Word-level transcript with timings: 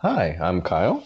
Hi, 0.00 0.38
I'm 0.40 0.62
Kyle. 0.62 1.02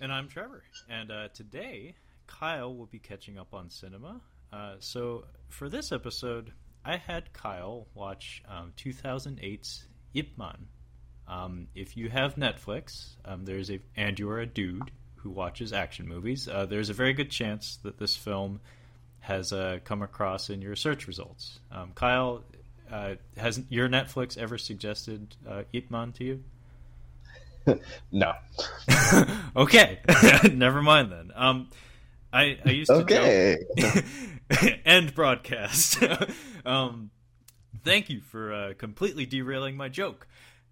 And 0.00 0.12
I'm 0.12 0.28
Trevor. 0.28 0.62
And 0.88 1.10
uh, 1.10 1.26
today, 1.34 1.96
Kyle 2.28 2.72
will 2.72 2.86
be 2.86 3.00
catching 3.00 3.36
up 3.36 3.52
on 3.52 3.68
cinema. 3.68 4.20
Uh, 4.52 4.76
so 4.78 5.24
for 5.48 5.68
this 5.68 5.90
episode, 5.90 6.52
I 6.84 6.98
had 6.98 7.32
Kyle 7.32 7.88
watch 7.94 8.44
um, 8.48 8.74
2008's 8.76 9.88
Ip 10.14 10.38
Man. 10.38 10.68
Um, 11.26 11.66
if 11.74 11.96
you 11.96 12.10
have 12.10 12.36
Netflix, 12.36 13.16
um, 13.24 13.44
there's 13.44 13.72
a 13.72 13.80
and 13.96 14.16
you're 14.16 14.38
a 14.38 14.46
dude 14.46 14.92
who 15.16 15.30
watches 15.30 15.72
action 15.72 16.06
movies. 16.06 16.46
Uh, 16.46 16.64
there's 16.66 16.90
a 16.90 16.94
very 16.94 17.14
good 17.14 17.32
chance 17.32 17.80
that 17.82 17.98
this 17.98 18.14
film 18.14 18.60
has 19.18 19.52
uh, 19.52 19.80
come 19.82 20.00
across 20.00 20.48
in 20.48 20.62
your 20.62 20.76
search 20.76 21.08
results. 21.08 21.58
Um, 21.72 21.90
Kyle, 21.96 22.44
uh, 22.88 23.14
has 23.36 23.60
your 23.68 23.88
Netflix 23.88 24.38
ever 24.38 24.58
suggested 24.58 25.34
uh, 25.48 25.62
Ip 25.72 25.90
Man 25.90 26.12
to 26.12 26.24
you? 26.24 26.44
no. 28.12 28.32
okay, 29.56 30.00
never 30.52 30.82
mind 30.82 31.12
then. 31.12 31.32
Um, 31.34 31.68
I 32.32 32.58
I 32.64 32.70
used 32.70 32.90
to 32.90 33.02
okay. 33.02 33.58
end 34.84 35.14
broadcast. 35.14 36.02
um, 36.64 37.10
thank 37.84 38.10
you 38.10 38.20
for 38.20 38.52
uh, 38.52 38.72
completely 38.76 39.26
derailing 39.26 39.76
my 39.76 39.88
joke. 39.88 40.26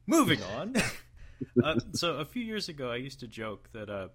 Moving 0.07 0.43
on. 0.43 0.77
uh, 1.63 1.77
so 1.93 2.15
a 2.15 2.25
few 2.25 2.43
years 2.43 2.69
ago, 2.69 2.91
I 2.91 2.97
used 2.97 3.21
to 3.21 3.29
joke 3.29 3.69
that 3.73 3.89
uh, 3.89 4.09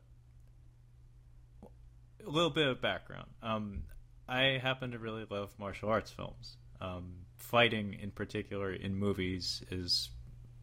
a 2.25 2.29
little 2.29 2.49
bit 2.49 2.67
of 2.67 2.81
background. 2.81 3.29
Um, 3.41 3.83
I 4.27 4.59
happen 4.61 4.91
to 4.91 4.99
really 4.99 5.25
love 5.29 5.51
martial 5.59 5.89
arts 5.89 6.11
films. 6.11 6.57
Um, 6.81 7.13
fighting, 7.37 7.97
in 8.01 8.11
particular, 8.11 8.73
in 8.73 8.95
movies 8.95 9.63
is 9.71 10.09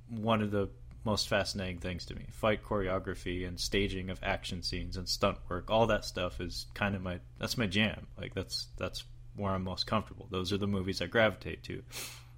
one 0.09 0.43
of 0.43 0.51
the 0.51 0.69
most 1.05 1.29
fascinating 1.29 1.79
things 1.79 2.05
to 2.07 2.15
me. 2.15 2.27
Fight 2.31 2.65
choreography 2.65 3.47
and 3.47 3.59
staging 3.59 4.11
of 4.11 4.21
action 4.23 4.63
scenes 4.63 4.97
and 4.97 5.09
stunt 5.09 5.39
work, 5.49 5.71
all 5.71 5.87
that 5.89 6.05
stuff 6.05 6.41
is 6.41 6.67
kind 6.75 6.95
of 6.95 7.03
my 7.03 7.19
that's 7.39 7.59
my 7.59 7.67
jam. 7.67 8.07
Like 8.19 8.35
that's 8.35 8.69
that's 8.79 9.05
where 9.35 9.53
I'm 9.53 9.65
most 9.65 9.87
comfortable. 9.87 10.29
Those 10.31 10.53
are 10.53 10.59
the 10.59 10.67
movies 10.67 11.01
I 11.01 11.07
gravitate 11.07 11.63
to. 11.65 11.83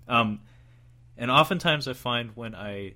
Um, 0.08 0.41
and 1.16 1.30
oftentimes 1.30 1.88
I 1.88 1.92
find 1.92 2.30
when 2.34 2.55
I 2.55 2.94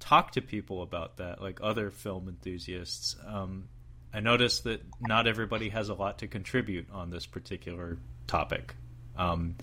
talk 0.00 0.32
to 0.32 0.42
people 0.42 0.82
about 0.82 1.18
that, 1.18 1.40
like 1.40 1.60
other 1.62 1.90
film 1.90 2.28
enthusiasts, 2.28 3.16
um, 3.26 3.68
I 4.12 4.20
notice 4.20 4.60
that 4.60 4.82
not 5.00 5.26
everybody 5.26 5.68
has 5.70 5.88
a 5.88 5.94
lot 5.94 6.18
to 6.20 6.26
contribute 6.26 6.88
on 6.90 7.10
this 7.10 7.26
particular 7.26 7.98
topic. 8.26 8.74
Um, 9.16 9.56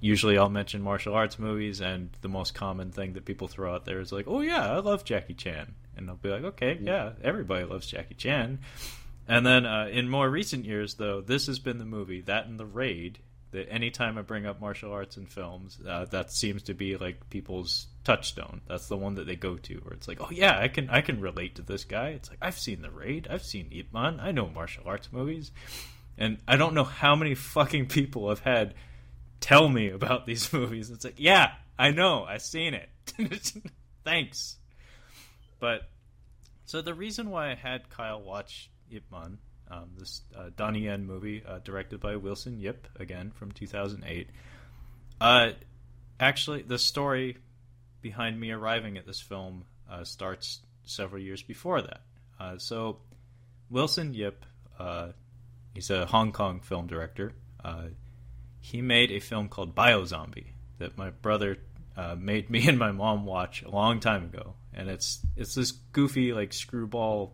usually 0.00 0.38
I'll 0.38 0.48
mention 0.48 0.82
martial 0.82 1.14
arts 1.14 1.38
movies, 1.38 1.80
and 1.80 2.10
the 2.20 2.28
most 2.28 2.54
common 2.54 2.90
thing 2.90 3.14
that 3.14 3.24
people 3.24 3.48
throw 3.48 3.74
out 3.74 3.84
there 3.84 4.00
is 4.00 4.12
like, 4.12 4.26
"Oh 4.28 4.40
yeah, 4.40 4.70
I 4.70 4.78
love 4.78 5.04
Jackie 5.04 5.34
Chan," 5.34 5.74
and 5.96 6.08
I'll 6.08 6.16
be 6.16 6.30
like, 6.30 6.44
"Okay, 6.44 6.78
yeah, 6.80 7.12
everybody 7.22 7.64
loves 7.64 7.86
Jackie 7.86 8.14
Chan." 8.14 8.58
And 9.28 9.44
then 9.44 9.66
uh, 9.66 9.88
in 9.90 10.08
more 10.08 10.28
recent 10.30 10.64
years, 10.64 10.94
though, 10.94 11.20
this 11.20 11.46
has 11.46 11.58
been 11.58 11.78
the 11.78 11.84
movie 11.84 12.20
that 12.22 12.46
and 12.46 12.60
the 12.60 12.66
Raid 12.66 13.18
that 13.52 13.70
anytime 13.70 14.18
I 14.18 14.22
bring 14.22 14.44
up 14.44 14.60
martial 14.60 14.92
arts 14.92 15.16
in 15.16 15.26
films, 15.26 15.78
uh, 15.88 16.04
that 16.06 16.32
seems 16.32 16.64
to 16.64 16.74
be 16.74 16.96
like 16.96 17.30
people's 17.30 17.86
touchstone. 18.04 18.60
That's 18.68 18.88
the 18.88 18.96
one 18.96 19.14
that 19.14 19.26
they 19.26 19.36
go 19.36 19.56
to, 19.56 19.74
where 19.76 19.94
it's 19.94 20.08
like, 20.08 20.20
"Oh 20.20 20.30
yeah, 20.30 20.58
I 20.58 20.68
can 20.68 20.90
I 20.90 21.00
can 21.00 21.20
relate 21.20 21.56
to 21.56 21.62
this 21.62 21.84
guy." 21.84 22.10
It's 22.10 22.28
like 22.28 22.38
I've 22.42 22.58
seen 22.58 22.82
the 22.82 22.90
Raid, 22.90 23.28
I've 23.30 23.44
seen 23.44 23.68
Ip 23.72 23.92
Man, 23.92 24.20
I 24.20 24.32
know 24.32 24.48
martial 24.48 24.84
arts 24.86 25.08
movies, 25.12 25.52
and 26.18 26.38
I 26.46 26.56
don't 26.56 26.74
know 26.74 26.84
how 26.84 27.16
many 27.16 27.34
fucking 27.34 27.86
people 27.86 28.28
have 28.28 28.40
had 28.40 28.74
tell 29.40 29.68
me 29.68 29.90
about 29.90 30.26
these 30.26 30.52
movies. 30.52 30.90
It's 30.90 31.04
like, 31.04 31.18
yeah, 31.18 31.52
I 31.78 31.90
know, 31.90 32.24
I've 32.24 32.42
seen 32.42 32.74
it. 32.74 32.88
Thanks. 34.04 34.56
But 35.58 35.82
so 36.64 36.82
the 36.82 36.94
reason 36.94 37.30
why 37.30 37.50
I 37.50 37.54
had 37.54 37.88
Kyle 37.90 38.20
watch 38.20 38.70
Ip 38.90 39.04
Man, 39.10 39.38
um, 39.70 39.90
this 39.98 40.22
uh, 40.36 40.50
Donnie 40.56 40.84
Yen 40.84 41.06
movie 41.06 41.42
uh, 41.46 41.58
directed 41.64 42.00
by 42.00 42.16
Wilson 42.16 42.58
Yip, 42.58 42.88
again 42.98 43.30
from 43.30 43.52
2008, 43.52 44.28
uh, 45.20 45.50
actually, 46.20 46.62
the 46.62 46.78
story 46.78 47.38
behind 48.02 48.38
me 48.38 48.50
arriving 48.50 48.96
at 48.98 49.06
this 49.06 49.20
film 49.20 49.64
uh, 49.90 50.04
starts 50.04 50.60
several 50.84 51.20
years 51.20 51.42
before 51.42 51.82
that. 51.82 52.00
Uh, 52.38 52.58
so 52.58 52.98
Wilson 53.70 54.14
Yip, 54.14 54.44
uh, 54.78 55.08
he's 55.74 55.90
a 55.90 56.06
Hong 56.06 56.32
Kong 56.32 56.60
film 56.60 56.86
director 56.86 57.32
he 58.66 58.82
made 58.82 59.12
a 59.12 59.20
film 59.20 59.48
called 59.48 59.76
Biozombie 59.76 60.46
that 60.78 60.98
my 60.98 61.10
brother 61.10 61.58
uh, 61.96 62.16
made 62.18 62.50
me 62.50 62.66
and 62.68 62.76
my 62.78 62.90
mom 62.90 63.24
watch 63.24 63.62
a 63.62 63.70
long 63.70 64.00
time 64.00 64.24
ago, 64.24 64.54
and 64.74 64.90
it's 64.90 65.20
it's 65.36 65.54
this 65.54 65.70
goofy 65.70 66.32
like 66.32 66.52
screwball 66.52 67.32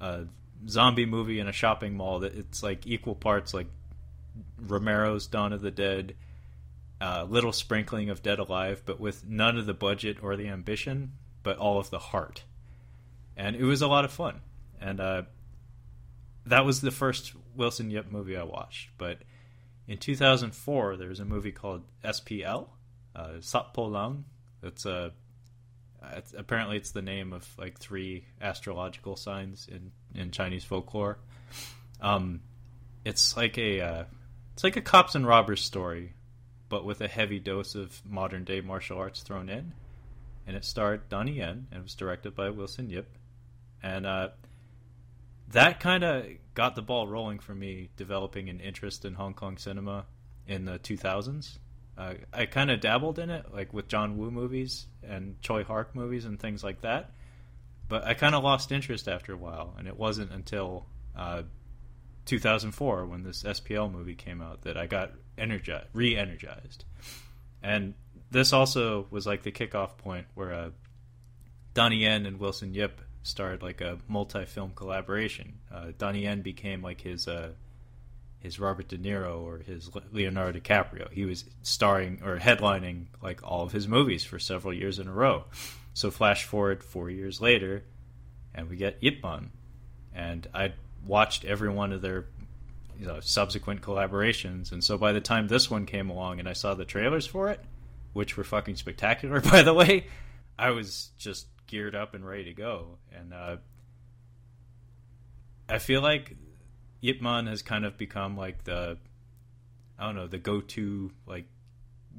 uh, 0.00 0.22
zombie 0.68 1.04
movie 1.04 1.40
in 1.40 1.48
a 1.48 1.52
shopping 1.52 1.96
mall 1.96 2.20
that 2.20 2.34
it's 2.36 2.62
like 2.62 2.86
equal 2.86 3.16
parts 3.16 3.52
like 3.52 3.66
Romero's 4.56 5.26
Dawn 5.26 5.52
of 5.52 5.62
the 5.62 5.72
Dead, 5.72 6.14
uh, 7.00 7.26
little 7.28 7.52
sprinkling 7.52 8.08
of 8.08 8.22
Dead 8.22 8.38
Alive, 8.38 8.82
but 8.86 9.00
with 9.00 9.26
none 9.26 9.58
of 9.58 9.66
the 9.66 9.74
budget 9.74 10.18
or 10.22 10.36
the 10.36 10.46
ambition, 10.46 11.10
but 11.42 11.58
all 11.58 11.80
of 11.80 11.90
the 11.90 11.98
heart, 11.98 12.44
and 13.36 13.56
it 13.56 13.64
was 13.64 13.82
a 13.82 13.88
lot 13.88 14.04
of 14.04 14.12
fun, 14.12 14.42
and 14.80 15.00
uh, 15.00 15.22
that 16.46 16.64
was 16.64 16.80
the 16.80 16.92
first 16.92 17.32
Wilson 17.56 17.90
Yip 17.90 18.12
movie 18.12 18.36
I 18.36 18.44
watched, 18.44 18.90
but 18.96 19.18
in 19.88 19.98
2004, 19.98 20.96
there 20.96 21.08
was 21.08 21.20
a 21.20 21.24
movie 21.24 21.52
called 21.52 21.82
SPL, 22.04 22.68
uh, 23.16 23.40
Sat 23.40 23.74
Po 23.74 23.84
Lang. 23.84 24.24
It's 24.62 24.86
a 24.86 25.12
it's, 26.10 26.34
apparently 26.36 26.76
it's 26.76 26.90
the 26.92 27.02
name 27.02 27.32
of 27.32 27.48
like 27.58 27.78
three 27.78 28.26
astrological 28.40 29.16
signs 29.16 29.68
in 29.68 29.92
in 30.14 30.30
Chinese 30.30 30.64
folklore. 30.64 31.18
Um, 32.00 32.40
it's 33.04 33.36
like 33.36 33.58
a 33.58 33.80
uh, 33.80 34.04
it's 34.54 34.64
like 34.64 34.76
a 34.76 34.80
cops 34.80 35.14
and 35.14 35.26
robbers 35.26 35.62
story, 35.62 36.14
but 36.68 36.84
with 36.84 37.00
a 37.00 37.08
heavy 37.08 37.38
dose 37.38 37.74
of 37.74 38.00
modern 38.04 38.44
day 38.44 38.60
martial 38.60 38.98
arts 38.98 39.22
thrown 39.22 39.48
in. 39.48 39.72
And 40.46 40.56
it 40.56 40.64
starred 40.64 41.08
Donnie 41.08 41.34
Yen 41.34 41.68
and 41.70 41.84
was 41.84 41.94
directed 41.94 42.34
by 42.34 42.50
Wilson 42.50 42.90
Yip. 42.90 43.08
And 43.80 44.06
uh, 44.06 44.30
that 45.52 45.78
kind 45.78 46.02
of 46.02 46.26
got 46.54 46.74
the 46.74 46.82
ball 46.82 47.06
rolling 47.06 47.38
for 47.38 47.54
me 47.54 47.90
developing 47.96 48.48
an 48.48 48.60
interest 48.60 49.04
in 49.04 49.14
Hong 49.14 49.34
Kong 49.34 49.56
cinema 49.56 50.06
in 50.46 50.64
the 50.64 50.78
2000s. 50.78 51.58
Uh, 51.96 52.14
I 52.32 52.46
kind 52.46 52.70
of 52.70 52.80
dabbled 52.80 53.18
in 53.18 53.30
it, 53.30 53.46
like 53.52 53.72
with 53.72 53.88
John 53.88 54.16
Woo 54.16 54.30
movies 54.30 54.86
and 55.02 55.40
Tsui 55.42 55.64
Hark 55.64 55.94
movies 55.94 56.24
and 56.24 56.38
things 56.40 56.64
like 56.64 56.80
that. 56.82 57.12
But 57.88 58.04
I 58.04 58.14
kind 58.14 58.34
of 58.34 58.42
lost 58.42 58.72
interest 58.72 59.08
after 59.08 59.34
a 59.34 59.36
while, 59.36 59.74
and 59.78 59.86
it 59.86 59.96
wasn't 59.96 60.32
until 60.32 60.86
uh, 61.16 61.42
2004 62.24 63.06
when 63.06 63.22
this 63.22 63.42
SPL 63.42 63.92
movie 63.92 64.14
came 64.14 64.40
out 64.40 64.62
that 64.62 64.76
I 64.76 64.86
got 64.86 65.12
energized, 65.36 65.88
re-energized. 65.92 66.84
And 67.62 67.94
this 68.30 68.52
also 68.52 69.06
was 69.10 69.26
like 69.26 69.42
the 69.42 69.52
kickoff 69.52 69.98
point 69.98 70.26
where 70.34 70.52
uh, 70.52 70.70
Donnie 71.74 71.98
Yen 71.98 72.26
and 72.26 72.38
Wilson 72.38 72.74
Yip 72.74 73.00
started 73.22 73.62
like 73.62 73.80
a 73.80 73.98
multi-film 74.08 74.72
collaboration. 74.74 75.54
Uh, 75.72 75.88
Donnie 75.96 76.22
Yen 76.22 76.42
became 76.42 76.82
like 76.82 77.00
his 77.00 77.28
uh, 77.28 77.50
his 78.40 78.58
Robert 78.58 78.88
De 78.88 78.98
Niro 78.98 79.40
or 79.42 79.58
his 79.58 79.90
Leonardo 80.12 80.58
DiCaprio. 80.58 81.10
He 81.12 81.24
was 81.24 81.44
starring 81.62 82.20
or 82.24 82.38
headlining 82.38 83.06
like 83.22 83.40
all 83.44 83.62
of 83.62 83.72
his 83.72 83.86
movies 83.86 84.24
for 84.24 84.38
several 84.38 84.74
years 84.74 84.98
in 84.98 85.06
a 85.06 85.12
row. 85.12 85.44
So 85.94 86.10
flash 86.10 86.44
forward 86.44 86.82
four 86.82 87.10
years 87.10 87.40
later, 87.40 87.84
and 88.54 88.68
we 88.68 88.76
get 88.76 88.98
Ip 89.00 89.22
Man, 89.22 89.50
and 90.14 90.46
I 90.52 90.72
watched 91.06 91.44
every 91.44 91.68
one 91.68 91.92
of 91.92 92.02
their 92.02 92.26
you 92.98 93.06
know 93.06 93.20
subsequent 93.20 93.82
collaborations. 93.82 94.72
And 94.72 94.82
so 94.82 94.98
by 94.98 95.12
the 95.12 95.20
time 95.20 95.48
this 95.48 95.70
one 95.70 95.86
came 95.86 96.10
along 96.10 96.40
and 96.40 96.48
I 96.48 96.52
saw 96.54 96.74
the 96.74 96.84
trailers 96.84 97.26
for 97.26 97.48
it, 97.50 97.60
which 98.12 98.36
were 98.36 98.44
fucking 98.44 98.76
spectacular 98.76 99.40
by 99.52 99.62
the 99.62 99.74
way, 99.74 100.06
I 100.58 100.70
was 100.70 101.10
just 101.18 101.46
geared 101.72 101.94
up 101.94 102.14
and 102.14 102.24
ready 102.24 102.44
to 102.44 102.52
go. 102.52 102.98
And 103.18 103.32
uh, 103.32 103.56
I 105.70 105.78
feel 105.78 106.02
like 106.02 106.36
Ip 107.00 107.22
Man 107.22 107.46
has 107.46 107.62
kind 107.62 107.86
of 107.86 107.96
become 107.96 108.36
like 108.36 108.64
the 108.64 108.98
I 109.98 110.04
don't 110.04 110.14
know 110.14 110.26
the 110.26 110.38
go-to 110.38 111.10
like 111.26 111.46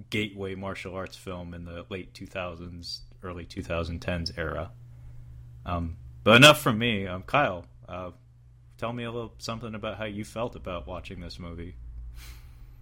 gateway 0.09 0.55
martial 0.55 0.95
arts 0.95 1.15
film 1.15 1.53
in 1.53 1.65
the 1.65 1.85
late 1.89 2.13
2000s, 2.13 3.01
early 3.21 3.45
2010s 3.45 4.35
era. 4.39 4.71
Um, 5.67 5.97
but 6.23 6.35
enough 6.35 6.59
from 6.59 6.79
me. 6.79 7.05
Um, 7.05 7.21
Kyle, 7.21 7.67
uh, 7.87 8.09
tell 8.79 8.91
me 8.91 9.03
a 9.03 9.11
little 9.11 9.35
something 9.37 9.75
about 9.75 9.99
how 9.99 10.05
you 10.05 10.25
felt 10.25 10.55
about 10.55 10.87
watching 10.87 11.21
this 11.21 11.37
movie. 11.37 11.75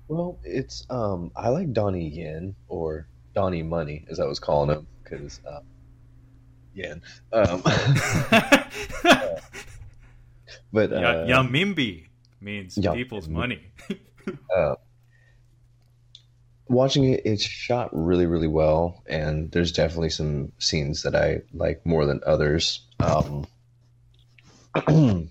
Well, 0.08 0.40
it's 0.46 0.86
um, 0.90 1.32
I 1.36 1.50
like 1.50 1.74
Donnie 1.74 2.08
Yen 2.08 2.56
or 2.70 3.08
Donnie 3.36 3.64
Money, 3.64 4.06
as 4.10 4.22
I 4.22 4.26
was 4.26 4.40
calling 4.40 4.70
him, 4.70 4.88
because 5.04 5.42
uh, 5.46 5.60
yen. 6.74 7.02
Um, 7.32 7.62
uh, 7.66 8.64
but 10.74 10.94
uh, 10.94 11.26
Renminbi 11.28 12.08
means 12.40 12.78
people's 12.78 13.28
money. 13.28 13.72
uh, 14.56 14.76
watching 16.68 17.14
it, 17.14 17.22
it's 17.26 17.44
shot 17.44 17.90
really, 17.92 18.26
really 18.26 18.48
well, 18.48 19.04
and 19.06 19.52
there's 19.52 19.72
definitely 19.72 20.10
some 20.10 20.52
scenes 20.60 21.04
that 21.04 21.16
I 21.16 21.42
like 21.54 21.86
more 21.86 22.06
than 22.06 22.22
others. 22.26 22.86
Um, 23.00 23.46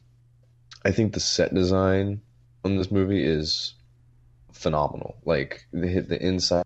I 0.85 0.93
think 0.93 1.13
the 1.13 1.21
set 1.21 1.55
design 1.55 2.21
on 2.65 2.77
this 2.77 2.91
movie 2.91 3.25
is 3.25 3.75
phenomenal. 4.53 5.17
Like 5.25 5.67
the 5.73 6.01
the 6.01 6.21
inside 6.21 6.65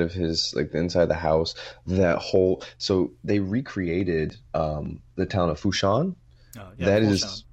of 0.00 0.12
his 0.12 0.54
like 0.54 0.72
the 0.72 0.78
inside 0.78 1.02
of 1.02 1.08
the 1.08 1.14
house, 1.14 1.54
that 1.86 2.18
whole. 2.18 2.62
So 2.78 3.12
they 3.22 3.40
recreated 3.40 4.36
um, 4.54 5.00
the 5.16 5.26
town 5.26 5.50
of 5.50 5.60
fushan 5.60 6.16
Oh, 6.58 6.70
yeah, 6.78 6.86
that 6.86 7.02
is 7.02 7.44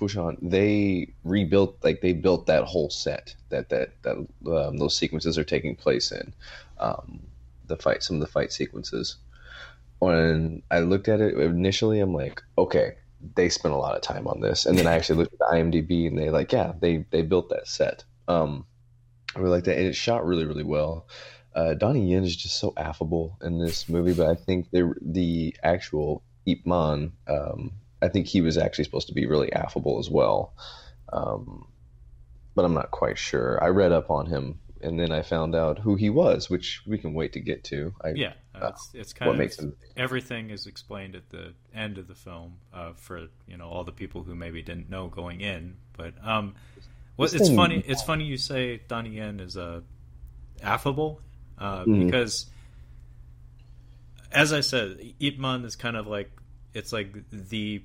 Foshan. 0.00 0.36
They 0.42 1.12
rebuilt 1.24 1.78
like 1.82 2.00
they 2.00 2.12
built 2.12 2.46
that 2.46 2.64
whole 2.64 2.90
set 2.90 3.34
that 3.48 3.68
that 3.70 4.02
that 4.02 4.16
um, 4.16 4.76
those 4.76 4.96
sequences 4.96 5.38
are 5.38 5.44
taking 5.44 5.76
place 5.76 6.12
in. 6.12 6.34
Um, 6.78 7.20
the 7.66 7.76
fight, 7.76 8.02
some 8.02 8.16
of 8.16 8.20
the 8.20 8.26
fight 8.26 8.52
sequences. 8.52 9.16
When 10.00 10.62
I 10.70 10.80
looked 10.80 11.08
at 11.08 11.20
it 11.20 11.34
initially, 11.34 12.00
I'm 12.00 12.12
like, 12.12 12.42
okay, 12.58 12.96
they 13.36 13.48
spent 13.48 13.74
a 13.74 13.78
lot 13.78 13.96
of 13.96 14.02
time 14.02 14.26
on 14.26 14.40
this, 14.40 14.66
and 14.66 14.76
then 14.76 14.86
I 14.86 14.92
actually 14.96 15.20
looked 15.20 15.34
at 15.34 15.40
IMDb, 15.40 16.06
and 16.06 16.18
they 16.18 16.30
like, 16.30 16.52
yeah, 16.52 16.72
they 16.78 17.06
they 17.10 17.22
built 17.22 17.48
that 17.50 17.66
set. 17.66 18.04
Um, 18.28 18.66
I 19.34 19.38
really 19.38 19.52
like 19.52 19.64
that, 19.64 19.78
and 19.78 19.86
it's 19.86 19.96
shot 19.96 20.26
really 20.26 20.44
really 20.44 20.64
well. 20.64 21.06
Uh, 21.54 21.74
Donnie 21.74 22.10
Yen 22.10 22.24
is 22.24 22.34
just 22.34 22.58
so 22.58 22.72
affable 22.76 23.38
in 23.40 23.58
this 23.58 23.88
movie, 23.88 24.12
but 24.12 24.26
I 24.28 24.34
think 24.34 24.70
the 24.70 24.92
the 25.00 25.54
actual 25.62 26.22
Ip 26.46 26.66
Man, 26.66 27.12
um, 27.28 27.72
I 28.02 28.08
think 28.08 28.26
he 28.26 28.40
was 28.40 28.58
actually 28.58 28.84
supposed 28.84 29.08
to 29.08 29.14
be 29.14 29.26
really 29.26 29.52
affable 29.52 29.98
as 29.98 30.10
well. 30.10 30.52
Um, 31.12 31.68
but 32.54 32.64
I'm 32.64 32.74
not 32.74 32.90
quite 32.90 33.18
sure. 33.18 33.62
I 33.62 33.68
read 33.68 33.92
up 33.92 34.10
on 34.10 34.26
him, 34.26 34.58
and 34.80 34.98
then 34.98 35.12
I 35.12 35.22
found 35.22 35.54
out 35.54 35.78
who 35.78 35.94
he 35.94 36.10
was, 36.10 36.50
which 36.50 36.82
we 36.86 36.98
can 36.98 37.14
wait 37.14 37.32
to 37.34 37.40
get 37.40 37.62
to. 37.64 37.94
I, 38.02 38.10
Yeah, 38.10 38.32
uh, 38.54 38.68
it's, 38.68 38.90
it's 38.92 39.12
kind 39.12 39.28
what 39.28 39.34
of 39.34 39.38
makes 39.38 39.58
him 39.58 39.76
everything 39.96 40.50
is 40.50 40.66
explained 40.66 41.14
at 41.14 41.30
the 41.30 41.54
end 41.72 41.98
of 41.98 42.08
the 42.08 42.14
film 42.16 42.56
uh, 42.72 42.92
for 42.94 43.28
you 43.46 43.56
know 43.56 43.68
all 43.68 43.84
the 43.84 43.92
people 43.92 44.24
who 44.24 44.34
maybe 44.34 44.60
didn't 44.60 44.90
know 44.90 45.06
going 45.06 45.40
in. 45.40 45.76
But 45.96 46.14
um, 46.22 46.54
This 47.16 47.34
it's 47.34 47.50
funny. 47.50 47.82
It's 47.86 48.02
funny 48.02 48.24
you 48.24 48.38
say 48.38 48.80
Donnie 48.88 49.16
Yen 49.16 49.38
is 49.38 49.56
uh, 49.56 49.82
affable 50.60 51.20
uh, 51.58 51.84
Mhm. 51.84 52.06
because, 52.06 52.46
as 54.32 54.52
I 54.52 54.60
said, 54.60 54.98
Ip 55.20 55.38
Man 55.38 55.64
is 55.64 55.76
kind 55.76 55.96
of 55.96 56.06
like 56.06 56.30
it's 56.72 56.92
like 56.92 57.14
the 57.30 57.82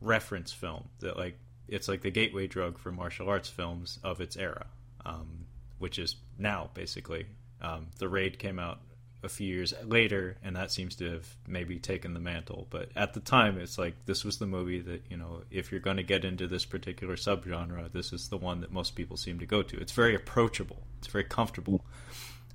reference 0.00 0.52
film 0.52 0.88
that 1.00 1.16
like 1.16 1.38
it's 1.68 1.88
like 1.88 2.02
the 2.02 2.10
gateway 2.10 2.46
drug 2.46 2.78
for 2.78 2.90
martial 2.92 3.28
arts 3.28 3.48
films 3.48 3.98
of 4.02 4.20
its 4.20 4.36
era, 4.36 4.66
um, 5.04 5.46
which 5.78 5.98
is 5.98 6.16
now 6.38 6.70
basically. 6.74 7.26
Um, 7.60 7.86
the 7.98 8.08
Raid 8.08 8.38
came 8.38 8.58
out 8.58 8.80
a 9.22 9.28
few 9.28 9.46
years 9.54 9.72
later, 9.84 10.36
and 10.42 10.54
that 10.56 10.70
seems 10.70 10.96
to 10.96 11.10
have 11.10 11.26
maybe 11.48 11.78
taken 11.78 12.12
the 12.12 12.20
mantle. 12.20 12.66
But 12.68 12.90
at 12.94 13.14
the 13.14 13.20
time, 13.20 13.56
it's 13.58 13.78
like 13.78 13.94
this 14.04 14.22
was 14.22 14.36
the 14.38 14.46
movie 14.46 14.80
that 14.80 15.02
you 15.10 15.16
know, 15.16 15.42
if 15.50 15.70
you're 15.70 15.80
going 15.80 15.96
to 15.96 16.02
get 16.02 16.24
into 16.26 16.46
this 16.46 16.66
particular 16.66 17.16
subgenre, 17.16 17.90
this 17.92 18.12
is 18.12 18.28
the 18.28 18.36
one 18.36 18.60
that 18.60 18.70
most 18.72 18.94
people 18.94 19.16
seem 19.16 19.38
to 19.38 19.46
go 19.46 19.62
to. 19.62 19.78
It's 19.80 19.92
very 19.92 20.14
approachable. 20.14 20.82
It's 20.98 21.08
very 21.08 21.24
comfortable. 21.24 21.84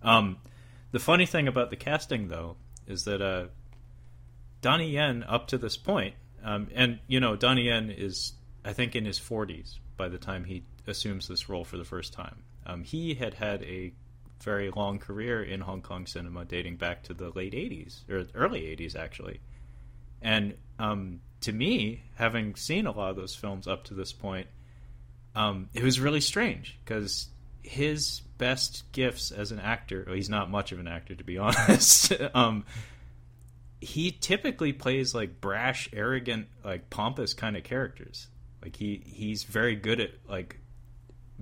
Um, 0.01 0.37
the 0.91 0.99
funny 0.99 1.25
thing 1.25 1.47
about 1.47 1.69
the 1.69 1.75
casting, 1.75 2.27
though, 2.27 2.55
is 2.87 3.03
that 3.03 3.21
uh, 3.21 3.47
Donnie 4.61 4.91
Yen, 4.91 5.23
up 5.27 5.47
to 5.47 5.57
this 5.57 5.77
point, 5.77 6.15
um, 6.43 6.67
and 6.73 6.99
you 7.07 7.19
know, 7.19 7.35
Donnie 7.35 7.65
Yen 7.65 7.91
is, 7.91 8.33
I 8.63 8.73
think, 8.73 8.95
in 8.95 9.05
his 9.05 9.19
40s 9.19 9.77
by 9.97 10.09
the 10.09 10.17
time 10.17 10.45
he 10.45 10.63
assumes 10.87 11.27
this 11.27 11.49
role 11.49 11.63
for 11.63 11.77
the 11.77 11.83
first 11.83 12.13
time. 12.13 12.43
Um, 12.65 12.83
he 12.83 13.13
had 13.13 13.33
had 13.33 13.63
a 13.63 13.93
very 14.41 14.71
long 14.71 14.99
career 14.99 15.43
in 15.43 15.61
Hong 15.61 15.81
Kong 15.81 16.05
cinema, 16.05 16.45
dating 16.45 16.77
back 16.77 17.03
to 17.03 17.13
the 17.13 17.29
late 17.29 17.53
80s 17.53 18.09
or 18.09 18.25
early 18.33 18.61
80s, 18.61 18.95
actually. 18.95 19.41
And 20.21 20.55
um, 20.77 21.21
to 21.41 21.51
me, 21.51 22.03
having 22.15 22.55
seen 22.55 22.85
a 22.85 22.91
lot 22.91 23.11
of 23.11 23.15
those 23.15 23.35
films 23.35 23.67
up 23.67 23.85
to 23.85 23.93
this 23.93 24.13
point, 24.13 24.47
um, 25.35 25.69
it 25.73 25.83
was 25.83 25.99
really 25.99 26.21
strange 26.21 26.77
because 26.83 27.27
his 27.61 28.21
best 28.37 28.91
gifts 28.91 29.31
as 29.31 29.51
an 29.51 29.59
actor, 29.59 30.03
well, 30.07 30.15
he's 30.15 30.29
not 30.29 30.49
much 30.49 30.71
of 30.71 30.79
an 30.79 30.87
actor 30.87 31.15
to 31.15 31.23
be 31.23 31.37
honest. 31.39 32.13
um, 32.33 32.65
he 33.81 34.11
typically 34.11 34.73
plays 34.73 35.15
like 35.15 35.39
brash, 35.39 35.89
arrogant, 35.93 36.47
like 36.63 36.89
pompous 36.89 37.33
kind 37.33 37.55
of 37.55 37.63
characters. 37.63 38.27
Like 38.61 38.75
he 38.75 39.01
he's 39.05 39.43
very 39.43 39.75
good 39.75 39.99
at 40.01 40.11
like 40.27 40.59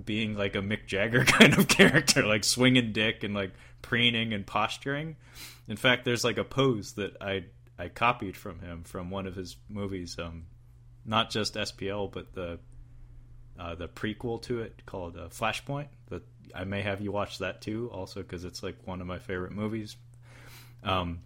being 0.03 0.35
like 0.35 0.55
a 0.55 0.59
Mick 0.59 0.85
Jagger 0.85 1.25
kind 1.25 1.57
of 1.57 1.67
character, 1.67 2.25
like 2.25 2.43
swinging 2.43 2.91
dick 2.93 3.23
and 3.23 3.33
like 3.33 3.51
preening 3.81 4.33
and 4.33 4.45
posturing. 4.45 5.15
In 5.67 5.77
fact, 5.77 6.05
there's 6.05 6.23
like 6.23 6.37
a 6.37 6.43
pose 6.43 6.93
that 6.93 7.17
I 7.21 7.45
I 7.79 7.89
copied 7.89 8.37
from 8.37 8.59
him 8.59 8.83
from 8.83 9.09
one 9.09 9.27
of 9.27 9.35
his 9.35 9.55
movies, 9.69 10.17
um, 10.19 10.45
not 11.05 11.29
just 11.29 11.55
SPL, 11.55 12.11
but 12.11 12.33
the 12.33 12.59
uh, 13.59 13.75
the 13.75 13.87
prequel 13.87 14.41
to 14.43 14.61
it 14.61 14.85
called 14.85 15.17
uh, 15.17 15.29
Flashpoint. 15.29 15.87
That 16.09 16.23
I 16.55 16.63
may 16.63 16.81
have 16.81 17.01
you 17.01 17.11
watch 17.11 17.39
that 17.39 17.61
too, 17.61 17.89
also 17.93 18.21
because 18.21 18.43
it's 18.43 18.63
like 18.63 18.75
one 18.85 19.01
of 19.01 19.07
my 19.07 19.19
favorite 19.19 19.51
movies. 19.51 19.95
Um, 20.83 21.19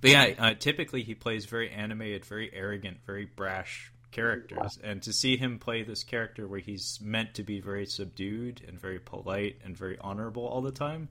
but 0.00 0.10
yeah, 0.10 0.34
uh, 0.38 0.54
typically 0.54 1.02
he 1.02 1.14
plays 1.14 1.46
very 1.46 1.70
animated, 1.70 2.24
very 2.24 2.50
arrogant, 2.52 2.98
very 3.06 3.24
brash 3.24 3.90
characters, 4.10 4.78
and 4.82 5.02
to 5.02 5.12
see 5.12 5.36
him 5.36 5.58
play 5.58 5.82
this 5.82 6.04
character 6.04 6.46
where 6.46 6.60
he's 6.60 6.98
meant 7.02 7.34
to 7.34 7.42
be 7.42 7.60
very 7.60 7.86
subdued 7.86 8.62
and 8.68 8.78
very 8.78 8.98
polite 8.98 9.56
and 9.64 9.76
very 9.76 9.98
honorable 10.00 10.46
all 10.46 10.60
the 10.62 10.70
time, 10.70 11.08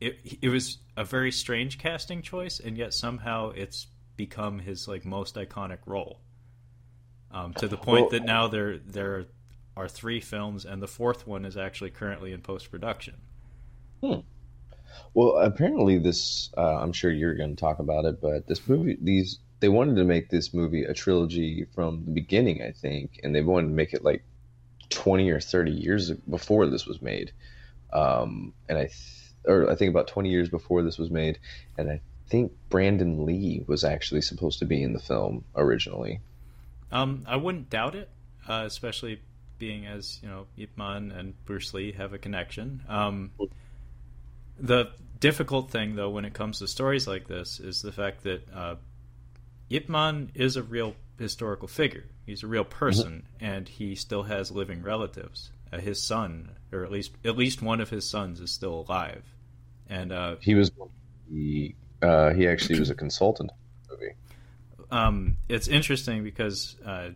it 0.00 0.18
it 0.40 0.48
was 0.48 0.78
a 0.96 1.04
very 1.04 1.32
strange 1.32 1.78
casting 1.78 2.22
choice, 2.22 2.60
and 2.60 2.78
yet 2.78 2.94
somehow 2.94 3.50
it's 3.50 3.86
become 4.16 4.58
his 4.58 4.86
like 4.86 5.04
most 5.04 5.34
iconic 5.34 5.78
role. 5.86 6.20
Um, 7.30 7.52
to 7.54 7.66
the 7.66 7.76
point 7.76 8.02
Well- 8.02 8.10
that 8.10 8.24
now 8.24 8.46
there 8.48 8.78
there 8.78 9.14
are 9.16 9.26
three 9.88 10.20
films, 10.20 10.64
and 10.64 10.82
the 10.82 10.88
fourth 10.88 11.26
one 11.26 11.44
is 11.44 11.56
actually 11.56 11.90
currently 11.90 12.32
in 12.32 12.40
post 12.40 12.70
production. 12.70 13.14
Hmm. 14.02 14.20
Well, 15.12 15.38
apparently 15.38 15.98
this. 15.98 16.50
Uh, 16.56 16.76
I'm 16.76 16.92
sure 16.92 17.10
you're 17.10 17.34
going 17.34 17.56
to 17.56 17.60
talk 17.60 17.78
about 17.78 18.04
it, 18.04 18.20
but 18.20 18.46
this 18.46 18.66
movie, 18.68 18.96
these 19.00 19.38
they 19.60 19.68
wanted 19.68 19.96
to 19.96 20.04
make 20.04 20.28
this 20.28 20.52
movie 20.52 20.84
a 20.84 20.92
trilogy 20.92 21.66
from 21.74 22.04
the 22.04 22.10
beginning, 22.10 22.62
I 22.62 22.72
think, 22.72 23.20
and 23.22 23.34
they 23.34 23.40
wanted 23.40 23.68
to 23.68 23.74
make 23.74 23.94
it 23.94 24.04
like 24.04 24.22
20 24.90 25.30
or 25.30 25.40
30 25.40 25.70
years 25.72 26.10
before 26.10 26.66
this 26.66 26.86
was 26.86 27.00
made. 27.00 27.32
Um, 27.92 28.52
and 28.68 28.76
I, 28.76 28.82
th- 28.82 29.32
or 29.46 29.70
I 29.70 29.74
think 29.74 29.90
about 29.90 30.08
20 30.08 30.28
years 30.28 30.48
before 30.48 30.82
this 30.82 30.98
was 30.98 31.10
made, 31.10 31.38
and 31.78 31.90
I 31.90 32.00
think 32.28 32.52
Brandon 32.68 33.24
Lee 33.24 33.64
was 33.66 33.84
actually 33.84 34.20
supposed 34.20 34.58
to 34.58 34.64
be 34.64 34.82
in 34.82 34.92
the 34.92 34.98
film 34.98 35.44
originally. 35.56 36.20
Um, 36.92 37.24
I 37.26 37.36
wouldn't 37.36 37.70
doubt 37.70 37.94
it, 37.94 38.10
uh, 38.46 38.64
especially 38.66 39.20
being 39.58 39.86
as 39.86 40.18
you 40.22 40.28
know 40.28 40.46
Ip 40.56 40.76
Man 40.76 41.12
and 41.12 41.34
Bruce 41.44 41.72
Lee 41.74 41.92
have 41.92 42.12
a 42.12 42.18
connection. 42.18 42.82
Um, 42.88 43.30
the 44.58 44.90
difficult 45.20 45.70
thing, 45.70 45.96
though, 45.96 46.10
when 46.10 46.24
it 46.24 46.34
comes 46.34 46.58
to 46.58 46.68
stories 46.68 47.06
like 47.06 47.26
this, 47.28 47.60
is 47.60 47.82
the 47.82 47.92
fact 47.92 48.22
that 48.24 48.46
uh, 48.54 48.76
Ip 49.70 49.88
Man 49.88 50.30
is 50.34 50.56
a 50.56 50.62
real 50.62 50.94
historical 51.18 51.68
figure. 51.68 52.04
He's 52.26 52.42
a 52.42 52.46
real 52.46 52.64
person, 52.64 53.26
and 53.40 53.68
he 53.68 53.94
still 53.94 54.22
has 54.24 54.50
living 54.50 54.82
relatives. 54.82 55.50
Uh, 55.72 55.78
his 55.78 56.02
son, 56.02 56.50
or 56.72 56.84
at 56.84 56.90
least 56.90 57.12
at 57.24 57.36
least 57.36 57.62
one 57.62 57.80
of 57.80 57.90
his 57.90 58.08
sons, 58.08 58.40
is 58.40 58.50
still 58.50 58.84
alive, 58.88 59.24
and 59.88 60.12
uh, 60.12 60.36
He 60.40 60.54
was 60.54 60.70
he 61.30 61.74
uh, 62.02 62.32
he 62.32 62.46
actually 62.46 62.78
was 62.78 62.90
a 62.90 62.94
consultant 62.94 63.50
movie. 63.90 64.14
um, 64.90 65.36
it's 65.48 65.68
interesting 65.68 66.22
because 66.22 66.76
uh, 66.84 67.10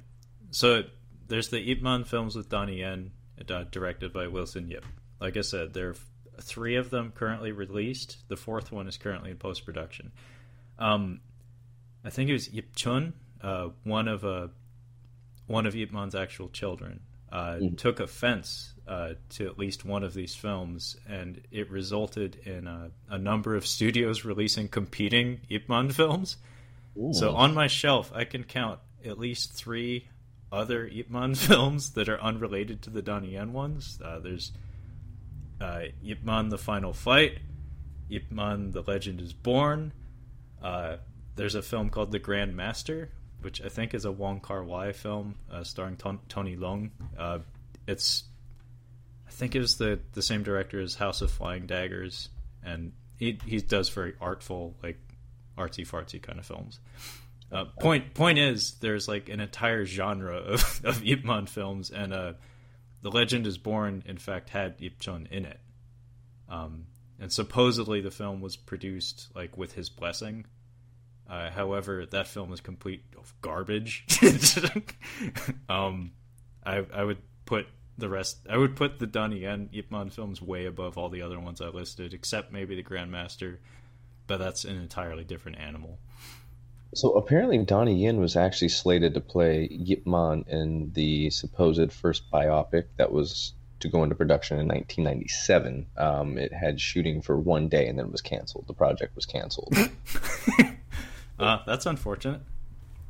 so 0.51 0.83
there's 1.29 1.49
the 1.49 1.71
Ip 1.71 1.83
Man 1.83 2.05
films 2.05 2.35
with 2.37 2.49
Donnie 2.49 2.81
Yen, 2.81 3.13
uh, 3.51 3.65
directed 3.71 4.13
by 4.13 4.27
Wilson 4.27 4.69
Yip. 4.69 4.85
Like 5.21 5.37
I 5.37 5.43
said, 5.43 5.75
there 5.75 5.91
are 5.91 5.97
three 6.41 6.77
of 6.77 6.91
them 6.91 7.13
currently 7.15 7.53
released. 7.53 8.19
The 8.29 8.37
fourth 8.37 8.71
one 8.73 8.87
is 8.89 8.97
currently 8.97 9.31
in 9.31 9.37
post 9.37 9.65
production. 9.65 10.13
Um, 10.79 11.21
I 12.05 12.11
think 12.11 12.31
it 12.31 12.33
was 12.35 12.49
Yip 12.53 12.75
Chun, 12.77 13.15
uh, 13.43 13.69
one 13.85 14.09
of 14.09 14.25
uh, 14.25 14.49
one 15.47 15.67
of 15.67 15.75
Ip 15.75 15.93
Man's 15.93 16.15
actual 16.15 16.49
children, 16.51 17.01
uh, 17.33 17.55
Mhm. 17.55 17.79
took 17.79 18.01
offense 18.01 18.75
uh, 18.87 19.15
to 19.31 19.47
at 19.47 19.59
least 19.59 19.85
one 19.85 20.03
of 20.03 20.15
these 20.15 20.35
films, 20.35 20.97
and 21.07 21.43
it 21.51 21.71
resulted 21.71 22.37
in 22.47 22.67
a, 22.67 22.91
a 23.11 23.19
number 23.19 23.55
of 23.55 23.67
studios 23.67 24.25
releasing 24.25 24.67
competing 24.69 25.41
Ip 25.51 25.69
Man 25.69 25.91
films. 25.91 26.37
So 27.13 27.35
on 27.37 27.55
my 27.55 27.67
shelf, 27.67 28.11
I 28.15 28.25
can 28.25 28.45
count 28.45 28.81
at 29.05 29.19
least 29.19 29.53
three 29.53 30.09
other 30.53 30.87
Ip 30.87 31.11
Man 31.11 31.35
films 31.49 31.91
that 31.93 32.09
are 32.09 32.21
unrelated 32.21 32.83
to 32.83 32.91
the 32.91 33.03
Donnie 33.03 33.33
Yen 33.33 33.53
ones. 33.53 33.99
Uh, 34.05 34.19
there's 34.19 34.53
uh, 35.61 35.81
Ip 36.05 36.23
Man: 36.25 36.49
The 36.49 36.59
Final 36.59 36.93
Fight, 36.93 37.39
Ip 38.11 38.31
Man: 38.31 38.71
The 38.71 38.83
Legend 38.83 39.21
Is 39.21 39.33
Born. 39.33 39.93
Uh, 40.63 40.97
there's 41.37 41.55
a 41.55 41.63
film 41.63 41.91
called 41.91 42.11
The 42.13 42.19
Grand 42.19 42.57
Master, 42.57 43.11
which 43.43 43.63
I 43.63 43.69
think 43.69 43.95
is 43.95 44.05
a 44.05 44.13
Wong 44.13 44.41
Kar 44.41 44.65
Wai 44.65 44.93
film 44.93 45.37
uh, 45.53 45.63
starring 45.65 45.97
Ton- 45.97 46.21
Tony 46.29 46.57
Leung. 46.57 46.91
Uh, 47.17 47.39
it's 47.87 48.25
I 49.27 49.31
think 49.31 49.55
it 49.55 49.61
was 49.61 49.77
the 49.77 50.01
the 50.13 50.23
same 50.23 50.43
director 50.43 50.81
as 50.81 50.95
House 50.97 51.23
of 51.23 51.31
Flying 51.31 51.67
Daggers. 51.67 52.29
and 52.65 52.93
he 53.19 53.39
he 53.45 53.59
does 53.59 53.89
very 53.89 54.15
artful, 54.21 54.75
like 54.83 54.99
artsy 55.57 55.87
fartsy 55.87 56.21
kind 56.23 56.39
of 56.39 56.47
films. 56.47 56.79
Uh, 57.51 57.65
point 57.81 58.15
point 58.15 58.39
is, 58.39 58.75
there's 58.81 59.09
like 59.09 59.29
an 59.29 59.41
entire 59.41 59.85
genre 59.85 60.37
of, 60.37 60.81
of 60.85 61.05
Ip 61.05 61.25
Man 61.25 61.47
films, 61.47 61.91
and 61.91 62.13
uh, 62.13 62.33
the 63.03 63.11
Legend 63.11 63.47
is 63.47 63.59
Born, 63.59 64.03
in 64.07 64.19
fact, 64.19 64.51
had 64.51 64.77
Ip 64.81 65.01
Chun 65.01 65.29
in 65.31 65.45
it. 65.45 65.61
Um, 66.49 66.87
and 67.19 67.33
supposedly 67.33 68.01
the 68.01 68.11
film 68.11 68.41
was 68.41 68.57
produced 68.57 69.29
like 69.35 69.57
with 69.57 69.73
his 69.73 69.89
blessing. 69.89 70.47
Uh, 71.29 71.51
however, 71.51 72.07
that 72.07 72.27
film 72.27 72.53
is 72.53 72.61
complete 72.61 73.05
garbage. 73.43 74.07
um, 75.69 76.13
I 76.65 76.85
I 76.93 77.05
would 77.05 77.19
put 77.45 77.67
the 77.99 78.09
rest. 78.09 78.39
I 78.49 78.57
would 78.57 78.77
put 78.77 78.99
the 78.99 79.07
Donnie 79.07 79.41
Yen 79.41 79.69
Ip 79.73 79.91
Man 79.91 80.11
films 80.11 80.41
way 80.41 80.67
above 80.67 80.97
all 80.97 81.09
the 81.09 81.23
other 81.23 81.39
ones 81.39 81.61
I 81.61 81.69
listed, 81.69 82.15
except 82.15 82.53
maybe 82.53 82.77
the 82.77 82.83
Grandmaster, 82.83 83.59
but 84.27 84.39
that's 84.39 84.65
an 84.65 84.77
entirely 84.77 85.25
different 85.25 85.59
animal. 85.59 85.99
So 86.95 87.13
apparently, 87.13 87.59
Donnie 87.59 88.03
Yen 88.03 88.19
was 88.19 88.37
actually 88.37 88.71
slated 88.71 89.15
to 89.15 89.21
play 89.21 89.69
Yip 89.71 90.07
Man 90.07 90.45
in 90.49 90.93
the 90.95 91.31
supposed 91.31 91.93
first 91.93 92.31
biopic 92.31 92.85
that 92.97 93.13
was 93.13 93.53
to 93.81 93.89
go 93.89 94.03
into 94.03 94.15
production 94.15 94.59
in 94.59 94.67
1997. 94.67 95.87
Um, 95.97 96.39
it 96.39 96.53
had 96.53 96.81
shooting 96.81 97.23
for 97.23 97.39
one 97.39 97.69
day 97.69 97.87
and 97.87 97.99
then 97.99 98.11
was 98.11 98.23
canceled. 98.23 98.67
The 98.67 98.75
project 98.75 99.15
was 99.15 99.27
canceled. 99.27 99.77
uh, 101.39 101.59
that's 101.67 101.87
unfortunate. 101.87 102.41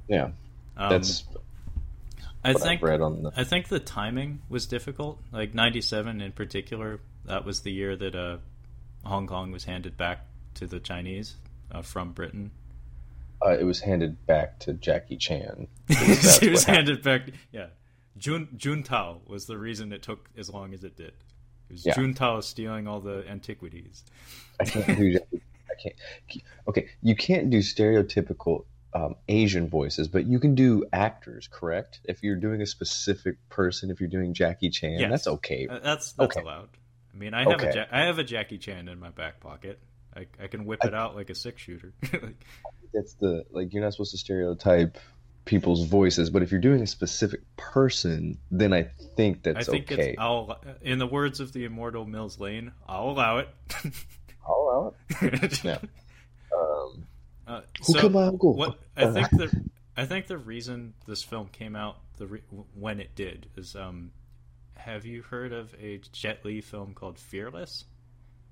Yeah, 0.08 0.30
um, 0.76 0.90
that's. 0.90 1.24
I 2.44 2.54
think 2.54 2.80
the... 2.80 3.32
I 3.36 3.44
think 3.44 3.68
the 3.68 3.80
timing 3.80 4.40
was 4.48 4.66
difficult. 4.66 5.18
Like 5.32 5.54
'97 5.54 6.20
in 6.20 6.32
particular, 6.32 7.00
that 7.26 7.44
was 7.44 7.60
the 7.60 7.72
year 7.72 7.94
that 7.96 8.14
uh, 8.14 8.38
Hong 9.04 9.26
Kong 9.26 9.52
was 9.52 9.64
handed 9.64 9.96
back 9.96 10.24
to 10.54 10.66
the 10.66 10.80
Chinese 10.80 11.34
uh, 11.70 11.82
from 11.82 12.12
Britain. 12.12 12.50
Uh, 13.44 13.56
it 13.58 13.64
was 13.64 13.80
handed 13.80 14.26
back 14.26 14.58
to 14.60 14.72
Jackie 14.74 15.16
Chan. 15.16 15.68
it 15.88 16.50
was 16.50 16.64
handed 16.64 17.02
back. 17.02 17.30
Yeah, 17.52 17.68
Jun 18.16 18.48
Juntao 18.56 19.26
was 19.28 19.46
the 19.46 19.56
reason 19.56 19.92
it 19.92 20.02
took 20.02 20.28
as 20.36 20.50
long 20.50 20.74
as 20.74 20.84
it 20.84 20.96
did. 20.96 21.12
It 21.68 21.72
was 21.72 21.86
yeah. 21.86 21.94
Juntao 21.94 22.42
stealing 22.42 22.88
all 22.88 23.00
the 23.00 23.24
antiquities. 23.28 24.04
I 24.60 24.64
can't 24.64 24.98
do. 24.98 25.18
I 25.70 25.74
can't. 25.80 25.94
Okay, 26.68 26.88
you 27.02 27.14
can't 27.14 27.50
do 27.50 27.58
stereotypical 27.58 28.64
um, 28.92 29.16
Asian 29.28 29.68
voices, 29.68 30.08
but 30.08 30.26
you 30.26 30.40
can 30.40 30.54
do 30.54 30.84
actors, 30.92 31.48
correct? 31.50 32.00
If 32.04 32.22
you're 32.22 32.36
doing 32.36 32.62
a 32.62 32.66
specific 32.66 33.36
person, 33.48 33.90
if 33.90 34.00
you're 34.00 34.08
doing 34.08 34.34
Jackie 34.34 34.70
Chan, 34.70 34.98
yes. 34.98 35.10
that's 35.10 35.26
okay. 35.26 35.68
Uh, 35.68 35.78
that's 35.78 36.12
that's 36.12 36.36
okay. 36.36 36.40
allowed. 36.40 36.70
I 37.14 37.16
mean, 37.16 37.34
I 37.34 37.40
have 37.40 37.60
okay. 37.60 37.78
a 37.78 37.88
I 37.90 38.06
have 38.06 38.18
a 38.18 38.24
Jackie 38.24 38.58
Chan 38.58 38.88
in 38.88 38.98
my 38.98 39.10
back 39.10 39.40
pocket. 39.40 39.78
I, 40.18 40.26
I 40.42 40.46
can 40.48 40.64
whip 40.64 40.84
it 40.84 40.94
out 40.94 41.16
like 41.16 41.30
a 41.30 41.34
six 41.34 41.62
shooter. 41.62 41.92
like, 42.12 42.44
that's 42.92 43.14
the 43.14 43.44
like 43.50 43.72
you're 43.72 43.82
not 43.82 43.92
supposed 43.92 44.12
to 44.12 44.18
stereotype 44.18 44.98
people's 45.44 45.86
voices, 45.86 46.28
but 46.28 46.42
if 46.42 46.50
you're 46.50 46.60
doing 46.60 46.82
a 46.82 46.86
specific 46.86 47.40
person, 47.56 48.38
then 48.50 48.72
I 48.72 48.90
think 49.16 49.42
that's 49.42 49.68
I 49.68 49.72
think 49.72 49.92
okay. 49.92 50.10
It's, 50.10 50.18
I'll, 50.18 50.60
in 50.82 50.98
the 50.98 51.06
words 51.06 51.40
of 51.40 51.52
the 51.52 51.64
immortal 51.64 52.04
Mills 52.04 52.38
Lane, 52.38 52.72
I'll 52.86 53.10
allow 53.10 53.38
it. 53.38 53.48
I'll 54.46 54.54
allow 54.54 54.94
it. 55.22 55.64
yeah. 55.64 55.78
Um, 56.54 57.06
uh, 57.46 57.60
so 57.80 58.08
what 58.08 58.78
I 58.96 59.12
think 59.12 59.30
the 59.30 59.70
I 59.96 60.04
think 60.04 60.26
the 60.26 60.38
reason 60.38 60.94
this 61.06 61.22
film 61.22 61.48
came 61.48 61.74
out 61.74 61.96
the 62.18 62.26
re- 62.26 62.42
when 62.74 63.00
it 63.00 63.14
did 63.14 63.48
is 63.56 63.74
um, 63.74 64.10
have 64.74 65.06
you 65.06 65.22
heard 65.22 65.52
of 65.52 65.74
a 65.80 66.00
Jet 66.12 66.44
Li 66.44 66.60
film 66.60 66.94
called 66.94 67.18
Fearless? 67.18 67.84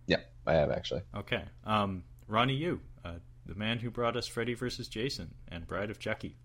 Yeah, 0.06 0.20
I 0.46 0.54
have 0.54 0.70
actually. 0.70 1.02
Okay, 1.14 1.42
um, 1.64 2.04
Ronnie 2.28 2.54
Yu, 2.54 2.80
uh, 3.04 3.14
the 3.44 3.54
man 3.54 3.78
who 3.78 3.90
brought 3.90 4.16
us 4.16 4.26
Freddy 4.26 4.54
vs. 4.54 4.88
Jason 4.88 5.34
and 5.48 5.66
Bride 5.66 5.90
of 5.90 5.98
Chucky. 5.98 6.36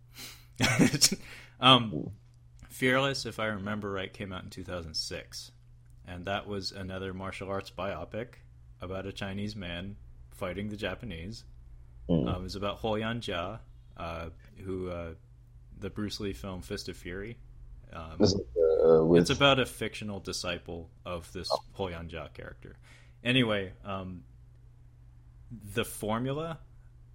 um, 1.60 2.12
Fearless, 2.70 3.26
if 3.26 3.40
I 3.40 3.48
remember 3.48 3.92
right, 3.92 4.12
came 4.12 4.32
out 4.32 4.44
in 4.44 4.50
2006, 4.50 5.52
and 6.08 6.26
that 6.26 6.48
was 6.48 6.72
another 6.72 7.14
martial 7.14 7.50
arts 7.50 7.72
biopic 7.72 8.36
about 8.82 9.06
a 9.06 9.12
Chinese 9.12 9.56
man 9.56 9.98
fighting 10.32 10.70
the 10.70 10.78
Japanese. 10.78 11.44
Mm. 12.10 12.28
Um, 12.28 12.42
it 12.42 12.44
was 12.44 12.56
about 12.56 12.82
Huo 12.82 13.00
Yuanjia, 13.00 13.60
uh, 13.98 14.30
who 14.64 14.90
uh, 14.90 15.14
the 15.80 15.90
Bruce 15.90 16.20
Lee 16.20 16.34
film 16.34 16.62
Fist 16.62 16.90
of 16.90 16.98
Fury. 16.98 17.38
Um, 17.94 18.22
uh, 18.22 19.04
with... 19.04 19.22
It's 19.22 19.30
about 19.30 19.60
a 19.60 19.66
fictional 19.66 20.20
disciple 20.20 20.90
of 21.06 21.32
this 21.34 21.50
oh. 21.52 21.60
Huo 21.78 21.92
Yuanjia 21.92 22.34
character. 22.34 22.78
Anyway, 23.24 23.74
um, 23.86 24.24
the 25.74 25.86
formula, 25.86 26.60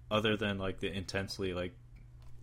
other 0.09 0.37
than 0.37 0.57
like 0.57 0.79
the 0.79 0.91
intensely 0.91 1.53
like 1.53 1.73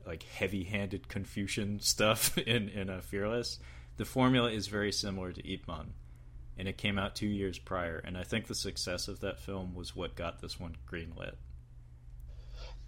like 0.06 0.23
heavy-handed 0.23 1.09
Confucian 1.09 1.80
stuff 1.83 2.37
in 2.38 2.68
in 2.68 2.90
a 2.90 3.00
Fearless, 3.00 3.59
the 3.97 4.04
formula 4.04 4.50
is 4.50 4.66
very 4.66 4.92
similar 4.92 5.33
to 5.33 5.52
Ip 5.52 5.66
Man, 5.66 5.94
and 6.59 6.68
it 6.68 6.76
came 6.76 6.99
out 6.99 7.14
two 7.14 7.26
years 7.26 7.59
prior. 7.59 7.99
And 7.99 8.18
I 8.18 8.23
think 8.23 8.47
the 8.47 8.54
success 8.54 9.09
of 9.09 9.21
that 9.21 9.40
film 9.40 9.75
was 9.75 9.97
what 9.97 10.14
got 10.14 10.40
this 10.40 10.61
one 10.61 10.76
greenlit. 10.90 11.35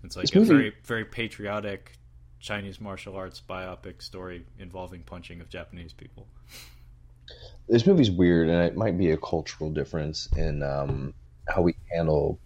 It's 0.05 0.17
like 0.17 0.35
a 0.35 0.41
very 0.41 0.75
very 0.85 1.05
patriotic 1.05 1.93
Chinese 2.39 2.81
martial 2.81 3.17
arts 3.17 3.43
biopic 3.49 4.03
story 4.03 4.45
involving 4.59 5.03
punching 5.03 5.41
of 5.41 5.49
Japanese 5.49 5.93
people. 5.93 6.29
This 7.69 7.87
movie's 7.87 8.11
weird, 8.11 8.49
and 8.49 8.63
it 8.63 8.77
might 8.77 8.97
be 8.97 9.11
a 9.11 9.17
cultural 9.17 9.71
difference 9.71 10.29
in 10.37 10.63
um, 10.63 11.15
how 11.49 11.63
we 11.63 11.75
handle 11.93 12.39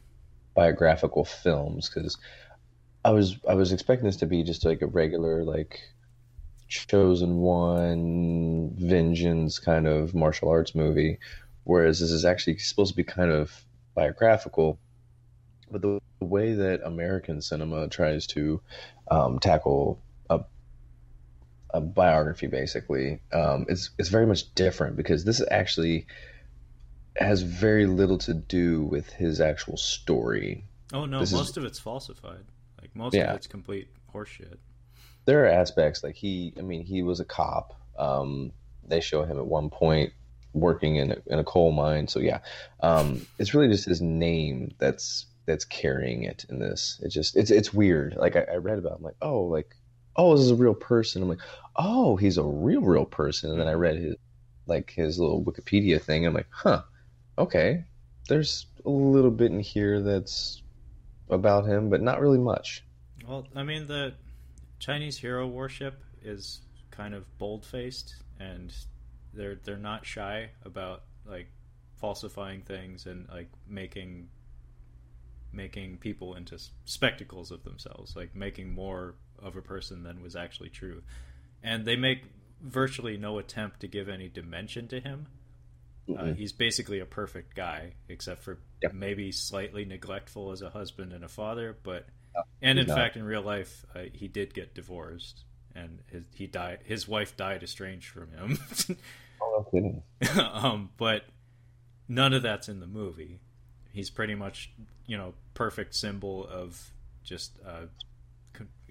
biographical 0.55 1.25
films 1.25 1.89
because 1.89 2.17
I 3.05 3.11
was 3.11 3.37
I 3.49 3.55
was 3.55 3.73
expecting 3.73 4.07
this 4.07 4.19
to 4.19 4.27
be 4.27 4.43
just 4.43 4.65
like 4.65 4.83
a 4.83 4.87
regular 4.87 5.45
like 5.45 5.81
chosen 6.69 7.39
one 7.39 8.75
vengeance 8.77 9.59
kind 9.59 9.87
of 9.87 10.15
martial 10.15 10.49
arts 10.49 10.75
movie, 10.75 11.19
whereas 11.65 12.01
this 12.01 12.11
is 12.11 12.25
actually 12.25 12.59
supposed 12.59 12.93
to 12.93 12.97
be 12.97 13.05
kind 13.05 13.31
of 13.31 13.65
biographical. 13.95 14.79
But 15.71 15.83
the 15.83 16.01
way 16.21 16.55
that 16.55 16.81
American 16.85 17.41
cinema 17.41 17.89
tries 17.89 18.27
to 18.29 18.61
um, 19.11 19.39
tackle 19.39 20.01
a, 21.75 21.81
biography, 21.81 22.47
basically, 22.47 23.21
um, 23.33 23.67
it's 23.69 23.91
it's 23.99 24.09
very 24.09 24.27
much 24.27 24.55
different 24.55 24.97
because 24.97 25.25
this 25.25 25.43
actually 25.51 26.07
has 27.17 27.43
very 27.43 27.87
little 27.87 28.19
to 28.19 28.35
do 28.35 28.83
with 28.85 29.11
his 29.11 29.41
actual 29.41 29.77
story. 29.77 30.65
Oh 30.93 31.05
no, 31.05 31.21
this 31.21 31.33
most 31.33 31.51
is, 31.51 31.57
of 31.59 31.65
it's 31.65 31.79
falsified. 31.79 32.45
Like 32.81 32.95
most 32.95 33.15
yeah. 33.15 33.31
of 33.31 33.37
it's 33.37 33.47
complete 33.47 33.89
horseshit. 34.15 34.57
There 35.25 35.45
are 35.45 35.49
aspects 35.49 36.03
like 36.03 36.17
he. 36.17 36.55
I 36.59 36.63
mean, 36.63 36.85
he 36.85 37.03
was 37.03 37.21
a 37.21 37.25
cop. 37.25 37.75
Um, 37.99 38.53
they 38.87 39.01
show 39.01 39.25
him 39.25 39.39
at 39.39 39.47
one 39.47 39.71
point 39.71 40.13
working 40.53 40.97
in 40.97 41.13
a, 41.13 41.17
in 41.27 41.39
a 41.39 41.45
coal 41.45 41.73
mine. 41.73 42.09
So 42.09 42.21
yeah, 42.21 42.41
um, 42.81 43.27
it's 43.39 43.55
really 43.55 43.69
just 43.69 43.85
his 43.85 44.01
name 44.01 44.75
that's 44.79 45.27
that's 45.47 45.65
carrying 45.65 46.25
it 46.25 46.47
in 46.49 46.59
this. 46.59 47.01
It 47.03 47.09
just 47.09 47.37
it's 47.37 47.51
it's 47.51 47.73
weird. 47.73 48.17
Like 48.17 48.37
I, 48.37 48.47
I 48.53 48.57
read 48.57 48.79
about, 48.79 48.93
it, 48.93 48.97
I'm 48.99 49.05
like, 49.05 49.17
oh, 49.21 49.43
like 49.43 49.77
oh, 50.21 50.37
this 50.37 50.45
is 50.45 50.51
a 50.51 50.57
real 50.57 50.75
person. 50.75 51.23
I'm 51.23 51.29
like, 51.29 51.39
oh, 51.77 52.17
he's 52.17 52.37
a 52.37 52.45
real 52.45 52.83
real 52.83 53.07
person. 53.07 53.51
And 53.51 53.61
then 53.61 53.69
I 53.69 53.73
read 53.73 53.97
his 53.97 54.17
like 54.67 54.91
his 54.91 55.19
little 55.19 55.43
Wikipedia 55.43 56.01
thing. 56.01 56.27
I'm 56.27 56.35
like, 56.35 56.49
huh, 56.51 56.83
okay. 57.39 57.85
There's 58.29 58.67
a 58.85 58.91
little 58.91 59.31
bit 59.31 59.51
in 59.51 59.61
here 59.61 60.01
that's 60.01 60.63
about 61.31 61.67
him, 61.67 61.89
but 61.89 62.03
not 62.03 62.21
really 62.21 62.39
much. 62.39 62.85
Well, 63.27 63.47
I 63.57 63.63
mean, 63.63 63.87
the 63.87 64.15
Chinese 64.79 65.17
hero 65.17 65.47
worship 65.47 66.03
is 66.23 66.61
kind 66.91 67.15
of 67.15 67.25
bold 67.39 67.65
faced, 67.65 68.17
and 68.39 68.73
they're 69.33 69.59
they're 69.65 69.79
not 69.79 70.05
shy 70.05 70.51
about 70.65 71.05
like 71.27 71.49
falsifying 71.97 72.61
things 72.63 73.07
and 73.07 73.27
like 73.31 73.49
making 73.67 74.29
making 75.53 75.97
people 75.97 76.35
into 76.35 76.59
spectacles 76.85 77.51
of 77.51 77.65
themselves, 77.65 78.15
like 78.15 78.35
making 78.35 78.73
more 78.73 79.15
of 79.43 79.57
a 79.57 79.63
person 79.63 80.03
than 80.03 80.23
was 80.23 80.37
actually 80.37 80.71
true. 80.71 81.03
And 81.63 81.85
they 81.85 81.97
make 81.97 82.23
virtually 82.63 83.17
no 83.17 83.39
attempt 83.39 83.81
to 83.81 83.89
give 83.89 84.09
any 84.09 84.29
dimension 84.29 84.89
to 84.89 85.01
him. 85.01 85.27
Uh, 86.19 86.33
he's 86.33 86.53
basically 86.53 86.99
a 86.99 87.07
perfect 87.07 87.55
guy, 87.55 87.93
except 88.09 88.43
for 88.43 88.59
yep. 88.83 88.93
maybe 88.93 89.31
slightly 89.31 89.85
neglectful 89.85 90.51
as 90.51 90.61
a 90.61 90.71
husband 90.71 91.13
and 91.13 91.25
a 91.25 91.29
father. 91.29 91.77
But 91.83 92.07
and 92.61 92.79
in 92.79 92.87
fact, 92.87 93.17
in 93.17 93.25
real 93.25 93.43
life, 93.43 93.85
uh, 93.95 94.05
he 94.13 94.29
did 94.29 94.55
get 94.55 94.75
divorced, 94.75 95.45
and 95.75 96.01
his 96.11 96.25
he 96.35 96.47
died. 96.47 96.81
His 96.85 97.07
wife 97.07 97.37
died 97.37 97.63
estranged 97.63 98.09
from 98.09 98.31
him. 98.33 98.59
oh, 99.43 99.67
no 99.73 99.81
kidding. 99.81 100.03
um, 100.53 100.91
but 100.97 101.25
none 102.09 102.33
of 102.33 102.43
that's 102.43 102.69
in 102.69 102.81
the 102.81 102.87
movie. 102.87 103.41
He's 103.93 104.11
pretty 104.11 104.35
much, 104.35 104.73
you 105.07 105.17
know, 105.17 105.35
perfect 105.55 105.95
symbol 105.95 106.47
of 106.47 106.91
just 107.25 107.53
uh, 107.67 107.87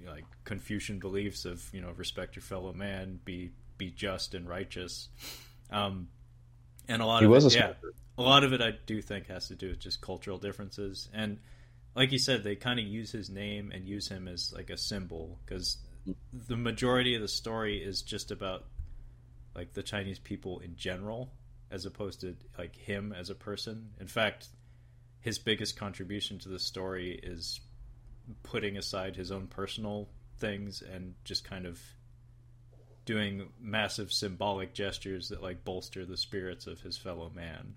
like 0.05 0.25
Confucian 0.43 0.99
beliefs 0.99 1.45
of 1.45 1.63
you 1.73 1.81
know 1.81 1.91
respect 1.95 2.35
your 2.35 2.43
fellow 2.43 2.73
man, 2.73 3.19
be 3.25 3.51
be 3.77 3.91
just 3.91 4.33
and 4.33 4.47
righteous. 4.47 5.09
Um, 5.71 6.09
and 6.87 7.01
a 7.01 7.05
lot 7.05 7.21
He 7.21 7.25
of 7.25 7.31
was 7.31 7.45
it, 7.45 7.55
a 7.55 7.57
yeah, 7.57 7.73
a 8.17 8.21
lot 8.21 8.43
of 8.43 8.53
it 8.53 8.61
I 8.61 8.71
do 8.85 9.01
think 9.01 9.27
has 9.27 9.47
to 9.47 9.55
do 9.55 9.69
with 9.69 9.79
just 9.79 10.01
cultural 10.01 10.37
differences, 10.37 11.09
and 11.13 11.39
like 11.95 12.11
you 12.11 12.19
said, 12.19 12.43
they 12.43 12.55
kind 12.55 12.79
of 12.79 12.85
use 12.85 13.11
his 13.11 13.29
name 13.29 13.71
and 13.73 13.85
use 13.87 14.07
him 14.07 14.27
as 14.27 14.53
like 14.55 14.69
a 14.69 14.77
symbol 14.77 15.39
because 15.45 15.77
the 16.33 16.55
majority 16.55 17.15
of 17.15 17.21
the 17.21 17.27
story 17.27 17.77
is 17.77 18.01
just 18.01 18.31
about 18.31 18.65
like 19.55 19.73
the 19.73 19.83
Chinese 19.83 20.19
people 20.19 20.59
in 20.59 20.75
general, 20.75 21.31
as 21.71 21.85
opposed 21.85 22.21
to 22.21 22.35
like 22.57 22.75
him 22.75 23.13
as 23.17 23.29
a 23.29 23.35
person. 23.35 23.89
In 23.99 24.07
fact, 24.07 24.47
his 25.21 25.39
biggest 25.39 25.75
contribution 25.77 26.39
to 26.39 26.49
the 26.49 26.59
story 26.59 27.19
is 27.21 27.59
putting 28.43 28.77
aside 28.77 29.15
his 29.15 29.31
own 29.31 29.47
personal 29.47 30.09
things 30.37 30.81
and 30.81 31.15
just 31.23 31.43
kind 31.43 31.65
of 31.65 31.79
doing 33.05 33.49
massive 33.59 34.11
symbolic 34.11 34.73
gestures 34.73 35.29
that 35.29 35.41
like 35.41 35.65
bolster 35.65 36.05
the 36.05 36.17
spirits 36.17 36.67
of 36.67 36.81
his 36.81 36.97
fellow 36.97 37.31
man. 37.33 37.75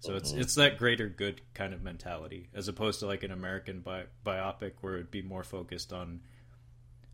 So 0.00 0.14
it's 0.16 0.32
mm-hmm. 0.32 0.40
it's 0.40 0.54
that 0.54 0.78
greater 0.78 1.08
good 1.08 1.42
kind 1.52 1.74
of 1.74 1.82
mentality 1.82 2.48
as 2.54 2.68
opposed 2.68 3.00
to 3.00 3.06
like 3.06 3.22
an 3.22 3.32
American 3.32 3.80
bi- 3.80 4.06
biopic 4.24 4.72
where 4.80 4.94
it'd 4.94 5.10
be 5.10 5.22
more 5.22 5.44
focused 5.44 5.92
on 5.92 6.20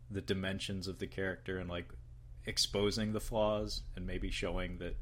the 0.09 0.21
dimensions 0.21 0.87
of 0.87 0.99
the 0.99 1.07
character 1.07 1.57
and 1.57 1.69
like 1.69 1.89
exposing 2.45 3.11
the 3.11 3.19
flaws 3.19 3.81
and 3.97 4.07
maybe 4.07 4.31
showing 4.31 4.77
that 4.77 4.95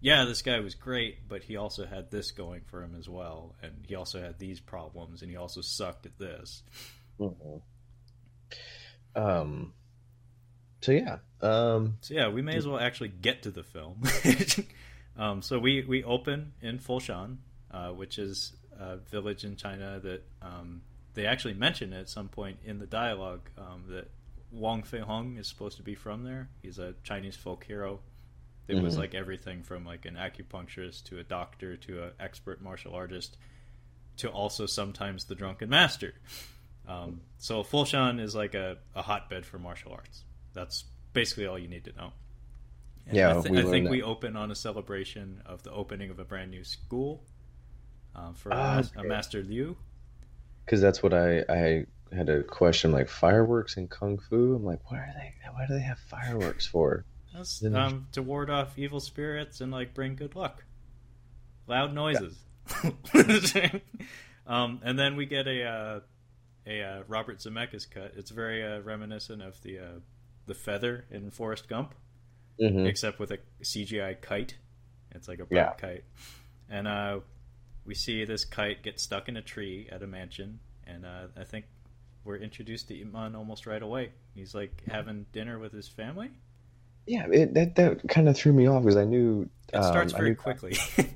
yeah, 0.00 0.24
this 0.26 0.42
guy 0.42 0.60
was 0.60 0.74
great, 0.74 1.26
but 1.28 1.42
he 1.42 1.56
also 1.56 1.86
had 1.86 2.10
this 2.10 2.30
going 2.30 2.60
for 2.66 2.82
him 2.82 2.94
as 2.98 3.08
well, 3.08 3.54
and 3.62 3.84
he 3.88 3.94
also 3.94 4.20
had 4.20 4.38
these 4.38 4.60
problems, 4.60 5.22
and 5.22 5.30
he 5.30 5.36
also 5.36 5.62
sucked 5.62 6.04
at 6.06 6.18
this. 6.18 6.62
Mhm. 7.20 7.62
Um. 9.14 9.72
So 10.80 10.92
yeah. 10.92 11.18
Um. 11.40 11.96
So 12.00 12.14
yeah, 12.14 12.28
we 12.28 12.42
may 12.42 12.56
as 12.56 12.66
well 12.66 12.78
actually 12.78 13.08
get 13.08 13.42
to 13.44 13.50
the 13.50 13.62
film. 13.62 14.02
um, 15.16 15.42
so 15.42 15.58
we 15.58 15.82
we 15.84 16.04
open 16.04 16.52
in 16.60 16.78
Foshan, 16.78 17.38
uh, 17.70 17.88
which 17.90 18.18
is 18.18 18.52
a 18.78 18.96
village 18.96 19.44
in 19.44 19.56
China 19.56 19.98
that 20.00 20.22
um, 20.42 20.82
they 21.14 21.26
actually 21.26 21.54
mention 21.54 21.92
at 21.92 22.08
some 22.08 22.28
point 22.28 22.58
in 22.64 22.78
the 22.78 22.86
dialogue 22.86 23.48
um, 23.56 23.84
that 23.88 24.10
Wong 24.52 24.82
Fei 24.82 25.00
Hung 25.00 25.38
is 25.38 25.48
supposed 25.48 25.78
to 25.78 25.82
be 25.82 25.94
from 25.94 26.24
there. 26.24 26.48
He's 26.62 26.78
a 26.78 26.94
Chinese 27.02 27.36
folk 27.36 27.64
hero. 27.64 28.00
It 28.68 28.82
was 28.82 28.96
Mhm. 28.96 28.98
like 28.98 29.14
everything 29.14 29.62
from 29.62 29.84
like 29.86 30.04
an 30.06 30.16
acupuncturist 30.16 31.04
to 31.04 31.18
a 31.20 31.22
doctor 31.24 31.76
to 31.76 32.02
an 32.04 32.10
expert 32.18 32.60
martial 32.60 32.94
artist 32.94 33.36
to 34.18 34.28
also 34.28 34.66
sometimes 34.66 35.24
the 35.24 35.34
drunken 35.36 35.68
master. 35.70 36.14
Um, 36.88 37.20
so 37.38 37.62
Foshan 37.62 38.20
is 38.20 38.34
like 38.34 38.54
a, 38.54 38.76
a 38.94 39.02
hotbed 39.02 39.44
for 39.44 39.58
martial 39.58 39.92
arts. 39.92 40.24
That's 40.54 40.84
basically 41.12 41.46
all 41.46 41.58
you 41.58 41.68
need 41.68 41.84
to 41.84 41.92
know. 41.96 42.12
And 43.06 43.16
Yeah, 43.16 43.38
I, 43.38 43.42
thi- 43.42 43.50
we 43.50 43.58
I 43.60 43.64
think 43.64 43.84
that. 43.86 43.90
we 43.90 44.02
open 44.02 44.36
on 44.36 44.50
a 44.50 44.54
celebration 44.54 45.42
of 45.46 45.62
the 45.62 45.72
opening 45.72 46.10
of 46.10 46.18
a 46.18 46.24
brand 46.24 46.50
new 46.50 46.64
school 46.64 47.22
um, 48.14 48.34
for 48.34 48.50
a, 48.50 48.54
Ah, 48.56 48.76
a 48.78 48.98
okay. 49.00 49.08
Master 49.08 49.42
Liu. 49.42 49.76
Because 50.64 50.80
that's 50.80 51.02
what 51.02 51.12
I 51.14 51.44
I 51.48 51.86
had 52.12 52.28
a 52.28 52.42
question 52.42 52.92
like 52.92 53.08
fireworks 53.08 53.76
and 53.76 53.90
kung 53.90 54.18
fu. 54.18 54.54
I'm 54.54 54.64
like, 54.64 54.90
why 54.90 54.98
are 54.98 55.12
they? 55.16 55.34
Why 55.52 55.66
do 55.66 55.74
they 55.74 55.80
have 55.80 55.98
fireworks 55.98 56.66
for? 56.66 57.04
That's, 57.34 57.62
um, 57.64 58.06
to 58.12 58.22
ward 58.22 58.48
off 58.50 58.78
evil 58.78 59.00
spirits 59.00 59.60
and 59.60 59.70
like 59.72 59.92
bring 59.94 60.16
good 60.16 60.34
luck. 60.36 60.64
Loud 61.66 61.92
noises. 61.94 62.36
um, 64.46 64.80
and 64.84 64.98
then 64.98 65.16
we 65.16 65.26
get 65.26 65.46
a 65.46 65.64
uh, 65.64 66.00
a 66.66 66.82
uh, 66.82 67.02
Robert 67.08 67.38
Zemeckis 67.38 67.88
cut. 67.90 68.12
It's 68.16 68.30
very 68.30 68.64
uh, 68.64 68.80
reminiscent 68.80 69.42
of 69.42 69.60
the 69.62 69.78
uh, 69.78 69.82
the 70.46 70.54
feather 70.54 71.04
in 71.10 71.30
Forrest 71.30 71.68
Gump, 71.68 71.94
Mhm. 72.60 72.86
except 72.86 73.18
with 73.18 73.30
a 73.30 73.38
CGI 73.62 74.20
kite. 74.20 74.56
It's 75.12 75.28
like 75.28 75.40
a 75.40 75.46
Yeah. 75.50 75.72
kite, 75.78 76.04
and 76.68 76.86
uh, 76.88 77.20
we 77.84 77.94
see 77.94 78.24
this 78.24 78.44
kite 78.44 78.82
get 78.82 79.00
stuck 79.00 79.28
in 79.28 79.36
a 79.36 79.42
tree 79.42 79.88
at 79.90 80.02
a 80.02 80.06
mansion, 80.06 80.60
and 80.86 81.06
uh, 81.06 81.28
I 81.36 81.44
think 81.44 81.64
we're 82.24 82.36
introduced 82.36 82.88
to 82.88 83.00
Ip 83.00 83.12
Man 83.12 83.34
almost 83.36 83.66
right 83.66 83.82
away. 83.82 84.10
He's 84.34 84.54
like 84.54 84.82
having 84.88 85.26
dinner 85.32 85.58
with 85.58 85.72
his 85.72 85.88
family. 85.88 86.30
Yeah, 87.06 87.28
it, 87.30 87.54
that 87.54 87.76
that 87.76 88.08
kind 88.08 88.28
of 88.28 88.36
threw 88.36 88.52
me 88.52 88.66
off 88.66 88.82
because 88.82 88.96
I 88.96 89.04
knew 89.04 89.48
It 89.72 89.82
starts 89.84 90.12
um, 90.12 90.18
very 90.18 90.30
knew, 90.30 90.36
quickly. 90.36 90.76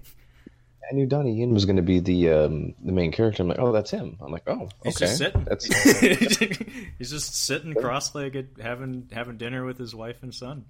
I 0.90 0.94
knew 0.94 1.06
Donnie 1.06 1.38
Yen 1.38 1.52
was 1.54 1.64
going 1.66 1.76
to 1.76 1.82
be 1.82 2.00
the 2.00 2.30
um, 2.30 2.74
the 2.82 2.92
main 2.92 3.12
character. 3.12 3.42
I'm 3.42 3.48
like, 3.48 3.58
oh, 3.60 3.70
that's 3.72 3.90
him. 3.90 4.16
I'm 4.20 4.32
like, 4.32 4.42
oh, 4.48 4.68
He's 4.82 4.96
okay, 4.96 5.06
just 5.06 5.18
sitting. 5.18 5.44
that's 5.44 5.64
He's 6.98 7.10
just 7.10 7.34
sitting 7.34 7.74
cross-legged, 7.74 8.56
having 8.60 9.08
having 9.12 9.36
dinner 9.36 9.64
with 9.64 9.78
his 9.78 9.94
wife 9.94 10.22
and 10.22 10.34
son. 10.34 10.64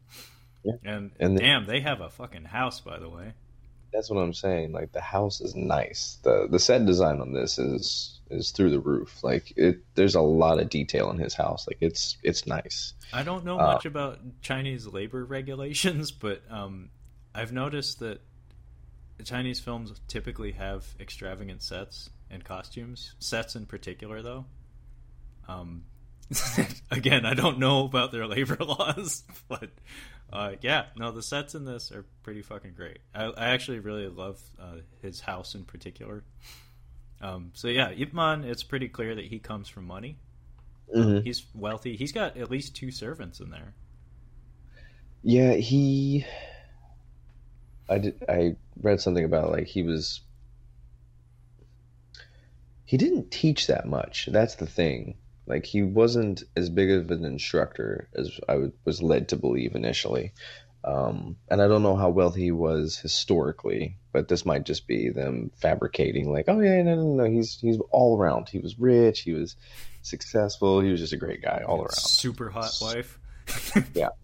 Yeah. 0.62 0.74
And, 0.84 1.10
And 1.18 1.36
the- 1.36 1.40
damn, 1.42 1.64
they 1.66 1.80
have 1.80 2.00
a 2.00 2.10
fucking 2.10 2.44
house, 2.44 2.80
by 2.80 2.98
the 2.98 3.08
way. 3.08 3.32
that's 3.92 4.10
what 4.10 4.20
I'm 4.20 4.34
saying. 4.34 4.72
Like 4.72 4.92
the 4.92 5.00
house 5.00 5.40
is 5.40 5.54
nice. 5.54 6.18
the 6.22 6.46
The 6.50 6.58
set 6.58 6.84
design 6.86 7.20
on 7.20 7.32
this 7.32 7.58
is 7.58 8.20
is 8.30 8.50
through 8.50 8.70
the 8.70 8.78
roof. 8.80 9.24
Like 9.24 9.52
it, 9.56 9.78
there's 9.94 10.14
a 10.14 10.20
lot 10.20 10.60
of 10.60 10.68
detail 10.68 11.10
in 11.10 11.18
his 11.18 11.34
house. 11.34 11.66
Like 11.66 11.78
it's 11.80 12.18
it's 12.22 12.46
nice. 12.46 12.92
I 13.12 13.22
don't 13.22 13.44
know 13.44 13.58
Uh, 13.58 13.72
much 13.72 13.86
about 13.86 14.18
Chinese 14.42 14.86
labor 14.86 15.24
regulations, 15.38 16.10
but 16.12 16.42
um, 16.50 16.90
I've 17.34 17.52
noticed 17.52 18.00
that 18.00 18.20
Chinese 19.26 19.60
films 19.60 19.92
typically 20.08 20.52
have 20.52 20.86
extravagant 21.00 21.62
sets 21.62 22.10
and 22.30 22.44
costumes. 22.44 23.14
Sets 23.18 23.56
in 23.56 23.66
particular, 23.66 24.22
though. 24.22 24.46
Um, 25.48 25.84
again, 26.90 27.26
I 27.26 27.34
don't 27.34 27.58
know 27.58 27.84
about 27.84 28.12
their 28.12 28.26
labor 28.26 28.56
laws, 28.60 29.24
but 29.48 29.70
uh, 30.32 30.52
yeah, 30.60 30.86
no, 30.96 31.10
the 31.10 31.22
sets 31.22 31.54
in 31.54 31.64
this 31.64 31.90
are 31.90 32.04
pretty 32.22 32.42
fucking 32.42 32.74
great. 32.76 32.98
I, 33.14 33.24
I 33.24 33.46
actually 33.48 33.80
really 33.80 34.06
love 34.08 34.40
uh, 34.60 34.76
his 35.02 35.20
house 35.20 35.54
in 35.54 35.64
particular. 35.64 36.22
Um, 37.20 37.50
so 37.54 37.68
yeah, 37.68 37.90
Ip 37.90 38.14
Man, 38.14 38.44
it's 38.44 38.62
pretty 38.62 38.88
clear 38.88 39.14
that 39.14 39.24
he 39.26 39.38
comes 39.38 39.68
from 39.68 39.86
money. 39.86 40.18
Mhm. 40.96 41.24
He's 41.24 41.44
wealthy. 41.54 41.96
He's 41.96 42.12
got 42.12 42.36
at 42.36 42.50
least 42.50 42.74
two 42.76 42.90
servants 42.90 43.40
in 43.40 43.50
there. 43.50 43.74
Yeah, 45.22 45.54
he. 45.54 46.24
I 47.90 47.98
did. 47.98 48.24
I 48.28 48.56
read 48.80 49.00
something 49.00 49.24
about 49.24 49.50
like 49.50 49.66
he 49.66 49.82
was. 49.82 50.20
He 52.84 52.96
didn't 52.96 53.30
teach 53.30 53.66
that 53.68 53.86
much. 53.86 54.28
That's 54.30 54.56
the 54.56 54.66
thing. 54.66 55.16
Like 55.46 55.66
he 55.66 55.82
wasn't 55.82 56.44
as 56.56 56.70
big 56.70 56.90
of 56.90 57.10
an 57.10 57.24
instructor 57.24 58.08
as 58.14 58.38
I 58.48 58.54
w- 58.54 58.72
was 58.84 59.02
led 59.02 59.28
to 59.28 59.36
believe 59.36 59.74
initially. 59.74 60.32
Um, 60.82 61.36
and 61.50 61.60
I 61.60 61.68
don't 61.68 61.82
know 61.82 61.96
how 61.96 62.08
well 62.08 62.30
he 62.30 62.52
was 62.52 62.96
historically, 62.96 63.98
but 64.12 64.28
this 64.28 64.46
might 64.46 64.64
just 64.64 64.86
be 64.86 65.10
them 65.10 65.50
fabricating. 65.56 66.32
Like, 66.32 66.46
oh 66.48 66.60
yeah, 66.60 66.80
no, 66.82 66.94
no, 66.94 67.14
no, 67.14 67.24
he's 67.24 67.58
he's 67.60 67.78
all 67.90 68.18
around. 68.18 68.48
He 68.48 68.58
was 68.58 68.78
rich. 68.78 69.20
He 69.20 69.32
was 69.32 69.56
successful. 70.02 70.80
He 70.80 70.90
was 70.90 71.00
just 71.00 71.12
a 71.12 71.18
great 71.18 71.42
guy 71.42 71.62
all 71.66 71.80
around. 71.80 71.92
Super 71.92 72.48
hot 72.48 72.72
wife. 72.80 73.18
Yeah. 73.94 74.10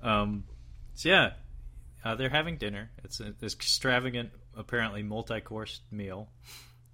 Um. 0.00 0.44
So 0.94 1.08
yeah, 1.08 1.32
uh, 2.08 2.14
they're 2.14 2.30
having 2.30 2.56
dinner. 2.56 2.90
It's 3.04 3.20
an 3.20 3.34
extravagant, 3.42 4.30
apparently 4.56 5.02
multi-course 5.02 5.80
meal, 5.90 6.28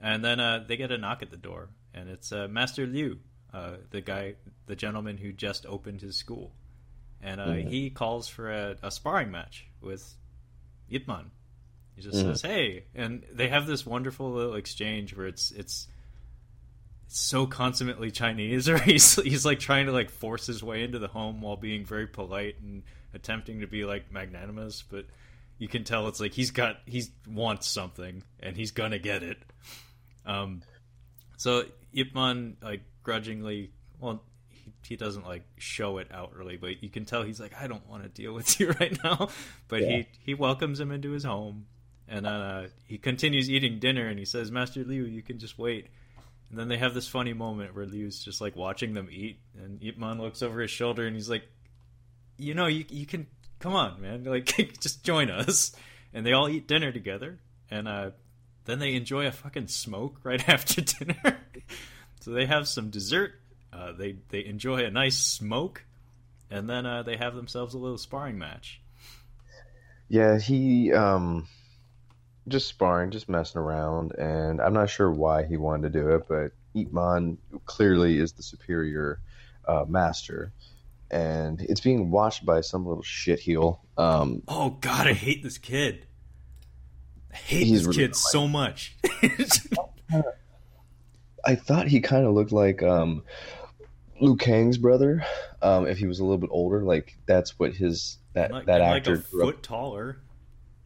and 0.00 0.24
then 0.24 0.40
uh, 0.40 0.64
they 0.66 0.76
get 0.76 0.90
a 0.90 0.98
knock 0.98 1.22
at 1.22 1.30
the 1.30 1.36
door, 1.36 1.68
and 1.94 2.08
it's 2.08 2.32
uh, 2.32 2.48
Master 2.48 2.86
Liu, 2.86 3.18
uh, 3.52 3.76
the 3.90 4.00
guy, 4.00 4.34
the 4.66 4.74
gentleman 4.76 5.16
who 5.16 5.32
just 5.32 5.66
opened 5.66 6.00
his 6.00 6.16
school, 6.16 6.52
and 7.22 7.40
uh, 7.40 7.46
Mhm. 7.46 7.68
he 7.68 7.90
calls 7.90 8.28
for 8.28 8.50
a, 8.50 8.76
a 8.82 8.90
sparring 8.90 9.30
match 9.30 9.66
with 9.80 10.14
Ip 10.90 11.06
Man. 11.06 11.30
He 11.94 12.02
just 12.02 12.18
Mhm. 12.18 12.22
says, 12.22 12.42
"Hey," 12.42 12.84
and 12.94 13.24
they 13.32 13.48
have 13.48 13.66
this 13.68 13.86
wonderful 13.86 14.32
little 14.32 14.56
exchange 14.56 15.14
where 15.16 15.28
it's 15.28 15.52
it's 15.52 15.86
it's 17.06 17.20
so 17.20 17.46
consummately 17.46 18.10
Chinese, 18.10 18.68
or 18.72 18.78
he's 18.78 19.14
he's 19.22 19.46
like 19.46 19.60
trying 19.60 19.86
to 19.86 19.92
like 19.92 20.10
force 20.10 20.46
his 20.46 20.62
way 20.62 20.82
into 20.82 20.98
the 20.98 21.08
home 21.08 21.40
while 21.40 21.56
being 21.56 21.84
very 21.84 22.06
polite 22.08 22.56
and 22.60 22.82
attempting 23.14 23.60
to 23.60 23.66
be 23.66 23.84
like 23.84 24.12
magnanimous, 24.12 24.82
but 24.82 25.06
you 25.58 25.68
can 25.68 25.84
tell 25.84 26.08
it's 26.08 26.20
like 26.20 26.32
he's 26.32 26.50
got 26.50 26.76
he 26.86 27.04
wants 27.28 27.66
something 27.68 28.22
and 28.40 28.56
he's 28.56 28.70
gonna 28.72 28.98
get 28.98 29.22
it. 29.22 29.38
Um, 30.26 30.62
so 31.36 31.64
Ip 31.92 32.14
Man 32.14 32.56
like 32.62 32.80
grudgingly, 33.02 33.70
well, 34.00 34.22
he, 34.48 34.72
he 34.86 34.96
doesn't 34.96 35.26
like 35.26 35.42
show 35.58 35.98
it 35.98 36.08
outwardly, 36.12 36.56
but 36.56 36.82
you 36.82 36.88
can 36.88 37.04
tell 37.04 37.22
he's 37.22 37.40
like, 37.40 37.52
I 37.60 37.66
don't 37.66 37.86
want 37.88 38.02
to 38.02 38.08
deal 38.08 38.32
with 38.32 38.58
you 38.60 38.70
right 38.80 38.96
now. 39.04 39.28
But 39.68 39.82
Yeah. 39.82 39.88
he 39.88 40.06
he 40.24 40.34
welcomes 40.34 40.80
him 40.80 40.90
into 40.90 41.10
his 41.10 41.24
home, 41.24 41.66
and 42.08 42.24
then 42.24 42.32
uh, 42.32 42.68
he 42.86 42.98
continues 42.98 43.50
eating 43.50 43.78
dinner, 43.78 44.06
and 44.08 44.18
he 44.18 44.24
says, 44.24 44.50
Master 44.50 44.84
Liu, 44.84 45.04
you 45.04 45.22
can 45.22 45.38
just 45.38 45.58
wait. 45.58 45.88
And 46.50 46.58
then 46.58 46.68
they 46.68 46.76
have 46.78 46.94
this 46.94 47.08
funny 47.08 47.32
moment 47.32 47.74
where 47.74 47.84
Liu's 47.86 48.22
just 48.22 48.40
like 48.40 48.54
watching 48.54 48.94
them 48.94 49.08
eat, 49.10 49.38
and 49.58 49.82
Ip 49.82 49.98
Man 49.98 50.18
looks 50.20 50.42
over 50.42 50.60
his 50.60 50.70
shoulder 50.70 51.06
and 51.06 51.16
he's 51.16 51.28
like, 51.30 51.42
"You 52.36 52.54
know, 52.54 52.66
you 52.66 52.84
you 52.88 53.06
can 53.06 53.26
come 53.60 53.74
on, 53.74 54.00
man, 54.00 54.24
like 54.34 54.46
just 54.80 55.04
join 55.04 55.30
us." 55.30 55.74
And 56.12 56.24
they 56.24 56.32
all 56.32 56.48
eat 56.48 56.68
dinner 56.68 56.92
together, 56.92 57.38
and 57.70 57.88
uh, 57.88 58.10
then 58.66 58.78
they 58.78 58.94
enjoy 58.94 59.26
a 59.26 59.32
fucking 59.32 59.68
smoke 59.68 60.20
right 60.22 60.48
after 60.48 60.80
dinner. 60.80 61.38
so 62.20 62.30
they 62.30 62.46
have 62.46 62.68
some 62.68 62.90
dessert. 62.90 63.32
Uh, 63.72 63.92
they 63.92 64.16
they 64.28 64.44
enjoy 64.44 64.84
a 64.84 64.90
nice 64.90 65.16
smoke, 65.18 65.84
and 66.50 66.70
then 66.70 66.86
uh, 66.86 67.02
they 67.02 67.16
have 67.16 67.34
themselves 67.34 67.74
a 67.74 67.78
little 67.78 67.98
sparring 67.98 68.38
match. 68.38 68.80
Yeah, 70.08 70.38
he 70.38 70.92
um 70.92 71.48
just 72.46 72.68
sparring, 72.68 73.10
just 73.10 73.28
messing 73.28 73.60
around, 73.60 74.12
and 74.12 74.60
I'm 74.60 74.74
not 74.74 74.90
sure 74.90 75.10
why 75.10 75.44
he 75.44 75.56
wanted 75.56 75.92
to 75.92 76.00
do 76.00 76.08
it, 76.10 76.28
but 76.28 76.52
Man 76.92 77.38
clearly 77.66 78.18
is 78.18 78.32
the 78.32 78.42
superior 78.42 79.20
uh, 79.66 79.84
master, 79.88 80.52
and 81.10 81.60
it's 81.60 81.80
being 81.80 82.10
watched 82.10 82.44
by 82.44 82.60
some 82.60 82.86
little 82.86 83.02
shitheel. 83.02 83.80
Um, 83.96 84.42
oh 84.48 84.70
God, 84.80 85.06
I 85.06 85.12
hate 85.12 85.42
this 85.42 85.58
kid. 85.58 86.06
I 87.32 87.36
hate 87.36 87.70
this 87.70 87.84
really 87.84 87.98
kid 87.98 88.16
so 88.16 88.46
much. 88.48 88.96
I 91.46 91.56
thought 91.56 91.88
he 91.88 92.00
kind 92.00 92.24
of 92.24 92.32
looked 92.34 92.52
like 92.52 92.82
um, 92.82 93.22
Liu 94.20 94.36
Kang's 94.36 94.78
brother, 94.78 95.24
um, 95.60 95.86
if 95.86 95.98
he 95.98 96.06
was 96.06 96.20
a 96.20 96.24
little 96.24 96.38
bit 96.38 96.50
older. 96.52 96.82
Like 96.82 97.16
that's 97.26 97.58
what 97.58 97.74
his 97.74 98.18
that 98.32 98.50
like, 98.50 98.66
that 98.66 98.80
actor 98.80 99.16
like 99.16 99.20
a 99.20 99.22
foot 99.22 99.54
up. 99.56 99.62
taller, 99.62 100.20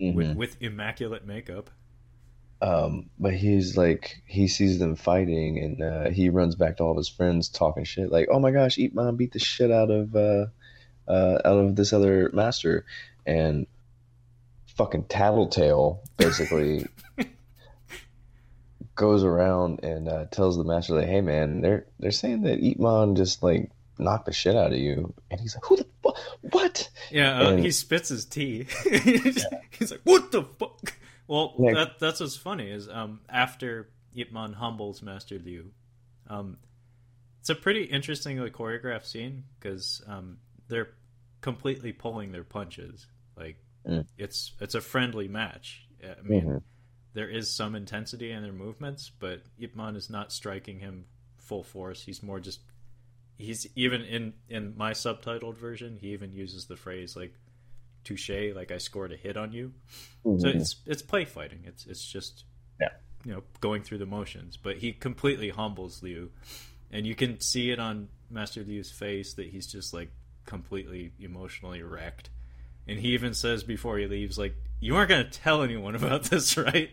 mm-hmm. 0.01 0.17
with, 0.17 0.37
with 0.37 0.63
immaculate 0.63 1.27
makeup. 1.27 1.71
Um, 2.61 3.11
but 3.19 3.35
he's 3.35 3.77
like 3.77 4.21
he 4.27 4.49
sees 4.49 4.81
them 4.81 4.97
fighting 4.97 5.59
and 5.59 5.83
uh, 5.83 6.11
he 6.11 6.29
runs 6.29 6.57
back 6.57 6.79
to 6.79 6.83
all 6.83 6.91
of 6.91 6.97
his 6.97 7.09
friends 7.09 7.49
talking 7.49 7.85
shit 7.85 8.11
like, 8.11 8.29
"Oh 8.31 8.41
my 8.41 8.51
gosh, 8.51 8.79
Ip 8.79 8.95
Man 8.95 9.15
beat 9.15 9.33
the 9.33 9.39
shit 9.39 9.71
out 9.71 9.91
of 9.91 10.17
uh, 10.17 10.47
uh, 11.07 11.39
out 11.45 11.59
of 11.59 11.77
this 11.77 11.93
other 11.93 12.31
master," 12.33 12.85
and 13.25 13.67
fucking 14.75 15.05
Tattletale 15.05 16.01
basically 16.17 16.87
goes 18.97 19.23
around 19.23 19.85
and 19.85 20.09
uh, 20.09 20.25
tells 20.27 20.57
the 20.57 20.65
master 20.65 20.95
like, 20.95 21.07
"Hey 21.07 21.21
man, 21.21 21.61
they're 21.61 21.87
they're 22.01 22.11
saying 22.11 22.43
that 22.43 22.61
Man 22.81 23.15
just 23.15 23.41
like 23.41 23.71
knocked 23.99 24.27
the 24.27 24.33
shit 24.33 24.57
out 24.57 24.73
of 24.73 24.79
you," 24.79 25.15
and 25.31 25.41
he's 25.41 25.55
like, 25.55 25.65
"Who 25.67 25.77
the 25.77 25.87
fuck? 26.03 26.19
What?" 26.41 26.91
Yeah, 27.11 27.41
uh, 27.41 27.57
he 27.57 27.71
spits 27.71 28.09
his 28.09 28.25
tea. 28.25 28.67
he's 28.91 29.45
like, 29.93 30.01
"What 30.03 30.33
the 30.33 30.43
fuck?" 30.43 30.95
Well, 31.29 31.55
yeah. 31.59 31.75
that, 31.75 31.99
that's 32.01 32.21
what's 32.21 32.37
funny 32.37 32.71
is 32.71 32.89
um, 32.89 33.21
after 33.29 33.91
Ip 34.15 34.33
Man 34.33 34.55
humbles 34.55 35.03
Master 35.03 35.39
Liu, 35.39 35.71
um, 36.27 36.57
it's 37.41 37.51
a 37.51 37.55
pretty 37.55 37.85
interestingly 37.85 38.51
choreographed 38.51 39.07
scene 39.07 39.45
because 39.61 40.03
um, 40.07 40.39
they're 40.69 40.89
completely 41.41 41.93
pulling 41.93 42.33
their 42.33 42.45
punches. 42.45 43.07
Like 43.37 43.57
mm. 43.87 44.07
it's 44.17 44.53
it's 44.61 44.75
a 44.75 44.81
friendly 44.81 45.29
match. 45.29 45.87
I 46.03 46.23
mean, 46.23 46.43
mm-hmm. 46.43 46.57
there 47.15 47.29
is 47.29 47.55
some 47.55 47.75
intensity 47.75 48.31
in 48.33 48.43
their 48.43 48.53
movements, 48.53 49.11
but 49.19 49.43
Ip 49.59 49.77
Man 49.77 49.97
is 49.97 50.11
not 50.11 50.33
striking 50.33 50.81
him 50.81 51.05
full 51.39 51.63
force. 51.63 52.03
He's 52.03 52.23
more 52.23 52.41
just 52.41 52.61
he's 53.37 53.67
even 53.77 54.03
in 54.03 54.35
in 54.49 54.77
my 54.77 54.93
subtitled 54.93 55.57
version. 55.57 55.99
He 56.01 56.09
even 56.09 56.33
uses 56.33 56.67
the 56.67 56.77
phrase 56.77 57.17
like 57.17 57.35
touche, 58.09 58.55
like 58.55 58.71
I 58.71 58.79
scored 58.79 59.13
a 59.13 59.17
hit 59.17 59.37
on 59.37 59.53
you. 59.53 59.73
Mm-hmm. 60.25 60.41
So 60.41 60.49
it's 60.49 60.77
it's 60.87 61.03
play 61.03 61.25
fighting. 61.25 61.61
It's 61.65 61.87
it's 61.87 62.05
just 62.05 62.45
yeah. 62.81 62.89
you 63.25 63.33
know 63.33 63.43
going 63.61 63.83
through 63.83 63.99
the 63.99 64.07
motions. 64.07 64.57
But 64.57 64.79
he 64.79 64.93
completely 64.93 65.51
humbles 65.51 66.03
Liu, 66.03 66.31
and 66.91 67.07
you 67.07 67.15
can 67.15 67.41
see 67.41 67.71
it 67.71 67.79
on 67.79 68.09
Master 68.31 68.63
Liu's 68.63 68.91
face 68.91 69.35
that 69.35 69.47
he's 69.47 69.67
just 69.67 69.93
like 69.93 70.11
completely 70.47 71.13
emotionally 71.21 71.83
wrecked. 71.83 72.31
And 72.87 72.99
he 72.99 73.09
even 73.09 73.35
says 73.35 73.63
before 73.63 73.99
he 73.99 74.07
leaves, 74.07 74.39
like, 74.39 74.55
"You 74.81 74.97
aren't 74.97 75.11
going 75.11 75.25
to 75.25 75.31
tell 75.31 75.63
anyone 75.63 75.95
about 75.95 76.23
this, 76.31 76.57
right?" 76.57 76.91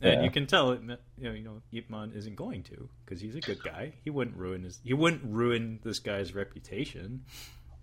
And 0.00 0.14
yeah. 0.14 0.22
you 0.22 0.30
can 0.30 0.46
tell 0.46 0.72
it, 0.72 0.82
you 0.82 1.24
know, 1.24 1.32
you 1.32 1.42
know, 1.42 1.62
Ip 1.72 1.88
Man 1.88 2.12
isn't 2.14 2.36
going 2.36 2.62
to 2.64 2.88
because 3.04 3.20
he's 3.20 3.34
a 3.34 3.40
good 3.40 3.62
guy. 3.62 3.94
He 4.04 4.10
wouldn't 4.10 4.36
ruin 4.36 4.62
his, 4.62 4.78
he 4.84 4.92
wouldn't 4.92 5.22
ruin 5.24 5.80
this 5.82 6.00
guy's 6.00 6.34
reputation. 6.34 7.24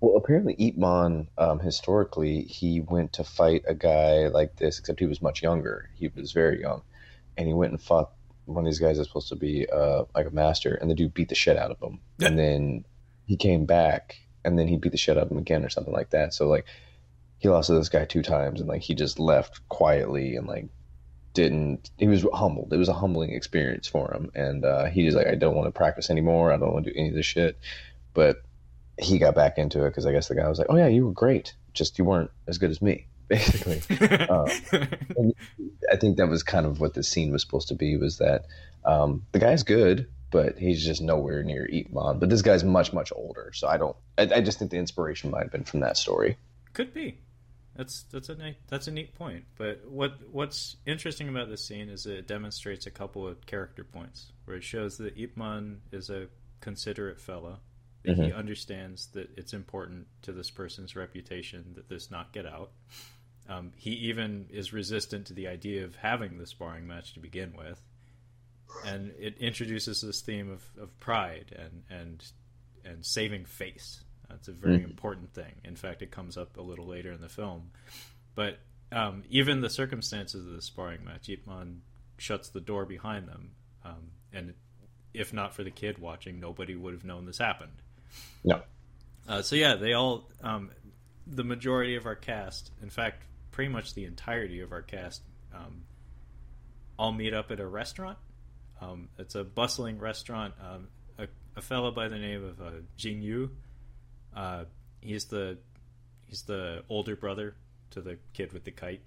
Well, 0.03 0.17
apparently, 0.17 0.73
Man, 0.75 1.29
um, 1.37 1.59
historically, 1.59 2.41
he 2.41 2.81
went 2.81 3.13
to 3.13 3.23
fight 3.23 3.63
a 3.65 3.73
guy 3.73 4.27
like 4.27 4.57
this, 4.57 4.77
except 4.77 4.99
he 4.99 5.05
was 5.05 5.21
much 5.21 5.41
younger. 5.41 5.89
He 5.95 6.09
was 6.09 6.33
very 6.33 6.59
young, 6.59 6.81
and 7.37 7.47
he 7.47 7.53
went 7.53 7.71
and 7.71 7.81
fought 7.81 8.11
one 8.43 8.65
of 8.65 8.69
these 8.69 8.81
guys 8.81 8.97
that's 8.97 9.07
supposed 9.07 9.29
to 9.29 9.37
be 9.37 9.65
uh, 9.71 10.03
like 10.13 10.27
a 10.27 10.31
master, 10.31 10.73
and 10.73 10.91
the 10.91 10.93
dude 10.93 11.13
beat 11.13 11.29
the 11.29 11.35
shit 11.35 11.55
out 11.55 11.71
of 11.71 11.81
him. 11.81 12.01
and 12.19 12.37
then 12.37 12.83
he 13.27 13.37
came 13.37 13.63
back, 13.63 14.17
and 14.43 14.59
then 14.59 14.67
he 14.67 14.75
beat 14.75 14.91
the 14.91 14.97
shit 14.97 15.15
out 15.15 15.23
of 15.23 15.31
him 15.31 15.37
again, 15.37 15.63
or 15.63 15.69
something 15.69 15.93
like 15.93 16.09
that. 16.09 16.33
So 16.33 16.49
like, 16.49 16.65
he 17.37 17.47
lost 17.47 17.67
to 17.67 17.73
this 17.75 17.87
guy 17.87 18.03
two 18.03 18.23
times, 18.23 18.59
and 18.59 18.67
like 18.67 18.81
he 18.81 18.95
just 18.95 19.19
left 19.19 19.61
quietly 19.69 20.35
and 20.35 20.47
like 20.47 20.65
didn't. 21.33 21.91
He 21.97 22.09
was 22.09 22.25
humbled. 22.33 22.73
It 22.73 22.77
was 22.77 22.89
a 22.89 22.93
humbling 22.93 23.31
experience 23.31 23.87
for 23.87 24.13
him, 24.13 24.31
and 24.35 24.65
uh, 24.65 24.83
he 24.87 25.05
was 25.05 25.15
like, 25.15 25.27
I 25.27 25.35
don't 25.35 25.55
want 25.55 25.67
to 25.67 25.71
practice 25.71 26.09
anymore. 26.09 26.51
I 26.51 26.57
don't 26.57 26.73
want 26.73 26.83
to 26.87 26.91
do 26.91 26.99
any 26.99 27.07
of 27.07 27.15
this 27.15 27.25
shit, 27.25 27.57
but 28.13 28.43
he 28.97 29.17
got 29.19 29.36
back 29.36 29.58
into 29.58 29.86
it 29.86 29.89
because 29.89 30.06
I 30.06 30.12
guess 30.12 30.27
the 30.27 30.36
guy 30.36 30.47
was 30.47 30.60
like, 30.60 30.67
"Oh 30.69 30.77
yeah, 30.77 30.88
you 30.88 31.06
were 31.06 31.13
great, 31.13 31.53
just 31.73 31.97
you 31.97 32.06
weren't 32.06 32.32
as 32.47 32.58
good 32.58 32.71
as 32.71 32.82
me." 32.82 33.08
Basically, 33.27 33.82
um, 34.27 34.47
I 35.91 35.95
think 35.95 36.17
that 36.17 36.27
was 36.29 36.43
kind 36.43 36.65
of 36.65 36.79
what 36.79 36.93
the 36.93 37.03
scene 37.03 37.32
was 37.32 37.41
supposed 37.41 37.69
to 37.69 37.75
be. 37.75 37.97
Was 37.97 38.17
that 38.17 38.45
um, 38.86 39.25
the 39.32 39.39
guy's 39.39 39.63
good, 39.63 40.08
but 40.29 40.58
he's 40.58 40.84
just 40.84 41.01
nowhere 41.01 41.41
near 41.41 41.67
Man. 41.71 42.19
But 42.19 42.29
this 42.29 42.41
guy's 42.41 42.63
much 42.63 42.93
much 42.93 43.12
older, 43.15 43.51
so 43.53 43.67
I 43.67 43.77
don't. 43.77 43.95
I, 44.17 44.29
I 44.36 44.41
just 44.41 44.60
think 44.60 44.71
the 44.71 44.77
inspiration 44.77 45.32
might 45.32 45.43
have 45.43 45.51
been 45.51 45.63
from 45.63 45.79
that 45.79 45.97
story. 45.97 46.38
Could 46.73 46.93
be. 46.93 47.19
That's 47.75 48.03
that's 48.12 48.29
a 48.29 48.36
neat, 48.36 48.58
that's 48.67 48.88
a 48.88 48.91
neat 48.91 49.15
point. 49.15 49.45
But 49.58 49.89
what 49.89 50.19
what's 50.32 50.75
interesting 50.86 51.29
about 51.29 51.49
this 51.49 51.65
scene 51.65 51.89
is 51.89 52.06
it 52.06 52.27
demonstrates 52.27 52.86
a 52.86 52.91
couple 52.91 53.27
of 53.27 53.45
character 53.45 53.84
points 53.84 54.32
where 54.45 54.58
it 54.58 54.63
shows 54.63 54.97
that 54.97 55.17
Ip 55.17 55.36
Man 55.38 55.82
is 55.91 56.10
a 56.10 56.27
considerate 56.62 57.19
fella 57.19 57.60
mm-hmm. 58.05 58.23
he 58.23 58.33
understands 58.33 59.07
that 59.13 59.29
it's 59.37 59.53
important 59.53 60.07
to 60.23 60.31
this 60.31 60.49
person's 60.49 60.95
reputation 60.95 61.73
that 61.75 61.89
this 61.89 62.11
not 62.11 62.33
get 62.33 62.45
out. 62.45 62.71
Um, 63.49 63.71
he 63.75 63.91
even 63.91 64.47
is 64.49 64.71
resistant 64.71 65.27
to 65.27 65.33
the 65.33 65.47
idea 65.47 65.83
of 65.83 65.95
having 65.95 66.37
the 66.37 66.45
sparring 66.45 66.87
match 66.87 67.13
to 67.13 67.19
begin 67.19 67.53
with, 67.57 67.81
and 68.85 69.11
it 69.19 69.37
introduces 69.39 70.01
this 70.01 70.21
theme 70.21 70.49
of, 70.49 70.63
of 70.81 70.97
pride 70.99 71.55
and 71.57 71.83
and 71.89 72.25
and 72.85 73.05
saving 73.05 73.45
face. 73.45 74.01
That's 74.29 74.47
a 74.47 74.53
very 74.53 74.77
mm-hmm. 74.77 74.85
important 74.85 75.33
thing. 75.33 75.53
In 75.63 75.75
fact, 75.75 76.01
it 76.01 76.11
comes 76.11 76.37
up 76.37 76.57
a 76.57 76.61
little 76.61 76.87
later 76.87 77.11
in 77.11 77.21
the 77.21 77.29
film, 77.29 77.71
but 78.33 78.59
um, 78.91 79.23
even 79.29 79.61
the 79.61 79.69
circumstances 79.69 80.47
of 80.47 80.53
the 80.53 80.61
sparring 80.61 81.03
match, 81.03 81.29
Ip 81.29 81.45
Man 81.45 81.81
shuts 82.17 82.49
the 82.49 82.61
door 82.61 82.85
behind 82.85 83.27
them, 83.27 83.51
um, 83.83 84.11
and 84.31 84.53
if 85.13 85.33
not 85.33 85.53
for 85.53 85.63
the 85.63 85.71
kid 85.71 85.97
watching, 85.97 86.39
nobody 86.39 86.75
would 86.75 86.93
have 86.93 87.03
known 87.03 87.25
this 87.25 87.37
happened. 87.37 87.83
No. 88.43 88.62
Uh, 89.28 89.41
so 89.41 89.56
yeah, 89.56 89.76
they 89.76 89.93
all, 89.93 90.30
um, 90.41 90.71
the 91.26 91.43
majority 91.43 91.95
of 91.95 92.06
our 92.06 92.15
cast, 92.15 92.71
in 92.82 92.89
fact, 92.89 93.23
pretty 93.52 93.71
much 93.71 93.93
the 93.93 94.06
entirety 94.06 94.60
of 94.62 94.71
our 94.71 94.82
cast, 94.82 95.21
um, 95.54 95.84
all 96.97 97.12
meet 97.12 97.34
up 97.34 97.52
at 97.52 97.60
a 97.60 97.65
restaurant. 97.65 98.17
Um, 98.82 99.10
it's 99.17 99.36
a 99.36 99.43
bustling 99.43 99.99
restaurant. 99.99 100.54
Um, 100.62 100.88
a, 101.17 101.28
a 101.56 101.62
fellow 101.62 101.91
by 101.91 102.10
the 102.10 102.17
name 102.17 102.43
of 102.43 102.62
uh, 102.62 102.71
Jing 102.97 103.21
Yu. 103.21 103.52
Uh, 104.36 104.65
he's 104.99 105.26
the 105.26 105.58
he's 106.26 106.43
the 106.43 106.84
older 106.89 107.15
brother 107.15 107.56
to 107.91 108.02
the 108.02 108.17
kid 108.34 108.54
with 108.54 108.63
the 108.63 108.71
kite. 108.71 109.02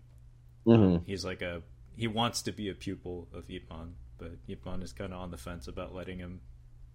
Mm-hmm. 0.66 1.04
he's 1.04 1.24
like 1.24 1.42
a 1.42 1.62
he 1.96 2.08
wants 2.08 2.42
to 2.42 2.52
be 2.52 2.68
a 2.68 2.74
pupil 2.74 3.28
of 3.32 3.48
Ip 3.48 3.70
Man, 3.70 3.94
but 4.18 4.32
Ip 4.48 4.64
Man 4.66 4.82
is 4.82 4.92
kind 4.92 5.12
of 5.12 5.20
on 5.20 5.30
the 5.30 5.36
fence 5.36 5.68
about 5.68 5.94
letting 5.94 6.18
him, 6.18 6.40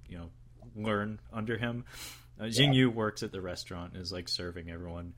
you 0.07 0.17
know, 0.17 0.29
learn 0.75 1.19
under 1.31 1.57
him. 1.57 1.85
Uh, 2.39 2.49
Jing 2.49 2.73
Yu 2.73 2.89
works 2.89 3.23
at 3.23 3.31
the 3.31 3.41
restaurant 3.41 3.93
and 3.93 4.01
is 4.01 4.11
like 4.11 4.27
serving 4.27 4.69
everyone. 4.69 5.13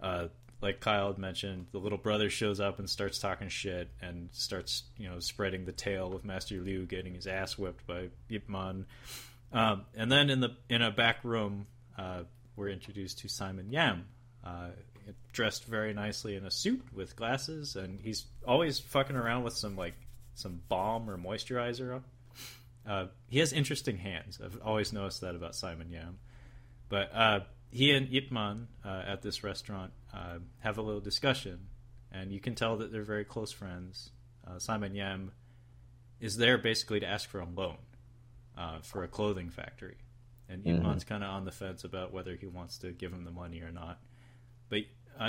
Uh, 0.00 0.28
like 0.60 0.80
Kyle 0.80 1.08
had 1.08 1.18
mentioned, 1.18 1.66
the 1.72 1.78
little 1.78 1.98
brother 1.98 2.30
shows 2.30 2.60
up 2.60 2.78
and 2.78 2.88
starts 2.88 3.18
talking 3.18 3.48
shit 3.48 3.90
and 4.00 4.30
starts, 4.32 4.84
you 4.96 5.08
know, 5.08 5.20
spreading 5.20 5.64
the 5.64 5.72
tale 5.72 6.14
of 6.14 6.24
Master 6.24 6.56
Liu 6.56 6.86
getting 6.86 7.14
his 7.14 7.26
ass 7.26 7.58
whipped 7.58 7.86
by 7.86 8.08
Ip 8.30 8.48
Man. 8.48 8.86
Um, 9.52 9.84
and 9.94 10.10
then 10.10 10.30
in 10.30 10.40
the 10.40 10.56
in 10.68 10.82
a 10.82 10.90
back 10.90 11.22
room, 11.24 11.66
uh, 11.98 12.22
we're 12.56 12.70
introduced 12.70 13.20
to 13.20 13.28
Simon 13.28 13.70
Yam, 13.70 14.06
uh, 14.44 14.68
dressed 15.32 15.66
very 15.66 15.92
nicely 15.92 16.36
in 16.36 16.44
a 16.44 16.50
suit 16.50 16.82
with 16.92 17.16
glasses, 17.16 17.76
and 17.76 18.00
he's 18.00 18.24
always 18.46 18.78
fucking 18.78 19.14
around 19.16 19.44
with 19.44 19.54
some 19.54 19.76
like 19.76 19.94
some 20.34 20.60
balm 20.68 21.08
or 21.08 21.18
moisturizer 21.18 22.02
uh, 22.86 23.06
he 23.28 23.38
has 23.40 23.52
interesting 23.52 23.96
hands. 23.96 24.40
I've 24.42 24.60
always 24.64 24.92
noticed 24.92 25.20
that 25.22 25.34
about 25.34 25.54
Simon 25.54 25.90
Yam. 25.90 26.18
But 26.88 27.10
uh, 27.14 27.40
he 27.70 27.90
and 27.92 28.12
Ip 28.14 28.30
Man 28.30 28.68
uh, 28.84 29.02
at 29.06 29.22
this 29.22 29.42
restaurant 29.42 29.92
uh, 30.14 30.38
have 30.60 30.78
a 30.78 30.82
little 30.82 31.00
discussion, 31.00 31.66
and 32.12 32.30
you 32.30 32.40
can 32.40 32.54
tell 32.54 32.76
that 32.76 32.92
they're 32.92 33.02
very 33.02 33.24
close 33.24 33.50
friends. 33.50 34.10
Uh, 34.46 34.58
Simon 34.58 34.94
Yam 34.94 35.32
is 36.20 36.36
there 36.36 36.58
basically 36.58 37.00
to 37.00 37.06
ask 37.06 37.28
for 37.28 37.40
a 37.40 37.46
loan 37.46 37.76
uh, 38.56 38.78
for 38.82 39.02
a 39.02 39.08
clothing 39.08 39.50
factory, 39.50 39.96
and 40.48 40.64
Ip 40.66 40.82
Man's 40.82 41.02
mm-hmm. 41.02 41.14
kind 41.14 41.24
of 41.24 41.30
on 41.30 41.44
the 41.44 41.52
fence 41.52 41.82
about 41.82 42.12
whether 42.12 42.36
he 42.36 42.46
wants 42.46 42.78
to 42.78 42.92
give 42.92 43.12
him 43.12 43.24
the 43.24 43.32
money 43.32 43.60
or 43.60 43.72
not. 43.72 43.98
But 44.68 44.82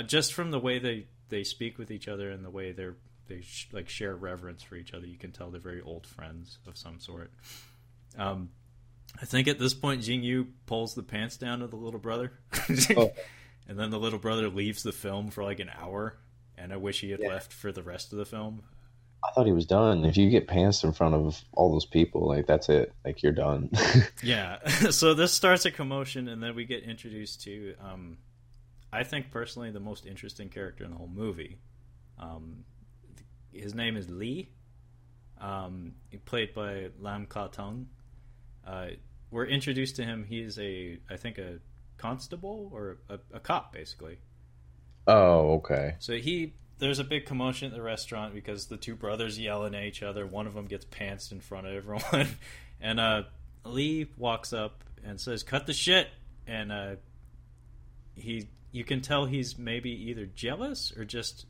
just 0.06 0.32
from 0.32 0.50
the 0.50 0.58
way 0.58 0.78
they, 0.78 1.06
they 1.28 1.44
speak 1.44 1.78
with 1.78 1.90
each 1.90 2.08
other 2.08 2.30
and 2.30 2.44
the 2.44 2.50
way 2.50 2.72
they're 2.72 2.96
they 3.28 3.40
sh- 3.42 3.68
like 3.72 3.88
share 3.88 4.14
reverence 4.14 4.62
for 4.62 4.76
each 4.76 4.94
other. 4.94 5.06
You 5.06 5.18
can 5.18 5.32
tell 5.32 5.50
they're 5.50 5.60
very 5.60 5.80
old 5.80 6.06
friends 6.06 6.58
of 6.66 6.76
some 6.76 6.98
sort. 7.00 7.30
Um, 8.16 8.50
I 9.20 9.24
think 9.24 9.48
at 9.48 9.58
this 9.58 9.74
point, 9.74 10.02
Jing 10.02 10.22
Yu 10.22 10.48
pulls 10.66 10.94
the 10.94 11.02
pants 11.02 11.36
down 11.36 11.60
to 11.60 11.66
the 11.66 11.76
little 11.76 12.00
brother, 12.00 12.32
oh. 12.96 13.12
and 13.68 13.78
then 13.78 13.90
the 13.90 13.98
little 13.98 14.18
brother 14.18 14.48
leaves 14.48 14.82
the 14.82 14.92
film 14.92 15.30
for 15.30 15.44
like 15.44 15.60
an 15.60 15.70
hour. 15.78 16.16
And 16.56 16.72
I 16.72 16.76
wish 16.76 17.00
he 17.00 17.10
had 17.10 17.20
yeah. 17.20 17.28
left 17.28 17.52
for 17.52 17.70
the 17.70 17.82
rest 17.82 18.12
of 18.12 18.18
the 18.18 18.24
film. 18.24 18.62
I 19.24 19.32
thought 19.32 19.46
he 19.46 19.52
was 19.52 19.66
done. 19.66 20.04
If 20.04 20.16
you 20.16 20.30
get 20.30 20.46
pantsed 20.46 20.84
in 20.84 20.92
front 20.92 21.14
of 21.14 21.40
all 21.52 21.72
those 21.72 21.86
people, 21.86 22.28
like 22.28 22.46
that's 22.46 22.68
it. 22.68 22.92
Like 23.04 23.22
you're 23.22 23.32
done. 23.32 23.70
yeah. 24.22 24.66
so 24.90 25.14
this 25.14 25.32
starts 25.32 25.64
a 25.64 25.70
commotion, 25.70 26.28
and 26.28 26.42
then 26.42 26.54
we 26.54 26.64
get 26.64 26.84
introduced 26.84 27.42
to, 27.42 27.74
um, 27.80 28.18
I 28.92 29.04
think 29.04 29.30
personally, 29.30 29.70
the 29.70 29.80
most 29.80 30.06
interesting 30.06 30.48
character 30.48 30.84
in 30.84 30.90
the 30.90 30.96
whole 30.96 31.10
movie. 31.12 31.58
Um, 32.18 32.64
his 33.52 33.74
name 33.74 33.96
is 33.96 34.08
Lee. 34.08 34.50
Um, 35.40 35.92
played 36.24 36.52
by 36.52 36.88
Lam 36.98 37.26
Ka 37.26 37.46
Tung. 37.46 37.86
Uh, 38.66 38.88
we're 39.30 39.46
introduced 39.46 39.96
to 39.96 40.04
him. 40.04 40.24
He's 40.28 40.58
a, 40.58 40.98
I 41.08 41.16
think, 41.16 41.38
a 41.38 41.58
constable 41.96 42.70
or 42.72 42.98
a, 43.08 43.18
a 43.32 43.40
cop, 43.40 43.72
basically. 43.72 44.18
Oh, 45.06 45.54
okay. 45.54 45.94
So 46.00 46.14
he 46.14 46.54
there's 46.78 46.98
a 46.98 47.04
big 47.04 47.26
commotion 47.26 47.68
at 47.68 47.74
the 47.74 47.82
restaurant 47.82 48.34
because 48.34 48.66
the 48.66 48.76
two 48.76 48.94
brothers 48.94 49.38
yelling 49.38 49.74
at 49.74 49.84
each 49.84 50.02
other. 50.02 50.26
One 50.26 50.46
of 50.46 50.54
them 50.54 50.66
gets 50.66 50.84
pantsed 50.84 51.32
in 51.32 51.40
front 51.40 51.66
of 51.66 51.74
everyone, 51.74 52.28
and 52.80 53.00
uh, 53.00 53.22
Lee 53.64 54.08
walks 54.16 54.52
up 54.52 54.84
and 55.04 55.20
says, 55.20 55.42
"Cut 55.42 55.66
the 55.66 55.72
shit." 55.72 56.08
And 56.46 56.72
uh, 56.72 56.96
he, 58.14 58.48
you 58.72 58.84
can 58.84 59.00
tell 59.00 59.26
he's 59.26 59.58
maybe 59.58 59.90
either 60.08 60.24
jealous 60.24 60.92
or 60.96 61.04
just 61.04 61.46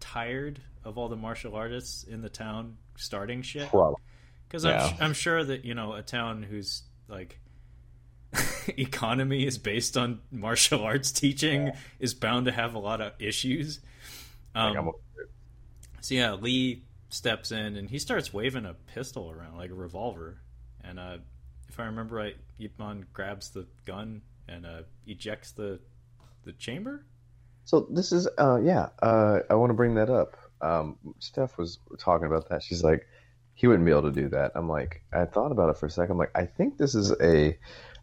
tired 0.00 0.60
of 0.84 0.98
all 0.98 1.08
the 1.08 1.16
martial 1.16 1.54
artists 1.54 2.04
in 2.04 2.22
the 2.22 2.28
town 2.28 2.76
starting 2.96 3.42
shit. 3.42 3.70
Because 3.70 4.64
yeah. 4.64 4.84
I'm, 4.98 5.06
I'm 5.06 5.12
sure 5.12 5.42
that 5.42 5.64
you 5.64 5.74
know 5.74 5.94
a 5.94 6.02
town 6.02 6.42
whose 6.42 6.82
like 7.08 7.38
economy 8.68 9.46
is 9.46 9.58
based 9.58 9.96
on 9.96 10.20
martial 10.30 10.82
arts 10.82 11.12
teaching 11.12 11.68
yeah. 11.68 11.76
is 11.98 12.14
bound 12.14 12.46
to 12.46 12.52
have 12.52 12.74
a 12.74 12.78
lot 12.78 13.00
of 13.00 13.12
issues. 13.18 13.80
Um, 14.54 14.92
so 16.00 16.14
yeah, 16.14 16.34
Lee 16.34 16.84
steps 17.08 17.52
in 17.52 17.76
and 17.76 17.88
he 17.88 17.98
starts 17.98 18.32
waving 18.32 18.66
a 18.66 18.74
pistol 18.74 19.30
around 19.30 19.56
like 19.56 19.70
a 19.70 19.74
revolver, 19.74 20.38
and 20.82 20.98
uh, 20.98 21.18
if 21.68 21.80
I 21.80 21.84
remember 21.84 22.16
right, 22.16 22.36
Ip 22.58 22.78
Man 22.78 23.06
grabs 23.12 23.50
the 23.50 23.66
gun 23.84 24.22
and 24.48 24.66
uh, 24.66 24.82
ejects 25.06 25.52
the 25.52 25.80
the 26.44 26.52
chamber. 26.52 27.04
So 27.64 27.86
this 27.90 28.12
is 28.12 28.28
uh, 28.38 28.60
yeah, 28.62 28.90
uh, 29.02 29.40
I 29.48 29.54
want 29.54 29.70
to 29.70 29.74
bring 29.74 29.94
that 29.94 30.10
up. 30.10 30.36
Um, 30.60 30.96
Steph 31.18 31.58
was 31.58 31.78
talking 31.98 32.26
about 32.26 32.48
that. 32.48 32.62
She's 32.62 32.82
like, 32.82 33.06
he 33.54 33.66
wouldn't 33.66 33.84
be 33.84 33.92
able 33.92 34.02
to 34.02 34.10
do 34.10 34.28
that. 34.30 34.52
I'm 34.54 34.68
like, 34.68 35.02
I 35.12 35.24
thought 35.24 35.52
about 35.52 35.70
it 35.70 35.76
for 35.76 35.86
a 35.86 35.90
second. 35.90 36.12
I'm 36.12 36.18
like, 36.18 36.32
I 36.34 36.46
think 36.46 36.76
this 36.76 36.94
is 36.94 37.12
a 37.20 37.56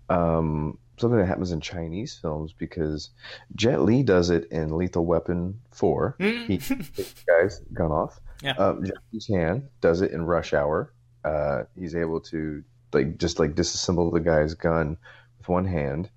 um, 0.09 0.77
something 0.97 1.19
that 1.19 1.25
happens 1.25 1.51
in 1.51 1.59
Chinese 1.59 2.17
films 2.21 2.53
because 2.57 3.09
Jet 3.55 3.81
Li 3.81 4.03
does 4.03 4.29
it 4.29 4.49
in 4.51 4.77
Lethal 4.77 5.05
Weapon 5.05 5.59
4. 5.71 6.15
Mm. 6.19 6.47
he 6.47 6.57
guy's 7.27 7.59
gun 7.73 7.91
off. 7.91 8.19
Yeah. 8.41 8.53
Um, 8.53 8.83
Jackie 8.83 9.19
Chan 9.19 9.69
does 9.81 10.01
it 10.01 10.11
in 10.11 10.25
Rush 10.25 10.53
Hour. 10.53 10.93
Uh, 11.23 11.63
he's 11.77 11.95
able 11.95 12.19
to 12.21 12.63
like 12.93 13.17
just 13.17 13.39
like 13.39 13.55
disassemble 13.55 14.11
the 14.11 14.19
guy's 14.19 14.53
gun 14.53 14.97
with 15.37 15.49
one 15.49 15.65
hand. 15.65 16.09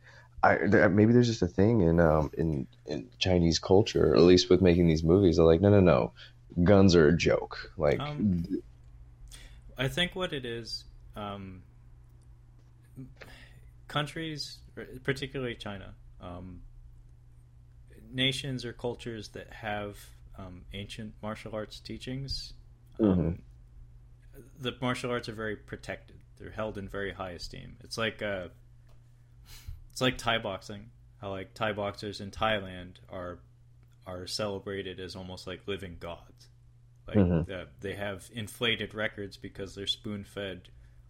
I, 0.44 0.88
maybe 0.88 1.12
there's 1.12 1.28
just 1.28 1.42
a 1.42 1.48
thing 1.48 1.80
in 1.80 2.00
um, 2.00 2.30
in 2.36 2.66
in 2.86 3.08
Chinese 3.18 3.58
culture, 3.58 4.12
or 4.12 4.16
at 4.16 4.22
least 4.22 4.50
with 4.50 4.60
making 4.60 4.86
these 4.86 5.02
movies. 5.02 5.36
They're 5.36 5.46
like, 5.46 5.60
no, 5.60 5.70
no, 5.70 5.80
no, 5.80 6.12
guns 6.62 6.94
are 6.94 7.08
a 7.08 7.16
joke. 7.16 7.72
Like, 7.76 8.00
um, 8.00 8.44
I 9.78 9.88
think 9.88 10.14
what 10.14 10.32
it 10.32 10.44
is, 10.44 10.84
um, 11.16 11.62
countries 13.88 14.58
particularly 15.02 15.54
China, 15.54 15.94
um, 16.20 16.60
nations 18.12 18.64
or 18.64 18.72
cultures 18.72 19.28
that 19.28 19.52
have 19.52 19.96
um, 20.38 20.62
ancient 20.72 21.14
martial 21.22 21.54
arts 21.54 21.80
teachings, 21.80 22.52
um, 23.00 23.06
mm-hmm. 23.06 24.40
the 24.60 24.72
martial 24.80 25.10
arts 25.10 25.28
are 25.28 25.34
very 25.34 25.56
protected. 25.56 26.16
They're 26.38 26.50
held 26.50 26.76
in 26.76 26.88
very 26.88 27.12
high 27.12 27.30
esteem. 27.30 27.76
It's 27.84 27.96
like 27.96 28.20
uh, 28.20 28.48
it's 29.94 30.00
like 30.00 30.18
Thai 30.18 30.38
boxing. 30.38 30.90
How 31.20 31.30
like 31.30 31.54
Thai 31.54 31.70
boxers 31.70 32.20
in 32.20 32.32
Thailand 32.32 32.94
are 33.08 33.38
are 34.04 34.26
celebrated 34.26 34.98
as 34.98 35.14
almost 35.14 35.46
like 35.46 35.60
living 35.68 35.98
gods. 36.00 36.48
Like 37.06 37.18
mm-hmm. 37.18 37.52
uh, 37.52 37.66
they 37.80 37.94
have 37.94 38.28
inflated 38.34 38.92
records 38.92 39.36
because 39.36 39.76
they're 39.76 39.86
spoon 39.86 40.24
fed 40.24 40.62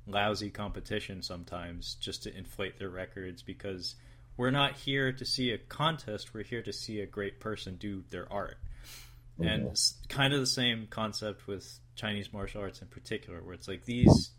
lousy 0.06 0.50
competition 0.50 1.22
sometimes 1.22 1.94
just 1.94 2.24
to 2.24 2.36
inflate 2.36 2.78
their 2.78 2.90
records 2.90 3.40
because 3.40 3.94
we're 4.36 4.50
not 4.50 4.74
here 4.76 5.12
to 5.12 5.24
see 5.24 5.52
a 5.52 5.56
contest 5.56 6.34
we're 6.34 6.42
here 6.42 6.60
to 6.60 6.74
see 6.74 7.00
a 7.00 7.06
great 7.06 7.40
person 7.40 7.76
do 7.76 8.04
their 8.10 8.30
art 8.30 8.58
mm-hmm. 9.40 9.48
and 9.48 9.66
it's 9.68 9.94
kind 10.10 10.34
of 10.34 10.40
the 10.40 10.46
same 10.46 10.86
concept 10.90 11.46
with 11.46 11.78
chinese 11.94 12.34
martial 12.34 12.60
arts 12.60 12.82
in 12.82 12.88
particular 12.88 13.42
where 13.42 13.54
it's 13.54 13.66
like 13.66 13.86
these 13.86 14.32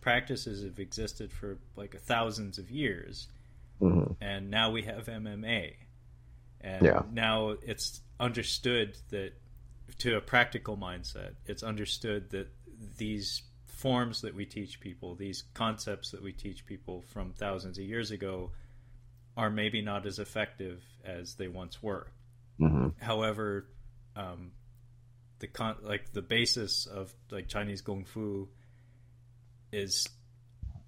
practices 0.00 0.62
have 0.62 0.78
existed 0.78 1.32
for 1.32 1.58
like 1.74 1.98
thousands 2.02 2.56
of 2.56 2.70
years 2.70 3.26
mm-hmm. 3.80 4.12
and 4.20 4.50
now 4.50 4.70
we 4.70 4.82
have 4.82 5.06
mma 5.06 5.72
and 6.60 6.84
yeah. 6.84 7.02
now 7.12 7.54
it's 7.62 8.00
understood 8.18 8.96
that 9.10 9.32
to 9.98 10.16
a 10.16 10.20
practical 10.20 10.76
mindset 10.76 11.32
it's 11.46 11.62
understood 11.62 12.30
that 12.30 12.48
these 12.96 13.42
forms 13.80 14.20
that 14.20 14.34
we 14.34 14.44
teach 14.44 14.78
people, 14.78 15.14
these 15.14 15.44
concepts 15.54 16.10
that 16.10 16.22
we 16.22 16.32
teach 16.32 16.66
people 16.66 17.02
from 17.12 17.32
thousands 17.32 17.78
of 17.78 17.84
years 17.84 18.10
ago, 18.10 18.50
are 19.36 19.48
maybe 19.48 19.80
not 19.80 20.06
as 20.06 20.18
effective 20.18 20.82
as 21.02 21.34
they 21.36 21.48
once 21.48 21.82
were. 21.82 22.06
Mm-hmm. 22.60 22.88
However, 23.02 23.66
um, 24.14 24.50
the 25.38 25.46
con- 25.46 25.78
like 25.82 26.12
the 26.12 26.20
basis 26.20 26.86
of 26.86 27.10
like 27.30 27.48
Chinese 27.48 27.80
kung 27.80 28.04
fu 28.04 28.48
is 29.72 30.06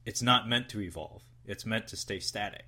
it's 0.05 0.21
not 0.21 0.47
meant 0.47 0.69
to 0.71 0.81
evolve. 0.83 1.23
It's 1.47 1.65
meant 1.65 1.89
to 1.89 1.97
stay 1.97 2.19
static. 2.19 2.67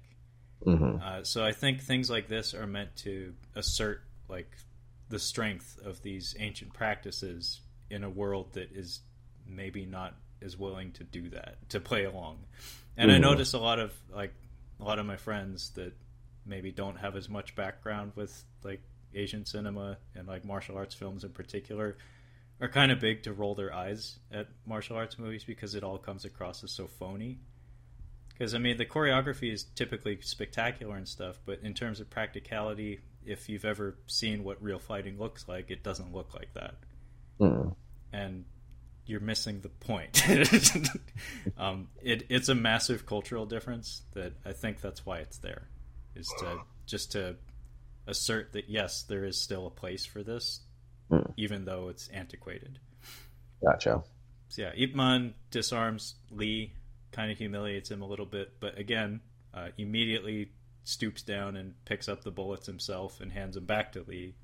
Mm-hmm. 0.64 1.02
Uh, 1.02 1.24
so 1.24 1.44
I 1.44 1.52
think 1.52 1.82
things 1.82 2.10
like 2.10 2.28
this 2.28 2.54
are 2.54 2.66
meant 2.66 2.96
to 2.98 3.34
assert 3.54 4.02
like 4.28 4.50
the 5.08 5.18
strength 5.18 5.78
of 5.84 6.02
these 6.02 6.34
ancient 6.38 6.72
practices 6.72 7.60
in 7.90 8.04
a 8.04 8.10
world 8.10 8.52
that 8.54 8.72
is 8.72 9.00
maybe 9.46 9.84
not 9.84 10.14
is 10.40 10.58
willing 10.58 10.92
to 10.92 11.04
do 11.04 11.28
that 11.30 11.56
to 11.70 11.80
play 11.80 12.04
along. 12.04 12.38
And 12.96 13.10
mm-hmm. 13.10 13.24
I 13.24 13.28
notice 13.28 13.52
a 13.52 13.58
lot 13.58 13.78
of 13.78 13.92
like 14.12 14.32
a 14.80 14.84
lot 14.84 14.98
of 14.98 15.06
my 15.06 15.16
friends 15.16 15.70
that 15.70 15.94
maybe 16.46 16.70
don't 16.70 16.96
have 16.96 17.16
as 17.16 17.28
much 17.28 17.54
background 17.54 18.12
with 18.14 18.44
like 18.62 18.80
Asian 19.14 19.46
cinema 19.46 19.98
and 20.14 20.26
like 20.26 20.44
martial 20.44 20.76
arts 20.76 20.94
films 20.94 21.24
in 21.24 21.30
particular 21.30 21.96
are 22.60 22.68
kind 22.68 22.92
of 22.92 23.00
big 23.00 23.22
to 23.24 23.32
roll 23.32 23.54
their 23.54 23.72
eyes 23.72 24.18
at 24.32 24.48
martial 24.66 24.96
arts 24.96 25.18
movies 25.18 25.44
because 25.44 25.74
it 25.74 25.82
all 25.82 25.98
comes 25.98 26.24
across 26.24 26.62
as 26.62 26.70
so 26.70 26.86
phony. 26.86 27.38
Because 28.36 28.54
I 28.54 28.58
mean, 28.58 28.76
the 28.76 28.86
choreography 28.86 29.52
is 29.52 29.64
typically 29.74 30.18
spectacular 30.20 30.96
and 30.96 31.08
stuff, 31.08 31.38
but 31.46 31.60
in 31.62 31.72
terms 31.72 32.00
of 32.00 32.10
practicality, 32.10 33.00
if 33.24 33.48
you've 33.48 33.64
ever 33.64 33.96
seen 34.06 34.44
what 34.44 34.62
real 34.62 34.78
fighting 34.78 35.18
looks 35.18 35.46
like, 35.48 35.70
it 35.70 35.82
doesn't 35.82 36.12
look 36.12 36.34
like 36.34 36.52
that. 36.54 36.74
Mm. 37.40 37.74
And 38.12 38.44
you're 39.06 39.20
missing 39.20 39.60
the 39.60 39.68
point. 39.68 40.22
um, 41.58 41.88
it, 42.02 42.26
it's 42.28 42.48
a 42.48 42.54
massive 42.54 43.06
cultural 43.06 43.46
difference 43.46 44.02
that 44.12 44.32
I 44.44 44.52
think 44.52 44.80
that's 44.80 45.04
why 45.04 45.18
it's 45.18 45.38
there, 45.38 45.68
is 46.14 46.26
to 46.40 46.60
just 46.86 47.12
to 47.12 47.36
assert 48.06 48.52
that 48.52 48.68
yes, 48.68 49.02
there 49.02 49.24
is 49.24 49.40
still 49.40 49.66
a 49.66 49.70
place 49.70 50.04
for 50.04 50.22
this, 50.22 50.60
mm. 51.10 51.32
even 51.36 51.64
though 51.64 51.88
it's 51.88 52.08
antiquated. 52.08 52.78
Gotcha. 53.62 54.02
So 54.48 54.62
yeah, 54.62 54.72
Ip 54.76 54.94
Man 54.94 55.34
disarms 55.50 56.14
Lee, 56.30 56.72
kind 57.14 57.30
of 57.30 57.38
humiliates 57.38 57.90
him 57.90 58.02
a 58.02 58.06
little 58.06 58.26
bit, 58.26 58.60
but 58.60 58.78
again, 58.78 59.20
uh, 59.54 59.68
immediately 59.78 60.50
stoops 60.82 61.22
down 61.22 61.56
and 61.56 61.72
picks 61.84 62.08
up 62.08 62.24
the 62.24 62.30
bullets 62.30 62.66
himself 62.66 63.20
and 63.20 63.32
hands 63.32 63.54
them 63.54 63.64
back 63.64 63.92
to 63.92 64.04
Lee, 64.06 64.34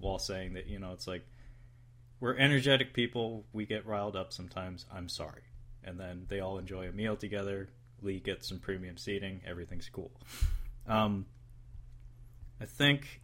while 0.00 0.18
saying 0.18 0.54
that 0.54 0.66
you 0.66 0.78
know 0.78 0.92
it's 0.92 1.06
like 1.06 1.24
we're 2.20 2.36
energetic 2.36 2.94
people. 2.94 3.44
We 3.52 3.66
get 3.66 3.86
riled 3.86 4.16
up 4.16 4.32
sometimes. 4.32 4.86
I'm 4.92 5.08
sorry. 5.08 5.42
And 5.84 6.00
then 6.00 6.24
they 6.28 6.40
all 6.40 6.58
enjoy 6.58 6.88
a 6.88 6.92
meal 6.92 7.16
together. 7.16 7.68
Lee 8.00 8.20
gets 8.20 8.48
some 8.48 8.58
premium 8.58 8.96
seating. 8.96 9.42
Everything's 9.46 9.88
cool. 9.90 10.10
Um, 10.86 11.26
I 12.60 12.64
think 12.64 13.20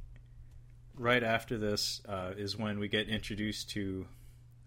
right 0.94 1.22
after 1.22 1.56
this 1.56 2.02
uh, 2.06 2.32
is 2.36 2.58
when 2.58 2.78
we 2.78 2.88
get 2.88 3.08
introduced 3.08 3.70
to 3.70 4.06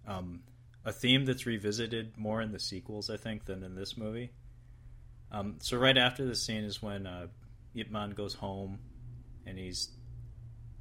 um, 0.08 0.42
a 0.86 0.92
theme 0.92 1.26
that's 1.26 1.46
revisited 1.46 2.18
more 2.18 2.42
in 2.42 2.52
the 2.52 2.60
sequels, 2.60 3.10
I 3.10 3.18
think, 3.18 3.46
than 3.46 3.64
in 3.64 3.76
this 3.76 3.98
movie. 3.98 4.32
Um, 5.32 5.56
so 5.60 5.78
right 5.78 5.98
after 5.98 6.26
the 6.26 6.36
scene 6.36 6.64
is 6.64 6.82
when 6.82 7.08
uh, 7.08 7.28
Ip 7.76 7.90
Man 7.90 8.12
goes 8.12 8.34
home, 8.34 8.80
and 9.46 9.58
he's 9.58 9.90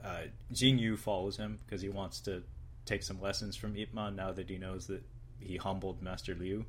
uh, 0.05 0.23
Jing 0.53 0.79
Yu 0.79 0.97
follows 0.97 1.37
him 1.37 1.59
because 1.65 1.81
he 1.81 1.89
wants 1.89 2.21
to 2.23 2.43
take 2.85 3.03
some 3.03 3.21
lessons 3.21 3.57
from 3.57 3.77
Ip 3.77 3.95
Man 3.95 4.17
now 4.17 4.33
that 4.33 4.51
he 4.51 4.59
knows 4.59 4.89
that 4.89 5.03
he 5.39 5.57
humbled 5.57 6.03
Master 6.03 6.35
Liu, 6.35 6.65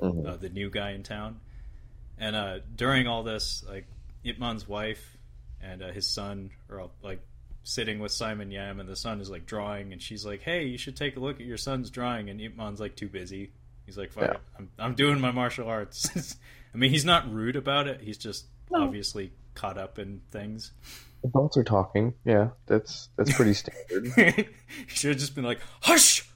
mm-hmm. 0.00 0.26
uh, 0.26 0.36
the 0.36 0.48
new 0.48 0.70
guy 0.70 0.92
in 0.92 1.02
town. 1.02 1.40
And 2.18 2.36
uh, 2.36 2.58
during 2.74 3.06
all 3.06 3.22
this, 3.22 3.64
like 3.68 3.86
Ip 4.24 4.38
Man's 4.38 4.68
wife 4.68 5.16
and 5.60 5.82
uh, 5.82 5.92
his 5.92 6.06
son 6.06 6.50
are 6.70 6.80
all, 6.80 6.92
like 7.02 7.20
sitting 7.68 7.98
with 7.98 8.10
Simon 8.12 8.50
Yam, 8.50 8.80
and 8.80 8.88
the 8.88 8.96
son 8.96 9.20
is 9.20 9.28
like 9.30 9.44
drawing, 9.44 9.92
and 9.92 10.00
she's 10.00 10.24
like, 10.24 10.40
"Hey, 10.42 10.64
you 10.64 10.78
should 10.78 10.96
take 10.96 11.16
a 11.16 11.20
look 11.20 11.38
at 11.40 11.46
your 11.46 11.58
son's 11.58 11.90
drawing," 11.90 12.30
and 12.30 12.40
Ip 12.40 12.56
Man's 12.56 12.80
like 12.80 12.96
too 12.96 13.08
busy. 13.08 13.52
He's 13.84 13.98
like, 13.98 14.12
"Fuck 14.12 14.24
Yeah. 14.24 14.36
I'm 14.58 14.70
I'm 14.78 14.94
doing 14.94 15.20
my 15.20 15.30
martial 15.30 15.68
arts." 15.68 16.36
I 16.74 16.78
mean, 16.78 16.90
he's 16.90 17.04
not 17.04 17.30
rude 17.32 17.56
about 17.56 17.86
it. 17.86 18.00
He's 18.00 18.18
just 18.18 18.46
No. 18.70 18.82
obviously 18.84 19.32
caught 19.54 19.76
up 19.78 19.98
in 19.98 20.20
things. 20.30 20.72
Adults 21.24 21.56
are 21.56 21.64
talking. 21.64 22.14
Yeah, 22.24 22.50
that's 22.66 23.08
that's 23.16 23.34
pretty 23.34 23.52
standard. 23.54 24.12
he 24.16 24.46
should 24.86 25.10
have 25.10 25.18
just 25.18 25.34
been 25.34 25.44
like, 25.44 25.60
"Hush, 25.82 26.26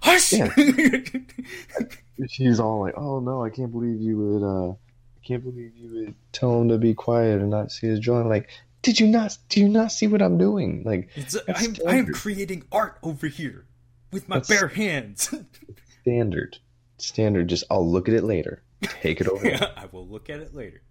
hush." 0.00 0.32
Yeah. 0.32 0.52
She's 2.28 2.58
all 2.60 2.80
like, 2.80 2.94
"Oh 2.96 3.20
no, 3.20 3.44
I 3.44 3.50
can't 3.50 3.70
believe 3.72 4.00
you 4.00 4.16
would. 4.18 4.42
uh 4.42 4.70
I 4.72 5.26
can't 5.26 5.44
believe 5.44 5.76
you 5.76 5.90
would 5.92 6.14
tell 6.32 6.60
him 6.62 6.68
to 6.70 6.78
be 6.78 6.94
quiet 6.94 7.40
and 7.40 7.50
not 7.50 7.70
see 7.72 7.86
his 7.88 8.00
drawing." 8.00 8.28
Like, 8.28 8.48
did 8.82 9.00
you 9.00 9.06
not? 9.06 9.36
Do 9.48 9.60
you 9.60 9.68
not 9.68 9.92
see 9.92 10.06
what 10.06 10.22
I'm 10.22 10.38
doing? 10.38 10.82
Like, 10.84 11.10
I'm, 11.48 11.76
I 11.86 11.96
am 11.96 12.12
creating 12.12 12.64
art 12.72 12.98
over 13.02 13.26
here 13.26 13.66
with 14.12 14.28
my 14.28 14.36
That's- 14.38 14.48
bare 14.60 14.68
hands. 14.68 15.34
standard, 16.02 16.58
standard. 16.98 17.48
Just 17.48 17.64
I'll 17.70 17.88
look 17.88 18.08
at 18.08 18.14
it 18.14 18.24
later. 18.24 18.62
Take 18.82 19.20
it 19.20 19.28
over. 19.28 19.46
yeah, 19.48 19.66
I 19.76 19.86
will 19.90 20.06
look 20.06 20.30
at 20.30 20.40
it 20.40 20.54
later. 20.54 20.82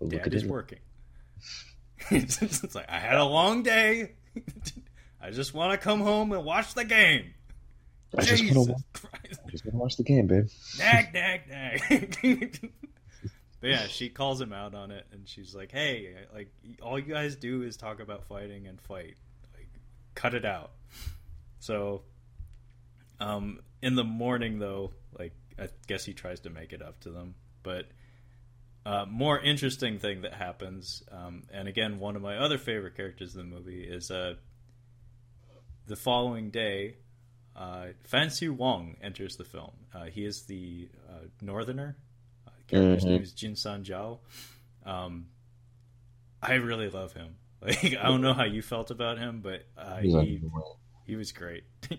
I'll 0.00 0.08
look 0.08 0.18
Dad 0.22 0.28
at 0.28 0.34
is 0.34 0.42
it. 0.44 0.50
working. 0.50 0.78
it's, 2.10 2.74
like 2.74 2.88
I 2.88 2.98
had 2.98 3.16
a 3.16 3.24
long 3.24 3.62
day. 3.62 4.12
I 5.20 5.30
just 5.30 5.54
want 5.54 5.72
to 5.72 5.78
come 5.78 6.00
home 6.00 6.32
and 6.32 6.44
watch 6.44 6.74
the 6.74 6.84
game. 6.84 7.32
I 8.16 8.22
just 8.22 8.42
Jesus 8.42 8.56
want 8.56 8.68
to. 8.70 9.00
Christ. 9.00 9.40
Just 9.50 9.64
want 9.64 9.72
to 9.72 9.78
watch 9.78 9.96
the 9.96 10.02
game, 10.04 10.26
babe. 10.26 10.46
Nag, 10.78 11.12
nag, 11.12 11.40
nag. 11.48 12.70
But 13.64 13.70
yeah, 13.70 13.86
she 13.86 14.10
calls 14.10 14.42
him 14.42 14.52
out 14.52 14.74
on 14.74 14.90
it, 14.90 15.06
and 15.10 15.26
she's 15.26 15.54
like, 15.54 15.72
"Hey, 15.72 16.14
like 16.34 16.48
all 16.82 16.98
you 16.98 17.14
guys 17.14 17.34
do 17.34 17.62
is 17.62 17.78
talk 17.78 17.98
about 17.98 18.24
fighting 18.24 18.66
and 18.66 18.78
fight. 18.78 19.16
Like, 19.54 19.70
cut 20.14 20.34
it 20.34 20.44
out." 20.44 20.72
So, 21.60 22.02
um, 23.20 23.60
in 23.80 23.94
the 23.94 24.04
morning, 24.04 24.58
though, 24.58 24.92
like 25.18 25.32
I 25.58 25.70
guess 25.86 26.04
he 26.04 26.12
tries 26.12 26.40
to 26.40 26.50
make 26.50 26.74
it 26.74 26.82
up 26.82 27.00
to 27.00 27.10
them, 27.10 27.36
but. 27.62 27.86
Uh, 28.86 29.06
more 29.08 29.40
interesting 29.40 29.98
thing 29.98 30.20
that 30.20 30.34
happens, 30.34 31.02
um, 31.10 31.44
and 31.50 31.66
again, 31.68 31.98
one 31.98 32.16
of 32.16 32.20
my 32.20 32.36
other 32.36 32.58
favorite 32.58 32.94
characters 32.94 33.34
in 33.34 33.38
the 33.38 33.56
movie 33.56 33.82
is 33.82 34.10
uh, 34.10 34.34
the 35.86 35.96
following 35.96 36.50
day, 36.50 36.96
uh, 37.56 37.86
Fan 38.02 38.28
Siu 38.28 38.52
Wong 38.52 38.98
enters 39.02 39.36
the 39.36 39.44
film. 39.44 39.70
Uh, 39.94 40.04
he 40.04 40.26
is 40.26 40.42
the 40.42 40.90
uh, 41.08 41.28
Northerner. 41.40 41.96
Uh, 42.68 42.70
character's 42.70 43.04
Mhm. 43.04 43.08
name 43.08 43.22
is 43.22 43.32
Jin 43.32 43.56
San 43.56 43.84
Jiao. 43.84 44.18
Um, 44.84 45.26
I 46.42 46.54
really 46.54 46.88
love 46.90 47.12
him. 47.12 47.36
Like 47.64 47.82
I 47.96 48.08
don't 48.08 48.20
know 48.20 48.34
how 48.34 48.44
you 48.44 48.60
felt 48.60 48.90
about 48.90 49.16
him, 49.16 49.40
but 49.40 49.64
uh, 49.78 49.96
he 50.00 50.42
he 51.06 51.16
was 51.16 51.32
great. 51.32 51.64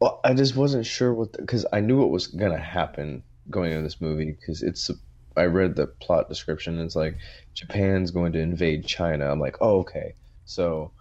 Well, 0.00 0.20
I 0.22 0.34
just 0.34 0.54
wasn't 0.54 0.84
sure 0.86 1.14
what 1.14 1.32
because 1.32 1.64
I 1.72 1.80
knew 1.80 1.98
what 1.98 2.10
was 2.10 2.26
gonna 2.26 2.58
happen 2.58 3.22
going 3.48 3.70
into 3.72 3.82
this 3.82 4.00
movie 4.00 4.32
because 4.38 4.62
it's. 4.62 4.90
I 5.36 5.46
read 5.46 5.74
the 5.74 5.88
plot 5.88 6.28
description. 6.28 6.74
And 6.78 6.86
it's 6.86 6.94
like 6.94 7.16
Japan's 7.54 8.12
going 8.12 8.32
to 8.32 8.38
invade 8.38 8.86
China. 8.86 9.28
I'm 9.30 9.40
like, 9.40 9.56
oh 9.60 9.80
okay. 9.80 10.14
So 10.44 10.92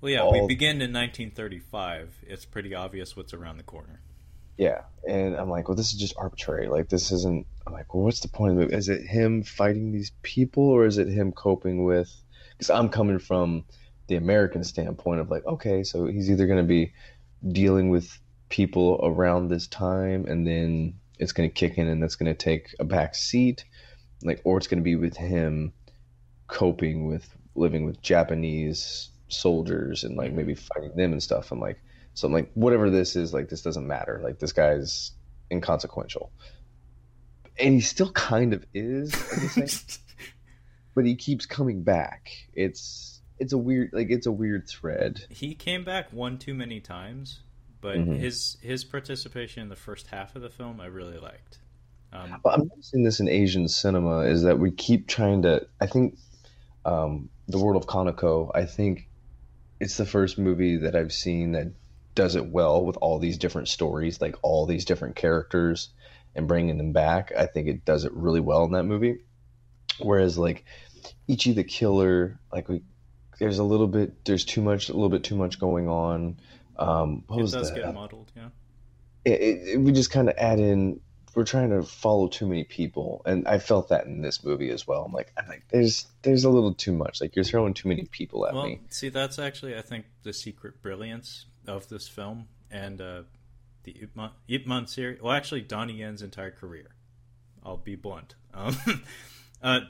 well, 0.00 0.12
yeah, 0.12 0.28
we 0.30 0.46
begin 0.46 0.82
in 0.82 0.92
1935. 0.92 2.24
It's 2.28 2.44
pretty 2.44 2.74
obvious 2.74 3.16
what's 3.16 3.34
around 3.34 3.56
the 3.56 3.64
corner. 3.64 4.00
Yeah, 4.56 4.82
and 5.08 5.34
I'm 5.36 5.50
like, 5.50 5.68
well, 5.68 5.76
this 5.76 5.92
is 5.92 5.98
just 5.98 6.14
arbitrary. 6.16 6.68
Like 6.68 6.88
this 6.88 7.10
isn't. 7.12 7.46
I'm 7.66 7.72
like, 7.72 7.94
well, 7.94 8.04
what's 8.04 8.20
the 8.20 8.28
point 8.28 8.52
of 8.52 8.56
the 8.56 8.62
movie? 8.64 8.76
Is 8.76 8.88
it 8.88 9.06
him 9.06 9.42
fighting 9.42 9.92
these 9.92 10.12
people 10.22 10.64
or 10.64 10.84
is 10.86 10.98
it 10.98 11.08
him 11.08 11.32
coping 11.32 11.84
with? 11.84 12.12
Because 12.50 12.70
I'm 12.70 12.88
coming 12.88 13.18
from 13.18 13.64
the 14.08 14.16
American 14.16 14.64
standpoint 14.64 15.20
of 15.20 15.30
like, 15.30 15.46
okay, 15.46 15.84
so 15.84 16.06
he's 16.06 16.30
either 16.30 16.46
going 16.46 16.58
to 16.58 16.64
be 16.64 16.92
dealing 17.50 17.88
with 17.88 18.18
people 18.52 19.00
around 19.02 19.48
this 19.48 19.66
time 19.66 20.26
and 20.26 20.46
then 20.46 20.94
it's 21.18 21.32
going 21.32 21.48
to 21.48 21.54
kick 21.54 21.78
in 21.78 21.88
and 21.88 22.02
that's 22.02 22.16
going 22.16 22.30
to 22.30 22.38
take 22.38 22.74
a 22.78 22.84
back 22.84 23.14
seat 23.14 23.64
like 24.22 24.42
or 24.44 24.58
it's 24.58 24.66
going 24.66 24.78
to 24.78 24.84
be 24.84 24.94
with 24.94 25.16
him 25.16 25.72
coping 26.48 27.06
with 27.06 27.26
living 27.54 27.86
with 27.86 28.00
japanese 28.02 29.08
soldiers 29.28 30.04
and 30.04 30.16
like 30.16 30.32
maybe 30.32 30.54
fighting 30.54 30.94
them 30.94 31.12
and 31.12 31.22
stuff 31.22 31.50
i'm 31.50 31.60
like 31.60 31.80
so 32.14 32.26
i'm 32.26 32.32
like 32.32 32.50
whatever 32.54 32.90
this 32.90 33.16
is 33.16 33.32
like 33.32 33.48
this 33.48 33.62
doesn't 33.62 33.86
matter 33.86 34.20
like 34.22 34.38
this 34.38 34.52
guy's 34.52 35.12
inconsequential 35.50 36.30
and 37.58 37.74
he 37.74 37.80
still 37.80 38.10
kind 38.12 38.52
of 38.54 38.64
is 38.74 39.12
at 39.14 39.40
the 39.54 39.66
same 39.68 39.98
but 40.94 41.04
he 41.04 41.14
keeps 41.14 41.46
coming 41.46 41.82
back 41.82 42.30
it's 42.54 43.20
it's 43.38 43.52
a 43.52 43.58
weird 43.58 43.90
like 43.92 44.08
it's 44.10 44.26
a 44.26 44.32
weird 44.32 44.68
thread 44.68 45.20
he 45.28 45.54
came 45.54 45.84
back 45.84 46.12
one 46.12 46.38
too 46.38 46.54
many 46.54 46.80
times, 46.80 47.40
but 47.80 47.96
Mhm. 47.96 48.18
his 48.18 48.56
his 48.62 48.84
participation 48.84 49.62
in 49.64 49.68
the 49.68 49.76
first 49.76 50.06
half 50.08 50.36
of 50.36 50.42
the 50.42 50.50
film 50.50 50.80
I 50.80 50.86
really 50.86 51.18
liked. 51.18 51.58
Um, 52.12 52.40
But 52.44 52.54
I'm 52.58 52.68
noticing 52.68 53.02
this 53.02 53.18
in 53.20 53.28
Asian 53.28 53.66
cinema 53.68 54.20
is 54.20 54.42
that 54.42 54.58
we 54.60 54.70
keep 54.70 55.08
trying 55.08 55.42
to. 55.42 55.66
I 55.80 55.86
think 55.86 56.18
um, 56.84 57.30
the 57.48 57.58
World 57.58 57.82
of 57.82 57.88
Kanako. 57.88 58.50
I 58.54 58.66
think 58.66 59.08
it's 59.80 59.96
the 59.96 60.06
first 60.06 60.38
movie 60.38 60.76
that 60.76 60.94
I've 60.94 61.12
seen 61.12 61.52
that 61.52 61.72
does 62.14 62.36
it 62.36 62.46
well 62.46 62.84
with 62.84 62.96
all 63.00 63.18
these 63.18 63.38
different 63.38 63.68
stories, 63.68 64.20
like 64.20 64.36
all 64.42 64.66
these 64.66 64.84
different 64.84 65.16
characters, 65.16 65.88
and 66.34 66.48
bringing 66.48 66.78
them 66.78 66.92
back. 66.92 67.32
I 67.36 67.46
think 67.46 67.68
it 67.68 67.84
does 67.84 68.04
it 68.04 68.12
really 68.14 68.40
well 68.40 68.64
in 68.64 68.72
that 68.72 68.84
movie. 68.84 69.20
Whereas 69.98 70.38
like 70.38 70.64
Ichi 71.28 71.52
the 71.52 71.64
Killer, 71.64 72.38
like 72.52 72.68
we, 72.68 72.82
there's 73.38 73.58
a 73.58 73.64
little 73.64 73.86
bit, 73.88 74.24
there's 74.24 74.44
too 74.44 74.62
much, 74.62 74.88
a 74.88 74.92
little 74.92 75.08
bit 75.08 75.24
too 75.24 75.36
much 75.36 75.58
going 75.58 75.88
on. 75.88 76.38
Um, 76.76 77.24
what 77.26 77.38
it 77.38 77.42
was 77.42 77.52
does 77.52 77.70
the, 77.70 77.80
get 77.80 77.94
muddled, 77.94 78.32
yeah. 78.36 78.48
it, 79.24 79.40
it, 79.40 79.68
it- 79.74 79.80
we 79.80 79.92
just 79.92 80.10
kind 80.10 80.28
of 80.28 80.34
add 80.38 80.58
in 80.58 81.00
we're 81.34 81.44
trying 81.44 81.70
to 81.70 81.82
follow 81.82 82.28
too 82.28 82.46
many 82.46 82.62
people 82.64 83.22
and 83.24 83.48
i 83.48 83.58
felt 83.58 83.88
that 83.88 84.04
in 84.04 84.20
this 84.20 84.44
movie 84.44 84.68
as 84.70 84.86
well 84.86 85.04
i'm 85.04 85.12
like 85.12 85.32
i'm 85.38 85.48
like 85.48 85.62
there's 85.70 86.06
there's 86.20 86.44
a 86.44 86.50
little 86.50 86.74
too 86.74 86.92
much 86.92 87.22
like 87.22 87.34
you're 87.34 87.44
throwing 87.44 87.72
too 87.72 87.88
many 87.88 88.04
people 88.04 88.46
at 88.46 88.52
Well, 88.52 88.66
me 88.66 88.80
see, 88.90 89.08
that's 89.08 89.38
actually 89.38 89.74
I 89.76 89.80
think 89.80 90.04
the 90.24 90.34
secret 90.34 90.82
brilliance 90.82 91.46
of 91.66 91.88
this 91.88 92.08
film 92.08 92.48
and 92.70 93.00
uh, 93.00 93.22
the 93.84 93.96
Ip 94.02 94.16
Man, 94.16 94.30
Ip 94.48 94.66
Man 94.66 94.86
series. 94.86 95.20
Well, 95.20 95.32
actually, 95.32 95.62
Donnie 95.62 95.94
Yen's 95.94 96.22
entire 96.22 96.50
career. 96.50 96.94
I'll 97.64 97.76
be 97.76 97.94
blunt. 97.94 98.34
Um, 98.54 98.76
uh, 99.62 99.80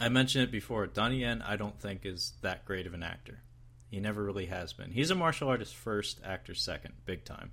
I 0.00 0.08
mentioned 0.08 0.44
it 0.44 0.52
before. 0.52 0.86
Donnie 0.86 1.20
Yen, 1.20 1.42
I 1.42 1.56
don't 1.56 1.78
think 1.80 2.04
is 2.04 2.32
that 2.42 2.64
great 2.64 2.86
of 2.86 2.94
an 2.94 3.02
actor. 3.02 3.40
He 3.90 4.00
never 4.00 4.22
really 4.22 4.46
has 4.46 4.72
been. 4.72 4.90
He's 4.90 5.10
a 5.10 5.14
martial 5.14 5.48
artist 5.48 5.76
first, 5.76 6.20
actor 6.24 6.54
second, 6.54 6.94
big 7.04 7.24
time. 7.24 7.52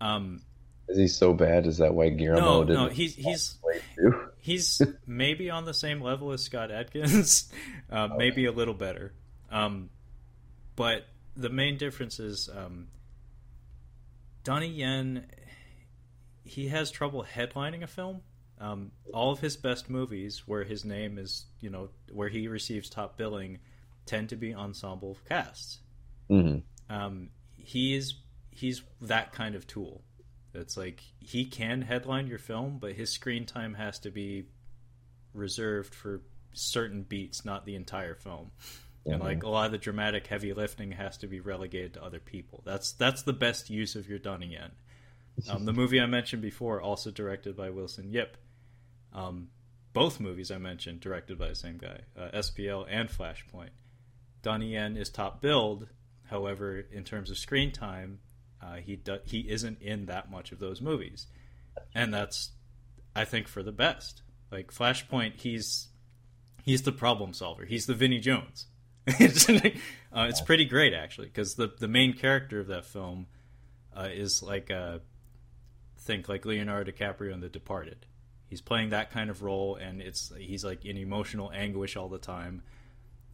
Um, 0.00 0.40
is 0.88 0.98
he 0.98 1.06
so 1.06 1.32
bad 1.34 1.66
is 1.66 1.78
that 1.78 1.94
why 1.94 2.08
guillermo 2.08 2.40
no, 2.40 2.64
didn't 2.64 2.82
no, 2.82 2.88
he's 2.88 3.14
he's 3.14 3.58
he's 4.38 4.82
maybe 5.06 5.50
on 5.50 5.64
the 5.64 5.74
same 5.74 6.00
level 6.00 6.32
as 6.32 6.42
Scott 6.42 6.72
Adkins, 6.72 7.52
uh, 7.90 8.08
maybe 8.16 8.46
a 8.46 8.52
little 8.52 8.74
better. 8.74 9.12
Um, 9.50 9.90
but 10.74 11.04
the 11.36 11.50
main 11.50 11.76
difference 11.76 12.18
is 12.20 12.48
um, 12.48 12.88
Donnie 14.44 14.68
Yen. 14.68 15.26
He 16.44 16.68
has 16.68 16.90
trouble 16.90 17.24
headlining 17.24 17.82
a 17.82 17.86
film. 17.86 18.22
Um, 18.58 18.92
all 19.14 19.32
of 19.32 19.40
his 19.40 19.56
best 19.56 19.88
movies, 19.88 20.42
where 20.46 20.64
his 20.64 20.84
name 20.84 21.16
is, 21.16 21.46
you 21.60 21.70
know, 21.70 21.88
where 22.12 22.28
he 22.28 22.46
receives 22.46 22.90
top 22.90 23.16
billing, 23.16 23.58
tend 24.04 24.28
to 24.30 24.36
be 24.36 24.54
ensemble 24.54 25.16
casts. 25.28 25.80
Mhm. 26.28 26.62
Um, 26.90 27.30
he 27.56 27.94
is 27.94 28.14
he's 28.50 28.82
that 29.00 29.32
kind 29.32 29.54
of 29.54 29.66
tool. 29.66 30.02
It's 30.52 30.76
like 30.76 31.02
he 31.20 31.46
can 31.46 31.82
headline 31.82 32.26
your 32.26 32.38
film, 32.38 32.78
but 32.78 32.92
his 32.92 33.10
screen 33.10 33.46
time 33.46 33.74
has 33.74 33.98
to 34.00 34.10
be 34.10 34.46
reserved 35.32 35.94
for 35.94 36.22
certain 36.52 37.02
beats, 37.02 37.44
not 37.44 37.64
the 37.64 37.76
entire 37.76 38.14
film. 38.14 38.50
And 39.12 39.20
Mhm. 39.20 39.24
like 39.24 39.42
a 39.42 39.48
lot 39.48 39.66
of 39.66 39.72
the 39.72 39.78
dramatic 39.78 40.26
heavy 40.26 40.52
lifting 40.52 40.92
has 40.92 41.16
to 41.18 41.26
be 41.26 41.40
relegated 41.40 41.94
to 41.94 42.02
other 42.04 42.20
people. 42.20 42.62
That's 42.64 42.92
that's 42.92 43.22
the 43.22 43.32
best 43.32 43.70
use 43.70 43.96
of 43.96 44.08
your 44.08 44.18
Donnie 44.18 44.52
Yen. 44.52 44.72
Um, 45.48 45.64
the 45.64 45.72
movie 45.72 46.00
I 46.00 46.06
mentioned 46.06 46.42
before, 46.42 46.80
also 46.80 47.10
directed 47.10 47.56
by 47.56 47.70
Wilson 47.70 48.10
Yip. 48.10 48.36
Um, 49.12 49.50
both 49.92 50.20
movies 50.20 50.50
I 50.50 50.58
mentioned 50.58 51.00
directed 51.00 51.38
by 51.38 51.48
the 51.48 51.54
same 51.54 51.78
guy, 51.78 52.02
uh, 52.16 52.28
SPL 52.32 52.86
and 52.88 53.08
Flashpoint. 53.08 53.70
Donnie 54.42 54.72
Yen 54.72 54.96
is 54.96 55.08
top 55.10 55.40
billed. 55.40 55.88
However, 56.26 56.78
in 56.78 57.04
terms 57.04 57.30
of 57.30 57.38
screen 57.38 57.72
time, 57.72 58.20
uh, 58.60 58.76
he 58.76 58.96
do- 58.96 59.20
he 59.24 59.48
isn't 59.50 59.80
in 59.82 60.06
that 60.06 60.30
much 60.30 60.52
of 60.52 60.58
those 60.60 60.80
movies, 60.80 61.26
and 61.94 62.12
that's 62.14 62.52
I 63.16 63.24
think 63.24 63.48
for 63.48 63.62
the 63.64 63.72
best. 63.72 64.22
Like 64.52 64.72
Flashpoint, 64.72 65.40
he's 65.40 65.88
he's 66.64 66.82
the 66.82 66.92
problem 66.92 67.32
solver. 67.32 67.64
He's 67.64 67.86
the 67.86 67.94
Vinnie 67.94 68.20
Jones. 68.20 68.66
It's, 69.06 69.48
uh, 69.48 70.26
it's 70.28 70.40
pretty 70.40 70.64
great 70.64 70.92
actually 70.94 71.28
because 71.28 71.54
the 71.54 71.72
the 71.78 71.88
main 71.88 72.12
character 72.12 72.60
of 72.60 72.66
that 72.68 72.84
film 72.84 73.26
uh, 73.96 74.08
is 74.12 74.42
like 74.42 74.70
uh, 74.70 74.98
think 75.98 76.28
like 76.28 76.44
Leonardo 76.44 76.90
DiCaprio 76.90 77.32
in 77.32 77.40
The 77.40 77.48
Departed. 77.48 78.06
He's 78.48 78.60
playing 78.60 78.90
that 78.90 79.10
kind 79.12 79.30
of 79.30 79.42
role, 79.42 79.76
and 79.76 80.02
it's 80.02 80.32
he's 80.36 80.64
like 80.64 80.84
in 80.84 80.96
emotional 80.96 81.50
anguish 81.52 81.96
all 81.96 82.08
the 82.08 82.18
time. 82.18 82.62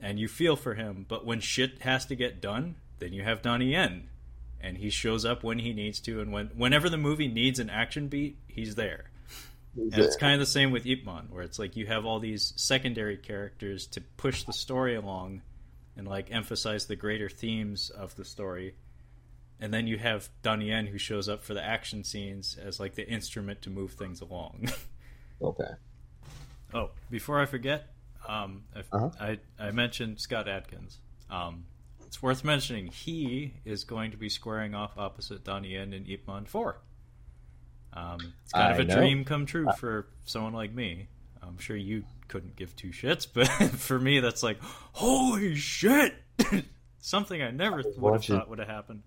and 0.01 0.19
you 0.19 0.29
feel 0.29 0.57
for 0.57 0.75
him. 0.75 1.07
But 1.09 1.25
when 1.25 1.41
shit 1.41 1.81
has 1.83 2.05
to 2.07 2.15
get 2.15 2.41
done, 2.41 2.77
then 2.99 3.13
you 3.13 3.23
have 3.23 3.43
Donnie 3.43 3.73
Yen, 3.73 4.09
and 4.61 4.77
he 4.79 4.91
shows 4.91 5.25
up 5.25 5.43
when 5.43 5.59
he 5.59 5.73
needs 5.73 6.01
to, 6.01 6.21
and 6.21 6.33
when 6.33 6.49
whenever 6.49 6.89
the 6.91 6.99
movie 6.99 7.29
needs 7.29 7.59
an 7.59 7.71
action 7.71 8.09
beat, 8.09 8.37
he's 8.47 8.75
there. 8.75 9.11
And 9.75 9.95
it's 9.99 10.17
kind 10.17 10.35
of 10.35 10.41
the 10.41 10.47
same 10.47 10.71
with 10.71 10.87
Ip 10.87 11.05
Man, 11.05 11.29
where 11.31 11.43
it's 11.43 11.59
like 11.59 11.77
you 11.77 11.87
have 11.87 12.07
all 12.07 12.19
these 12.19 12.53
secondary 12.57 13.17
characters 13.19 13.87
to 13.89 14.01
push 14.17 14.43
the 14.45 14.53
story 14.53 14.95
along 14.95 15.43
and 15.97 16.07
like 16.07 16.31
emphasize 16.31 16.87
the 16.87 16.97
greater 16.97 17.29
themes 17.29 17.91
of 17.91 18.15
the 18.17 18.25
story. 18.25 18.75
And 19.59 19.73
then 19.73 19.87
you 19.87 19.97
have 19.99 20.29
Donnie 20.43 20.69
Yen 20.69 20.87
who 20.87 20.99
shows 20.99 21.29
up 21.29 21.43
for 21.43 21.55
the 21.55 21.65
action 21.65 22.05
scenes 22.05 22.59
as 22.63 22.79
like 22.79 22.95
the 22.95 23.09
instrument 23.09 23.63
to 23.63 23.71
move 23.71 23.93
things 23.93 24.21
along. 24.21 24.69
Okay. 25.43 25.69
oh, 26.73 26.89
before 27.11 27.41
I 27.43 27.45
forget, 27.45 27.89
um, 28.27 28.65
I, 28.75 28.81
Uh-huh. 28.91 29.11
I 29.21 29.39
I 29.59 29.71
mentioned 29.71 30.19
Scott 30.19 30.49
Adkins. 30.49 30.99
Um, 31.29 31.67
it's 32.07 32.23
worth 32.23 32.43
mentioning 32.43 32.87
he 32.87 33.53
is 33.67 33.85
going 33.85 34.13
to 34.13 34.17
be 34.17 34.31
squaring 34.31 34.75
off 34.75 34.97
opposite 34.97 35.45
Donnie 35.45 35.73
Yen 35.75 35.93
in 35.93 36.07
Ip 36.09 36.27
Man 36.27 36.47
Four. 36.47 36.81
Um, 37.93 38.33
it's 38.45 38.53
kind 38.53 38.73
of 38.73 38.81
a 38.81 38.85
know. 38.85 38.97
dream 38.97 39.25
come 39.27 39.45
true 39.45 39.69
for 39.79 40.07
someone 40.25 40.55
like 40.55 40.73
me. 40.73 41.09
I'm 41.47 41.59
sure 41.59 41.77
you 41.77 42.05
couldn't 42.29 42.57
give 42.57 42.75
two 42.77 42.89
shits, 42.89 43.27
but 43.33 43.47
for 43.79 43.99
me, 43.99 44.21
that's 44.21 44.43
like, 44.43 44.59
holy 44.93 45.55
shit! 45.55 46.15
Something 47.01 47.41
I 47.43 47.51
never 47.51 47.83
would 47.97 48.13
have 48.15 48.25
thought 48.25 48.49
would 48.49 48.59
have 48.59 48.69
happened. 48.69 49.03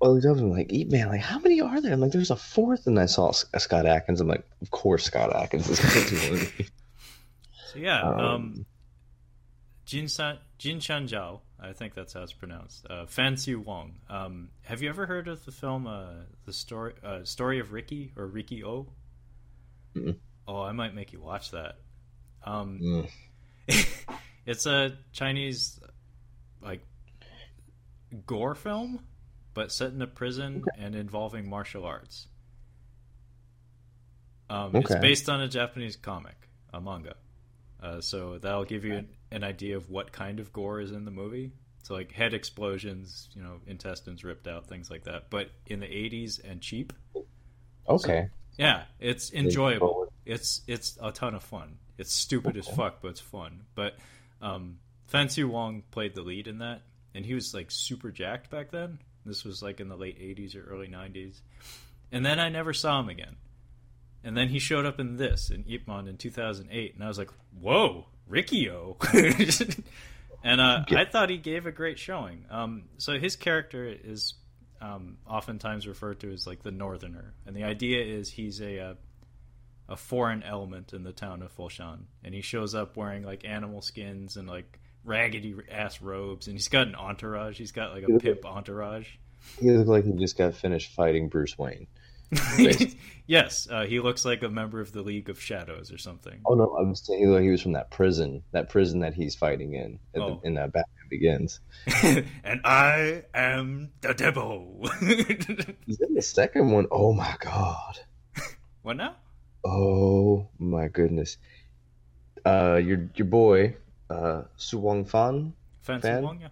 Well, 0.00 0.14
he 0.14 0.20
does. 0.20 0.40
I'm 0.40 0.50
like, 0.50 0.72
Ip 0.72 0.88
Man, 0.88 1.08
like, 1.08 1.22
how 1.22 1.38
many 1.38 1.60
are 1.60 1.80
there? 1.80 1.92
I'm 1.92 2.00
like, 2.00 2.12
there's 2.12 2.30
a 2.30 2.36
fourth, 2.36 2.86
and 2.86 2.98
I 3.00 3.06
saw 3.06 3.30
Scott 3.32 3.86
Adkins. 3.86 4.20
I'm 4.20 4.28
like, 4.28 4.44
of 4.60 4.70
course, 4.70 5.04
Scott 5.04 5.34
Adkins 5.34 5.68
is 5.70 5.80
going 5.80 6.06
to 6.06 6.10
do 6.10 6.30
one. 6.36 6.48
So 7.72 7.80
yeah, 7.80 8.00
um, 8.02 8.20
Um, 8.20 8.66
Jin 9.86 10.08
San 10.08 10.38
Jin 10.58 10.78
Chan 10.80 11.08
Zhao, 11.08 11.40
I 11.60 11.72
think 11.72 11.94
that's 11.94 12.12
how 12.12 12.22
it's 12.22 12.32
pronounced. 12.32 12.86
Uh, 12.88 13.06
Fan 13.06 13.34
Xiu 13.36 13.58
Wong. 13.58 13.96
Um, 14.08 14.50
have 14.62 14.82
you 14.82 14.88
ever 14.88 15.06
heard 15.06 15.26
of 15.28 15.44
the 15.44 15.50
film 15.52 15.86
uh, 15.86 16.10
the 16.44 16.52
story 16.52 16.92
uh, 17.04 17.24
story 17.24 17.58
of 17.58 17.72
Ricky 17.72 18.12
or 18.16 18.26
Riki-Oh? 18.26 18.86
Mm-mm. 19.96 20.16
Oh, 20.48 20.62
I 20.62 20.72
might 20.72 20.94
make 20.94 21.12
you 21.12 21.20
watch 21.20 21.50
that. 21.52 21.76
Um, 22.44 22.78
Mm. 22.80 23.10
it's 24.46 24.66
a 24.66 24.96
Chinese 25.12 25.80
like 26.62 26.80
gore 28.26 28.54
film, 28.54 29.00
but 29.54 29.72
set 29.72 29.92
in 29.92 30.00
a 30.02 30.06
prison 30.06 30.64
and 30.78 30.94
involving 30.94 31.48
martial 31.50 31.84
arts. 31.84 32.28
Um, 34.48 34.76
It's 34.76 34.94
based 35.00 35.28
on 35.28 35.40
a 35.40 35.48
Japanese 35.48 35.96
comic, 35.96 36.36
a 36.72 36.80
manga. 36.80 37.16
Uh, 37.82 38.00
so 38.00 38.38
that'll 38.38 38.64
give 38.64 38.84
you 38.84 38.94
an, 38.94 39.08
an 39.32 39.44
idea 39.44 39.76
of 39.76 39.90
what 39.90 40.12
kind 40.12 40.38
of 40.40 40.52
gore 40.52 40.80
is 40.80 40.92
in 40.92 41.04
the 41.04 41.10
movie. 41.10 41.50
So 41.82 41.94
like 41.94 42.12
head 42.12 42.34
explosions, 42.34 43.28
you 43.34 43.42
know, 43.42 43.60
intestines 43.66 44.24
ripped 44.24 44.46
out, 44.46 44.66
things 44.66 44.90
like 44.90 45.04
that. 45.04 45.30
But 45.30 45.50
in 45.66 45.80
the 45.80 45.86
'80s 45.86 46.40
and 46.48 46.60
cheap. 46.60 46.92
Okay. 47.88 48.28
Yeah, 48.56 48.84
it's 48.98 49.32
enjoyable. 49.32 50.05
It's 50.26 50.62
it's 50.66 50.98
a 51.00 51.12
ton 51.12 51.34
of 51.34 51.42
fun. 51.42 51.78
It's 51.98 52.12
stupid 52.12 52.56
as 52.56 52.66
fuck, 52.68 53.00
but 53.00 53.08
it's 53.08 53.20
fun. 53.20 53.62
But 53.74 53.96
um, 54.42 54.78
Fan 55.06 55.28
Xiu 55.28 55.48
Wong 55.48 55.82
played 55.90 56.14
the 56.14 56.22
lead 56.22 56.48
in 56.48 56.58
that, 56.58 56.82
and 57.14 57.24
he 57.24 57.34
was 57.34 57.54
like 57.54 57.70
super 57.70 58.10
jacked 58.10 58.50
back 58.50 58.70
then. 58.70 58.98
This 59.24 59.44
was 59.44 59.62
like 59.62 59.80
in 59.80 59.88
the 59.88 59.96
late 59.96 60.18
'80s 60.20 60.56
or 60.56 60.64
early 60.68 60.88
'90s, 60.88 61.40
and 62.12 62.26
then 62.26 62.38
I 62.38 62.48
never 62.48 62.72
saw 62.72 63.00
him 63.00 63.08
again. 63.08 63.36
And 64.24 64.36
then 64.36 64.48
he 64.48 64.58
showed 64.58 64.84
up 64.84 64.98
in 64.98 65.16
this 65.16 65.50
in 65.50 65.64
Ip 65.68 65.86
Man 65.86 66.08
in 66.08 66.16
2008, 66.16 66.94
and 66.94 67.04
I 67.04 67.08
was 67.08 67.18
like, 67.18 67.30
"Whoa, 67.60 68.06
Riki-Oh!" 68.26 68.96
and 70.44 70.60
uh, 70.60 70.84
I 70.90 71.04
thought 71.04 71.30
he 71.30 71.38
gave 71.38 71.66
a 71.66 71.72
great 71.72 71.98
showing. 71.98 72.44
Um, 72.50 72.84
so 72.98 73.18
his 73.18 73.36
character 73.36 73.86
is 73.86 74.34
um, 74.80 75.18
oftentimes 75.28 75.86
referred 75.86 76.20
to 76.20 76.32
as 76.32 76.46
like 76.46 76.64
the 76.64 76.72
Northerner, 76.72 77.34
and 77.46 77.54
the 77.54 77.64
idea 77.64 78.04
is 78.04 78.30
he's 78.30 78.60
a 78.60 78.80
uh, 78.80 78.94
a 79.88 79.96
foreign 79.96 80.42
element 80.42 80.92
in 80.92 81.04
the 81.04 81.12
town 81.12 81.42
of 81.42 81.54
Foshan, 81.56 82.04
and 82.24 82.34
he 82.34 82.40
shows 82.40 82.74
up 82.74 82.96
wearing 82.96 83.22
like 83.22 83.44
animal 83.44 83.82
skins 83.82 84.36
and 84.36 84.48
like 84.48 84.78
raggedy 85.04 85.54
ass 85.70 86.02
robes, 86.02 86.46
and 86.46 86.54
he's 86.56 86.68
got 86.68 86.88
an 86.88 86.94
entourage. 86.94 87.58
He's 87.58 87.72
got 87.72 87.92
like 87.92 88.04
a 88.08 88.18
pimp 88.18 88.44
entourage. 88.44 89.08
He 89.60 89.70
looked 89.70 89.88
like 89.88 90.04
he 90.04 90.12
just 90.12 90.36
got 90.36 90.54
finished 90.54 90.92
fighting 90.92 91.28
Bruce 91.28 91.56
Wayne. 91.56 91.86
yes, 93.26 93.68
uh, 93.70 93.84
he 93.86 94.00
looks 94.00 94.24
like 94.24 94.42
a 94.42 94.48
member 94.48 94.80
of 94.80 94.90
the 94.92 95.02
League 95.02 95.28
of 95.28 95.40
Shadows 95.40 95.92
or 95.92 95.98
something. 95.98 96.40
Oh 96.46 96.54
no, 96.54 96.76
I'm 96.76 96.94
saying 96.94 97.20
he 97.20 97.26
like 97.26 97.42
he 97.42 97.50
was 97.50 97.62
from 97.62 97.72
that 97.72 97.90
prison, 97.90 98.42
that 98.52 98.68
prison 98.68 99.00
that 99.00 99.14
he's 99.14 99.36
fighting 99.36 99.74
in, 99.74 100.00
in, 100.14 100.22
Oh. 100.22 100.40
the, 100.42 100.48
in 100.48 100.54
that 100.54 100.72
Batman 100.72 101.06
Begins. 101.08 101.60
and 102.42 102.60
I 102.64 103.22
am 103.32 103.92
the 104.00 104.12
devil. 104.14 104.88
He's 105.00 106.00
in 106.00 106.14
the 106.14 106.22
second 106.22 106.72
one. 106.72 106.86
Oh 106.90 107.12
my 107.12 107.36
god. 107.38 108.00
what 108.82 108.96
now? 108.96 109.14
Oh 109.64 110.48
my 110.58 110.88
goodness. 110.88 111.38
Uh, 112.44 112.80
your 112.82 113.08
your 113.14 113.26
boy, 113.26 113.76
uh, 114.10 114.42
Su 114.56 114.78
Wong 114.78 115.04
Fan, 115.04 115.52
Fan 115.82 116.00
Fan? 116.00 116.22
Wong, 116.22 116.40
yeah. 116.40 116.48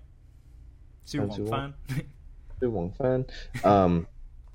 Su 1.05 1.19
Fan 1.19 1.29
Wong 1.29 1.47
Fan. 1.47 1.75
Su 2.61 2.71
Wong 2.71 2.93
Fan. 2.93 3.27
Um, 3.63 4.07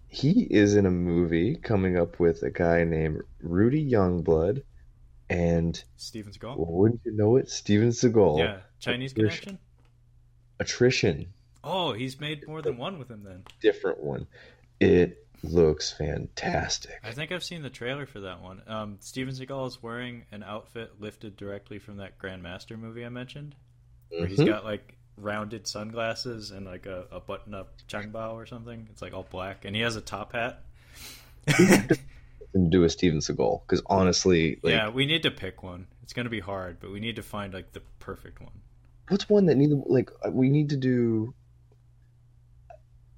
he 0.09 0.41
is 0.49 0.75
in 0.75 0.85
a 0.85 0.91
movie 0.91 1.55
coming 1.55 1.97
up 1.97 2.19
with 2.19 2.43
a 2.43 2.49
guy 2.49 2.83
named 2.83 3.21
Rudy 3.41 3.89
Youngblood, 3.89 4.63
and 5.29 5.81
Steven 5.95 6.33
Seagal. 6.33 6.55
wouldn't 6.57 7.01
you 7.05 7.15
know 7.15 7.37
it, 7.37 7.49
Steven 7.49 7.89
Seagal. 7.89 8.39
Yeah, 8.39 8.57
Chinese 8.79 9.13
Attrition. 9.13 9.43
connection. 9.43 9.59
Attrition, 10.59 11.27
Oh, 11.63 11.93
he's 11.93 12.19
made 12.19 12.45
more 12.47 12.61
than 12.61 12.77
one 12.77 12.99
with 12.99 13.09
him 13.09 13.23
then. 13.23 13.43
different 13.61 14.03
one. 14.03 14.27
It 14.81 15.25
looks 15.43 15.91
fantastic. 15.91 16.99
I 17.03 17.11
think 17.11 17.31
I've 17.31 17.43
seen 17.43 17.61
the 17.61 17.69
trailer 17.69 18.05
for 18.05 18.19
that 18.21 18.41
one. 18.41 18.61
Um, 18.67 18.97
Steven 18.99 19.33
Seagal 19.33 19.67
is 19.67 19.81
wearing 19.83 20.25
an 20.31 20.43
outfit 20.43 20.99
lifted 20.99 21.37
directly 21.37 21.79
from 21.79 21.97
that 21.97 22.17
Grandmaster 22.19 22.77
movie 22.77 23.05
I 23.05 23.09
mentioned, 23.09 23.55
where 24.09 24.27
he's 24.27 24.39
Mhm. 24.39 24.47
got 24.47 24.65
like 24.65 24.95
rounded 25.17 25.67
sunglasses 25.67 26.51
and 26.51 26.65
like 26.65 26.85
a, 26.85 27.05
a 27.11 27.19
button-up 27.19 27.73
changbao 27.87 28.33
or 28.33 28.45
something. 28.45 28.87
It's 28.91 29.01
like 29.01 29.13
all 29.13 29.27
black, 29.29 29.65
and 29.65 29.75
he 29.75 29.81
has 29.81 29.95
a 29.95 30.01
top 30.01 30.33
hat. 30.33 30.63
And 32.53 32.71
do 32.71 32.83
a 32.83 32.89
Steven 32.89 33.19
Seagal 33.19 33.61
because 33.61 33.81
honestly, 33.85 34.59
like, 34.63 34.71
yeah, 34.71 34.89
we 34.89 35.05
need 35.05 35.21
to 35.23 35.29
pick 35.31 35.61
one. 35.61 35.85
It's 36.01 36.13
gonna 36.13 36.29
be 36.29 36.39
hard, 36.39 36.77
but 36.79 36.91
we 36.91 36.99
need 36.99 37.17
to 37.17 37.21
find 37.21 37.53
like 37.53 37.73
the 37.73 37.81
perfect 37.99 38.41
one. 38.41 38.51
what's 39.09 39.29
one 39.29 39.45
that 39.47 39.55
need 39.55 39.69
like 39.85 40.09
we 40.31 40.49
need 40.49 40.69
to 40.69 40.77
do? 40.77 41.33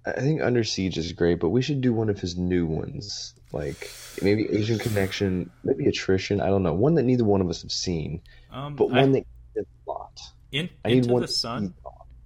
I 0.06 0.14
think 0.20 0.42
Under 0.42 0.64
Siege 0.64 0.98
is 0.98 1.12
great, 1.14 1.40
but 1.40 1.50
we 1.50 1.62
should 1.62 1.82
do 1.82 1.94
one 1.94 2.10
of 2.10 2.20
his 2.20 2.36
new 2.38 2.66
ones, 2.66 3.36
like 3.52 3.92
maybe 4.22 4.50
Asian 4.50 4.80
Connection, 4.80 5.52
maybe 5.64 5.86
Attrition. 5.88 6.42
I 6.42 6.48
don't 6.48 6.64
know, 6.64 6.74
one 6.74 6.96
that 6.96 7.04
neither 7.04 7.24
one 7.24 7.42
of 7.42 7.50
us 7.50 7.62
have 7.62 7.72
seen, 7.72 8.22
Um, 8.50 8.76
but 8.76 8.86
I- 8.88 9.02
one 9.02 9.12
that 9.12 9.26
a 9.58 9.64
lot. 9.86 10.20
in, 10.52 10.70
I 10.84 10.90
need 10.90 10.98
Into 11.00 11.14
one. 11.14 11.22
the 11.22 11.28
Sun. 11.28 11.74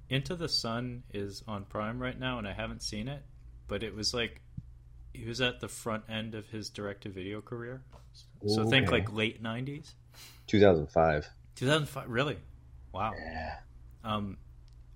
Into 0.09 0.35
the 0.35 0.47
Sun 0.47 1.03
is 1.13 1.43
on 1.47 1.65
Prime 1.65 1.99
right 1.99 2.17
now, 2.17 2.37
and 2.37 2.47
I 2.47 2.53
haven't 2.53 2.81
seen 2.83 3.07
it, 3.07 3.23
but 3.67 3.83
it 3.83 3.93
was 3.93 4.13
like 4.13 4.41
he 5.13 5.25
was 5.25 5.41
at 5.41 5.59
the 5.59 5.67
front 5.67 6.03
end 6.09 6.35
of 6.35 6.47
his 6.49 6.69
direct-to-video 6.69 7.41
career. 7.41 7.81
So 8.47 8.65
think 8.69 8.91
like 8.91 9.11
late 9.11 9.41
'90s, 9.41 9.95
2005. 10.47 11.27
2005. 11.55 12.09
Really? 12.09 12.37
Wow. 12.93 13.13
Yeah. 13.17 13.55
Um, 14.03 14.37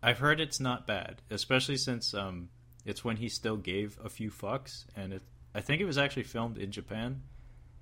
I've 0.03 0.19
heard 0.19 0.39
it's 0.39 0.59
not 0.59 0.85
bad, 0.87 1.21
especially 1.29 1.77
since 1.77 2.13
um, 2.13 2.49
it's 2.85 3.03
when 3.03 3.17
he 3.17 3.29
still 3.29 3.57
gave 3.57 3.97
a 4.03 4.09
few 4.09 4.29
fucks, 4.29 4.85
and 4.95 5.13
it. 5.13 5.21
I 5.53 5.61
think 5.61 5.81
it 5.81 5.85
was 5.85 5.97
actually 5.97 6.23
filmed 6.23 6.57
in 6.57 6.71
Japan. 6.71 7.23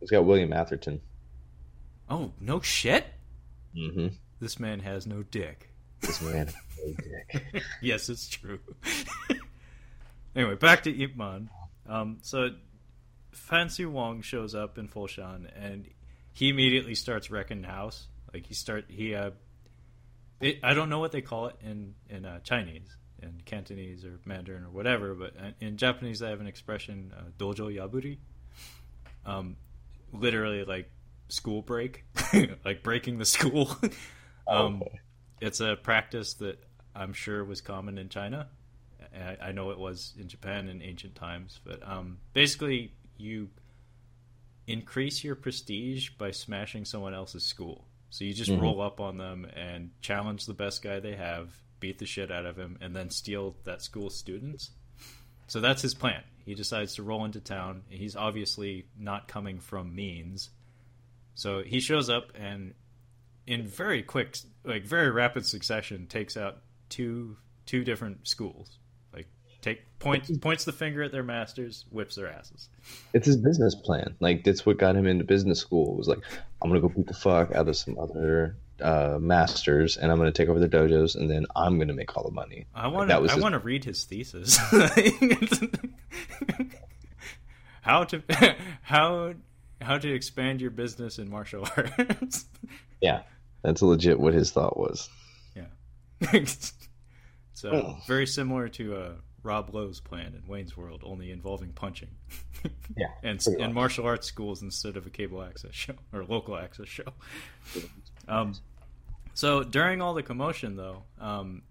It's 0.01 0.11
got 0.11 0.25
William 0.25 0.53
Atherton. 0.53 1.01
Oh 2.09 2.31
no 2.39 2.61
shit! 2.61 3.05
Mm-hmm. 3.75 4.07
This 4.39 4.59
man 4.59 4.79
has 4.79 5.05
no 5.07 5.23
dick. 5.23 5.69
This 6.01 6.21
man. 6.21 6.49
a 6.85 6.91
dick. 7.33 7.63
yes, 7.81 8.09
it's 8.09 8.27
true. 8.27 8.59
anyway, 10.35 10.55
back 10.55 10.83
to 10.83 11.03
Ip 11.03 11.15
Man. 11.15 11.49
Um, 11.87 12.19
so, 12.21 12.49
Fan 13.31 13.69
Siu 13.69 13.89
Wong 13.89 14.21
shows 14.21 14.55
up 14.55 14.77
in 14.77 14.87
Foshan, 14.87 15.49
and 15.55 15.87
he 16.33 16.49
immediately 16.49 16.95
starts 16.95 17.31
wrecking 17.31 17.61
the 17.61 17.67
house. 17.67 18.07
Like 18.33 18.45
he 18.45 18.53
start 18.53 18.85
he 18.89 19.15
uh, 19.15 19.31
it, 20.39 20.59
I 20.63 20.73
don't 20.73 20.89
know 20.89 20.99
what 20.99 21.11
they 21.11 21.21
call 21.21 21.47
it 21.47 21.55
in 21.61 21.95
in 22.09 22.25
uh, 22.25 22.39
Chinese, 22.39 22.95
in 23.21 23.41
Cantonese 23.45 24.05
or 24.05 24.19
Mandarin 24.25 24.63
or 24.63 24.69
whatever, 24.69 25.13
but 25.13 25.33
in 25.59 25.77
Japanese 25.77 26.19
they 26.19 26.29
have 26.29 26.41
an 26.41 26.47
expression 26.47 27.13
uh, 27.17 27.23
dojo 27.37 27.73
yaburi, 27.73 28.17
um, 29.25 29.55
literally 30.13 30.63
like 30.63 30.89
school 31.29 31.61
break, 31.61 32.05
like 32.65 32.83
breaking 32.83 33.17
the 33.17 33.25
school. 33.25 33.75
um, 34.47 34.81
Okay. 34.81 34.99
it's 35.41 35.59
a 35.59 35.75
practice 35.75 36.35
that 36.35 36.63
I'm 36.95 37.13
sure 37.13 37.43
was 37.43 37.61
common 37.61 37.97
in 37.97 38.09
China. 38.09 38.47
I, 39.15 39.47
I 39.47 39.51
know 39.51 39.71
it 39.71 39.79
was 39.79 40.13
in 40.19 40.27
Japan 40.27 40.67
in 40.69 40.81
ancient 40.81 41.15
times, 41.15 41.59
but 41.63 41.87
um, 41.87 42.19
basically 42.33 42.93
you 43.17 43.49
increase 44.67 45.23
your 45.23 45.35
prestige 45.35 46.09
by 46.17 46.31
smashing 46.31 46.85
someone 46.85 47.13
else's 47.13 47.43
school. 47.43 47.85
So 48.09 48.23
you 48.23 48.33
just 48.33 48.51
mm-hmm. 48.51 48.61
roll 48.61 48.81
up 48.81 48.99
on 48.99 49.17
them 49.17 49.45
and 49.55 49.91
challenge 50.01 50.45
the 50.45 50.53
best 50.53 50.81
guy 50.81 50.99
they 50.99 51.15
have, 51.15 51.49
beat 51.79 51.99
the 51.99 52.05
shit 52.05 52.31
out 52.31 52.45
of 52.45 52.57
him, 52.57 52.77
and 52.81 52.95
then 52.95 53.09
steal 53.09 53.55
that 53.63 53.81
school's 53.81 54.15
students. 54.15 54.71
So 55.47 55.61
that's 55.61 55.81
his 55.81 55.93
plan. 55.93 56.23
He 56.45 56.55
decides 56.55 56.95
to 56.95 57.03
roll 57.03 57.25
into 57.25 57.39
town. 57.39 57.83
He's 57.89 58.15
obviously 58.15 58.85
not 58.97 59.27
coming 59.27 59.59
from 59.59 59.95
means. 59.95 60.49
So 61.35 61.61
he 61.61 61.79
shows 61.79 62.09
up 62.09 62.31
and 62.35 62.73
in 63.45 63.65
very 63.65 64.03
quick 64.03 64.37
like 64.63 64.83
very 64.85 65.09
rapid 65.09 65.45
succession 65.45 66.07
takes 66.07 66.35
out 66.35 66.57
two 66.89 67.37
two 67.65 67.83
different 67.83 68.27
schools. 68.27 68.77
Like 69.13 69.27
take 69.61 69.99
points 69.99 70.35
points 70.37 70.65
the 70.65 70.73
finger 70.73 71.03
at 71.03 71.11
their 71.11 71.23
masters, 71.23 71.85
whips 71.89 72.15
their 72.15 72.27
asses. 72.27 72.69
It's 73.13 73.25
his 73.25 73.37
business 73.37 73.75
plan. 73.75 74.15
Like 74.19 74.43
that's 74.43 74.65
what 74.65 74.77
got 74.77 74.95
him 74.95 75.07
into 75.07 75.23
business 75.23 75.59
school. 75.59 75.93
It 75.93 75.97
was 75.97 76.07
like 76.07 76.19
I'm 76.61 76.69
gonna 76.69 76.81
go 76.81 76.89
beat 76.89 77.07
the 77.07 77.13
fuck 77.13 77.53
out 77.53 77.67
of 77.67 77.77
some 77.77 77.97
other 77.97 78.57
uh, 78.81 79.17
masters, 79.19 79.97
and 79.97 80.11
I'm 80.11 80.17
going 80.17 80.31
to 80.31 80.37
take 80.37 80.49
over 80.49 80.59
the 80.59 80.69
dojos, 80.69 81.15
and 81.15 81.29
then 81.29 81.45
I'm 81.55 81.77
going 81.77 81.87
to 81.87 81.93
make 81.93 82.15
all 82.17 82.23
the 82.23 82.31
money. 82.31 82.65
I 82.73 82.87
want 82.87 83.09
to. 83.09 83.17
I 83.17 83.21
his... 83.21 83.35
want 83.35 83.53
to 83.53 83.59
read 83.59 83.83
his 83.83 84.03
thesis. 84.03 84.57
how 87.81 88.03
to 88.03 88.21
how 88.81 89.33
how 89.81 89.97
to 89.97 90.13
expand 90.13 90.61
your 90.61 90.71
business 90.71 91.17
in 91.19 91.29
martial 91.29 91.67
arts. 91.75 92.45
yeah, 93.01 93.21
that's 93.63 93.81
legit 93.81 94.19
what 94.19 94.33
his 94.33 94.51
thought 94.51 94.77
was. 94.77 95.09
Yeah. 95.55 96.43
so 97.53 97.69
oh. 97.69 97.97
very 98.07 98.27
similar 98.27 98.67
to 98.69 98.95
uh, 98.95 99.11
Rob 99.43 99.73
Lowe's 99.73 99.99
plan 99.99 100.33
in 100.35 100.47
Wayne's 100.47 100.75
World, 100.75 101.03
only 101.05 101.31
involving 101.31 101.71
punching. 101.71 102.09
yeah, 102.95 103.07
and 103.23 103.43
and 103.59 103.73
martial 103.73 104.05
arts 104.05 104.27
schools 104.27 104.61
instead 104.61 104.97
of 104.97 105.07
a 105.07 105.09
cable 105.09 105.41
access 105.41 105.73
show 105.73 105.95
or 106.13 106.23
local 106.25 106.57
access 106.57 106.87
show. 106.87 107.13
Um, 108.27 108.53
so 109.33 109.63
during 109.63 110.01
all 110.01 110.13
the 110.13 110.23
commotion, 110.23 110.75
though, 110.75 111.03
um, 111.19 111.61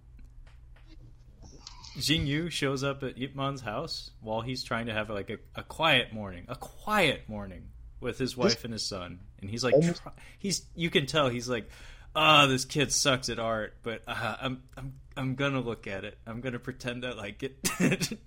Jing 1.99 2.27
Yu 2.27 2.51
shows 2.51 2.85
up 2.85 3.03
at 3.03 3.21
Ip 3.21 3.35
Man's 3.35 3.63
house 3.63 4.11
while 4.21 4.43
he's 4.43 4.63
trying 4.63 4.87
to 4.87 4.93
have 4.93 5.09
like 5.11 5.31
a, 5.31 5.39
a 5.55 5.63
quiet 5.63 6.13
morning, 6.13 6.45
a 6.49 6.57
quiet 6.57 7.29
morning 7.29 7.69
with 8.01 8.19
his 8.19 8.37
wife 8.37 8.57
this, 8.57 8.65
and 8.65 8.73
his 8.73 8.85
son, 8.85 9.21
and 9.41 9.51
he's 9.51 9.65
like, 9.65 9.75
almost, 9.75 10.03
he's 10.39 10.67
you 10.75 10.91
can 10.91 11.07
tell 11.07 11.29
he's 11.29 11.49
like, 11.49 11.71
ah, 12.15 12.45
oh, 12.45 12.49
this 12.49 12.65
kid 12.65 12.93
sucks 12.93 13.29
at 13.31 13.39
art, 13.39 13.75
but 13.83 14.03
uh, 14.07 14.37
I'm 14.41 14.63
I'm 14.77 14.95
I'm 15.17 15.35
gonna 15.35 15.61
look 15.61 15.87
at 15.87 16.05
it. 16.05 16.19
I'm 16.27 16.41
gonna 16.41 16.59
pretend 16.59 17.05
I 17.05 17.13
like 17.13 17.43
it. 17.43 17.57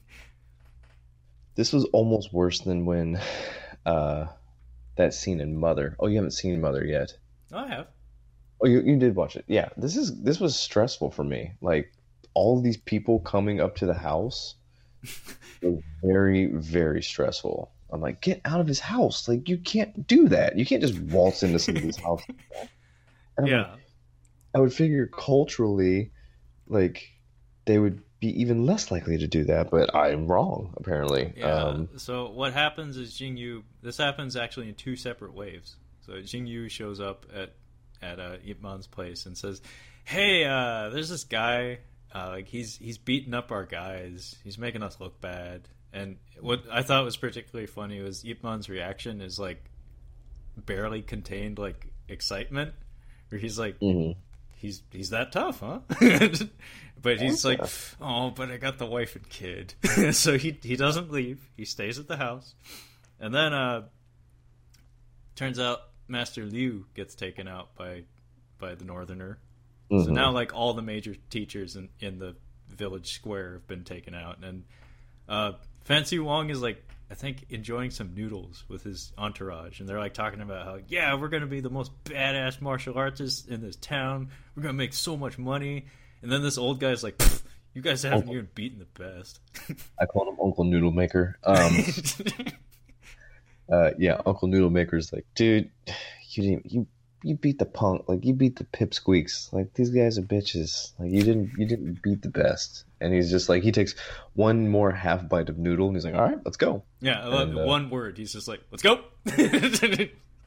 this 1.55 1.71
was 1.71 1.85
almost 1.85 2.33
worse 2.33 2.61
than 2.61 2.85
when 2.85 3.19
uh, 3.85 4.25
that 4.95 5.13
scene 5.13 5.39
in 5.41 5.55
Mother. 5.55 5.95
Oh, 5.99 6.07
you 6.07 6.15
haven't 6.15 6.31
seen 6.31 6.59
Mother 6.59 6.83
yet. 6.83 7.15
Oh, 7.53 7.59
I 7.59 7.67
have. 7.67 7.87
Oh, 8.61 8.67
you 8.67 8.81
you 8.81 8.97
did 8.97 9.15
watch 9.15 9.35
it. 9.35 9.45
Yeah, 9.47 9.69
this 9.77 9.95
is 9.95 10.21
this 10.21 10.39
was 10.39 10.57
stressful 10.57 11.11
for 11.11 11.23
me. 11.23 11.53
Like 11.61 11.93
all 12.33 12.57
of 12.57 12.63
these 12.63 12.77
people 12.77 13.19
coming 13.19 13.59
up 13.59 13.75
to 13.77 13.85
the 13.85 13.93
house 13.93 14.55
very 16.03 16.47
very 16.47 17.01
stressful. 17.01 17.71
I'm 17.91 18.01
like, 18.01 18.21
get 18.21 18.41
out 18.45 18.59
of 18.59 18.67
his 18.67 18.79
house! 18.79 19.27
Like 19.27 19.49
you 19.49 19.57
can't 19.57 20.05
do 20.05 20.27
that. 20.29 20.57
You 20.57 20.65
can't 20.65 20.81
just 20.81 20.99
waltz 20.99 21.41
into 21.41 21.57
somebody's 21.59 21.97
house. 22.03 22.21
yeah, 23.43 23.71
like, 23.71 23.79
I 24.53 24.59
would 24.59 24.73
figure 24.73 25.07
culturally, 25.07 26.11
like 26.67 27.09
they 27.65 27.79
would 27.79 28.01
be 28.19 28.41
even 28.41 28.65
less 28.65 28.91
likely 28.91 29.17
to 29.17 29.27
do 29.27 29.45
that, 29.45 29.71
but 29.71 29.95
I'm 29.95 30.27
wrong 30.27 30.73
apparently. 30.77 31.33
Yeah. 31.35 31.53
Um, 31.53 31.89
so 31.97 32.29
what 32.29 32.53
happens 32.53 32.97
is 32.97 33.15
Jing 33.15 33.37
Yu. 33.37 33.63
This 33.81 33.97
happens 33.97 34.35
actually 34.35 34.69
in 34.69 34.75
two 34.75 34.95
separate 34.95 35.33
waves. 35.33 35.77
So 36.05 36.21
Jing 36.21 36.45
Yu 36.45 36.69
shows 36.69 36.99
up 36.99 37.25
at 37.33 37.53
at 38.01 38.19
uh, 38.19 38.37
Ip 38.45 38.61
Man's 38.61 38.87
place 38.87 39.25
and 39.25 39.37
says, 39.37 39.61
"Hey, 40.03 40.45
uh, 40.45 40.89
there's 40.89 41.09
this 41.09 41.23
guy. 41.23 41.79
Uh, 42.13 42.29
like 42.29 42.47
he's 42.47 42.77
he's 42.77 42.97
beating 42.97 43.33
up 43.33 43.51
our 43.51 43.65
guys. 43.65 44.35
He's 44.43 44.57
making 44.57 44.83
us 44.83 44.99
look 44.99 45.19
bad." 45.21 45.67
And 45.91 46.17
what 46.39 46.63
I 46.71 46.83
thought 46.83 47.03
was 47.03 47.17
particularly 47.17 47.67
funny 47.67 48.01
was 48.01 48.23
Ip 48.25 48.43
Man's 48.43 48.69
reaction 48.69 49.21
is 49.21 49.39
like 49.39 49.63
barely 50.65 51.01
contained 51.01 51.57
like 51.57 51.87
excitement, 52.07 52.73
where 53.29 53.39
he's 53.39 53.57
like, 53.57 53.79
mm-hmm. 53.79 54.19
"He's 54.55 54.83
he's 54.91 55.09
that 55.09 55.31
tough, 55.31 55.61
huh?" 55.61 55.79
but 57.01 57.19
he's 57.19 57.43
like, 57.43 57.61
"Oh, 57.99 58.29
but 58.29 58.51
I 58.51 58.57
got 58.57 58.77
the 58.77 58.85
wife 58.85 59.15
and 59.15 59.27
kid," 59.27 59.73
so 60.11 60.37
he 60.37 60.57
he 60.61 60.75
doesn't 60.75 61.11
leave. 61.11 61.49
He 61.57 61.65
stays 61.65 61.97
at 61.97 62.07
the 62.07 62.17
house, 62.17 62.53
and 63.19 63.33
then 63.33 63.53
uh, 63.53 63.83
turns 65.35 65.59
out 65.59 65.79
Master 66.09 66.43
Liu 66.43 66.85
gets 66.95 67.15
taken 67.15 67.47
out 67.47 67.75
by 67.75 68.03
by 68.57 68.75
the 68.75 68.85
Northerner. 68.85 69.39
Mm-hmm. 69.91 70.05
So 70.05 70.11
now, 70.11 70.31
like 70.31 70.53
all 70.53 70.73
the 70.73 70.81
major 70.81 71.15
teachers 71.29 71.75
in 71.75 71.89
in 71.99 72.19
the 72.19 72.35
village 72.67 73.13
square 73.13 73.53
have 73.53 73.67
been 73.67 73.83
taken 73.83 74.13
out, 74.13 74.37
and 74.43 74.63
uh, 75.27 75.53
Fan 75.83 76.05
Siu 76.05 76.23
Wong 76.23 76.49
is 76.49 76.61
like 76.61 76.83
I 77.09 77.15
think 77.15 77.45
enjoying 77.49 77.91
some 77.91 78.13
noodles 78.13 78.63
with 78.67 78.83
his 78.83 79.11
entourage, 79.17 79.79
and 79.79 79.89
they're 79.89 79.99
like 79.99 80.13
talking 80.13 80.41
about 80.41 80.65
how 80.65 80.79
yeah 80.87 81.15
we're 81.15 81.29
gonna 81.29 81.47
be 81.47 81.61
the 81.61 81.69
most 81.69 81.91
badass 82.03 82.61
martial 82.61 82.95
artists 82.97 83.47
in 83.47 83.61
this 83.61 83.75
town. 83.75 84.29
We're 84.55 84.63
gonna 84.63 84.73
make 84.73 84.93
so 84.93 85.17
much 85.17 85.37
money, 85.37 85.85
and 86.21 86.31
then 86.31 86.41
this 86.41 86.57
old 86.57 86.79
guy's 86.79 87.03
like. 87.03 87.21
You 87.75 87.83
guys 87.83 88.01
haven't 88.01 88.21
Uncle. 88.21 88.33
even 88.33 88.49
beaten 88.55 88.79
the 88.79 88.85
best. 88.85 89.39
I 89.99 90.07
call 90.07 90.27
him 90.27 90.37
Uncle 90.43 90.63
Noodle 90.63 90.91
Maker. 90.91 91.37
Um, 91.43 91.85
uh, 93.71 93.91
yeah, 93.97 94.21
Uncle 94.25 94.47
Noodle 94.47 94.69
Maker's 94.69 95.13
like, 95.13 95.25
dude, 95.35 95.69
you 96.31 96.43
didn't 96.43 96.71
you 96.71 96.87
you 97.23 97.35
beat 97.35 97.59
the 97.59 97.65
punk 97.65 98.07
like 98.07 98.23
you 98.23 98.33
beat 98.33 98.55
the 98.55 98.63
pipsqueaks. 98.63 99.51
Like 99.51 99.73
these 99.73 99.89
guys 99.89 100.17
are 100.17 100.21
bitches. 100.21 100.93
Like 100.99 101.11
you 101.11 101.23
didn't 101.23 101.51
you 101.57 101.65
didn't 101.65 102.01
beat 102.01 102.21
the 102.21 102.29
best. 102.29 102.85
And 103.01 103.13
he's 103.13 103.29
just 103.29 103.49
like 103.49 103.63
he 103.63 103.71
takes 103.71 103.95
one 104.33 104.69
more 104.69 104.91
half 104.91 105.27
bite 105.27 105.49
of 105.49 105.57
noodle 105.57 105.87
and 105.87 105.95
he's 105.95 106.05
like 106.05 106.15
all 106.15 106.21
right 106.21 106.39
let's 106.45 106.57
go. 106.57 106.83
Yeah 107.01 107.41
and, 107.41 107.57
uh, 107.57 107.63
one 107.63 107.89
word. 107.89 108.17
He's 108.17 108.33
just 108.33 108.47
like 108.47 108.61
let's 108.71 108.83
go. 108.83 109.01
He's 109.35 109.83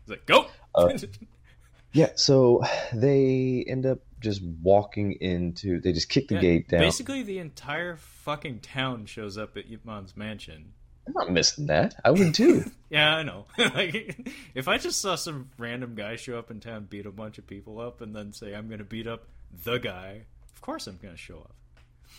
like 0.09 0.27
go. 0.27 0.47
Uh, 0.75 0.97
yeah 1.93 2.09
so 2.17 2.63
they 2.95 3.65
end 3.69 3.85
up 3.85 3.99
just 4.21 4.43
walking 4.63 5.13
into 5.21 5.81
they 5.81 5.93
just 5.93 6.09
kick 6.09 6.29
the 6.29 6.37
yeah, 6.37 6.41
gate 6.41 6.69
down. 6.69 6.81
basically 6.81 7.23
the 7.23 7.39
entire 7.39 7.97
fucking 7.97 8.61
town 8.61 9.05
shows 9.05 9.37
up 9.37 9.57
at 9.57 9.67
Yip 9.67 9.85
Man's 9.85 10.17
mansion 10.17 10.73
I'm 11.07 11.13
not 11.15 11.33
missing 11.33 11.67
that. 11.67 11.95
I 12.05 12.11
would 12.11 12.35
too. 12.35 12.71
yeah, 12.91 13.17
I 13.17 13.23
know. 13.23 13.47
like, 13.59 14.31
if 14.55 14.69
I 14.69 14.79
just 14.79 15.01
saw 15.01 15.17
some 15.17 15.51
random 15.59 15.95
guy 15.95 16.17
show 16.17 16.39
up 16.39 16.51
in 16.51 16.61
town, 16.61 16.87
beat 16.89 17.07
a 17.07 17.11
bunch 17.11 17.39
of 17.39 17.47
people 17.47 17.81
up, 17.81 18.01
and 18.01 18.15
then 18.15 18.33
say 18.33 18.55
I'm 18.55 18.69
going 18.69 18.79
to 18.79 18.85
beat 18.85 19.07
up 19.07 19.25
the 19.65 19.79
guy, 19.79 20.23
of 20.55 20.61
course 20.61 20.87
I'm 20.87 20.99
going 21.03 21.15
to 21.15 21.21
show 21.21 21.39
up. 21.39 21.55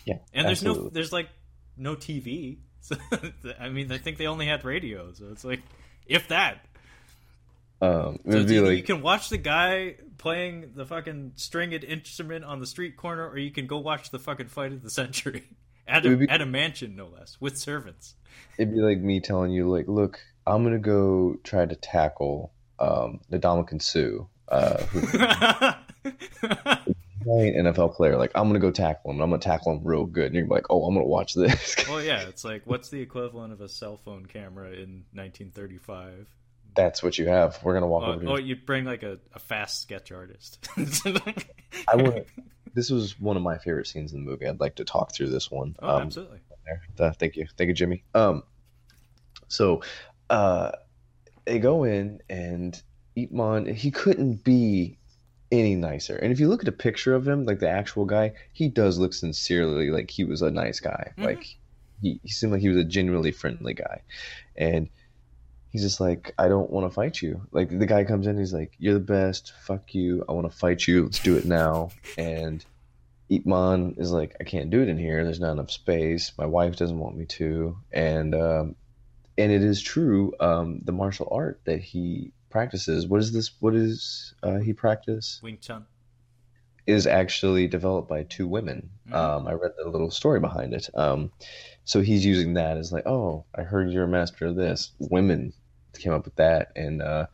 Yeah, 0.06 0.18
and 0.34 0.48
there's 0.48 0.64
no, 0.64 0.90
there's 0.90 1.14
like 1.14 1.30
no 1.78 1.96
TV. 1.96 2.58
So 2.84 2.98
I 3.62 3.70
mean, 3.70 3.90
I 3.94 3.98
think 3.98 4.18
they 4.18 4.28
only 4.28 4.46
had 4.46 4.66
radio, 4.66 5.14
so 5.14 5.30
it's 5.32 5.46
like 5.46 5.62
if 6.06 6.28
that. 6.28 6.66
Um, 7.82 8.20
so 8.30 8.40
like... 8.40 8.78
you 8.78 8.84
can 8.84 9.02
watch 9.02 9.30
the 9.30 9.38
guy 9.38 9.96
playing 10.18 10.74
the 10.76 10.86
fucking 10.86 11.32
stringed 11.38 11.86
instrument 11.86 12.44
on 12.44 12.60
the 12.60 12.68
street 12.68 12.98
corner, 12.98 13.26
or 13.26 13.38
you 13.38 13.52
can 13.52 13.68
go 13.68 13.78
watch 13.78 14.10
the 14.10 14.20
fucking 14.20 14.48
fight 14.48 14.74
of 14.74 14.84
the 14.84 14.90
century 14.90 15.44
at 15.88 16.06
a, 16.06 16.16
be... 16.18 16.30
at 16.30 16.42
a 16.42 16.46
mansion, 16.46 16.96
no 16.96 17.08
less, 17.08 17.38
with 17.40 17.58
servants 17.58 18.16
it'd 18.58 18.74
be 18.74 18.82
like 18.82 19.00
me 19.00 19.20
telling 19.20 19.52
you, 19.52 19.70
like, 19.70 19.88
look, 19.88 20.20
I'm 20.46 20.64
gonna 20.64 20.80
go 20.80 21.38
try 21.44 21.66
to 21.66 21.76
tackle 21.76 22.52
um, 22.80 23.22
Ndamukong 23.32 23.82
Suh, 23.82 24.26
uh, 24.50 24.78
NFL 27.26 27.96
player. 27.96 28.18
Like, 28.18 28.32
I'm 28.36 28.48
gonna 28.48 28.60
go 28.60 28.72
tackle 28.72 29.12
him. 29.12 29.22
I'm 29.22 29.30
gonna 29.30 29.42
tackle 29.42 29.74
him 29.74 29.82
real 29.84 30.06
good. 30.06 30.28
And 30.28 30.36
you're 30.36 30.48
like, 30.48 30.68
oh, 30.70 30.86
I'm 30.86 30.94
gonna 30.94 31.06
watch 31.06 31.34
this. 31.34 31.76
well, 31.88 32.04
yeah, 32.04 32.22
it's 32.28 32.44
like, 32.44 32.64
what's 32.66 32.90
the 32.90 33.02
equivalent 33.02 33.54
of 33.54 33.62
a 33.62 33.70
cell 33.70 33.98
phone 33.98 34.26
camera 34.26 34.68
in 34.68 35.06
1935? 35.14 36.28
That's 36.76 37.04
what 37.04 37.20
you 37.20 37.28
have. 37.28 37.60
We're 37.64 37.76
gonna 37.76 37.88
walk 37.88 38.04
oh, 38.06 38.14
over. 38.14 38.28
Oh, 38.30 38.38
you 38.38 38.56
bring 38.56 38.86
like 38.86 39.04
a, 39.04 39.20
a 39.34 39.40
fast 39.40 39.82
sketch 39.82 40.12
artist. 40.12 40.68
I 40.78 41.96
would. 41.96 42.26
This 42.74 42.90
was 42.90 43.20
one 43.20 43.38
of 43.38 43.44
my 43.44 43.58
favorite 43.58 43.88
scenes 43.88 44.14
in 44.14 44.24
the 44.24 44.30
movie. 44.30 44.48
I'd 44.48 44.60
like 44.60 44.76
to 44.76 44.86
talk 44.86 45.14
through 45.14 45.30
this 45.30 45.52
one. 45.52 45.76
Oh, 45.80 45.98
um, 45.98 46.02
absolutely 46.04 46.40
there. 46.66 46.82
Uh, 47.00 47.12
thank 47.14 47.36
you, 47.36 47.48
thank 47.58 47.68
you, 47.68 47.74
Jimmy. 47.74 48.04
Um, 48.14 48.44
so, 49.48 49.82
uh, 50.30 50.72
they 51.46 51.60
go 51.60 51.84
in 51.84 52.22
and 52.30 52.82
Man. 53.16 53.66
He 53.68 53.92
couldn't 53.92 54.44
be 54.44 54.98
any 55.52 55.76
nicer. 55.76 56.16
And 56.16 56.32
if 56.32 56.40
you 56.40 56.48
look 56.48 56.64
at 56.64 56.68
a 56.68 56.74
picture 56.74 57.14
of 57.14 57.28
him, 57.28 57.46
like 57.46 57.60
the 57.60 57.70
actual 57.70 58.06
guy, 58.06 58.34
he 58.54 58.70
does 58.70 58.98
look 58.98 59.14
sincerely 59.14 59.92
like 59.92 60.10
he 60.10 60.24
was 60.24 60.42
a 60.42 60.50
nice 60.50 60.80
guy. 60.80 61.12
Mm-hmm. 61.12 61.24
Like 61.24 61.58
he, 62.02 62.20
he 62.24 62.30
seemed 62.30 62.52
like 62.52 62.62
he 62.62 62.70
was 62.70 62.78
a 62.78 62.84
genuinely 62.84 63.32
friendly 63.32 63.74
guy, 63.74 64.02
and 64.56 64.90
he's 65.74 65.82
just 65.82 66.00
like, 66.00 66.34
I 66.38 66.48
don't 66.48 66.70
want 66.70 66.86
to 66.90 66.94
fight 66.94 67.22
you. 67.22 67.46
Like 67.52 67.78
the 67.78 67.86
guy 67.86 68.06
comes 68.06 68.28
in, 68.28 68.38
he's 68.38 68.54
like, 68.54 68.74
You're 68.78 68.94
the 68.94 69.00
best. 69.02 69.52
Fuck 69.64 69.94
you. 69.94 70.24
I 70.30 70.32
want 70.32 70.50
to 70.50 70.58
fight 70.58 70.88
you. 70.88 71.04
Let's 71.04 71.20
do 71.20 71.36
it 71.36 71.44
now. 71.46 71.90
And 72.18 72.64
Man 73.30 73.96
is 73.98 74.12
like, 74.12 74.36
I 74.40 74.44
can't 74.44 74.70
do 74.70 74.82
it 74.82 74.90
in 74.90 74.98
here. 74.98 75.24
There's 75.24 75.40
not 75.40 75.54
enough 75.54 75.72
space. 75.72 76.32
My 76.38 76.46
wife 76.46 76.76
doesn't 76.76 77.00
want 77.00 77.18
me 77.18 77.26
to, 77.26 77.76
and 77.92 78.36
um, 78.36 78.76
and 79.40 79.52
it 79.52 79.64
is 79.64 79.82
true. 79.82 80.34
Um, 80.40 80.82
the 80.84 80.92
martial 80.92 81.28
art 81.32 81.60
that 81.66 81.80
he 81.82 82.32
practices. 82.52 83.08
What 83.08 83.22
is 83.22 83.32
this? 83.32 83.52
What 83.60 83.74
is 83.74 84.36
uh, 84.44 84.60
he 84.60 84.74
practice? 84.74 85.40
Wing 85.42 85.58
Chun. 85.60 85.88
Is 86.86 87.08
actually 87.08 87.68
developed 87.68 88.08
by 88.10 88.24
two 88.24 88.48
women. 88.48 88.92
Mhm. 89.10 89.16
Um, 89.16 89.48
I 89.48 89.54
read 89.54 89.72
the 89.78 89.90
little 89.90 90.12
story 90.12 90.40
behind 90.40 90.76
it. 90.76 90.90
Um, 90.94 91.32
so 91.86 92.02
he's 92.02 92.24
using 92.26 92.54
that 92.54 92.78
as 92.78 92.92
like, 92.92 93.08
oh, 93.08 93.46
I 93.56 93.64
heard 93.64 93.90
you're 93.90 94.04
a 94.04 94.08
master 94.08 94.46
of 94.46 94.56
this. 94.56 94.92
Women 95.00 95.54
came 96.00 96.14
up 96.14 96.26
with 96.26 96.36
that, 96.38 96.72
and 96.76 97.02
uh, 97.02 97.28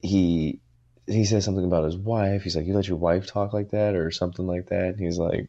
he 0.00 0.60
he 1.06 1.24
says 1.24 1.44
something 1.44 1.64
about 1.64 1.84
his 1.84 1.96
wife. 1.96 2.42
He's 2.42 2.54
like, 2.56 2.66
you 2.66 2.74
let 2.74 2.86
your 2.88 2.98
wife 2.98 3.26
talk 3.26 3.52
like 3.52 3.70
that, 3.70 3.94
or 3.94 4.10
something 4.10 4.46
like 4.46 4.66
that. 4.68 4.88
And 4.88 5.00
he's 5.00 5.18
like, 5.18 5.48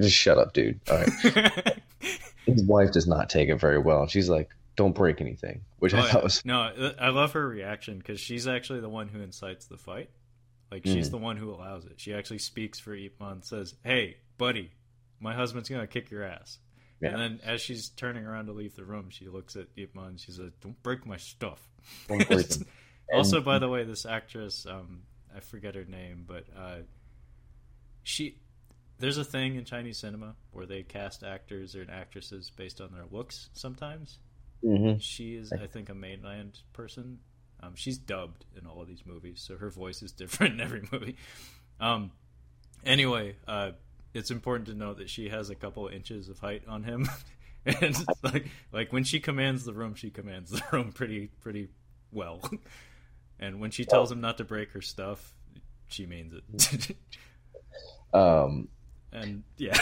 just 0.00 0.14
shut 0.16 0.38
up, 0.38 0.52
dude. 0.52 0.80
All 0.90 0.98
right. 0.98 1.78
his 2.46 2.62
wife 2.64 2.92
does 2.92 3.06
not 3.06 3.28
take 3.28 3.48
it 3.48 3.56
very 3.56 3.78
well. 3.78 4.02
And 4.02 4.10
she's 4.10 4.28
like, 4.28 4.50
"Don't 4.76 4.94
break 4.94 5.20
anything," 5.20 5.62
which 5.78 5.94
Oh, 5.94 5.98
I 5.98 6.10
thought 6.10 6.22
was 6.22 6.44
No, 6.44 6.94
I 6.98 7.08
love 7.08 7.32
her 7.32 7.48
reaction 7.48 7.98
because 7.98 8.20
she's 8.20 8.46
actually 8.46 8.80
the 8.80 8.88
one 8.88 9.08
who 9.08 9.20
incites 9.20 9.66
the 9.66 9.76
fight. 9.76 10.10
Like 10.70 10.84
she's 10.84 11.08
Mhm. 11.08 11.12
the 11.12 11.18
one 11.18 11.36
who 11.36 11.50
allows 11.52 11.84
it. 11.86 11.94
She 12.00 12.12
actually 12.14 12.38
speaks 12.38 12.78
for 12.78 12.94
Ip 12.94 13.20
Man, 13.20 13.42
says, 13.42 13.74
"Hey, 13.84 14.16
buddy, 14.38 14.72
my 15.20 15.34
husband's 15.34 15.68
gonna 15.68 15.86
kick 15.86 16.10
your 16.10 16.22
ass." 16.22 16.58
Yeah. 17.00 17.10
And 17.10 17.20
then 17.20 17.40
as 17.44 17.60
she's 17.60 17.90
turning 17.90 18.24
around 18.24 18.46
to 18.46 18.52
leave 18.52 18.74
the 18.74 18.84
room, 18.84 19.10
she 19.10 19.28
looks 19.28 19.54
at 19.56 19.66
Ip 19.76 19.94
Man. 19.94 20.04
and 20.06 20.20
She 20.20 20.32
says, 20.32 20.50
"Don't 20.62 20.82
break 20.82 21.04
my 21.06 21.16
stuff." 21.18 21.60
Don't 22.08 22.26
break 22.26 22.46
also, 23.12 23.40
by 23.40 23.58
the 23.58 23.68
way, 23.68 23.84
this 23.84 24.06
actress, 24.06 24.66
um, 24.66 25.02
I 25.34 25.40
forget 25.40 25.74
her 25.74 25.84
name, 25.84 26.24
but 26.26 26.44
uh, 26.56 26.78
she. 28.02 28.38
There's 28.98 29.18
a 29.18 29.24
thing 29.24 29.56
in 29.56 29.66
Chinese 29.66 29.98
cinema 29.98 30.36
where 30.52 30.64
they 30.64 30.82
cast 30.82 31.22
actors 31.22 31.76
or 31.76 31.86
actresses 31.90 32.50
based 32.56 32.80
on 32.80 32.92
their 32.94 33.04
looks 33.10 33.50
sometimes. 33.52 34.18
Mhm. 34.64 35.02
She 35.02 35.34
is, 35.34 35.52
I 35.52 35.66
think, 35.66 35.90
a 35.90 35.94
mainland 35.94 36.60
person. 36.72 37.18
Um, 37.60 37.74
she's 37.74 37.98
dubbed 37.98 38.46
in 38.58 38.66
all 38.66 38.80
of 38.80 38.88
these 38.88 39.04
movies, 39.04 39.42
so 39.46 39.58
her 39.58 39.68
voice 39.68 40.02
is 40.02 40.12
different 40.22 40.54
in 40.54 40.60
every 40.62 40.82
movie. 40.90 41.16
Um, 41.78 42.10
anyway, 42.86 43.36
uh, 43.46 43.72
it's 44.16 44.30
important 44.30 44.68
to 44.68 44.74
note 44.74 44.98
that 44.98 45.10
she 45.10 45.28
has 45.28 45.50
a 45.50 45.54
couple 45.54 45.86
of 45.86 45.92
inches 45.92 46.28
of 46.28 46.38
height 46.38 46.62
on 46.66 46.82
him, 46.84 47.08
and 47.66 47.96
like, 48.22 48.48
like 48.72 48.92
when 48.92 49.04
she 49.04 49.20
commands 49.20 49.64
the 49.64 49.72
room, 49.72 49.94
she 49.94 50.10
commands 50.10 50.50
the 50.50 50.62
room 50.72 50.92
pretty, 50.92 51.30
pretty 51.40 51.68
well. 52.12 52.40
And 53.38 53.60
when 53.60 53.70
she 53.70 53.84
tells 53.84 54.10
him 54.10 54.22
not 54.22 54.38
to 54.38 54.44
break 54.44 54.70
her 54.70 54.80
stuff, 54.80 55.34
she 55.88 56.06
means 56.06 56.32
it. 56.32 56.96
Um, 58.14 58.68
and 59.12 59.42
yeah, 59.58 59.76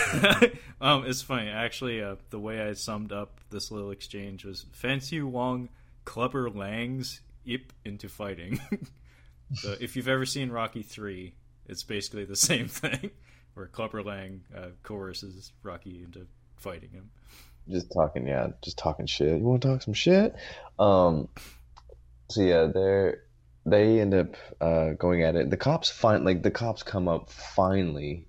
um, 0.80 1.04
it's 1.06 1.22
funny. 1.22 1.48
Actually, 1.48 2.02
uh, 2.02 2.16
the 2.30 2.38
way 2.40 2.60
I 2.60 2.72
summed 2.72 3.12
up 3.12 3.38
this 3.50 3.70
little 3.70 3.90
exchange 3.90 4.44
was 4.44 4.66
Fan 4.72 5.00
Siu 5.00 5.28
Wong 5.28 5.68
clubber 6.04 6.50
Lang's 6.50 7.20
Ip 7.44 7.72
into 7.84 8.08
fighting. 8.08 8.58
so 9.54 9.76
if 9.80 9.94
you've 9.94 10.08
ever 10.08 10.26
seen 10.26 10.50
Rocky 10.50 10.82
Three, 10.82 11.34
it's 11.66 11.84
basically 11.84 12.24
the 12.24 12.34
same 12.34 12.66
thing, 12.66 13.10
where 13.54 13.66
Clubber 13.66 14.02
Lang 14.02 14.42
uh, 14.56 14.68
coerces 14.82 15.52
Rocky 15.62 16.02
into 16.04 16.26
fighting 16.56 16.90
him. 16.90 17.10
just 17.68 17.90
talking, 17.92 18.26
yeah, 18.26 18.48
just 18.62 18.76
talking 18.78 19.06
shit. 19.06 19.38
You 19.38 19.44
want 19.44 19.62
to 19.62 19.68
talk 19.68 19.82
some 19.82 19.94
shit? 19.94 20.34
Um, 20.78 21.28
so 22.30 22.42
yeah, 22.42 22.66
they're 22.72 23.22
they 23.66 24.00
end 24.00 24.12
up 24.14 24.34
uh, 24.60 24.90
going 24.90 25.22
at 25.22 25.36
it. 25.36 25.48
The 25.50 25.56
cops 25.56 25.88
find 25.90 26.24
like 26.24 26.42
the 26.42 26.50
cops 26.50 26.82
come 26.82 27.08
up 27.08 27.30
finally, 27.30 28.26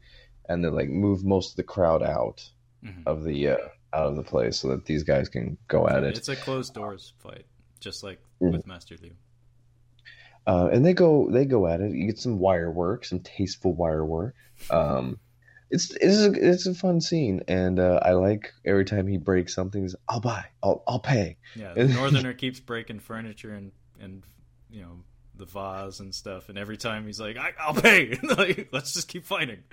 and 0.47 0.63
they 0.63 0.69
like 0.69 0.89
move 0.89 1.25
most 1.25 1.51
of 1.51 1.55
the 1.57 1.63
crowd 1.63 2.03
out 2.03 2.49
Mhm. 2.83 3.03
of 3.07 3.23
the 3.23 3.49
uh, 3.49 3.57
out 3.93 4.07
of 4.07 4.15
the 4.15 4.23
place 4.23 4.59
so 4.59 4.67
that 4.69 4.85
these 4.85 5.03
guys 5.03 5.27
can 5.29 5.57
go 5.67 5.87
at 5.87 6.03
it. 6.03 6.17
It's 6.17 6.29
a 6.29 6.35
closed 6.35 6.73
doors 6.73 7.13
fight, 7.19 7.45
just 7.79 8.03
like 8.03 8.19
Mhm. 8.41 8.51
with 8.53 8.67
Master 8.67 8.95
Liu. 9.01 9.11
Uh, 10.47 10.69
and 10.71 10.85
they 10.85 10.93
go 10.93 11.29
they 11.31 11.45
go 11.45 11.67
at 11.67 11.81
it. 11.81 11.91
You 11.91 12.07
get 12.07 12.19
some 12.19 12.39
wire 12.39 12.71
work, 12.71 13.05
some 13.05 13.19
tasteful 13.19 13.73
wire 13.73 14.05
work. 14.05 14.35
Um, 14.69 15.19
it's 15.71 15.91
it's 15.99 16.19
a, 16.19 16.31
it's 16.31 16.67
a 16.67 16.75
fun 16.75 17.01
scene, 17.01 17.41
and 17.47 17.79
uh, 17.79 17.99
I 18.01 18.11
like 18.11 18.53
every 18.65 18.85
time 18.85 19.07
he 19.07 19.17
breaks 19.17 19.55
something. 19.55 19.81
He's, 19.81 19.95
I'll 20.07 20.19
buy, 20.19 20.45
I'll 20.61 20.83
I'll 20.87 20.99
pay. 20.99 21.37
Yeah, 21.55 21.73
the 21.75 21.87
Northerner 21.87 22.33
keeps 22.33 22.59
breaking 22.59 22.99
furniture 22.99 23.53
and 23.53 23.71
and 23.99 24.23
you 24.69 24.81
know 24.81 24.99
the 25.35 25.45
vase 25.45 25.99
and 25.99 26.13
stuff, 26.13 26.49
and 26.49 26.57
every 26.57 26.77
time 26.77 27.05
he's 27.05 27.19
like, 27.19 27.37
I, 27.37 27.51
"I'll 27.59 27.73
pay." 27.73 28.17
like, 28.37 28.69
let's 28.71 28.93
just 28.93 29.07
keep 29.07 29.25
fighting. 29.25 29.63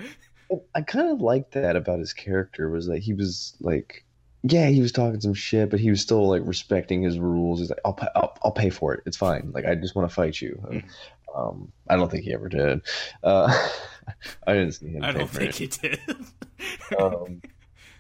I 0.74 0.82
kind 0.82 1.10
of 1.10 1.20
liked 1.20 1.52
that 1.52 1.76
about 1.76 1.98
his 1.98 2.12
character 2.12 2.68
was 2.68 2.86
that 2.86 2.98
he 2.98 3.14
was 3.14 3.56
like, 3.60 4.04
yeah, 4.42 4.68
he 4.68 4.80
was 4.80 4.92
talking 4.92 5.20
some 5.20 5.34
shit, 5.34 5.70
but 5.70 5.80
he 5.80 5.90
was 5.90 6.00
still 6.00 6.28
like 6.28 6.42
respecting 6.44 7.02
his 7.02 7.18
rules. 7.18 7.60
He's 7.60 7.70
like, 7.70 7.80
I'll 7.84 7.92
pay, 7.92 8.08
I'll, 8.16 8.36
I'll 8.44 8.52
pay 8.52 8.70
for 8.70 8.92
it. 8.94 9.02
It's 9.06 9.16
fine. 9.16 9.52
Like 9.54 9.64
I 9.64 9.74
just 9.74 9.94
want 9.94 10.08
to 10.08 10.14
fight 10.14 10.40
you. 10.40 10.60
And, 10.70 10.82
um, 11.34 11.72
I 11.88 11.96
don't 11.96 12.10
think 12.10 12.24
he 12.24 12.34
ever 12.34 12.48
did. 12.48 12.82
Uh, 13.22 13.68
I 14.46 14.54
didn't 14.54 14.72
see 14.72 14.88
him. 14.88 15.04
I 15.04 15.12
pay 15.12 15.18
don't 15.18 15.28
for 15.28 15.40
think 15.40 15.60
it. 15.60 15.74
he 15.80 15.88
did. 15.88 16.00
um, 17.00 17.40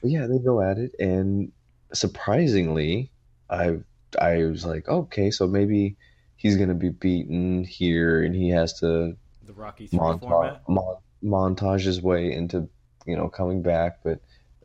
but 0.00 0.10
yeah, 0.10 0.26
they 0.26 0.38
go 0.38 0.60
at 0.60 0.78
it, 0.78 0.94
and 0.98 1.52
surprisingly, 1.92 3.10
I 3.48 3.78
I 4.20 4.44
was 4.44 4.64
like, 4.64 4.88
okay, 4.88 5.30
so 5.30 5.46
maybe 5.46 5.96
he's 6.36 6.56
gonna 6.56 6.74
be 6.74 6.90
beaten 6.90 7.62
here, 7.64 8.24
and 8.24 8.34
he 8.34 8.50
has 8.50 8.80
to 8.80 9.16
the 9.46 9.52
Rocky 9.52 9.88
montage 9.88 10.60
mon- 10.68 10.96
montage 11.22 11.82
his 11.82 12.02
way 12.02 12.32
into 12.32 12.68
you 13.06 13.16
know 13.16 13.28
coming 13.28 13.62
back, 13.62 13.98
but 14.02 14.20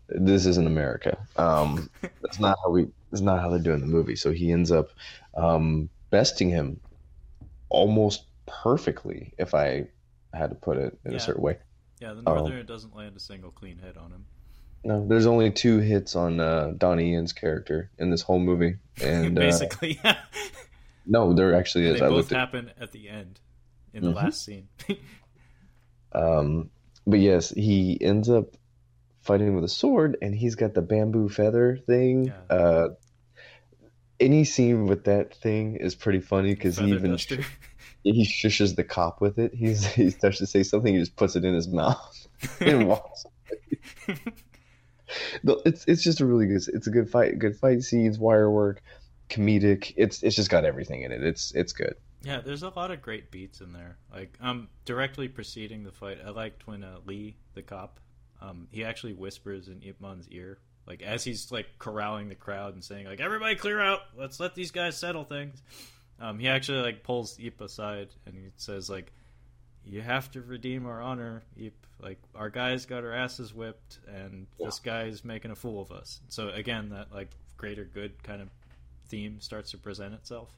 this 0.10 0.45
isn't 0.45 0.68
America. 0.68 1.18
Um, 1.38 1.89
that's 2.22 2.39
not 2.39 2.58
how 2.64 2.72
we. 2.72 2.88
That's 3.12 3.22
not 3.22 3.39
how 3.41 3.49
they're 3.49 3.60
doing 3.60 3.80
the 3.82 3.88
movie. 3.88 4.16
So 4.16 4.32
he 4.32 4.51
ends 4.51 4.72
up 4.72 4.89
um, 5.36 5.89
besting 6.10 6.49
him 6.49 6.80
almost 7.70 8.26
perfectly, 8.45 9.34
if 9.38 9.53
I 9.55 9.88
had 10.34 10.49
to 10.49 10.55
put 10.55 10.78
it 10.78 10.97
in 11.05 11.12
Yeah. 11.12 11.18
a 11.18 11.20
certain 11.22 11.41
way. 11.41 11.58
Yeah, 11.99 12.14
the. 12.14 12.22
Northerner 12.22 12.64
doesn't 12.64 12.95
land 12.95 13.16
a 13.16 13.20
single 13.20 13.51
clean 13.51 13.78
hit 13.80 13.97
on 13.97 14.12
him. 14.12 14.26
No, 14.84 15.05
there's 15.08 15.26
only 15.26 15.51
two 15.51 15.80
hits 15.80 16.16
on 16.16 16.39
uh, 16.39 16.74
Donnie 16.78 17.14
Yen's 17.14 17.34
character 17.34 17.89
in 17.97 18.10
this 18.10 18.22
whole 18.22 18.39
movie, 18.39 18.78
and 19.01 19.38
uh, 19.39 19.41
Basically, 19.41 19.99
yeah. 20.03 20.18
no, 21.05 21.34
there 21.34 21.53
actually 21.55 21.88
is. 21.88 21.99
they 21.99 22.05
I 22.05 22.10
both 22.10 22.18
looked 22.18 22.32
at, 22.34 22.38
happen 22.39 22.72
at 22.80 22.91
the 22.91 23.10
end 23.10 23.39
in 23.93 24.03
the 24.03 24.12
Mhm. 24.12 24.16
last 24.16 24.45
scene. 24.45 24.68
um, 26.14 26.70
but 27.05 27.20
yes, 27.20 27.49
he 27.49 27.97
ends 28.01 28.30
up 28.30 28.55
fighting 29.28 29.53
with 29.53 29.63
a 29.63 29.69
sword, 29.69 30.17
and 30.21 30.34
he's 30.34 30.55
got 30.55 30.73
the 30.73 30.82
bamboo 30.82 31.30
feather 31.30 31.78
thing. 31.86 32.25
Yeah. 32.25 32.55
Uh, 32.55 32.89
any 34.19 34.45
scene 34.45 34.88
with 34.88 35.03
that 35.03 35.36
thing 35.36 35.75
is 35.75 35.93
pretty 35.93 36.21
funny 36.21 36.55
because 36.55 36.78
he 36.78 36.91
even 36.91 37.11
duster. 37.11 37.45
he 38.03 38.25
shushes 38.25 38.75
the 38.75 38.84
cop 38.84 39.21
with 39.21 39.38
it. 39.38 39.53
He's 39.53 39.86
he 39.93 40.09
starts 40.09 40.39
to 40.39 40.47
say 40.47 40.63
something, 40.63 40.93
he 40.93 40.99
just 40.99 41.15
puts 41.15 41.36
it 41.36 41.45
in 41.45 41.53
his 41.53 41.67
mouth 41.67 42.28
and 42.59 42.88
walks. 42.88 43.25
No, 45.43 45.61
it's 45.65 45.86
it's 45.86 46.01
just 46.01 46.19
a 46.19 46.25
really 46.25 46.47
good. 46.47 46.61
It's 46.73 46.88
a 46.88 46.91
good 46.91 47.09
fight. 47.09 47.39
Good 47.39 47.55
fight 47.55 47.84
scenes, 47.84 48.17
wire 48.17 48.49
work, 48.49 48.82
comedic. 49.30 49.93
It's 49.95 50.23
it's 50.23 50.36
just 50.36 50.49
got 50.49 50.65
everything 50.65 51.03
in 51.03 51.11
it. 51.11 51.23
It's 51.23 51.53
it's 51.53 51.73
good. 51.73 51.95
Yeah, 52.23 52.41
there's 52.41 52.63
a 52.63 52.69
lot 52.69 52.91
of 52.91 53.01
great 53.01 53.32
beats 53.32 53.61
in 53.61 53.71
there. 53.71 53.97
Like, 54.11 54.38
um, 54.41 54.69
directly 54.86 55.28
preceding 55.28 55.84
the 55.84 55.91
fight, 55.91 56.17
I 56.25 56.32
liked 56.32 56.67
when 56.67 56.84
uh, 56.84 56.97
Lee, 57.05 57.38
the 57.53 57.61
cop, 57.61 57.99
um, 58.41 58.67
he 58.71 58.83
actually 58.83 59.13
whispers 59.13 59.67
in 59.67 59.81
Ip 59.83 59.99
Man's 60.01 60.27
ear, 60.29 60.59
like 60.85 61.01
as 61.01 61.23
he's 61.23 61.51
like 61.51 61.67
corralling 61.79 62.29
the 62.29 62.35
crowd 62.35 62.73
and 62.73 62.83
saying, 62.83 63.05
like, 63.05 63.19
"Everybody 63.19 63.55
clear 63.55 63.79
out. 63.81 64.01
Let's 64.17 64.39
let 64.39 64.55
these 64.55 64.71
guys 64.71 64.97
settle 64.97 65.23
things." 65.23 65.61
Um, 66.19 66.39
he 66.39 66.47
actually 66.47 66.79
like 66.79 67.03
pulls 67.03 67.38
Ip 67.39 67.61
aside 67.61 68.09
and 68.25 68.35
he 68.35 68.41
says, 68.57 68.89
like, 68.89 69.11
"You 69.85 70.01
have 70.01 70.31
to 70.31 70.41
redeem 70.41 70.85
our 70.85 71.01
honor, 71.01 71.43
Ip. 71.57 71.73
Like, 71.99 72.19
our 72.35 72.49
guys 72.51 72.85
got 72.85 73.03
our 73.03 73.11
asses 73.13 73.53
whipped, 73.53 73.99
and 74.07 74.45
this 74.59 74.79
guy's 74.79 75.25
making 75.25 75.51
a 75.51 75.55
fool 75.55 75.81
of 75.81 75.91
us." 75.91 76.21
So 76.29 76.49
again, 76.49 76.89
that 76.89 77.11
like 77.13 77.29
greater 77.57 77.85
good 77.85 78.21
kind 78.23 78.41
of 78.41 78.49
theme 79.07 79.39
starts 79.41 79.71
to 79.71 79.77
present 79.77 80.13
itself. 80.13 80.49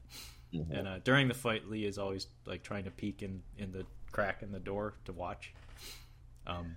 And 0.70 0.88
uh, 0.88 0.98
during 1.04 1.28
the 1.28 1.34
fight, 1.34 1.68
Lee 1.70 1.84
is 1.86 1.96
always 1.96 2.26
like 2.44 2.62
trying 2.62 2.84
to 2.84 2.90
peek 2.90 3.22
in 3.22 3.42
in 3.56 3.72
the 3.72 3.86
crack 4.12 4.42
in 4.42 4.50
the 4.52 4.58
door 4.58 4.94
to 5.04 5.12
watch, 5.12 5.54
um, 6.46 6.76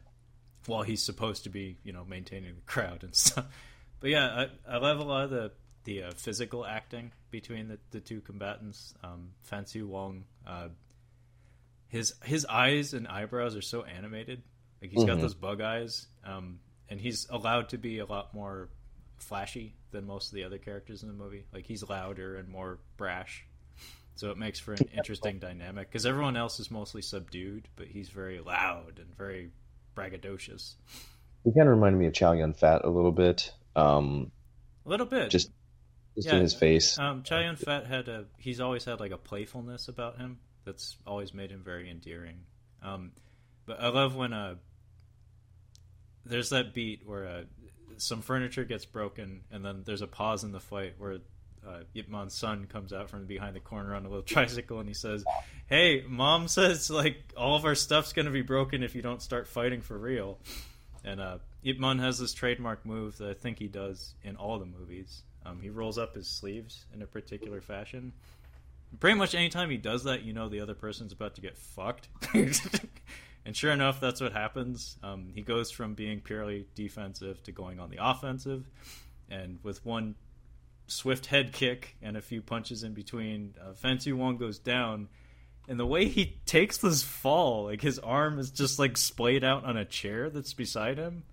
while 0.68 0.84
he's 0.84 1.02
supposed 1.04 1.44
to 1.44 1.50
be, 1.50 1.78
you 1.84 1.92
know, 1.94 2.06
maintaining 2.06 2.56
the 2.56 2.62
crowd 2.62 3.04
and 3.04 3.16
stuff. 3.16 3.46
But 4.00 4.10
yeah, 4.10 4.48
I, 4.68 4.76
I 4.76 4.78
love 4.80 5.00
a 5.00 5.04
lot 5.04 5.24
of 5.24 5.30
the 5.30 5.52
the 5.86 6.04
uh, 6.04 6.12
physical 6.18 6.66
acting 6.66 7.14
between 7.32 7.70
the, 7.70 7.80
the 7.92 8.02
two 8.02 8.20
combatants. 8.20 8.94
Um, 9.02 9.30
Fan 9.44 9.66
Siu 9.66 9.88
Wong, 9.88 10.26
uh, 10.46 10.68
his 11.88 12.14
his 12.24 12.46
eyes 12.46 12.94
and 12.94 13.08
eyebrows 13.08 13.56
are 13.56 13.62
so 13.62 13.84
animated. 13.84 14.42
Like 14.82 14.92
he's 14.92 15.06
got 15.06 15.18
Mhm. 15.18 15.22
those 15.22 15.34
bug 15.36 15.62
eyes, 15.62 16.08
um, 16.26 16.60
and 16.90 17.00
he's 17.00 17.28
allowed 17.30 17.70
to 17.70 17.78
be 17.78 18.00
a 18.00 18.06
lot 18.06 18.34
more 18.34 18.70
flashy 19.18 19.76
than 19.92 20.06
most 20.06 20.30
of 20.32 20.36
the 20.36 20.44
other 20.44 20.58
characters 20.58 21.02
in 21.04 21.08
the 21.08 21.14
movie. 21.16 21.46
Like 21.54 21.66
he's 21.66 21.88
louder 21.88 22.36
and 22.36 22.50
more 22.50 22.80
brash, 22.98 23.46
so 24.16 24.32
it 24.32 24.38
makes 24.38 24.60
for 24.60 24.74
an 24.74 24.90
interesting 24.94 25.40
dynamic. 25.40 25.90
Because 25.90 26.06
everyone 26.06 26.36
else 26.36 26.60
is 26.60 26.70
mostly 26.70 27.02
subdued, 27.02 27.70
but 27.78 27.88
he's 27.88 28.10
very 28.10 28.42
loud 28.42 29.00
and 29.00 29.16
very 29.16 29.52
braggadocious. 29.96 30.76
He 31.44 31.52
kind 31.52 31.68
of 31.68 31.76
reminded 31.76 32.00
me 32.00 32.06
of 32.08 32.14
Chow 32.14 32.32
Yun 32.34 32.54
Fat 32.54 32.82
a 32.84 32.90
little 32.90 33.12
bit. 33.12 33.52
Um, 33.76 34.32
A 34.86 34.90
little 34.90 35.06
bit, 35.06 35.30
Just- 35.30 35.52
just 36.16 36.28
Yeah, 36.28 36.36
in 36.36 36.42
his 36.42 36.54
face. 36.54 36.98
Um, 37.00 37.24
Chow 37.24 37.40
Yun 37.40 37.56
Fat 37.56 37.88
had 37.88 38.08
a 38.08 38.26
he's 38.38 38.60
always 38.60 38.86
had 38.86 39.00
like 39.00 39.12
a 39.12 39.18
playfulness 39.18 39.88
about 39.88 40.18
him 40.20 40.40
that's 40.66 40.98
always 41.08 41.34
made 41.34 41.50
him 41.52 41.64
very 41.64 41.90
endearing. 41.90 42.46
Um, 42.82 43.12
but 43.66 43.80
I 43.82 43.88
love 43.90 44.16
when 44.16 44.32
uh, 44.34 44.56
there's 46.26 46.50
that 46.50 46.74
beat 46.74 47.02
where 47.06 47.26
uh, 47.28 47.44
some 47.98 48.22
furniture 48.22 48.64
gets 48.64 48.86
broken 48.86 49.42
and 49.52 49.64
then 49.66 49.84
there's 49.86 50.02
a 50.02 50.08
pause 50.08 50.44
in 50.44 50.52
the 50.52 50.60
fight 50.60 50.96
where 50.98 51.18
uh, 51.68 51.80
Yip 51.94 52.10
Man's 52.10 52.34
son 52.34 52.66
comes 52.66 52.94
out 52.94 53.10
from 53.10 53.26
behind 53.26 53.56
the 53.56 53.60
corner 53.60 53.96
on 53.96 54.06
a 54.06 54.10
little 54.10 54.24
tricycle 54.24 54.80
and 54.80 54.88
he 54.88 54.94
says, 54.94 55.24
"Hey, 55.68 56.04
mom 56.08 56.48
says 56.48 56.90
like 56.90 57.18
all 57.38 57.56
of 57.56 57.66
our 57.66 57.76
stuff's 57.76 58.14
gonna 58.14 58.32
be 58.32 58.42
broken 58.42 58.84
if 58.84 58.96
you 58.96 59.02
don't 59.02 59.22
start 59.22 59.48
fighting 59.48 59.82
for 59.82 59.98
real." 59.98 60.40
And 61.04 61.20
uh, 61.20 61.38
Ip 61.64 61.80
Man 61.80 62.00
has 62.00 62.18
this 62.18 62.34
trademark 62.34 62.86
move 62.86 63.18
that 63.18 63.30
I 63.30 63.34
think 63.34 63.60
he 63.60 63.68
does 63.68 64.16
in 64.24 64.36
all 64.36 64.60
the 64.60 64.66
movies. 64.66 65.24
Um, 65.46 65.60
he 65.62 65.70
rolls 65.70 65.98
up 65.98 66.16
his 66.16 66.28
sleeves 66.28 66.86
in 66.94 67.02
a 67.02 67.06
particular 67.06 67.62
fashion. 67.62 68.14
Pretty 69.00 69.18
much 69.18 69.36
anytime 69.36 69.70
he 69.70 69.78
does 69.78 70.04
that, 70.04 70.24
you 70.24 70.34
know 70.34 70.50
the 70.50 70.62
other 70.62 70.76
person's 70.76 71.12
about 71.12 71.36
to 71.36 71.42
get 71.42 71.58
fucked. 71.58 72.08
and 72.34 73.56
sure 73.56 73.72
enough, 73.72 74.00
that's 74.00 74.22
what 74.22 74.34
happens. 74.34 74.98
Um, 75.04 75.32
he 75.34 75.42
goes 75.42 75.72
from 75.72 75.96
being 75.96 76.22
purely 76.22 76.68
defensive 76.76 77.42
to 77.44 77.52
going 77.52 77.80
on 77.80 77.90
the 77.90 77.98
offensive. 78.00 78.70
And 79.30 79.60
with 79.64 79.84
one 79.86 80.16
swift 80.88 81.28
head 81.28 81.54
kick 81.54 81.96
and 82.02 82.18
a 82.18 82.22
few 82.22 82.42
punches 82.42 82.84
in 82.84 82.94
between, 82.94 83.56
uh, 83.62 83.74
Fan 83.74 84.00
Siu 84.00 84.16
Wong 84.16 84.38
goes 84.38 84.60
down. 84.60 85.10
And 85.68 85.80
the 85.80 85.86
way 85.86 86.08
he 86.08 86.40
takes 86.46 86.78
this 86.78 87.04
fall, 87.04 87.66
like 87.66 87.82
his 87.82 88.00
arm 88.00 88.38
is 88.38 88.52
just 88.52 88.80
like 88.80 88.98
splayed 88.98 89.44
out 89.44 89.64
on 89.64 89.78
a 89.78 89.86
chair 89.86 90.30
that's 90.30 90.54
beside 90.54 90.98
him. 90.98 91.24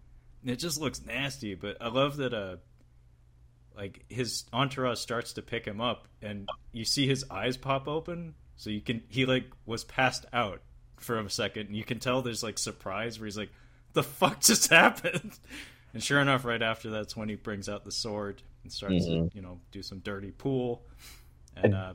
And 0.42 0.50
it 0.50 0.56
just 0.56 0.80
looks 0.80 1.04
nasty. 1.04 1.54
But 1.54 1.78
I 1.80 1.88
love 1.88 2.16
that 2.18 2.32
uh 2.32 2.56
like 3.76 4.04
his 4.08 4.44
entourage 4.52 4.98
starts 4.98 5.32
to 5.34 5.42
pick 5.42 5.64
him 5.64 5.80
up 5.80 6.06
and 6.20 6.48
you 6.72 6.84
see 6.84 7.06
his 7.06 7.24
eyes 7.30 7.56
pop 7.56 7.88
open. 7.88 8.34
So 8.56 8.70
you 8.70 8.80
can 8.80 9.02
he 9.08 9.26
like 9.26 9.46
was 9.66 9.84
passed 9.84 10.26
out 10.32 10.60
for 10.98 11.18
a 11.18 11.30
second 11.30 11.68
and 11.68 11.76
you 11.76 11.84
can 11.84 11.98
tell 11.98 12.22
there's 12.22 12.42
like 12.42 12.58
surprise 12.58 13.18
where 13.18 13.26
he's 13.26 13.38
like, 13.38 13.50
The 13.94 14.04
fuck 14.04 14.40
just 14.40 14.70
happened? 14.70 15.38
And 15.92 16.00
sure 16.00 16.20
enough, 16.20 16.44
right 16.44 16.62
after 16.62 16.88
that's 16.90 17.16
when 17.16 17.28
he 17.28 17.34
brings 17.34 17.68
out 17.68 17.84
the 17.84 17.90
sword 17.90 18.42
and 18.62 18.72
starts 18.72 19.06
to, 19.06 19.30
you 19.34 19.42
know, 19.42 19.60
do 19.72 19.82
some 19.82 19.98
dirty 20.00 20.30
pool. 20.30 20.82
And 21.56 21.74
uh 21.74 21.94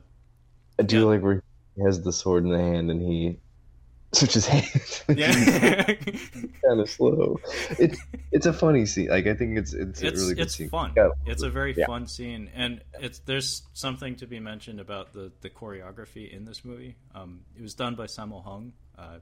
I 0.78 0.82
do 0.82 1.00
yeah. 1.00 1.04
like 1.06 1.22
where 1.22 1.42
he 1.76 1.82
has 1.82 2.02
the 2.02 2.12
sword 2.12 2.44
in 2.44 2.50
the 2.50 2.58
hand 2.58 2.90
and 2.90 3.00
he 3.00 3.38
switches 4.12 4.46
hands. 4.46 5.02
yeah. 5.08 5.82
kind 5.84 6.80
of 6.80 6.88
slow. 6.88 7.38
It's 7.78 7.98
it's 8.32 8.46
a 8.46 8.52
funny 8.52 8.86
scene. 8.86 9.08
Like 9.08 9.26
I 9.26 9.34
think 9.34 9.58
it's 9.58 9.72
it's, 9.72 10.02
a 10.02 10.10
really 10.10 10.34
good 10.34 10.42
it's 10.46 10.56
scene. 10.56 10.68
fun. 10.68 10.92
Yeah. 10.96 11.10
It's 11.26 11.42
a 11.42 11.50
very 11.50 11.74
Yeah. 11.76 11.86
fun 11.86 12.06
scene, 12.06 12.50
and 12.54 12.82
it's 13.00 13.18
there's 13.20 13.62
something 13.72 14.16
to 14.16 14.26
be 14.26 14.38
mentioned 14.40 14.80
about 14.80 15.12
the 15.12 15.32
the 15.40 15.50
choreography 15.50 16.30
in 16.30 16.44
this 16.44 16.64
movie. 16.64 16.96
Um, 17.14 17.40
it 17.56 17.62
was 17.62 17.74
done 17.74 17.94
by 17.94 18.06
Sammo 18.06 18.42
Hung. 18.44 18.72
Uh, 18.96 19.18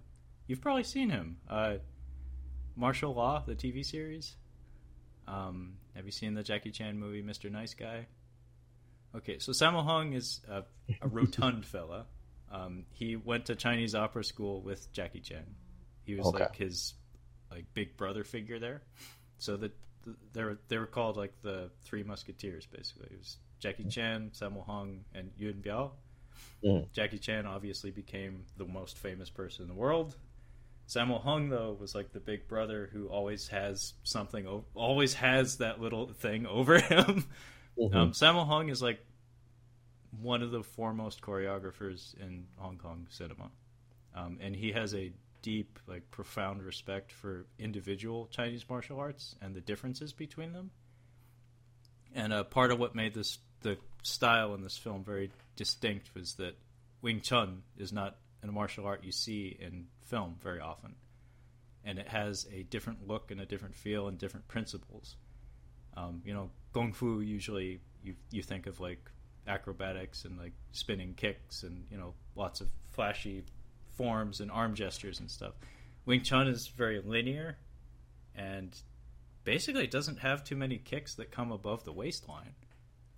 you've 0.47 0.61
probably 0.61 0.85
seen 0.85 1.11
him. 1.11 1.39
Uh, 1.49 1.75
Martial 2.77 3.15
Law, 3.15 3.43
the 3.47 3.55
TV 3.55 3.85
series. 3.85 4.37
Um, 5.27 5.75
have 5.95 6.05
you 6.07 6.13
seen 6.13 6.35
the 6.35 6.43
Jackie 6.43 6.71
Chan 6.71 6.99
movie, 6.99 7.23
Mr. 7.23 7.51
Nice 7.51 7.75
Guy? 7.75 8.07
Okay, 9.15 9.39
so 9.39 9.53
Sammo 9.53 9.85
Hung 9.85 10.13
is 10.13 10.41
a, 10.49 10.65
a 11.01 11.09
rotund 11.09 11.65
fella. 11.75 12.07
Um, 12.51 12.85
he 12.91 13.17
went 13.17 13.47
to 13.47 13.55
Chinese 13.55 13.95
opera 13.95 14.25
school 14.25 14.61
with 14.63 14.93
Jackie 14.93 15.21
Chan. 15.21 15.45
He 16.05 16.15
was 16.15 16.27
Okay. 16.27 16.41
like 16.45 16.57
his 16.57 16.95
like 17.51 17.67
big 17.75 17.97
brother 17.97 18.25
figure 18.25 18.59
there. 18.59 18.83
So 19.39 19.57
that 19.57 19.73
they 20.33 20.43
were 20.45 20.59
they 20.69 20.79
were 20.79 20.87
called 20.87 21.17
like 21.17 21.33
the 21.43 21.71
Three 21.83 22.03
Musketeers 22.03 22.67
basically. 22.67 23.09
It 23.13 23.19
was 23.19 23.37
Jackie 23.61 23.85
Chan, 23.85 24.33
Sammo 24.35 24.65
Hung, 24.67 25.05
and 25.15 25.31
Yuen 25.37 25.63
Biao. 25.65 25.93
Mhm. 26.65 26.93
Jackie 26.93 27.19
Chan 27.19 27.47
obviously 27.47 27.91
became 27.91 28.45
the 28.57 28.65
most 28.67 28.99
famous 28.99 29.31
person 29.31 29.63
in 29.63 29.69
the 29.69 29.75
world. 29.75 30.17
Sammo 30.89 31.23
Hung 31.23 31.49
though 31.49 31.77
was 31.79 31.95
like 31.95 32.13
the 32.13 32.21
big 32.21 32.47
brother 32.47 32.91
who 32.93 33.09
always 33.09 33.49
has 33.49 33.95
something, 34.03 34.47
o- 34.47 34.65
always 34.75 35.15
has 35.15 35.59
that 35.59 35.81
little 35.81 36.09
thing 36.13 36.47
over 36.47 36.79
him. 36.79 37.25
Mhm. 37.79 37.95
Um, 37.95 38.13
Sammo 38.13 38.47
Hung 38.47 38.69
is 38.69 38.83
like 38.83 39.05
one 40.21 40.43
of 40.43 40.51
the 40.51 40.63
foremost 40.63 41.21
choreographers 41.23 42.15
in 42.21 42.47
Hong 42.57 42.77
Kong 42.79 43.07
cinema, 43.11 43.51
um, 44.15 44.39
and 44.41 44.55
he 44.55 44.73
has 44.73 44.95
a 44.95 45.13
deep, 45.43 45.79
like 45.87 46.11
profound 46.11 46.63
respect 46.63 47.13
for 47.13 47.47
individual 47.59 48.29
Chinese 48.31 48.65
martial 48.69 48.99
arts 49.01 49.35
and 49.43 49.55
the 49.55 49.61
differences 49.61 50.13
between 50.13 50.53
them. 50.53 50.71
And 52.15 52.33
uh, 52.33 52.45
part 52.45 52.71
of 52.71 52.79
what 52.79 52.95
made 52.95 53.15
this 53.15 53.39
the 53.63 53.77
style 54.03 54.55
in 54.55 54.63
this 54.63 54.77
film 54.77 55.03
very 55.03 55.31
distinct 55.57 56.15
was 56.15 56.35
that 56.35 56.57
Wing 57.03 57.21
Chun 57.23 57.63
is 57.79 57.93
not 57.93 58.17
a 58.43 58.47
martial 58.47 58.85
art 58.87 59.03
you 59.03 59.11
see 59.13 59.57
in 59.59 59.87
film 60.05 60.37
very 60.43 60.61
often, 60.61 60.95
and 61.85 61.99
it 61.99 62.09
has 62.09 62.47
a 62.53 62.63
different 62.65 63.07
look 63.07 63.31
and 63.31 63.41
a 63.41 63.47
different 63.47 63.75
feel 63.75 64.09
and 64.09 64.19
different 64.19 64.47
principles. 64.49 65.17
Um, 65.97 66.23
you 66.25 66.35
know, 66.35 66.51
kung 66.73 66.93
fu 66.93 67.21
usually 67.21 67.81
you 68.03 68.15
you 68.31 68.43
think 68.43 68.67
of 68.67 68.81
like 68.81 69.11
acrobatics 69.47 70.25
and 70.25 70.39
like 70.39 70.53
spinning 70.73 71.15
kicks 71.15 71.63
and 71.63 71.85
you 71.91 71.99
know 71.99 72.15
lots 72.35 72.61
of 72.61 72.69
flashy 72.91 73.45
forms 73.97 74.41
and 74.41 74.51
arm 74.51 74.75
gestures 74.75 75.21
and 75.21 75.31
stuff. 75.31 75.55
Wing 76.07 76.23
Chun 76.23 76.49
is 76.49 76.69
very 76.69 77.01
linear, 77.01 77.57
and 78.35 78.77
basically 79.45 79.85
it 79.85 79.91
doesn't 79.91 80.19
have 80.19 80.45
too 80.45 80.57
many 80.57 80.79
kicks 80.79 81.15
that 81.15 81.31
come 81.31 81.53
above 81.53 81.85
the 81.85 81.93
waistline. 81.93 82.55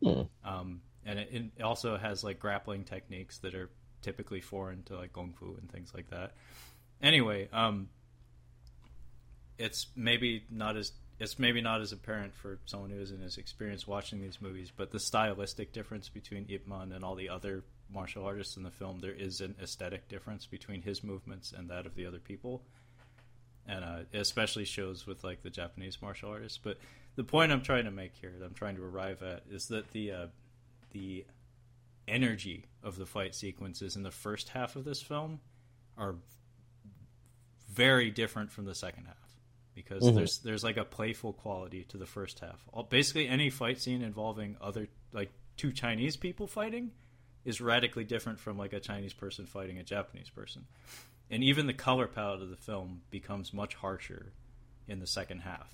Hmm. 0.02 0.22
Um, 0.44 0.80
and 1.04 1.18
it, 1.18 1.30
it 1.56 1.62
also 1.62 1.96
has 1.96 2.22
like 2.22 2.38
grappling 2.38 2.84
techniques 2.84 3.38
that 3.38 3.54
are 3.54 3.70
typically 4.02 4.40
foreign 4.40 4.82
to 4.84 4.96
like 4.96 5.12
kung 5.12 5.32
fu 5.32 5.56
and 5.58 5.70
things 5.70 5.92
like 5.94 6.10
that. 6.10 6.34
Anyway, 7.02 7.48
um, 7.52 7.88
it's 9.58 9.86
maybe 9.94 10.44
not 10.50 10.76
as 10.76 10.92
it's 11.18 11.38
maybe 11.38 11.62
not 11.62 11.80
as 11.80 11.92
apparent 11.92 12.34
for 12.34 12.58
someone 12.66 12.90
who 12.90 13.00
isn't 13.00 13.22
as 13.22 13.38
experienced 13.38 13.88
watching 13.88 14.20
these 14.20 14.40
movies, 14.40 14.70
but 14.74 14.90
the 14.90 15.00
stylistic 15.00 15.72
difference 15.72 16.08
between 16.10 16.44
Ip 16.48 16.68
Man 16.68 16.92
and 16.92 17.02
all 17.02 17.14
the 17.14 17.30
other 17.30 17.64
martial 17.90 18.24
artists 18.24 18.56
in 18.56 18.62
the 18.64 18.70
film, 18.70 18.98
there 18.98 19.14
is 19.14 19.40
an 19.40 19.54
aesthetic 19.62 20.08
difference 20.08 20.44
between 20.44 20.82
his 20.82 21.02
movements 21.02 21.52
and 21.56 21.70
that 21.70 21.86
of 21.86 21.94
the 21.94 22.04
other 22.04 22.18
people, 22.18 22.62
and 23.66 23.82
uh, 23.82 23.98
it 24.12 24.18
especially 24.18 24.66
shows 24.66 25.06
with 25.06 25.24
like 25.24 25.42
the 25.42 25.50
Japanese 25.50 26.02
martial 26.02 26.30
artists. 26.30 26.58
But 26.62 26.78
the 27.14 27.24
point 27.24 27.50
I'm 27.50 27.62
trying 27.62 27.84
to 27.84 27.90
make 27.90 28.14
here, 28.20 28.32
that 28.38 28.44
I'm 28.44 28.54
trying 28.54 28.76
to 28.76 28.84
arrive 28.84 29.22
at, 29.22 29.44
is 29.50 29.68
that 29.68 29.92
the 29.92 30.12
uh, 30.12 30.26
the 30.92 31.24
energy 32.06 32.66
of 32.82 32.96
the 32.96 33.06
fight 33.06 33.34
sequences 33.34 33.96
in 33.96 34.02
the 34.02 34.10
first 34.10 34.50
half 34.50 34.76
of 34.76 34.84
this 34.84 35.00
film 35.00 35.40
are 35.96 36.16
very 37.76 38.10
different 38.10 38.50
from 38.50 38.64
the 38.64 38.74
second 38.74 39.04
half 39.06 39.36
because 39.74 40.02
Mhm. 40.02 40.14
there's 40.14 40.38
there's 40.38 40.64
like 40.64 40.78
a 40.78 40.84
playful 40.84 41.32
quality 41.34 41.84
to 41.84 41.98
the 41.98 42.06
first 42.06 42.40
half. 42.40 42.66
All, 42.72 42.82
basically, 42.82 43.28
any 43.28 43.50
fight 43.50 43.80
scene 43.80 44.02
involving 44.02 44.56
other 44.60 44.88
like 45.12 45.30
two 45.56 45.72
Chinese 45.72 46.16
people 46.16 46.46
fighting 46.46 46.92
is 47.44 47.60
radically 47.60 48.04
different 48.04 48.40
from 48.40 48.56
like 48.58 48.72
a 48.72 48.80
Chinese 48.80 49.12
person 49.12 49.46
fighting 49.46 49.78
a 49.78 49.84
Japanese 49.84 50.30
person, 50.30 50.66
and 51.30 51.44
even 51.44 51.66
the 51.66 51.74
color 51.74 52.06
palette 52.08 52.42
of 52.42 52.48
the 52.50 52.56
film 52.56 53.02
becomes 53.10 53.52
much 53.52 53.74
harsher 53.74 54.32
in 54.88 54.98
the 54.98 55.06
second 55.06 55.40
half. 55.40 55.72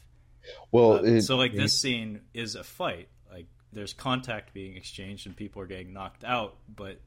Well, 0.72 0.94
Uh, 0.94 1.02
it, 1.02 1.22
so 1.22 1.36
like 1.36 1.54
this 1.54 1.78
scene 1.78 2.22
is 2.34 2.56
a 2.56 2.64
fight. 2.64 3.08
Like 3.30 3.46
there's 3.72 3.92
contact 3.94 4.52
being 4.52 4.76
exchanged 4.76 5.26
and 5.26 5.36
people 5.36 5.62
are 5.62 5.66
getting 5.66 5.92
knocked 5.92 6.24
out, 6.24 6.58
but 6.68 7.00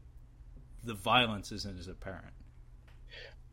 the 0.84 0.94
violence 0.94 1.52
isn't 1.52 1.78
as 1.80 1.88
apparent. 1.88 2.34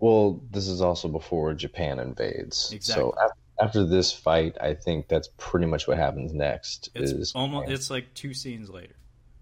Well, 0.02 0.40
this 0.50 0.66
is 0.66 0.80
also 0.80 1.06
before 1.06 1.54
Japan 1.54 2.00
invades. 2.00 2.72
Exactly. 2.72 3.02
So 3.02 3.14
after, 3.22 3.36
after 3.60 3.86
this 3.86 4.12
fight, 4.12 4.56
I 4.60 4.74
think 4.74 5.06
that's 5.06 5.28
pretty 5.36 5.66
much 5.66 5.86
what 5.86 5.96
happens 5.96 6.34
next. 6.34 6.90
It's 6.96 7.12
is 7.12 7.32
almost 7.36 7.70
it's 7.70 7.88
like 7.88 8.12
two 8.12 8.34
scenes 8.34 8.68
later. 8.68 8.96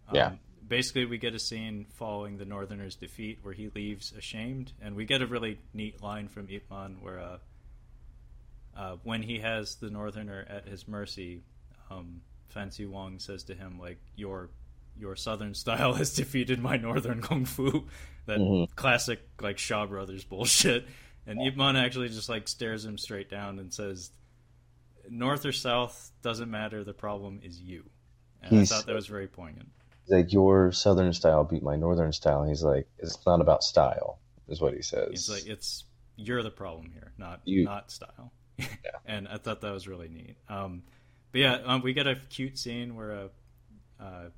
Um, 0.09 0.17
Yeah. 0.17 0.33
Basically, 0.69 1.07
we 1.07 1.17
get 1.17 1.35
a 1.35 1.39
scene 1.39 1.87
following 1.95 2.37
the 2.37 2.45
Northerners' 2.45 2.95
defeat 2.95 3.39
where 3.41 3.55
he 3.55 3.71
leaves 3.75 4.13
ashamed, 4.13 4.73
and 4.83 4.95
we 4.97 5.07
get 5.07 5.23
a 5.23 5.27
really 5.27 5.59
neat 5.73 6.03
line 6.03 6.29
from 6.29 6.47
Ip 6.51 6.71
Man 6.71 6.99
where, 7.01 7.19
uh, 7.19 7.39
uh, 8.77 8.97
when 9.03 9.23
he 9.23 9.39
has 9.39 9.77
the 9.77 9.89
Northerner 9.89 10.45
at 10.47 10.69
his 10.69 10.87
mercy, 10.87 11.41
um, 11.91 12.21
Fan 12.49 12.71
Siu 12.71 12.91
Wong 12.91 13.19
says 13.19 13.45
to 13.45 13.55
him 13.55 13.79
like, 13.81 13.99
"Your 14.15 14.51
your 15.01 15.17
Southern 15.17 15.55
style 15.55 15.95
has 15.95 16.15
defeated 16.15 16.61
my 16.61 16.77
Northern 16.77 17.21
kung 17.23 17.45
fu." 17.45 17.87
That 18.27 18.39
Mhm. 18.39 18.75
classic 18.77 19.21
like 19.41 19.59
Shaw 19.59 19.87
Brothers 19.87 20.25
bullshit. 20.25 20.87
And 21.27 21.41
Ip 21.43 21.57
Man 21.57 21.77
actually 21.77 22.09
just 22.09 22.29
like 22.29 22.49
stares 22.49 22.85
him 22.85 22.99
straight 22.99 23.29
down 23.31 23.59
and 23.59 23.73
says, 23.73 24.11
"North 25.09 25.45
or 25.45 25.53
South 25.53 26.13
doesn't 26.23 26.51
matter. 26.51 26.85
The 26.85 26.95
problem 26.95 27.41
is 27.43 27.61
you." 27.61 27.85
And 28.43 28.53
He's- 28.53 28.71
I 28.73 28.77
thought 28.77 28.87
that 28.87 28.95
was 28.95 29.07
very 29.07 29.27
poignant. 29.29 29.69
He's 30.05 30.11
like 30.11 30.33
your 30.33 30.73
Southern 30.73 31.13
style 31.13 31.45
beat 31.45 31.63
my 31.63 31.77
Northern 31.77 32.13
style. 32.13 32.45
He's 32.45 32.63
like, 32.63 32.89
it's 32.99 33.25
not 33.27 33.41
about 33.41 33.63
style, 33.63 34.19
is 34.49 34.61
what 34.61 34.75
he 34.75 34.83
says. 34.83 35.09
It's 35.13 35.29
like 35.29 35.47
it's 35.47 35.85
you're 36.17 36.43
the 36.43 36.51
problem 36.51 36.91
here, 36.93 37.13
not 37.19 37.41
You- 37.45 37.65
not 37.65 37.91
style. 37.91 38.33
and 39.07 39.27
I 39.29 39.39
thought 39.39 39.61
that 39.63 39.73
was 39.73 39.89
really 39.89 40.09
neat. 40.09 40.37
Um, 40.49 40.83
but 41.33 41.41
yeah, 41.41 41.55
um, 41.65 41.81
we 41.83 41.93
get 41.95 42.07
a 42.07 42.17
cute 42.17 42.59
scene 42.59 42.95
where 42.95 43.13
uh, 43.13 43.29
uh, 44.03 44.31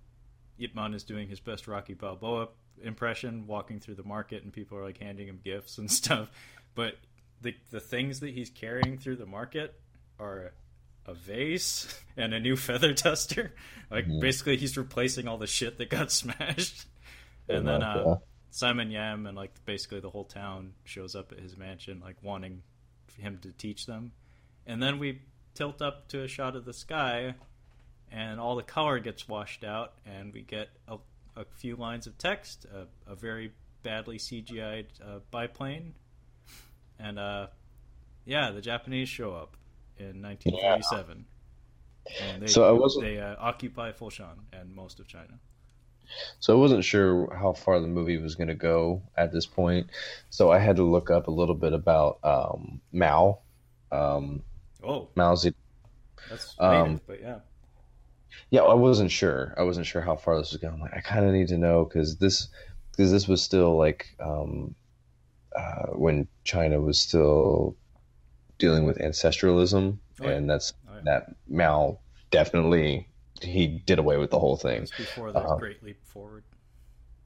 Ip 0.58 0.74
Man 0.74 0.94
is 0.94 1.04
doing 1.04 1.28
his 1.28 1.40
best 1.40 1.66
Rocky 1.68 1.94
Balboa 1.94 2.48
impression, 2.82 3.46
walking 3.46 3.80
through 3.80 3.94
the 3.96 4.02
market, 4.04 4.42
and 4.44 4.52
people 4.52 4.78
are 4.78 4.84
like 4.84 4.98
handing 4.98 5.28
him 5.28 5.40
gifts 5.42 5.78
and 5.78 5.90
stuff. 6.00 6.30
But 6.74 6.94
the 7.40 7.54
the 7.70 7.80
things 7.80 8.20
that 8.20 8.30
he's 8.34 8.50
carrying 8.50 8.98
through 8.98 9.16
the 9.16 9.26
market 9.26 9.74
are 10.20 10.52
a 11.06 11.14
vase 11.14 12.00
and 12.16 12.32
a 12.32 12.40
new 12.40 12.56
feather 12.56 12.92
duster. 12.94 13.54
Like 13.90 14.06
Mhm. 14.06 14.20
basically, 14.20 14.56
he's 14.56 14.76
replacing 14.76 15.26
all 15.28 15.38
the 15.38 15.46
shit 15.46 15.78
that 15.78 15.90
got 15.90 16.10
smashed. 16.12 16.86
And 17.48 17.66
then 17.66 17.82
uh, 17.82 18.02
yeah. 18.06 18.14
Simon 18.50 18.90
Yam 18.90 19.26
and 19.26 19.36
like 19.36 19.52
basically 19.64 20.00
the 20.00 20.10
whole 20.10 20.24
town 20.24 20.74
shows 20.84 21.16
up 21.16 21.32
at 21.32 21.40
his 21.40 21.56
mansion, 21.56 22.00
like 22.00 22.16
wanting 22.22 22.62
him 23.18 23.38
to 23.42 23.50
teach 23.52 23.86
them. 23.86 24.12
And 24.66 24.80
then 24.82 24.98
we 24.98 25.22
tilt 25.54 25.82
up 25.82 26.08
to 26.08 26.22
a 26.22 26.28
shot 26.28 26.54
of 26.54 26.64
the 26.64 26.72
sky, 26.72 27.34
and 28.12 28.38
all 28.38 28.54
the 28.56 28.62
color 28.62 28.98
gets 28.98 29.26
washed 29.28 29.64
out, 29.64 29.94
and 30.06 30.32
we 30.32 30.42
get 30.42 30.68
a, 30.86 30.98
a 31.36 31.44
few 31.56 31.76
lines 31.76 32.06
of 32.06 32.16
text, 32.18 32.66
a, 32.66 32.86
a 33.10 33.14
very 33.16 33.52
badly 33.82 34.18
CGI'd 34.18 34.86
uh, 35.04 35.18
biplane, 35.30 35.94
and 36.98 37.18
uh, 37.18 37.46
yeah, 38.24 38.50
the 38.50 38.60
Japanese 38.60 39.08
show 39.08 39.32
up 39.34 39.56
in 39.98 40.22
1937. 40.22 41.24
And 42.22 42.42
they, 42.42 42.46
So 42.48 42.68
I 42.68 42.72
wasn't- 42.72 43.04
they 43.04 43.18
uh, 43.20 43.34
occupy 43.38 43.92
Foshan 43.92 44.36
and 44.52 44.74
most 44.74 45.00
of 45.00 45.06
China. 45.06 45.38
So 46.40 46.52
I 46.54 46.60
wasn't 46.60 46.84
sure 46.84 47.34
how 47.34 47.54
far 47.54 47.80
the 47.80 47.86
movie 47.86 48.18
was 48.18 48.34
going 48.34 48.48
to 48.48 48.54
go 48.54 49.02
at 49.16 49.32
this 49.32 49.46
point. 49.46 49.86
So 50.28 50.50
I 50.52 50.58
had 50.58 50.76
to 50.76 50.82
look 50.82 51.10
up 51.10 51.26
a 51.26 51.30
little 51.30 51.54
bit 51.54 51.72
about 51.72 52.18
um, 52.22 52.80
Mao. 52.92 53.38
Um, 53.90 54.42
Oh, 54.84 55.08
Mao 55.14 55.34
Zedong. 55.34 55.54
that's 56.28 56.54
Um, 56.58 57.00
but 57.06 57.20
yeah. 57.20 57.38
Yeah, 58.50 58.62
I 58.62 58.74
wasn't 58.74 59.10
sure. 59.10 59.54
I 59.56 59.62
wasn't 59.62 59.86
sure 59.86 60.02
how 60.02 60.16
far 60.16 60.38
this 60.38 60.52
was 60.52 60.60
going. 60.60 60.74
I'm 60.74 60.80
like, 60.80 60.94
I 60.94 61.00
kind 61.00 61.24
of 61.24 61.32
need 61.32 61.48
to 61.48 61.58
know 61.58 61.84
because 61.84 62.16
this 62.16 62.48
because 62.90 63.10
this 63.10 63.26
was 63.28 63.42
still 63.42 63.76
like 63.76 64.14
um, 64.20 64.74
uh, 65.56 65.86
when 65.94 66.28
China 66.44 66.80
was 66.80 67.00
still 67.00 67.76
dealing 68.58 68.84
with 68.84 68.98
ancestralism, 68.98 69.98
Oh, 70.20 70.24
yeah. 70.28 70.30
and 70.34 70.48
that's 70.50 70.72
Oh, 70.88 70.94
yeah. 70.96 71.00
that 71.04 71.34
Mao 71.48 71.98
definitely 72.30 73.08
he 73.40 73.66
did 73.66 73.98
away 73.98 74.18
with 74.18 74.30
the 74.30 74.38
whole 74.38 74.56
thing. 74.56 74.82
Before 74.96 75.32
the 75.32 75.38
Uh, 75.40 75.56
Great 75.56 75.82
Leap 75.82 76.04
Forward. 76.04 76.44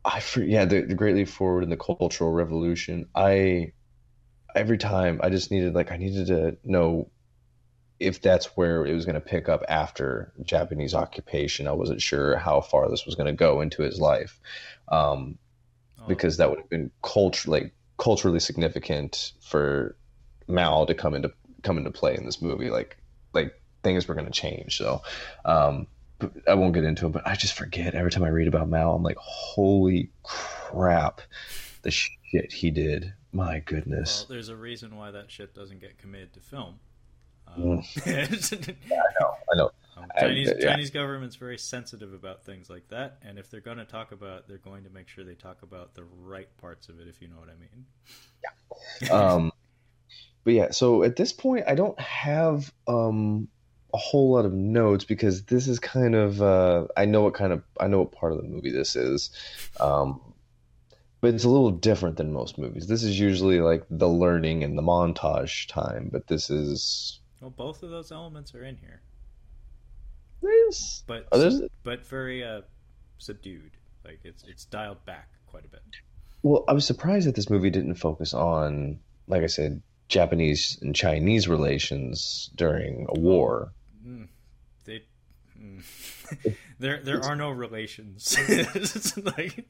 I 0.05 0.21
for, 0.21 0.41
yeah, 0.43 0.65
the, 0.65 0.83
the 0.83 0.95
Great 0.95 1.17
Leap 1.17 1.29
Forward 1.29 1.63
and 1.65 1.73
the 1.73 1.77
Cultural 1.77 2.31
Revolution. 2.33 3.07
I 3.15 3.73
every 4.55 4.79
time 4.79 5.21
I 5.23 5.29
just 5.29 5.51
needed 5.51 5.75
like 5.75 5.91
I 5.93 5.97
needed 5.97 6.29
to 6.29 6.57
know 6.65 7.11
if 7.99 8.21
that's 8.21 8.57
where 8.57 8.85
it 8.85 8.93
was 8.93 9.05
going 9.05 9.15
to 9.15 9.21
pick 9.21 9.49
up 9.49 9.63
after 9.69 10.33
Japanese 10.45 10.95
occupation. 10.95 11.67
I 11.67 11.73
wasn't 11.73 12.03
sure 12.03 12.37
how 12.37 12.61
far 12.61 12.89
this 12.91 13.07
was 13.07 13.15
going 13.15 13.27
to 13.27 13.33
go 13.33 13.61
into 13.61 13.83
his 13.83 14.01
life, 14.01 14.39
um, 14.89 15.39
Oh, 15.99 16.09
because 16.09 16.37
that 16.37 16.51
would 16.51 16.59
have 16.59 16.69
been 16.69 16.91
culture 17.03 17.51
like 17.51 17.73
culturally 17.99 18.41
significant 18.41 19.33
for 19.41 19.97
Mao 20.47 20.85
to 20.85 20.95
come 20.95 21.15
into 21.15 21.33
come 21.63 21.79
into 21.79 21.91
play 21.91 22.15
in 22.17 22.25
this 22.25 22.43
movie. 22.43 22.71
Like 22.71 22.97
like 23.33 23.61
things 23.83 24.07
were 24.07 24.15
going 24.15 24.27
to 24.27 24.33
change. 24.33 24.77
So. 24.77 25.03
Um, 25.45 25.87
I 26.49 26.55
won't 26.55 26.73
get 26.73 26.85
into 26.85 27.07
it, 27.07 27.13
but 27.13 27.27
I 27.27 27.35
just 27.35 27.53
forget 27.53 27.95
every 27.95 28.11
time 28.11 28.25
I 28.25 28.29
read 28.29 28.49
about 28.49 28.71
Mao. 28.71 28.95
I'm 28.95 29.03
like, 29.03 29.19
holy 29.19 30.09
crap, 30.23 31.21
the 31.83 31.91
shit 31.91 32.51
he 32.51 32.71
did. 32.71 33.13
My 33.33 33.53
well, 33.53 33.63
goodness. 33.67 34.25
there's 34.27 34.49
a 34.49 34.57
reason 34.57 34.97
why 34.97 35.11
that 35.11 35.31
shit 35.31 35.55
doesn't 35.55 35.79
get 35.79 35.99
committed 35.99 36.33
to 36.33 36.41
film. 36.41 36.77
Mm. 37.59 38.77
Um, 39.19 39.33
I 39.53 39.57
know. 39.57 39.71
um, 39.97 40.07
I- 40.17 40.21
Chinese 40.21 40.53
yeah. 40.59 40.71
Chinese 40.71 40.91
government's 40.91 41.37
very 41.37 41.59
sensitive 41.59 42.13
about 42.13 42.45
things 42.45 42.69
like 42.69 42.89
that, 42.89 43.19
and 43.23 43.39
if 43.39 43.51
they're 43.51 43.61
going 43.61 43.79
to 43.79 43.85
talk 43.85 44.13
about, 44.13 44.41
it, 44.41 44.45
they're 44.49 44.59
going 44.59 44.85
to 44.85 44.91
make 44.91 45.09
sure 45.09 45.25
they 45.25 45.35
talk 45.35 45.63
about 45.63 45.95
the 45.95 46.05
right 46.23 46.49
parts 46.59 46.89
of 46.89 47.01
it, 47.01 47.09
if 47.09 47.23
you 47.23 47.29
know 47.29 47.37
what 47.37 47.49
I 47.49 47.59
mean. 47.59 47.87
Um, 49.11 49.53
but 50.45 50.53
yeah, 50.53 50.71
so 50.71 51.03
at 51.03 51.17
this 51.17 51.33
point, 51.33 51.65
I 51.67 51.75
don't 51.75 51.99
have 51.99 52.73
um, 52.87 53.49
a 53.93 53.97
whole 53.97 54.33
lot 54.33 54.45
of 54.45 54.53
notes 54.53 55.05
because 55.05 55.45
this 55.45 55.67
is 55.67 55.79
kind 55.79 56.15
of 56.15 56.43
uh, 56.43 56.87
I 56.97 57.07
know 57.07 57.23
what 57.23 57.35
kind 57.35 57.53
of 57.53 57.63
I 57.81 57.89
know 57.89 58.01
what 58.01 58.13
part 58.13 58.33
of 58.33 58.39
the 58.39 58.45
movie 58.45 58.71
this 58.71 58.95
is, 58.95 59.31
um, 59.81 60.21
but 61.21 61.35
it's 61.35 61.45
a 61.45 61.49
little 61.49 61.71
different 61.71 62.17
than 62.17 62.33
most 62.33 62.59
movies. 62.59 62.87
This 62.87 63.03
is 63.03 63.19
usually 63.19 63.61
like 63.61 63.85
the 63.91 64.09
learning 64.09 64.63
and 64.63 64.77
the 64.77 64.83
montage 64.83 65.67
time, 65.67 66.11
but 66.13 66.27
this 66.27 66.51
is 66.51 67.21
well, 67.41 67.51
both 67.51 67.83
of 67.83 67.91
those 67.91 68.13
elements 68.13 68.55
are 68.55 68.65
in 68.65 68.77
here, 68.77 69.01
this. 70.43 71.03
but 71.07 71.27
Oh, 71.33 71.39
there's- 71.39 71.61
but 71.83 72.05
very 72.07 72.45
uh, 72.45 72.63
subdued. 73.19 73.73
Like 74.05 74.21
it's 74.25 74.45
it's 74.45 74.65
dialed 74.65 75.05
back 75.05 75.29
quite 75.47 75.65
a 75.65 75.69
bit. 75.69 75.83
Well, 76.43 76.65
I 76.69 76.73
was 76.73 76.87
surprised 76.87 77.27
that 77.27 77.35
this 77.35 77.51
movie 77.51 77.71
didn't 77.71 77.97
focus 77.97 78.33
on, 78.33 79.01
like 79.27 79.43
I 79.43 79.47
said, 79.49 79.83
Japanese 80.09 80.79
and 80.81 80.95
Chinese 80.95 81.49
relations 81.49 82.51
during 82.55 83.07
a 83.09 83.19
war. 83.19 83.73
Mm, 84.07 84.29
they, 84.85 85.03
mm. 85.61 85.83
there, 86.79 87.03
there 87.03 87.25
are 87.25 87.35
no 87.35 87.51
relations. 87.51 88.37
it's 88.49 89.17
like 89.17 89.67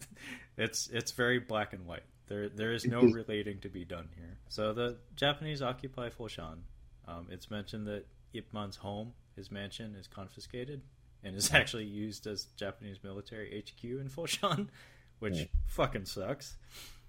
it's 0.58 0.88
it's 0.88 1.12
very 1.12 1.38
black 1.38 1.72
and 1.72 1.86
white. 1.86 2.02
There, 2.28 2.48
there 2.50 2.72
is 2.72 2.84
no 2.84 3.00
relating 3.02 3.60
to 3.60 3.68
be 3.70 3.84
done 3.84 4.08
here. 4.16 4.36
So 4.48 4.74
the 4.74 4.98
Japanese 5.14 5.62
occupy 5.62 6.10
Foshan. 6.10 6.58
Um, 7.08 7.28
it's 7.30 7.50
mentioned 7.50 7.86
that 7.86 8.04
Ip 8.32 8.52
Man's 8.52 8.76
home, 8.76 9.12
his 9.36 9.50
mansion, 9.50 9.94
is 9.94 10.06
confiscated 10.06 10.82
and 11.22 11.36
is 11.36 11.52
actually 11.54 11.84
used 11.84 12.26
as 12.26 12.44
Japanese 12.56 12.98
military 13.02 13.62
HQ 13.62 13.84
in 13.84 14.08
Foshan, 14.08 14.68
which 15.20 15.34
Yeah. 15.34 15.44
fucking 15.68 16.04
sucks. 16.06 16.56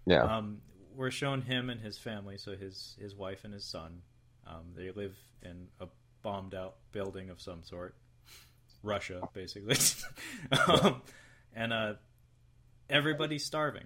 Yeah. 0.06 0.24
Um, 0.24 0.62
we're 0.96 1.12
shown 1.12 1.42
him 1.42 1.70
and 1.70 1.80
his 1.82 1.98
family, 1.98 2.38
so 2.38 2.56
his 2.56 2.96
his 3.00 3.14
wife 3.16 3.44
and 3.44 3.54
his 3.54 3.64
son. 3.66 4.02
Um, 4.48 4.74
they 4.76 4.90
live 4.92 5.16
in 5.44 5.68
a 5.80 5.88
bombed 6.24 6.56
out 6.56 6.76
building 6.92 7.30
of 7.30 7.40
some 7.42 7.64
sort, 7.64 7.96
Russia, 8.82 9.28
basically, 9.34 9.76
um, 10.68 11.02
and 11.56 11.72
uh, 11.74 11.94
everybody's 12.90 13.46
starving. 13.46 13.84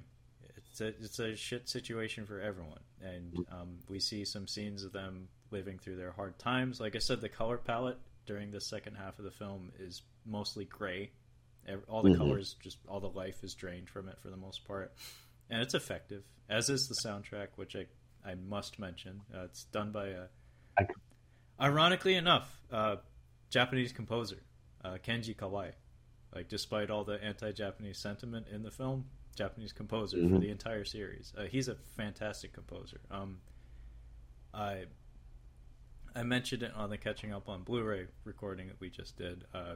It's 0.56 0.80
a 0.82 0.88
it's 0.88 1.20
a 1.20 1.36
shit 1.36 1.68
situation 1.68 2.26
for 2.26 2.40
everyone, 2.40 2.80
and 3.02 3.46
um, 3.52 3.80
we 3.90 4.00
see 4.00 4.24
some 4.24 4.48
scenes 4.48 4.84
of 4.84 4.94
them 4.94 5.28
living 5.52 5.78
through 5.80 5.98
their 5.98 6.12
hard 6.12 6.38
times. 6.40 6.80
Like 6.80 6.96
I 6.96 7.00
said, 7.00 7.22
the 7.22 7.30
color 7.30 7.58
palette 7.58 7.98
during 8.26 8.52
the 8.52 8.60
second 8.62 8.96
half 8.96 9.20
of 9.20 9.26
the 9.26 9.32
film 9.32 9.72
is 9.80 10.02
mostly 10.26 10.66
gray. 10.66 11.12
All 11.88 12.02
the 12.02 12.10
Mhm. 12.10 12.18
colors, 12.18 12.56
just 12.62 12.78
all 12.88 13.00
the 13.00 13.10
life 13.10 13.44
is 13.44 13.54
drained 13.54 13.90
from 13.90 14.08
it 14.10 14.20
for 14.20 14.30
the 14.30 14.38
most 14.38 14.66
part 14.66 14.94
and 15.50 15.62
it's 15.62 15.74
effective, 15.76 16.24
as 16.50 16.70
is 16.70 16.88
the 16.88 17.08
soundtrack, 17.10 17.50
which 17.58 17.76
I 17.76 17.88
I 18.24 18.36
must 18.36 18.78
mention. 18.78 19.22
Uh, 19.34 19.46
it's 19.46 19.64
done 19.66 19.92
by 19.92 20.10
a, 20.10 20.28
I- 20.78 20.88
ironically 21.60 22.14
enough, 22.16 22.62
uh, 22.72 22.98
Japanese 23.50 23.92
composer 23.94 24.38
uh, 24.84 24.98
Kenji 25.04 25.36
Kawai. 25.36 25.74
Like, 26.34 26.48
despite 26.48 26.90
all 26.92 27.04
the 27.04 27.22
anti-Japanese 27.24 28.00
sentiment 28.02 28.48
in 28.48 28.62
the 28.64 28.72
film, 28.72 29.10
Japanese 29.36 29.74
composer 29.74 30.18
for 30.18 30.36
Mhm. 30.36 30.40
the 30.42 30.50
entire 30.50 30.86
series. 30.86 31.34
Uh, 31.36 31.44
he's 31.46 31.68
a 31.68 31.76
fantastic 31.76 32.54
composer. 32.54 33.02
Um, 33.10 33.42
I 34.54 34.86
I 36.16 36.24
mentioned 36.24 36.64
it 36.64 36.74
on 36.76 36.90
the 36.90 36.98
Catching 36.98 37.32
Up 37.34 37.48
on 37.48 37.64
Blu-ray 37.64 38.06
recording 38.26 38.68
that 38.68 38.80
we 38.80 38.90
just 38.90 39.18
did. 39.18 39.46
Uh, 39.54 39.76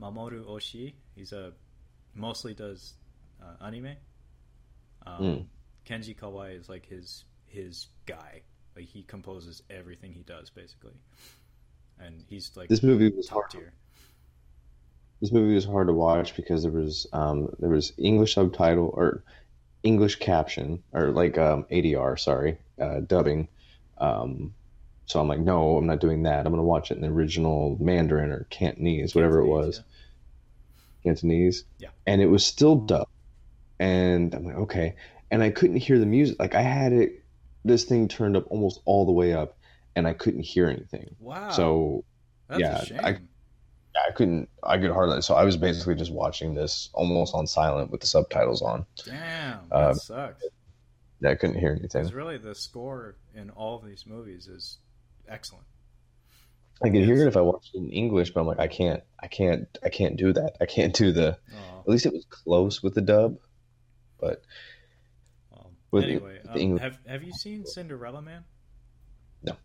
Mamoru 0.00 0.44
Oshii. 0.46 0.94
He's 1.14 1.32
a 1.32 1.52
mostly 2.14 2.54
does 2.54 2.94
uh, 3.42 3.64
anime. 3.64 3.94
Um, 5.06 5.22
Mm. 5.22 5.44
Kenji 5.86 6.16
Kawai 6.16 6.58
is 6.58 6.68
like 6.68 6.86
his 6.86 7.24
his 7.46 7.88
guy. 8.06 8.42
Like 8.76 8.86
he 8.86 9.02
composes 9.02 9.62
everything 9.70 10.12
he 10.12 10.22
does 10.22 10.50
basically, 10.50 10.94
and 12.00 12.24
he's 12.28 12.50
like 12.56 12.68
This 12.68 12.82
movie 12.82 13.10
was 13.10 13.28
hard. 13.28 13.50
tier. 13.50 13.72
This 15.20 15.30
movie 15.30 15.54
was 15.54 15.64
hard 15.64 15.86
to 15.86 15.92
watch 15.92 16.34
because 16.36 16.62
there 16.62 16.72
was 16.72 17.06
um, 17.12 17.54
there 17.58 17.70
was 17.70 17.92
English 17.98 18.34
subtitle 18.34 18.90
or 18.94 19.22
English 19.82 20.16
caption 20.16 20.82
or 20.92 21.10
like 21.10 21.38
um, 21.38 21.64
ADR, 21.70 22.18
sorry, 22.18 22.58
uh, 22.80 23.00
dubbing. 23.00 23.48
Um, 23.98 24.54
so 25.06 25.20
I'm 25.20 25.28
like, 25.28 25.40
no, 25.40 25.76
I'm 25.76 25.86
not 25.86 26.00
doing 26.00 26.22
that. 26.24 26.46
I'm 26.46 26.52
gonna 26.52 26.62
watch 26.62 26.90
it 26.90 26.94
in 26.96 27.00
the 27.02 27.08
original 27.08 27.76
Mandarin 27.80 28.30
or 28.32 28.46
Cantonese, 28.50 29.14
whatever 29.14 29.40
it 29.40 29.46
was. 29.46 29.78
yeah. 29.78 29.82
Cantonese. 31.04 31.64
Yeah. 31.78 31.88
And 32.06 32.20
it 32.22 32.26
was 32.26 32.44
still 32.46 32.76
dubbed. 32.76 33.10
And 33.78 34.34
I'm 34.34 34.44
like, 34.44 34.56
okay. 34.56 34.96
And 35.30 35.42
I 35.42 35.50
couldn't 35.50 35.76
hear 35.76 35.98
the 35.98 36.06
music. 36.06 36.38
Like 36.38 36.54
I 36.54 36.62
had 36.62 36.92
it, 36.92 37.22
this 37.64 37.84
thing 37.84 38.08
turned 38.08 38.36
up 38.36 38.44
almost 38.50 38.80
all 38.84 39.04
the 39.06 39.12
way 39.12 39.32
up, 39.34 39.56
and 39.96 40.06
I 40.06 40.12
couldn't 40.14 40.42
hear 40.42 40.68
anything. 40.68 41.14
Wow. 41.20 41.50
So 41.50 42.04
that's 42.48 42.60
yeah, 42.60 42.80
a 42.80 42.86
shame. 42.86 43.00
I- 43.02 43.18
I 44.08 44.10
couldn't. 44.10 44.48
I 44.64 44.76
could 44.78 44.90
hardly. 44.90 45.22
So 45.22 45.36
I 45.36 45.44
was 45.44 45.56
basically 45.56 45.94
just 45.94 46.10
watching 46.12 46.52
this 46.56 46.90
almost 46.94 47.32
on 47.32 47.46
silent 47.46 47.92
with 47.92 48.00
the 48.00 48.08
subtitles 48.08 48.60
on. 48.60 48.84
Damn, 49.04 49.60
that 49.70 49.90
Um, 49.90 49.94
sucks. 49.94 50.42
Yeah, 51.20 51.30
I 51.30 51.36
couldn't 51.36 51.60
hear 51.60 51.70
anything. 51.70 52.02
Because 52.02 52.12
really, 52.12 52.36
the 52.36 52.56
score 52.56 53.14
in 53.36 53.50
all 53.50 53.78
of 53.78 53.84
these 53.86 54.04
movies 54.04 54.48
is 54.48 54.78
excellent. 55.28 55.64
I 56.82 56.88
could 56.90 57.04
hear 57.04 57.22
it 57.22 57.28
if 57.28 57.36
I 57.36 57.40
watched 57.40 57.74
it 57.74 57.78
in 57.78 57.90
English, 57.90 58.32
but 58.32 58.40
I'm 58.40 58.46
like, 58.46 58.58
I 58.58 58.66
can't, 58.66 59.02
I 59.20 59.26
can't, 59.28 59.66
I 59.84 59.88
can't 59.88 60.16
do 60.16 60.32
that. 60.32 60.56
I 60.60 60.66
can't 60.66 60.94
do 60.94 61.12
the. 61.12 61.38
Oh, 61.54 61.80
At 61.80 61.88
least 61.88 62.04
it 62.06 62.12
was 62.12 62.24
close 62.28 62.82
with 62.82 62.94
the 62.94 63.00
dub, 63.00 63.36
but 64.20 64.42
well, 65.50 65.70
With- 65.92 66.04
anyway, 66.04 66.40
with 66.52 66.62
um, 66.62 66.76
have 66.78 66.98
have 67.06 67.22
you 67.22 67.32
seen 67.32 67.64
Cinderella 67.64 68.20
Man? 68.22 68.44
No. 69.42 69.56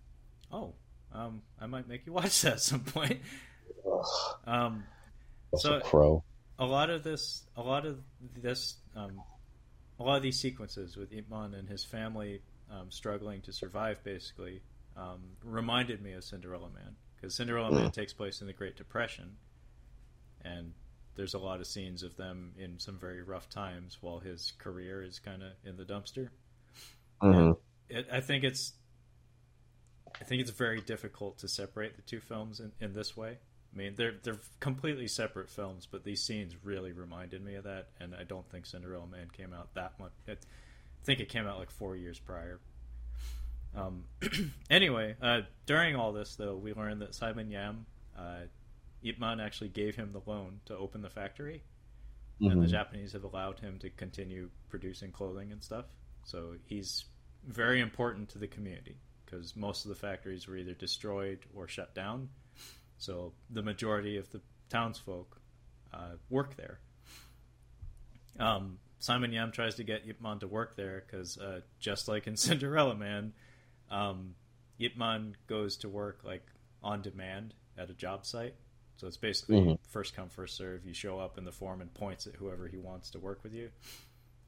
Oh, 0.52 0.74
um, 1.12 1.42
I 1.60 1.66
might 1.66 1.88
make 1.88 2.06
you 2.06 2.14
watch 2.20 2.42
that 2.44 2.54
at 2.54 2.60
some 2.62 2.82
point. 2.82 3.20
Um, 4.46 4.84
also 5.52 5.80
So- 5.80 5.86
Crow. 5.86 6.24
a 6.60 6.66
lot 6.66 6.90
of 6.90 7.04
this, 7.04 7.44
a 7.58 7.62
lot 7.64 7.86
of 7.86 7.98
this, 8.38 8.76
um, 8.96 9.20
a 10.00 10.04
lot 10.04 10.18
of 10.18 10.24
these 10.24 10.40
sequences 10.40 10.96
with 10.96 11.12
Ip 11.12 11.30
Man 11.30 11.54
and 11.56 11.68
his 11.68 11.84
family 11.84 12.42
um, 12.72 12.92
struggling 12.92 13.42
to 13.42 13.52
survive, 13.54 14.04
basically, 14.04 14.62
um, 15.00 15.38
reminded 15.44 16.02
me 16.02 16.14
of 16.14 16.24
Cinderella 16.26 16.70
Man 16.70 16.96
because 17.16 17.36
Cinderella 17.36 17.72
Man 17.72 17.92
takes 17.92 18.14
place 18.14 18.42
in 18.42 18.48
the 18.48 18.54
Great 18.54 18.78
Depression, 18.78 19.38
and 20.42 20.74
there's 21.16 21.34
a 21.34 21.40
lot 21.40 21.60
of 21.60 21.68
scenes 21.68 22.04
of 22.04 22.16
them 22.18 22.54
in 22.58 22.80
some 22.80 22.98
very 23.00 23.22
rough 23.22 23.50
times 23.50 23.98
while 24.02 24.20
his 24.20 24.54
career 24.58 25.04
is 25.04 25.20
kind 25.20 25.44
of 25.44 25.52
in 25.64 25.78
the 25.78 25.86
dumpster. 25.86 26.30
hmm 27.22 27.52
It, 27.90 28.08
I 28.12 28.22
think 28.22 28.44
it's, 28.44 28.74
I 30.22 30.24
think 30.26 30.42
it's 30.42 30.52
very 30.52 30.82
difficult 30.82 31.40
to 31.40 31.48
separate 31.48 31.96
the 31.96 32.02
two 32.02 32.20
films 32.20 32.60
in, 32.60 32.72
in 32.80 32.94
this 32.94 33.16
way. 33.16 33.40
I 33.74 33.78
mean, 33.78 33.96
they're 33.96 34.16
they're 34.24 34.40
completely 34.60 35.08
separate 35.08 35.50
films, 35.50 35.88
but 35.90 36.04
these 36.04 36.24
scenes 36.24 36.56
really 36.64 36.92
reminded 36.92 37.44
me 37.44 37.56
of 37.56 37.66
that, 37.66 37.90
and 38.00 38.16
I 38.16 38.24
don't 38.24 38.50
think 38.50 38.66
Cinderella 38.66 39.08
Man 39.08 39.30
came 39.32 39.54
out 39.54 39.74
that 39.76 40.00
much. 40.00 40.12
I 40.28 40.36
think 41.04 41.20
it 41.20 41.30
came 41.30 41.46
out 41.48 41.60
like 41.60 41.72
four 41.72 41.96
years 41.96 42.20
prior. 42.20 42.60
Um, 43.76 44.06
anyway, 44.70 45.16
uh, 45.22 45.42
during 45.66 45.96
all 45.96 46.12
this, 46.12 46.36
though, 46.36 46.56
we 46.56 46.74
learned 46.74 47.02
that 47.02 47.14
Simon 47.16 47.50
Yam, 47.52 47.86
uh, 48.18 48.42
Ip 49.04 49.20
Man 49.20 49.40
actually 49.40 49.70
gave 49.70 49.96
him 49.96 50.12
the 50.12 50.22
loan 50.26 50.60
to 50.66 50.76
open 50.76 51.02
the 51.02 51.10
factory, 51.10 51.64
and 52.42 52.62
the 52.62 52.66
Mhm. 52.66 52.72
Japanese 52.72 53.12
have 53.14 53.24
allowed 53.24 53.60
him 53.60 53.78
to 53.80 53.90
continue 53.90 54.50
producing 54.70 55.12
clothing 55.12 55.52
and 55.52 55.64
stuff. 55.64 55.86
So 56.26 56.58
he's 56.66 57.06
very 57.44 57.80
important 57.80 58.30
to 58.30 58.38
the 58.38 58.48
community 58.48 58.98
because 59.26 59.56
most 59.56 59.86
of 59.86 59.90
the 59.90 59.96
factories 59.96 60.48
were 60.48 60.58
either 60.58 60.74
destroyed 60.74 61.40
or 61.54 61.68
shut 61.68 61.94
down. 61.94 62.30
So 62.98 63.34
the 63.50 63.62
majority 63.62 64.18
of 64.18 64.30
the 64.32 64.42
townsfolk 64.70 65.40
uh, 65.94 66.16
work 66.30 66.56
there. 66.56 66.80
Um, 68.40 68.80
Simon 69.00 69.32
Yam 69.32 69.52
tries 69.52 69.76
to 69.76 69.84
get 69.84 70.06
Yip 70.06 70.22
Man 70.22 70.40
to 70.40 70.48
work 70.48 70.76
there 70.76 71.04
because, 71.06 71.38
uh, 71.38 71.62
just 71.80 72.08
like 72.08 72.28
in 72.28 72.36
Cinderella 72.38 72.96
Man, 72.96 73.34
um, 73.92 74.36
Yip 74.78 74.98
Man 74.98 75.36
goes 75.48 75.78
to 75.78 75.90
work 75.90 76.20
like 76.24 76.46
on 76.84 77.02
demand 77.02 77.54
at 77.78 77.90
a 77.90 77.94
job 77.94 78.26
site. 78.26 78.56
So 78.98 79.08
it's 79.08 79.18
basically 79.18 79.62
Mhm. 79.62 79.80
first 79.88 80.14
come 80.16 80.30
first 80.30 80.56
serve. 80.58 80.86
You 80.86 80.94
show 80.94 81.20
up, 81.20 81.38
and 81.38 81.48
the 81.48 81.52
foreman 81.52 81.90
points 81.90 82.28
at 82.28 82.36
whoever 82.36 82.68
he 82.68 82.78
wants 82.78 83.10
to 83.12 83.20
work 83.20 83.44
with 83.44 83.54
you. 83.54 83.72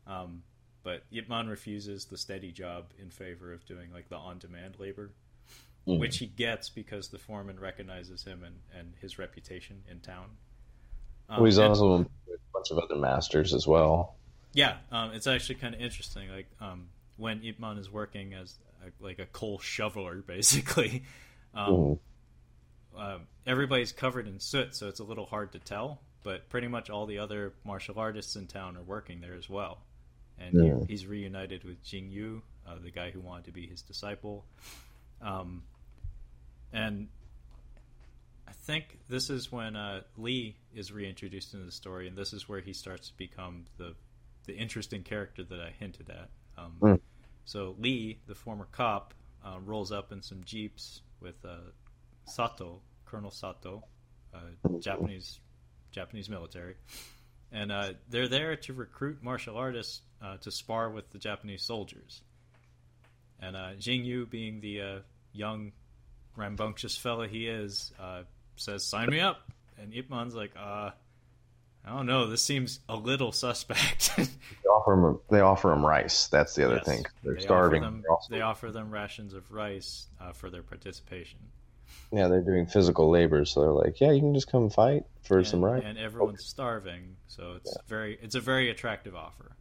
Um, 0.08 0.44
but 0.84 1.04
Yip 1.10 1.30
Man 1.30 1.48
refuses 1.48 2.06
the 2.06 2.18
steady 2.18 2.52
job 2.52 2.92
in 2.98 3.10
favor 3.12 3.54
of 3.54 3.66
doing 3.66 3.92
like 3.94 4.10
the 4.10 4.16
on 4.18 4.40
demand 4.40 4.80
labor 4.80 5.12
Mhm. 5.88 6.00
which 6.00 6.18
he 6.20 6.28
gets 6.28 6.70
because 6.70 7.10
the 7.10 7.18
foreman 7.18 7.60
recognizes 7.60 8.24
him 8.24 8.44
and, 8.44 8.62
and 8.72 8.94
his 9.02 9.18
reputation 9.18 9.84
in 9.90 10.00
town. 10.00 10.30
Um, 11.28 11.38
well, 11.38 11.46
he's 11.46 11.58
and- 11.58 11.70
also 11.70 11.98
with 11.98 12.08
a 12.30 12.38
bunch 12.54 12.70
of 12.70 12.78
other 12.78 12.96
masters 12.96 13.52
as 13.54 13.66
well. 13.66 14.16
yeah, 14.54 14.78
um, 14.92 15.12
it's 15.14 15.26
actually 15.26 15.56
kind 15.56 15.74
of 15.74 15.82
interesting. 15.82 16.30
Like 16.30 16.48
um, 16.60 16.90
when 17.18 17.44
Ip 17.44 17.58
Man 17.58 17.78
is 17.80 17.90
working 17.90 18.34
as 18.36 18.60
a, 18.86 19.04
like 19.04 19.20
a 19.20 19.26
coal 19.26 19.60
shoveler, 19.60 20.22
basically, 20.28 21.04
um, 21.54 21.74
Mhm. 21.74 22.00
uh, 22.98 23.18
everybody's 23.46 23.92
covered 23.92 24.28
in 24.28 24.40
soot, 24.40 24.76
so 24.76 24.88
it's 24.88 25.00
a 25.00 25.04
little 25.04 25.26
hard 25.26 25.52
to 25.54 25.60
tell. 25.60 26.02
But 26.24 26.50
pretty 26.50 26.68
much 26.68 26.90
all 26.90 27.06
the 27.08 27.18
other 27.18 27.54
martial 27.64 27.98
artists 27.98 28.36
in 28.36 28.46
town 28.48 28.78
are 28.78 28.84
working 28.84 29.22
there 29.22 29.34
as 29.34 29.50
well. 29.50 29.80
And 30.38 30.54
he- 30.54 30.94
he's 30.94 31.06
reunited 31.08 31.64
with 31.64 31.84
Jing 31.84 32.10
Yu, 32.12 32.42
uh, 32.68 32.78
the 32.80 32.92
guy 32.92 33.10
who 33.12 33.20
wanted 33.20 33.46
to 33.46 33.52
be 33.52 33.66
his 33.68 33.82
disciple. 33.82 34.46
Um, 35.22 35.64
and 36.72 37.08
I 38.48 38.52
think 38.54 39.00
this 39.08 39.30
is 39.30 39.52
when 39.52 39.76
uh, 39.76 40.04
Lee 40.18 40.56
is 40.76 40.92
reintroduced 40.92 41.54
into 41.54 41.66
the 41.66 41.72
story, 41.72 42.08
and 42.08 42.16
this 42.18 42.34
is 42.34 42.48
where 42.48 42.60
he 42.62 42.74
starts 42.74 43.10
to 43.10 43.18
become 43.18 43.66
the 43.78 43.96
the 44.46 44.56
interesting 44.56 45.04
character 45.04 45.44
that 45.44 45.60
I 45.60 45.70
hinted 45.80 46.10
at. 46.10 46.30
Um, 46.58 46.76
Mm. 46.82 47.00
So 47.46 47.76
Lee, 47.80 48.20
the 48.28 48.36
former 48.36 48.68
cop, 48.72 49.14
uh, 49.46 49.58
rolls 49.64 49.92
up 49.92 50.12
in 50.12 50.22
some 50.22 50.44
jeeps 50.44 51.02
with 51.20 51.36
uh, 51.46 51.56
Sato, 52.26 52.82
Colonel 53.06 53.32
Sato, 53.32 53.84
uh, 54.34 54.78
Japanese 54.80 55.40
Japanese 55.92 56.30
military, 56.30 56.76
and 57.52 57.72
uh, 57.72 57.94
they're 58.10 58.30
there 58.30 58.56
to 58.56 58.74
recruit 58.74 59.22
martial 59.22 59.58
artists 59.58 60.02
uh, 60.22 60.38
to 60.38 60.52
spar 60.52 60.90
with 60.90 61.10
the 61.12 61.18
Japanese 61.18 61.64
soldiers. 61.64 62.22
And 63.42 63.58
uh, 63.58 63.74
Jing 63.78 64.06
Yu, 64.06 64.26
being 64.26 64.62
the 64.62 65.02
young, 65.34 65.72
rambunctious 66.38 66.96
fella 66.96 67.28
he 67.28 67.48
is, 67.48 67.92
says, 68.56 68.86
"Sign 68.86 69.10
me 69.10 69.20
up." 69.20 69.52
And 69.82 69.94
Ip 69.94 70.10
Man's 70.10 70.36
like, 70.36 70.52
"Uh, 70.56 70.92
I 71.86 71.90
don't 71.96 72.06
know. 72.06 72.28
This 72.28 72.44
seems 72.44 72.80
a 72.90 72.96
little 72.96 73.32
suspect." 73.32 74.12
They 74.64 74.68
offer 74.70 74.92
them. 74.96 75.20
They 75.30 75.40
offer 75.42 75.72
him 75.74 75.86
rice. 75.86 76.28
That's 76.28 76.56
the 76.56 76.66
other 76.66 76.76
Yes. 76.76 76.86
thing. 76.86 77.06
They're 77.24 77.36
They 77.36 77.42
starving. 77.42 77.84
Offer 77.84 77.92
them, 77.96 78.04
also- 78.10 78.34
They 78.36 78.42
offer 78.42 78.72
them 78.72 78.92
rations 78.92 79.34
of 79.34 79.52
rice 79.52 80.08
uh, 80.22 80.32
for 80.34 80.50
their 80.50 80.62
participation. 80.64 81.40
yeah, 82.12 82.28
they're 82.28 82.42
doing 82.42 82.66
physical 82.68 83.10
labor, 83.10 83.44
so 83.46 83.62
they're 83.62 83.72
like, 83.72 84.00
yeah, 84.00 84.12
you 84.12 84.20
can 84.22 84.34
just 84.34 84.50
come 84.52 84.70
fight 84.70 85.04
for 85.24 85.40
and, 85.40 85.48
some 85.48 85.64
rice. 85.66 85.84
and 85.86 85.98
everyone's 85.98 86.46
starving, 86.46 87.16
so 87.28 87.54
it's 87.58 87.76
very 87.88 88.18
it's 88.22 88.36
a 88.36 88.40
very 88.40 88.70
attractive 88.70 89.16
offer. 89.16 89.56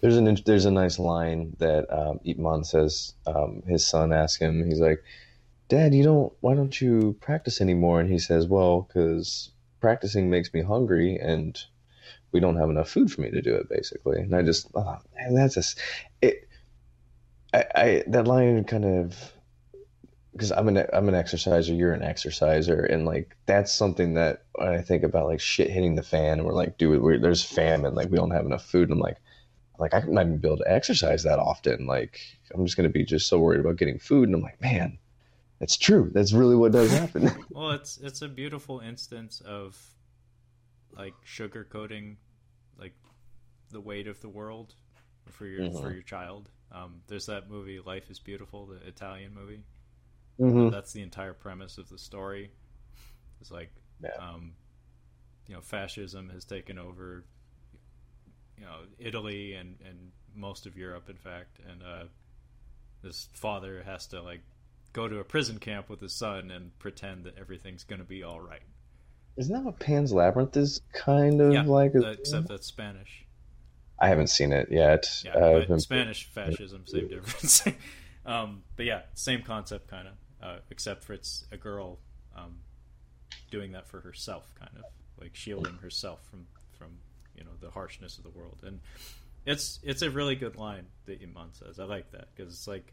There's 0.00 0.16
an 0.16 0.36
there's 0.44 0.64
a 0.66 0.70
nice 0.70 0.98
line 0.98 1.56
that 1.58 1.86
um, 1.92 2.20
Ip 2.24 2.38
Man 2.38 2.62
says. 2.64 3.14
Um, 3.26 3.62
his 3.66 3.86
son 3.86 4.12
asks 4.12 4.40
him. 4.40 4.64
He's 4.64 4.80
like, 4.80 5.02
"Dad, 5.68 5.94
you 5.94 6.04
don't. 6.04 6.32
Why 6.40 6.54
don't 6.54 6.78
you 6.80 7.16
practice 7.20 7.60
anymore?" 7.60 8.00
And 8.00 8.10
he 8.10 8.18
says, 8.18 8.46
"Well, 8.46 8.82
because 8.82 9.50
practicing 9.86 10.28
makes 10.28 10.52
me 10.52 10.62
hungry, 10.62 11.16
and 11.16 11.52
we 12.32 12.40
don't 12.40 12.56
have 12.56 12.70
enough 12.70 12.90
food 12.90 13.08
for 13.12 13.20
me 13.20 13.30
to 13.30 13.40
do 13.40 13.54
it, 13.54 13.68
basically." 13.68 14.18
And 14.20 14.34
I 14.34 14.42
just, 14.42 14.66
oh, 14.74 14.98
man, 15.14 15.34
that's 15.34 15.56
a 15.56 15.64
it. 16.26 16.48
I, 17.54 17.64
I 17.82 18.04
that 18.08 18.26
line 18.26 18.64
kind 18.64 18.84
of 18.84 19.32
because 20.32 20.50
I'm 20.50 20.68
an 20.68 20.86
I'm 20.92 21.08
an 21.08 21.14
exerciser, 21.14 21.72
you're 21.72 21.92
an 21.92 22.02
exerciser, 22.02 22.80
and 22.84 23.06
like 23.06 23.36
that's 23.46 23.72
something 23.72 24.14
that 24.14 24.42
when 24.56 24.68
I 24.68 24.82
think 24.82 25.04
about 25.04 25.26
like 25.26 25.40
shit 25.40 25.70
hitting 25.70 25.94
the 25.94 26.02
fan, 26.02 26.38
and 26.38 26.44
we're 26.44 26.52
like, 26.62 26.78
dude, 26.78 27.00
we're, 27.00 27.20
there's 27.20 27.44
famine, 27.44 27.94
like 27.94 28.10
we 28.10 28.18
don't 28.18 28.32
have 28.32 28.44
enough 28.44 28.66
food, 28.66 28.88
and 28.90 28.94
I'm 28.94 29.06
like, 29.08 29.18
like 29.78 29.94
I 29.94 30.00
might 30.00 30.26
not 30.26 30.42
be 30.42 30.48
able 30.48 30.58
to 30.58 30.70
exercise 30.70 31.22
that 31.22 31.38
often. 31.38 31.86
Like 31.86 32.18
I'm 32.52 32.66
just 32.66 32.76
gonna 32.76 32.88
be 32.88 33.04
just 33.04 33.28
so 33.28 33.38
worried 33.38 33.60
about 33.60 33.76
getting 33.76 34.00
food, 34.00 34.28
and 34.28 34.34
I'm 34.34 34.42
like, 34.42 34.60
man, 34.60 34.98
that's 35.60 35.76
true. 35.76 36.10
That's 36.14 36.32
really 36.32 36.56
what 36.56 36.72
does 36.72 36.90
happen. 36.90 37.30
Well, 37.52 37.70
it's 37.72 37.98
it's 37.98 38.22
a 38.22 38.28
beautiful 38.28 38.80
instance 38.80 39.40
of 39.40 39.76
like 40.96 41.14
sugarcoating 41.24 42.16
like 42.78 42.94
the 43.70 43.80
weight 43.80 44.06
of 44.08 44.20
the 44.20 44.28
world 44.28 44.74
for 45.30 45.46
your 45.46 45.66
Mhm. 45.68 45.72
for 45.72 45.92
your 45.92 46.02
child. 46.02 46.48
Um, 46.72 47.02
there's 47.08 47.26
that 47.26 47.48
movie 47.50 47.80
Life 47.80 48.10
is 48.10 48.18
Beautiful, 48.18 48.66
the 48.66 48.86
Italian 48.86 49.34
movie. 49.34 49.62
hmm 50.38 50.68
That's 50.68 50.92
the 50.92 51.02
entire 51.02 51.32
premise 51.32 51.78
of 51.78 51.88
the 51.88 51.98
story. 51.98 52.50
It's 53.40 53.50
like 53.50 53.72
Yeah. 54.02 54.10
um, 54.18 54.52
you 55.48 55.54
know, 55.54 55.60
fascism 55.62 56.30
has 56.30 56.44
taken 56.44 56.78
over 56.78 57.24
you 58.58 58.64
know, 58.64 58.80
Italy 58.98 59.54
and, 59.54 59.76
and 59.86 60.10
most 60.34 60.66
of 60.66 60.76
Europe 60.76 61.08
in 61.08 61.16
fact, 61.16 61.58
and 61.68 61.82
uh, 61.82 62.04
this 63.02 63.28
father 63.32 63.82
has 63.84 64.06
to 64.08 64.22
like 64.22 64.42
go 64.96 65.06
to 65.06 65.18
a 65.20 65.24
prison 65.24 65.58
camp 65.58 65.90
with 65.90 66.00
his 66.00 66.14
son 66.14 66.50
and 66.50 66.76
pretend 66.78 67.24
that 67.24 67.36
everything's 67.38 67.84
going 67.84 67.98
to 67.98 68.04
be 68.06 68.22
all 68.22 68.40
right. 68.40 68.62
Isn't 69.36 69.52
that 69.54 69.62
what 69.62 69.78
Pan's 69.78 70.10
Labyrinth 70.10 70.56
is 70.56 70.80
kind 70.94 71.38
of 71.42 71.52
Yeah, 71.52 71.64
like? 71.64 71.92
except 71.94 72.48
that's 72.48 72.66
Spanish. 72.66 73.26
I 73.98 74.08
haven't 74.08 74.28
seen 74.28 74.52
it 74.52 74.68
yet. 74.70 75.06
Yeah, 75.22 75.32
Uh, 75.36 75.66
been- 75.66 75.80
Spanish 75.80 76.24
fascism, 76.24 76.84
same 76.86 77.08
difference. 77.08 77.62
um, 78.26 78.62
but 78.76 78.86
yeah, 78.86 79.02
same 79.12 79.42
concept, 79.42 79.88
kind 79.88 80.08
of, 80.08 80.14
uh, 80.42 80.58
except 80.70 81.04
for 81.04 81.12
it's 81.12 81.44
a 81.52 81.58
girl 81.58 81.98
um, 82.34 82.60
doing 83.50 83.72
that 83.72 83.86
for 83.86 84.00
herself, 84.00 84.50
kind 84.58 84.72
of 84.78 84.84
like 85.20 85.34
shielding 85.34 85.76
herself 85.78 86.20
from 86.30 86.46
from 86.78 86.88
you 87.34 87.44
know 87.44 87.50
the 87.60 87.70
harshness 87.70 88.16
of 88.18 88.24
the 88.24 88.30
world. 88.30 88.60
And 88.66 88.80
it's 89.46 89.78
it's 89.82 90.02
a 90.02 90.10
really 90.10 90.36
good 90.36 90.56
line 90.56 90.86
that 91.06 91.22
Ip 91.22 91.34
Man 91.34 91.48
says. 91.52 91.78
I 91.78 91.84
like 91.84 92.10
that 92.12 92.28
because 92.34 92.52
it's 92.52 92.66
like 92.66 92.92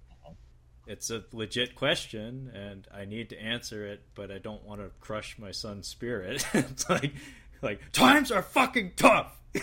it's 0.85 1.09
a 1.09 1.23
legit 1.31 1.75
question, 1.75 2.51
and 2.53 2.87
I 2.93 3.05
need 3.05 3.29
to 3.29 3.41
answer 3.41 3.85
it, 3.85 4.01
but 4.15 4.31
I 4.31 4.37
don't 4.37 4.63
want 4.63 4.81
to 4.81 4.89
crush 4.99 5.37
my 5.37 5.51
son's 5.51 5.87
spirit. 5.87 6.45
it's 6.53 6.89
like 6.89 7.13
like 7.61 7.91
times 7.91 8.31
are 8.31 8.41
fucking 8.41 8.93
tough. 8.95 9.37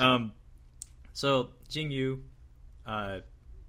Um, 0.00 0.32
so 1.14 1.48
Jing 1.70 1.90
Yu 1.90 2.22
uh, 2.86 3.20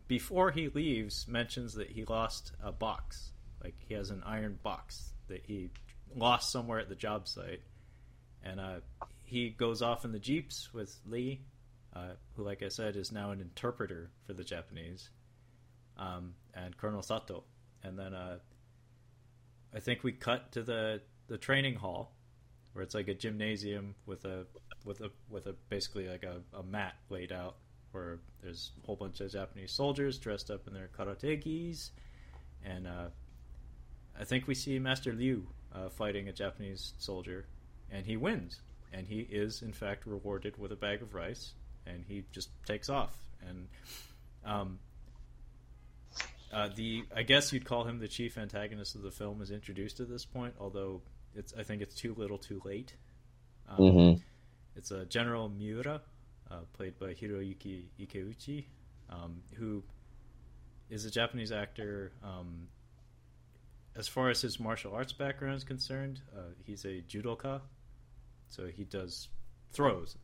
before 0.08 0.52
he 0.52 0.70
leaves, 0.70 1.28
mentions 1.28 1.74
that 1.74 1.90
he 1.90 2.06
lost 2.06 2.52
a 2.64 2.72
box. 2.72 3.32
Like 3.64 3.76
he 3.80 3.96
has 3.96 4.10
an 4.10 4.24
iron 4.26 4.60
box 4.62 5.14
that 5.28 5.44
he 5.46 5.70
lost 6.16 6.52
somewhere 6.52 6.80
at 6.80 6.90
the 6.90 6.96
job 6.96 7.28
site, 7.28 7.62
and 8.44 8.60
uh, 8.60 8.80
he 9.24 9.50
goes 9.50 9.82
off 9.82 10.06
in 10.06 10.12
the 10.12 10.20
jeeps 10.20 10.74
with 10.74 10.96
Lee, 11.06 11.42
uh, 11.98 12.14
who, 12.36 12.44
like 12.44 12.62
I 12.64 12.70
said, 12.70 12.96
is 12.96 13.12
now 13.12 13.32
an 13.32 13.42
interpreter 13.42 14.10
for 14.26 14.34
the 14.34 14.44
Japanese, 14.44 15.10
um, 15.98 16.34
and 16.54 16.78
Colonel 16.78 17.02
Sato, 17.02 17.44
and 17.84 17.98
then 17.98 18.14
uh, 18.14 18.38
I 19.74 19.80
think 19.80 20.04
we 20.04 20.12
cut 20.12 20.52
to 20.54 20.64
the 20.64 21.02
the 21.28 21.38
training 21.38 21.76
hall, 21.76 22.14
where 22.74 22.84
it's 22.84 22.96
like 22.96 23.08
a 23.08 23.14
gymnasium 23.14 23.96
with 24.06 24.26
a 24.26 24.46
with 24.86 25.02
a 25.02 25.12
with 25.30 25.48
a 25.48 25.54
basically 25.70 26.08
like 26.08 26.24
a, 26.24 26.42
a 26.58 26.64
mat 26.64 26.96
laid 27.10 27.32
out 27.32 27.58
where 27.92 28.20
there's 28.42 28.72
a 28.84 28.86
whole 28.86 28.96
bunch 28.96 29.20
of 29.22 29.32
Japanese 29.32 29.72
soldiers 29.72 30.18
dressed 30.18 30.52
up 30.52 30.68
in 30.68 30.74
their 30.74 30.90
karate 30.98 31.42
gis, 31.42 31.92
and 32.64 32.88
uh, 32.88 33.08
I 34.20 34.24
think 34.24 34.48
we 34.48 34.56
see 34.56 34.78
Master 34.78 35.14
Liu 35.14 35.48
uh, 35.74 35.90
fighting 35.90 36.28
a 36.28 36.34
Japanese 36.34 36.94
soldier, 36.98 37.48
and 37.92 38.06
he 38.06 38.18
wins, 38.18 38.62
and 38.94 39.08
he 39.08 39.22
is 39.22 39.62
in 39.62 39.74
fact 39.74 40.06
rewarded 40.06 40.58
with 40.58 40.72
a 40.72 40.76
bag 40.76 41.02
of 41.02 41.14
rice, 41.14 41.54
and 41.88 42.04
he 42.08 42.24
just 42.32 42.50
takes 42.66 42.90
off, 42.90 43.16
and 43.48 43.68
um, 44.46 44.80
uh, 46.52 46.70
the 46.76 47.04
I 47.16 47.24
guess 47.24 47.52
you'd 47.52 47.66
call 47.66 47.84
him 47.84 48.00
the 48.00 48.08
chief 48.08 48.38
antagonist 48.38 48.96
of 48.96 49.02
the 49.02 49.12
film 49.12 49.42
is 49.42 49.52
introduced 49.52 50.00
at 50.00 50.10
this 50.10 50.26
point, 50.26 50.54
although 50.60 51.02
it's 51.36 51.54
I 51.58 51.64
think 51.64 51.82
it's 51.82 51.96
too 51.96 52.16
little, 52.18 52.38
too 52.38 52.62
late. 52.64 52.94
Um, 53.70 53.78
mm-hmm. 53.78 54.22
It's 54.76 54.92
a 54.92 55.06
General 55.06 55.50
Miura, 55.50 56.02
uh, 56.50 56.60
played 56.74 56.98
by 57.00 57.14
Hiroyuki 57.14 57.86
Ikeuchi, 58.00 58.66
um, 59.10 59.42
who 59.56 59.84
is 60.90 61.06
a 61.06 61.12
Japanese 61.12 61.52
actor. 61.52 62.12
Um, 62.24 62.68
as 63.96 64.08
far 64.08 64.30
as 64.30 64.42
his 64.42 64.60
martial 64.60 64.94
arts 64.94 65.12
background 65.12 65.56
is 65.56 65.64
concerned, 65.64 66.22
uh, 66.38 66.52
he's 66.64 66.86
a 66.86 67.02
judoka, 67.02 67.62
so 68.48 68.68
he 68.68 68.84
does 68.84 69.28
throws, 69.72 70.16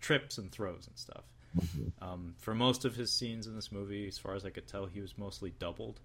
trips, 0.00 0.38
and 0.38 0.50
throws 0.50 0.86
and 0.86 0.96
stuff. 0.96 1.24
Mm-hmm. 1.58 2.04
Um, 2.04 2.34
for 2.38 2.54
most 2.54 2.84
of 2.84 2.94
his 2.94 3.12
scenes 3.12 3.46
in 3.46 3.54
this 3.54 3.72
movie, 3.72 4.08
as 4.08 4.18
far 4.18 4.34
as 4.34 4.44
I 4.44 4.50
could 4.50 4.66
tell, 4.66 4.86
he 4.86 5.00
was 5.00 5.18
mostly 5.18 5.52
doubled. 5.58 6.00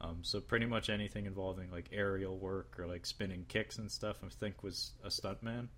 Um, 0.00 0.18
so 0.22 0.40
pretty 0.40 0.66
much 0.66 0.90
anything 0.90 1.26
involving 1.26 1.70
like 1.70 1.90
aerial 1.92 2.36
work 2.36 2.76
or 2.78 2.86
like 2.86 3.06
spinning 3.06 3.44
kicks 3.48 3.78
and 3.78 3.90
stuff, 3.90 4.16
I 4.24 4.28
think 4.28 4.62
was 4.62 4.92
a 5.04 5.08
stuntman. 5.08 5.68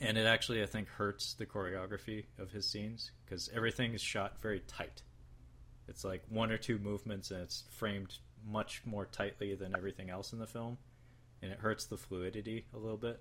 And 0.00 0.18
it 0.18 0.26
actually, 0.26 0.62
I 0.62 0.66
think, 0.66 0.88
hurts 0.88 1.34
the 1.34 1.46
choreography 1.46 2.24
of 2.38 2.50
his 2.50 2.68
scenes 2.68 3.12
because 3.24 3.48
everything 3.54 3.94
is 3.94 4.02
shot 4.02 4.40
very 4.40 4.60
tight. 4.60 5.02
It's 5.88 6.04
like 6.04 6.22
one 6.28 6.50
or 6.50 6.58
two 6.58 6.78
movements, 6.78 7.30
and 7.30 7.40
it's 7.40 7.64
framed 7.70 8.18
much 8.44 8.82
more 8.84 9.06
tightly 9.06 9.54
than 9.54 9.74
everything 9.76 10.10
else 10.10 10.32
in 10.32 10.38
the 10.38 10.46
film, 10.46 10.78
and 11.40 11.50
it 11.50 11.58
hurts 11.58 11.86
the 11.86 11.96
fluidity 11.96 12.66
a 12.74 12.78
little 12.78 12.98
bit. 12.98 13.20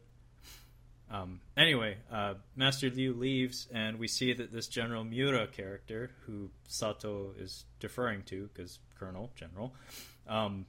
Um, 1.10 1.40
anyway, 1.56 1.98
uh, 2.12 2.36
Master 2.56 2.90
Liu 2.90 3.14
leaves, 3.14 3.68
and 3.72 4.00
we 4.00 4.08
see 4.08 4.34
that 4.34 4.52
this 4.52 4.68
General 4.68 5.04
Miura 5.04 5.48
character, 5.48 6.12
who 6.26 6.50
Sato 6.68 7.34
is 7.38 7.66
deferring 7.80 8.24
to, 8.24 8.50
because 8.54 8.80
Colonel, 8.98 9.32
General, 9.36 9.74
um, 10.28 10.66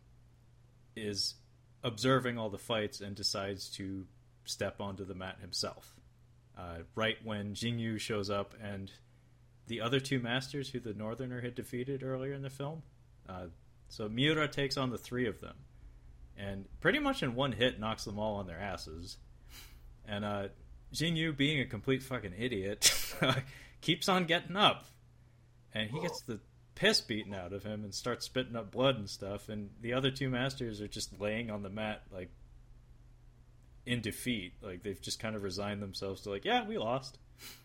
is 0.95 1.35
observing 1.83 2.39
all 2.39 2.51
the 2.51 2.59
fights 2.59 3.01
and 3.01 3.17
decides 3.17 3.71
to 3.71 4.07
step 4.45 4.81
onto 4.81 5.05
the 5.05 5.15
mat 5.15 5.39
himself. 5.41 5.95
Uh, 6.57 6.79
right 6.95 7.17
when 7.23 7.55
Yu 7.55 7.99
shows 7.99 8.31
up 8.31 8.55
and 8.63 8.91
the 9.67 9.81
other 9.81 10.01
two 10.01 10.21
masters 10.21 10.71
who 10.71 10.81
the 10.81 10.95
Northerner 10.95 11.41
had 11.41 11.55
defeated 11.55 12.03
earlier 12.03 12.33
in 12.33 12.43
the 12.43 12.51
film. 12.51 12.83
Uh, 13.29 13.47
so 13.89 14.09
Miura 14.09 14.49
takes 14.49 14.77
on 14.77 14.91
the 14.91 14.99
three 14.99 15.27
of 15.27 15.41
them, 15.41 15.57
and 16.37 16.67
pretty 16.81 16.99
much 16.99 17.23
in 17.23 17.35
one 17.35 17.53
hit 17.53 17.79
knocks 17.79 18.05
them 18.05 18.19
all 18.19 18.37
on 18.37 18.47
their 18.47 18.59
asses. 18.59 19.17
And 20.09 20.25
uh, 20.25 20.49
Yu, 20.93 21.33
being 21.33 21.61
a 21.61 21.67
complete 21.67 22.03
fucking 22.03 22.35
idiot, 22.39 22.93
keeps 23.81 24.09
on 24.09 24.25
getting 24.25 24.57
up, 24.57 24.87
and 25.73 25.91
he 25.91 26.01
gets 26.01 26.23
the 26.23 26.41
piss 26.75 27.01
beaten 27.01 27.35
out 27.35 27.53
of 27.53 27.65
him 27.65 27.85
and 27.85 27.95
starts 27.95 28.27
spitting 28.27 28.55
up 28.55 28.71
blood 28.71 28.97
and 28.97 29.09
stuff. 29.09 29.49
And 29.49 29.71
the 29.81 29.95
other 29.95 30.11
two 30.11 30.29
masters 30.29 30.81
are 30.81 30.89
just 30.89 31.19
laying 31.21 31.51
on 31.51 31.63
the 31.63 31.71
mat 31.71 32.03
like 32.13 32.31
in 33.85 34.01
defeat. 34.01 34.55
Like 34.63 34.83
they've 34.83 35.01
just 35.01 35.19
kind 35.19 35.35
of 35.35 35.43
resigned 35.43 35.83
themselves 35.83 36.23
to 36.23 36.31
like, 36.31 36.45
yeah, 36.45 36.67
we 36.67 36.79
lost. 36.79 37.19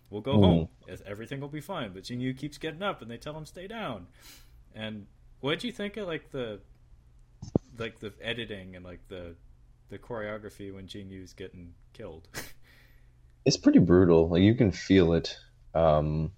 We'll 0.09 0.21
go 0.21 0.37
mm. 0.37 0.43
home. 0.43 0.69
Everything 1.05 1.39
will 1.39 1.47
be 1.47 1.61
fine. 1.61 1.93
But 1.93 2.03
Jing 2.03 2.19
Yu 2.19 2.33
keeps 2.33 2.57
getting 2.57 2.83
up, 2.83 3.01
and 3.01 3.09
they 3.09 3.17
tell 3.17 3.35
him 3.35 3.45
stay 3.45 3.67
down. 3.67 4.07
And 4.75 5.07
what 5.39 5.51
did 5.51 5.63
you 5.63 5.71
think 5.71 5.97
of 5.97 6.07
like 6.07 6.31
the 6.31 6.59
like 7.77 7.99
the 7.99 8.13
editing 8.21 8.75
and 8.75 8.83
like 8.83 9.07
the 9.07 9.35
the 9.91 9.99
choreography 9.99 10.73
when 10.73 10.87
Jing 10.87 11.09
Yu's 11.09 11.33
getting 11.33 11.73
killed? 11.93 12.27
it's 13.45 13.57
pretty 13.57 13.79
brutal. 13.79 14.29
Like 14.29 14.41
you 14.41 14.55
can 14.55 14.71
feel 14.71 15.13
it. 15.13 15.37
Um, 15.75 16.31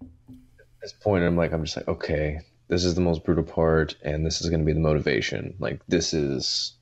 at 0.00 0.66
this 0.82 0.92
point, 0.92 1.24
I'm 1.24 1.36
like, 1.36 1.52
I'm 1.52 1.64
just 1.64 1.76
like, 1.76 1.88
okay, 1.88 2.40
this 2.68 2.84
is 2.84 2.94
the 2.94 3.00
most 3.00 3.24
brutal 3.24 3.44
part, 3.44 3.96
and 4.02 4.26
this 4.26 4.40
is 4.40 4.50
going 4.50 4.60
to 4.60 4.66
be 4.66 4.72
the 4.72 4.80
motivation. 4.80 5.54
Like 5.58 5.80
this 5.88 6.12
is 6.12 6.74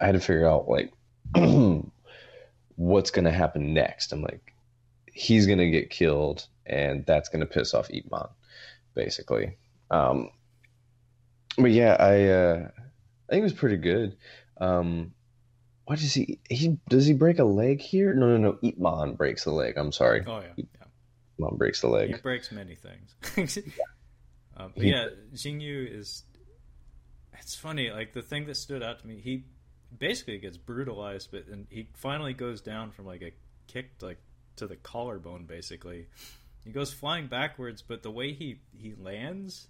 I 0.00 0.06
had 0.06 0.14
to 0.14 0.20
figure 0.20 0.48
out 0.48 0.68
like 0.68 0.92
what's 2.76 3.10
going 3.10 3.24
to 3.24 3.32
happen 3.32 3.74
next. 3.74 4.12
I'm 4.12 4.22
like, 4.22 4.52
he's 5.12 5.46
going 5.46 5.58
to 5.58 5.70
get 5.70 5.90
killed, 5.90 6.46
and 6.66 7.04
that's 7.06 7.28
going 7.28 7.40
to 7.40 7.46
piss 7.46 7.74
off 7.74 7.90
Ip 7.90 8.12
basically. 8.94 9.56
Um, 9.90 10.30
but 11.56 11.70
yeah, 11.70 11.96
I 11.98 12.24
uh, 12.24 12.68
I 13.28 13.32
think 13.32 13.40
it 13.40 13.44
was 13.44 13.52
pretty 13.52 13.76
good. 13.76 14.16
Um, 14.60 15.12
what 15.84 15.98
does 15.98 16.12
he 16.12 16.38
he 16.50 16.78
does 16.88 17.06
he 17.06 17.14
break 17.14 17.38
a 17.38 17.44
leg 17.44 17.80
here? 17.80 18.12
No, 18.12 18.26
no, 18.26 18.36
no. 18.36 18.58
Ip 18.62 18.78
Man 18.78 19.14
breaks 19.14 19.44
the 19.44 19.52
leg. 19.52 19.76
I'm 19.76 19.92
sorry. 19.92 20.22
Oh 20.26 20.40
yeah. 20.40 20.64
yeah. 21.38 21.48
Breaks 21.52 21.80
the 21.80 21.88
leg. 21.88 22.14
He 22.14 22.20
breaks 22.20 22.52
many 22.52 22.74
things. 22.74 23.14
yeah. 23.56 23.84
Um, 24.60 24.72
but 24.74 24.86
yeah, 24.86 25.06
Jing 25.34 25.60
Yu 25.60 25.86
is. 25.88 26.24
It's 27.38 27.54
funny. 27.54 27.92
Like 27.92 28.12
the 28.12 28.22
thing 28.22 28.46
that 28.46 28.56
stood 28.56 28.82
out 28.82 28.98
to 28.98 29.06
me, 29.06 29.20
he 29.20 29.44
basically 29.96 30.38
gets 30.38 30.56
brutalized, 30.56 31.30
but 31.30 31.46
and 31.46 31.68
he 31.70 31.88
finally 31.94 32.34
goes 32.34 32.60
down 32.60 32.90
from 32.90 33.06
like 33.06 33.22
a 33.22 33.30
kick 33.68 33.92
like 34.02 34.18
to 34.56 34.66
the 34.66 34.74
collarbone. 34.74 35.44
Basically, 35.44 36.08
he 36.64 36.70
goes 36.70 36.92
flying 36.92 37.28
backwards, 37.28 37.82
but 37.82 38.02
the 38.02 38.10
way 38.10 38.32
he 38.32 38.58
he 38.72 38.94
lands, 39.00 39.68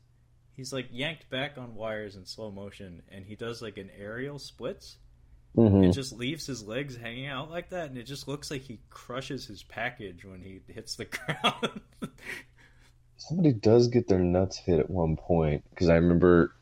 he's 0.59 0.73
like 0.73 0.89
yanked 0.91 1.31
back 1.31 1.57
on 1.57 1.77
wires 1.77 2.17
in 2.17 2.27
slow 2.27 2.51
motion, 2.51 3.01
and 3.11 3.25
he 3.25 3.37
does 3.37 3.63
like 3.63 3.79
an 3.79 3.91
aerial 3.97 4.41
splits. 4.41 4.97
Mm-hmm. 5.57 5.85
It 5.85 5.93
just 5.93 6.13
leaves 6.13 6.47
his 6.47 6.65
legs 6.65 6.97
hanging 6.97 7.29
out 7.29 7.49
like 7.49 7.71
that, 7.71 7.89
and 7.89 7.97
it 7.97 8.03
just 8.03 8.27
looks 8.27 8.51
like 8.51 8.63
he 8.63 8.81
crushes 8.91 9.47
his 9.47 9.63
package 9.63 10.25
when 10.25 10.43
he 10.43 10.61
hits 10.67 10.97
the 10.97 11.05
ground. 11.07 11.81
Somebody 13.17 13.53
does 13.53 13.87
get 13.87 14.09
their 14.09 14.19
nuts 14.19 14.57
hit 14.57 14.81
at 14.81 14.91
one 14.91 15.17
point 15.17 15.63
because 15.71 15.89
I 15.89 15.95
remember 15.95 16.53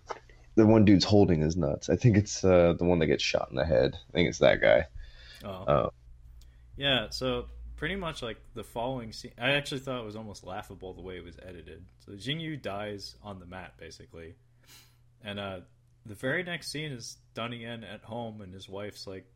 the 0.57 0.67
one 0.67 0.85
dude's 0.85 1.05
holding 1.07 1.41
his 1.41 1.57
nuts. 1.57 1.89
I 1.89 1.97
think 1.97 2.19
it's 2.19 2.45
uh, 2.45 2.75
the 2.79 2.85
one 2.85 2.99
that 2.99 3.07
gets 3.07 3.25
shot 3.25 3.49
in 3.51 3.57
the 3.57 3.65
head. 3.65 3.97
I 4.11 4.13
think 4.13 4.29
it's 4.29 4.39
that 4.39 4.61
guy. 4.61 4.87
Oh. 5.43 5.49
Uh, 5.49 5.91
yeah. 6.77 7.07
So 7.11 7.47
pretty 7.77 7.97
much 7.97 8.23
like 8.23 8.39
the 8.55 8.65
following 8.65 9.13
scene, 9.13 9.33
I 9.39 9.51
actually 9.53 9.81
thought 9.81 10.01
it 10.01 10.05
was 10.07 10.17
almost 10.17 10.45
laughable 10.45 10.95
the 10.95 11.03
way 11.03 11.17
it 11.17 11.25
was 11.25 11.37
edited. 11.47 11.85
So 12.05 12.13
Yu 12.13 12.57
dies 12.57 13.17
on 13.23 13.39
the 13.39 13.47
mat 13.47 13.75
basically, 13.79 14.35
and 15.23 15.39
uh, 15.39 15.61
the 16.05 16.15
very 16.15 16.43
next 16.43 16.71
scene 16.71 16.93
is 16.93 17.17
Donnie 17.35 17.59
Yen 17.63 17.85
at 17.85 18.03
home, 18.03 18.41
and 18.41 18.53
his 18.53 18.69
wife's 18.69 19.07
like 19.07 19.27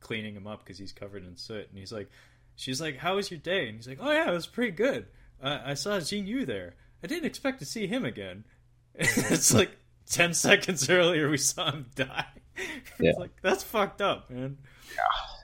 cleaning 0.00 0.34
him 0.34 0.46
up 0.46 0.64
because 0.64 0.78
he's 0.78 0.92
covered 0.92 1.24
in 1.26 1.36
soot, 1.36 1.68
and 1.68 1.78
he's 1.78 1.92
like, 1.92 2.10
she's 2.56 2.80
like, 2.80 2.96
"How 2.96 3.16
was 3.16 3.30
your 3.30 3.40
day?" 3.40 3.68
And 3.68 3.76
he's 3.76 3.88
like, 3.88 3.98
"Oh 4.00 4.10
yeah, 4.12 4.28
it 4.28 4.34
was 4.34 4.46
pretty 4.46 4.72
good. 4.72 5.06
Uh, 5.42 5.58
I 5.64 5.74
saw 5.74 5.98
Yu 5.98 6.46
there. 6.46 6.74
I 7.02 7.06
didn't 7.06 7.26
expect 7.26 7.58
to 7.60 7.66
see 7.66 7.86
him 7.86 8.04
again." 8.04 8.44
it's 8.94 9.52
like 9.52 9.76
ten 10.08 10.32
seconds 10.34 10.88
earlier 10.88 11.28
we 11.28 11.38
saw 11.38 11.70
him 11.70 11.86
die. 11.94 12.26
Yeah. 12.98 13.12
like 13.18 13.32
that's 13.42 13.62
fucked 13.62 14.00
up, 14.00 14.30
man. 14.30 14.56
Yeah. 14.90 15.35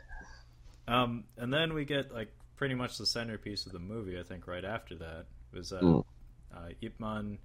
Um, 0.88 1.24
and 1.36 1.52
then 1.52 1.74
we 1.74 1.84
get 1.84 2.12
like 2.12 2.32
pretty 2.56 2.74
much 2.74 2.98
the 2.98 3.06
centerpiece 3.06 3.66
of 3.66 3.72
the 3.72 3.78
movie. 3.78 4.18
I 4.18 4.22
think 4.22 4.46
right 4.46 4.64
after 4.64 4.96
that 4.96 5.26
was 5.52 5.72
uh, 5.72 5.80
mm. 5.80 6.04
uh, 6.54 6.68
Ip 6.80 6.98
Man 6.98 7.38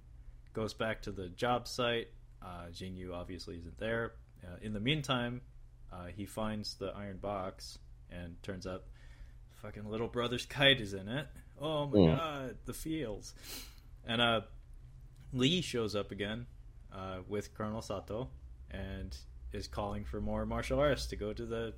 goes 0.54 0.74
back 0.74 1.02
to 1.02 1.12
the 1.12 1.28
job 1.28 1.68
site. 1.68 2.08
Uh, 2.42 2.70
Jing 2.72 2.96
Yu 2.96 3.12
obviously 3.14 3.56
isn't 3.56 3.78
there. 3.78 4.12
Uh, 4.44 4.56
in 4.62 4.72
the 4.72 4.80
meantime, 4.80 5.40
uh, 5.92 6.06
he 6.14 6.26
finds 6.26 6.74
the 6.74 6.92
iron 6.96 7.18
box, 7.18 7.78
and 8.10 8.40
turns 8.42 8.66
out 8.66 8.84
fucking 9.62 9.88
little 9.88 10.08
brother's 10.08 10.46
kite 10.46 10.80
is 10.80 10.94
in 10.94 11.08
it. 11.08 11.26
Oh 11.60 11.86
my 11.86 11.98
mm. 11.98 12.16
god, 12.16 12.56
the 12.64 12.72
feels. 12.72 13.34
And 14.06 14.20
uh, 14.20 14.42
Lee 15.32 15.60
shows 15.60 15.96
up 15.96 16.12
again 16.12 16.46
uh, 16.92 17.18
with 17.28 17.54
Colonel 17.54 17.82
Sato 17.82 18.28
and 18.70 19.16
is 19.52 19.66
calling 19.66 20.04
for 20.04 20.20
more 20.20 20.46
martial 20.46 20.78
artists 20.78 21.08
to 21.08 21.16
go 21.16 21.32
to 21.32 21.46
the 21.46 21.74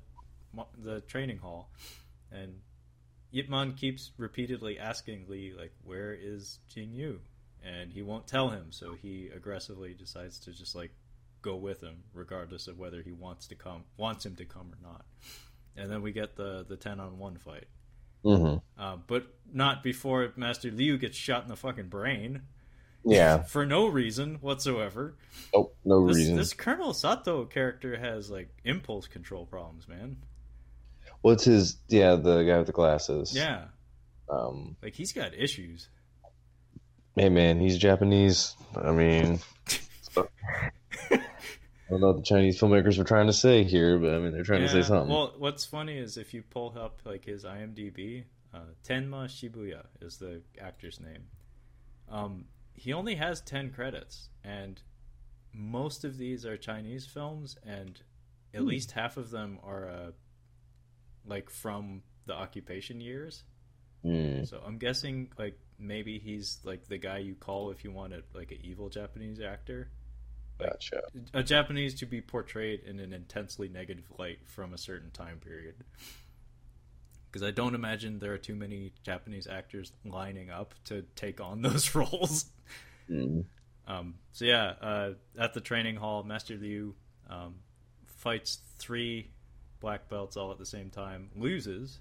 the 0.77 1.01
training 1.01 1.37
hall. 1.39 1.71
And 2.31 2.61
Ip 3.33 3.49
Man 3.49 3.73
keeps 3.73 4.11
repeatedly 4.17 4.79
asking 4.79 5.25
Lee, 5.27 5.53
like, 5.57 5.73
where 5.83 6.13
is 6.13 6.59
Jing 6.67 6.93
Yu? 6.93 7.21
and 7.63 7.91
he 7.93 8.01
won't 8.01 8.25
tell 8.25 8.49
him, 8.49 8.71
so 8.71 8.95
he 8.95 9.29
aggressively 9.35 9.93
decides 9.93 10.39
to 10.39 10.51
just 10.51 10.73
like 10.75 10.91
go 11.43 11.55
with 11.55 11.81
him, 11.81 12.03
regardless 12.13 12.67
of 12.67 12.79
whether 12.79 13.03
he 13.03 13.11
wants 13.11 13.47
to 13.47 13.55
come, 13.55 13.83
wants 13.97 14.25
him 14.25 14.35
to 14.35 14.45
come 14.45 14.71
or 14.73 14.79
not. 14.81 15.05
And 15.77 15.91
then 15.91 16.01
we 16.01 16.11
get 16.11 16.35
the 16.35 16.65
the 16.67 16.75
ten 16.75 16.99
on 16.99 17.19
one 17.19 17.37
fight, 17.37 17.67
hmm 18.23 18.55
uh, 18.77 18.97
but 19.07 19.27
not 19.53 19.83
before 19.83 20.33
Master 20.35 20.71
Liu 20.71 20.97
gets 20.97 21.17
shot 21.17 21.43
in 21.43 21.49
the 21.49 21.55
fucking 21.55 21.87
brain 21.89 22.41
Yeah. 23.03 23.43
for 23.43 23.65
no 23.65 23.87
reason 23.87 24.35
whatsoever. 24.41 25.15
Oh, 25.53 25.71
no 25.85 26.05
This, 26.05 26.15
reason. 26.17 26.35
this 26.35 26.53
Colonel 26.53 26.93
Sato 26.93 27.45
character 27.45 27.97
has 27.97 28.29
like 28.29 28.49
impulse 28.63 29.07
control 29.07 29.45
problems, 29.45 29.87
man. 29.87 30.17
It's 31.23 31.43
his. 31.43 31.77
Yeah, 31.87 32.15
the 32.15 32.43
guy 32.43 32.57
with 32.57 32.67
the 32.67 32.73
glasses. 32.73 33.33
Yeah, 33.35 33.65
Um. 34.29 34.75
like 34.81 34.95
he's 34.95 35.13
got 35.13 35.33
issues. 35.33 35.89
Hey, 37.15 37.29
man, 37.29 37.59
he's 37.59 37.77
Japanese. 37.77 38.55
I 38.75 38.91
mean, 38.91 39.39
I 40.17 41.19
don't 41.89 41.99
know 42.01 42.07
what 42.07 42.17
the 42.17 42.23
Chinese 42.23 42.59
filmmakers 42.59 42.97
were 42.97 43.03
trying 43.03 43.27
to 43.27 43.33
say 43.33 43.63
here, 43.63 43.99
but 43.99 44.13
I 44.13 44.19
mean, 44.19 44.31
they're 44.31 44.43
trying 44.43 44.61
to 44.61 44.69
say 44.69 44.81
something. 44.81 45.09
Well, 45.09 45.33
what's 45.37 45.65
funny 45.65 45.97
is 45.97 46.15
if 46.17 46.33
you 46.33 46.41
pull 46.41 46.73
up 46.79 47.01
like 47.03 47.25
his 47.25 47.43
IMDb, 47.43 48.23
uh, 48.53 48.59
Tenma 48.87 49.25
Shibuya 49.25 49.85
is 50.01 50.17
the 50.17 50.41
actor's 50.59 50.99
name. 51.01 51.25
Um, 52.09 52.45
he 52.73 52.93
only 52.93 53.15
has 53.15 53.41
ten 53.41 53.71
credits, 53.71 54.29
and 54.43 54.81
most 55.53 56.05
of 56.05 56.17
these 56.17 56.45
are 56.45 56.55
Chinese 56.55 57.05
films, 57.05 57.57
and 57.65 58.01
at 58.53 58.61
Hmm. 58.61 58.67
least 58.67 58.91
half 58.91 59.17
of 59.17 59.29
them 59.31 59.59
are 59.63 59.89
uh, 59.89 60.11
like 61.25 61.49
from 61.49 62.01
the 62.25 62.33
occupation 62.33 63.01
years. 63.01 63.43
Hmm. 64.03 64.43
So 64.45 64.61
I'm 64.65 64.77
guessing 64.77 65.29
like 65.37 65.57
maybe 65.77 66.19
he's 66.19 66.59
like 66.63 66.87
the 66.87 66.97
guy 66.97 67.19
you 67.19 67.35
call 67.35 67.71
if 67.71 67.83
you 67.83 67.91
want 67.91 68.13
a 68.13 68.23
like 68.33 68.51
an 68.51 68.59
evil 68.63 68.89
Japanese 68.89 69.39
actor 69.39 69.89
Gotcha. 70.61 71.01
a 71.33 71.43
Japanese 71.43 71.95
to 71.95 72.05
be 72.05 72.21
portrayed 72.21 72.81
in 72.85 72.99
an 72.99 73.13
intensely 73.13 73.67
negative 73.67 74.05
light 74.17 74.39
from 74.45 74.73
a 74.73 74.77
certain 74.77 75.11
time 75.11 75.39
period. 75.39 75.75
Because 77.31 77.47
I 77.47 77.51
don't 77.51 77.75
imagine 77.75 78.19
there 78.19 78.33
are 78.33 78.37
too 78.37 78.55
many 78.55 78.91
Japanese 79.03 79.47
actors 79.47 79.91
lining 80.03 80.49
up 80.49 80.75
to 80.85 81.03
take 81.15 81.39
on 81.39 81.61
those 81.61 81.95
roles. 81.95 82.45
Hmm. 83.07 83.41
Um, 83.87 84.15
so 84.31 84.45
yeah, 84.45 84.73
uh, 84.81 85.09
at 85.39 85.53
the 85.53 85.61
training 85.61 85.95
hall, 85.95 86.23
Master 86.23 86.55
Liu 86.55 86.95
um, 87.29 87.55
fights 88.05 88.59
three 88.77 89.31
black 89.81 90.07
belts 90.07 90.37
all 90.37 90.51
at 90.51 90.57
the 90.59 90.65
same 90.65 90.89
time, 90.89 91.29
loses, 91.35 91.99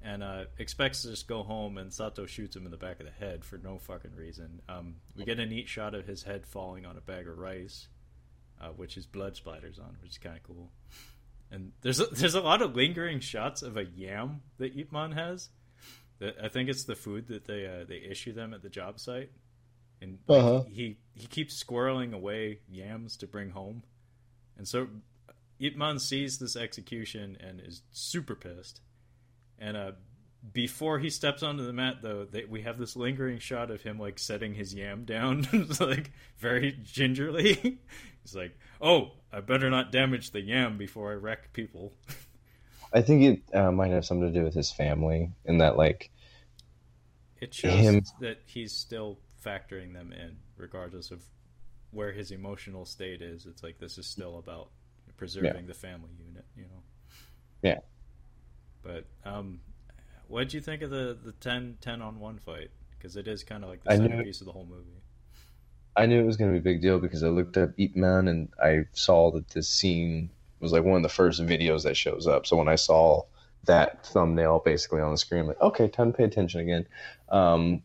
and 0.00 0.22
uh, 0.22 0.44
expects 0.58 1.02
to 1.02 1.08
just 1.10 1.26
go 1.26 1.42
home. 1.42 1.76
And 1.78 1.92
Sato 1.92 2.26
shoots 2.26 2.54
him 2.54 2.64
in 2.64 2.70
the 2.70 2.76
back 2.76 3.00
of 3.00 3.06
the 3.06 3.12
head 3.12 3.44
for 3.44 3.58
no 3.58 3.78
fucking 3.78 4.14
reason. 4.14 4.60
Um, 4.68 4.96
we 5.16 5.24
get 5.24 5.40
a 5.40 5.46
neat 5.46 5.68
shot 5.68 5.94
of 5.94 6.06
his 6.06 6.22
head 6.22 6.46
falling 6.46 6.86
on 6.86 6.96
a 6.96 7.00
bag 7.00 7.26
of 7.26 7.36
rice, 7.38 7.88
uh, 8.60 8.68
which 8.68 8.94
his 8.94 9.06
blood 9.06 9.34
splatters 9.34 9.78
on, 9.80 9.96
which 10.02 10.12
is 10.12 10.18
kind 10.18 10.36
of 10.36 10.42
cool. 10.44 10.70
And 11.50 11.72
there's 11.80 11.98
a, 11.98 12.06
there's 12.12 12.34
a 12.34 12.40
lot 12.40 12.62
of 12.62 12.76
lingering 12.76 13.20
shots 13.20 13.62
of 13.62 13.76
a 13.76 13.84
yam 13.84 14.42
that 14.58 14.78
Ip 14.78 14.92
Man 14.92 15.12
has. 15.12 15.48
That 16.20 16.36
I 16.42 16.48
think 16.48 16.68
it's 16.68 16.84
the 16.84 16.96
food 16.96 17.28
that 17.28 17.46
they 17.46 17.66
uh, 17.66 17.84
they 17.88 17.96
issue 17.98 18.32
them 18.32 18.52
at 18.52 18.60
the 18.62 18.68
job 18.68 18.98
site, 18.98 19.30
and 20.02 20.18
Uh-huh. 20.28 20.64
he 20.68 20.98
he 21.14 21.26
keeps 21.28 21.62
squirreling 21.62 22.12
away 22.12 22.58
yams 22.68 23.16
to 23.18 23.28
bring 23.28 23.50
home, 23.50 23.84
and 24.56 24.66
so 24.66 24.88
Ip 25.60 25.76
Man 25.76 25.98
sees 25.98 26.38
this 26.38 26.56
execution 26.56 27.36
and 27.40 27.60
is 27.60 27.82
super 27.90 28.34
pissed. 28.34 28.80
And 29.58 29.76
uh, 29.76 29.92
before 30.52 30.98
he 31.00 31.10
steps 31.10 31.42
onto 31.42 31.66
the 31.66 31.72
mat, 31.72 31.96
though, 32.00 32.24
they, 32.24 32.44
we 32.44 32.62
have 32.62 32.78
this 32.78 32.94
lingering 32.96 33.38
shot 33.38 33.70
of 33.70 33.82
him 33.82 33.98
like 33.98 34.18
setting 34.18 34.54
his 34.54 34.72
yam 34.72 35.04
down, 35.04 35.46
like 35.80 36.12
very 36.38 36.78
gingerly. 36.82 37.54
He's 38.22 38.36
like, 38.36 38.56
"Oh, 38.80 39.12
I 39.32 39.40
better 39.40 39.68
not 39.70 39.90
damage 39.90 40.30
the 40.30 40.40
yam 40.40 40.78
before 40.78 41.10
I 41.10 41.16
wreck 41.16 41.52
people." 41.52 41.92
I 42.92 43.02
think 43.02 43.22
it 43.22 43.56
uh, 43.56 43.70
might 43.72 43.90
have 43.90 44.04
something 44.04 44.32
to 44.32 44.38
do 44.38 44.44
with 44.44 44.54
his 44.54 44.70
family, 44.70 45.32
and 45.44 45.60
that 45.60 45.76
like 45.76 46.10
It 47.40 47.52
shows 47.52 47.74
Him- 47.74 48.02
that 48.20 48.38
he's 48.46 48.72
still 48.72 49.18
factoring 49.44 49.92
them 49.92 50.12
in, 50.12 50.36
regardless 50.56 51.10
of 51.10 51.22
where 51.90 52.12
his 52.12 52.30
emotional 52.30 52.84
state 52.84 53.22
is. 53.22 53.46
It's 53.46 53.62
like 53.62 53.78
this 53.78 53.98
is 53.98 54.06
still 54.06 54.38
about 54.38 54.70
preserving 55.18 55.66
the 55.66 55.74
family 55.74 56.10
unit, 56.26 56.46
you 56.56 56.62
know. 56.62 56.82
Yeah. 57.62 57.80
But 58.82 59.04
um, 59.24 59.60
what 60.28 60.40
did 60.44 60.54
you 60.54 60.60
think 60.62 60.80
of 60.82 60.90
the 60.90 61.18
the 61.22 61.32
10, 61.32 61.78
10 61.80 62.00
on 62.00 62.18
one 62.18 62.38
fight? 62.38 62.70
Because 62.96 63.16
it 63.16 63.28
is 63.28 63.44
kind 63.44 63.62
of 63.62 63.68
like 63.68 63.84
the 63.84 63.92
I 63.92 63.96
knew- 63.96 64.08
centerpiece 64.08 64.40
of 64.40 64.46
the 64.46 64.52
whole 64.52 64.66
movie. 64.66 65.02
I 65.96 66.06
knew 66.06 66.20
it 66.20 66.26
was 66.26 66.36
going 66.36 66.52
to 66.52 66.52
be 66.52 66.60
a 66.60 66.72
big 66.72 66.80
deal 66.80 67.00
because 67.00 67.24
I 67.24 67.28
looked 67.28 67.56
up 67.56 67.70
Ip 67.76 67.96
Man 67.96 68.28
and 68.28 68.48
I 68.62 68.84
saw 68.92 69.32
that 69.32 69.48
this 69.48 69.68
scene 69.68 70.30
was 70.60 70.70
like 70.70 70.84
one 70.84 70.96
of 70.96 71.02
the 71.02 71.08
first 71.08 71.44
videos 71.44 71.82
that 71.82 71.96
shows 71.96 72.28
up. 72.28 72.46
So 72.46 72.56
when 72.56 72.68
I 72.68 72.76
saw 72.76 73.24
that 73.64 74.06
thumbnail 74.06 74.62
basically 74.64 75.00
on 75.00 75.10
the 75.10 75.18
screen, 75.18 75.42
I'm 75.42 75.48
like, 75.48 75.60
okay, 75.60 75.88
time 75.88 76.12
to 76.12 76.16
pay 76.16 76.22
attention 76.22 76.60
again. 76.60 76.86
Um, 77.30 77.82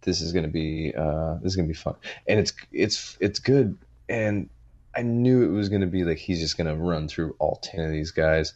this 0.00 0.22
is 0.22 0.32
going 0.32 0.44
to 0.44 0.50
be 0.50 0.94
uh, 0.96 1.34
this 1.42 1.52
is 1.52 1.56
going 1.56 1.68
to 1.68 1.72
be 1.72 1.78
fun, 1.78 1.96
and 2.26 2.40
it's 2.40 2.52
it's 2.72 3.18
it's 3.20 3.38
good. 3.38 3.76
And 4.08 4.48
I 4.96 5.02
knew 5.02 5.42
it 5.42 5.52
was 5.56 5.68
going 5.68 5.80
to 5.80 5.86
be 5.86 6.04
like 6.04 6.18
he's 6.18 6.40
just 6.40 6.56
going 6.56 6.66
to 6.66 6.76
run 6.76 7.08
through 7.08 7.36
all 7.38 7.60
ten 7.62 7.84
of 7.84 7.90
these 7.90 8.10
guys, 8.10 8.54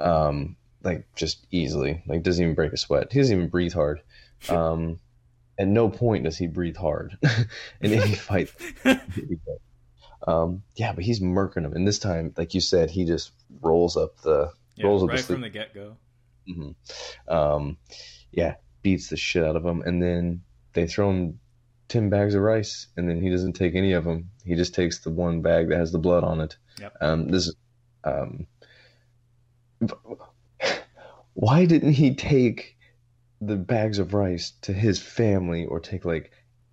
um, 0.00 0.56
like 0.82 1.06
just 1.14 1.46
easily. 1.50 2.02
Like 2.06 2.22
doesn't 2.22 2.42
even 2.42 2.54
break 2.54 2.72
a 2.72 2.76
sweat. 2.76 3.12
He 3.12 3.18
doesn't 3.20 3.36
even 3.36 3.48
breathe 3.48 3.72
hard. 3.72 4.02
Um, 4.48 5.00
at 5.58 5.68
no 5.68 5.88
point 5.88 6.24
does 6.24 6.36
he 6.36 6.46
breathe 6.46 6.76
hard 6.76 7.16
in 7.80 7.92
any 7.92 8.14
fight. 8.14 8.52
Um, 10.26 10.62
yeah, 10.74 10.92
but 10.92 11.04
he's 11.04 11.20
murking 11.20 11.64
him, 11.64 11.74
and 11.74 11.86
this 11.86 11.98
time, 11.98 12.32
like 12.36 12.54
you 12.54 12.60
said, 12.60 12.90
he 12.90 13.04
just 13.04 13.32
rolls 13.60 13.96
up 13.96 14.18
the 14.22 14.50
yeah, 14.74 14.86
rolls 14.86 15.02
up 15.02 15.10
the 15.10 15.22
from 15.22 15.42
the 15.42 15.50
get 15.50 15.74
go. 15.74 15.96
hmm 16.46 16.70
Um, 17.28 17.76
yeah, 18.32 18.54
beats 18.82 19.08
the 19.08 19.18
shit 19.18 19.44
out 19.44 19.56
of 19.56 19.64
him, 19.66 19.82
and 19.82 20.02
then 20.02 20.42
they 20.72 20.86
throw 20.86 21.10
him 21.10 21.40
ten 21.88 22.10
bags 22.10 22.34
of 22.34 22.42
rice, 22.42 22.86
and 22.96 23.08
then 23.08 23.20
he 23.20 23.30
doesn't 23.30 23.54
take 23.54 23.74
any 23.74 23.92
of 23.92 24.04
them. 24.04 24.30
He 24.44 24.54
just 24.54 24.74
takes 24.74 25.00
the 25.00 25.10
one 25.10 25.42
bag 25.42 25.68
that 25.68 25.78
has 25.78 25.92
the 25.92 25.98
blood 25.98 26.24
on 26.24 26.40
it. 26.40 26.56
Yep. 26.80 26.96
Um, 27.00 27.28
this, 27.28 27.52
um, 28.04 28.46
why 31.34 31.66
didn't 31.66 31.92
he 31.92 32.14
take 32.14 32.76
the 33.40 33.56
bags 33.56 33.98
of 33.98 34.14
rice 34.14 34.52
to 34.62 34.72
his 34.72 34.98
family, 34.98 35.66
or 35.66 35.80
take 35.80 36.04
like 36.04 36.30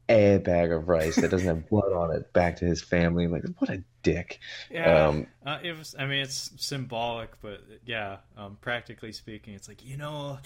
a 0.10 0.38
bag 0.38 0.72
of 0.72 0.90
rice 0.90 1.16
that 1.16 1.32
doesn't 1.32 1.48
have 1.48 1.70
blood 1.70 1.94
on 1.94 2.16
it 2.16 2.32
back 2.34 2.58
to 2.58 2.66
his 2.66 2.82
family? 2.82 3.28
Like, 3.28 3.44
what 3.58 3.70
a 3.70 3.84
dick. 4.04 4.40
Yeah, 4.70 5.08
Um, 5.08 5.28
uh, 5.46 5.60
it 5.64 5.78
was. 5.78 5.96
I 5.98 6.06
mean, 6.06 6.20
it's 6.22 6.52
symbolic, 6.58 7.40
but 7.42 7.62
yeah, 7.86 8.18
um, 8.38 8.58
practically 8.62 9.12
speaking, 9.12 9.54
it's 9.54 9.68
like 9.68 9.86
you 9.86 9.98
know, 9.98 10.40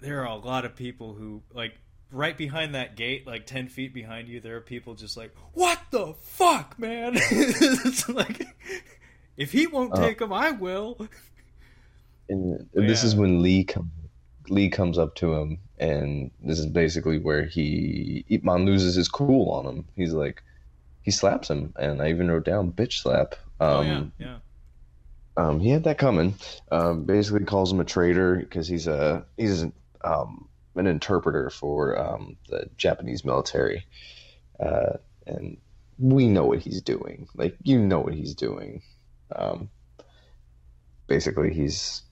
there 0.00 0.20
are 0.22 0.26
a 0.26 0.36
lot 0.36 0.64
of 0.64 0.76
people 0.76 1.14
who 1.14 1.42
like 1.52 1.74
right 2.10 2.36
behind 2.36 2.74
that 2.74 2.96
gate, 2.96 3.26
like 3.26 3.46
ten 3.46 3.68
feet 3.68 3.92
behind 3.94 4.28
you. 4.28 4.40
There 4.40 4.56
are 4.56 4.60
people 4.60 4.94
just 4.94 5.16
like, 5.16 5.34
"What 5.54 5.80
the 5.90 6.14
fuck, 6.22 6.78
man?" 6.78 7.12
it's 7.16 8.08
like, 8.08 8.46
if 9.36 9.52
he 9.52 9.66
won't 9.66 9.92
Uh, 9.94 10.00
take 10.02 10.20
him, 10.20 10.32
I 10.32 10.50
will. 10.52 11.08
And 12.28 12.68
Oh, 12.76 12.80
this 12.80 13.04
is 13.04 13.14
when 13.14 13.42
Lee 13.42 13.64
comes 13.64 13.90
Lee 14.48 14.68
comes 14.70 14.98
up 14.98 15.14
to 15.16 15.34
him, 15.34 15.58
and 15.78 16.30
this 16.42 16.58
is 16.58 16.66
basically 16.66 17.18
where 17.18 17.44
he 17.46 18.24
Ip 18.28 18.44
Man 18.44 18.64
loses 18.64 18.94
his 18.94 19.08
cool 19.08 19.50
on 19.50 19.66
him. 19.66 19.84
He's 19.96 20.12
like, 20.12 20.42
he 21.02 21.10
slaps 21.10 21.50
him, 21.50 21.72
and 21.76 22.00
I 22.00 22.10
even 22.10 22.30
wrote 22.30 22.44
down 22.44 22.72
bitch 22.72 23.02
slap. 23.02 23.34
Um, 23.60 23.68
oh 23.70 23.82
yeah, 23.82 24.04
yeah. 24.18 24.36
um, 25.36 25.60
he 25.60 25.70
had 25.70 25.84
that 25.84 25.98
coming. 25.98 26.34
Um, 26.70 27.04
basically 27.04 27.44
calls 27.44 27.72
him 27.72 27.80
a 27.80 27.84
traitor 27.84 28.36
because 28.36 28.68
he's 28.68 28.86
a 28.86 29.24
he's 29.36 29.64
um, 30.04 30.48
an 30.76 30.86
interpreter 30.86 31.50
for 31.50 31.98
um, 31.98 32.36
the 32.48 32.68
Japanese 32.76 33.24
military, 33.24 33.86
uh, 34.60 34.94
and 35.26 35.56
we 35.98 36.28
know 36.28 36.44
what 36.44 36.58
he's 36.58 36.82
doing. 36.82 37.28
Like 37.34 37.56
you 37.62 37.78
know 37.78 38.00
what 38.00 38.14
he's 38.14 38.34
doing. 38.34 38.82
Um, 39.34 39.70
basically, 41.06 41.52
he's 41.52 42.02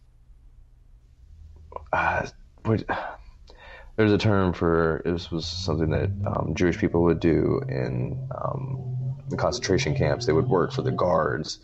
uh, 1.92 2.26
what, 2.64 2.84
there's 3.96 4.12
a 4.12 4.18
term 4.18 4.52
for 4.52 5.02
this 5.04 5.30
was 5.30 5.46
something 5.46 5.90
that 5.90 6.10
um, 6.26 6.54
Jewish 6.54 6.78
people 6.78 7.02
would 7.04 7.20
do 7.20 7.60
in 7.68 8.28
um, 8.34 9.16
the 9.28 9.36
concentration 9.36 9.94
camps. 9.94 10.26
They 10.26 10.32
would 10.32 10.48
work 10.48 10.72
for 10.72 10.82
the 10.82 10.90
guards, 10.90 11.60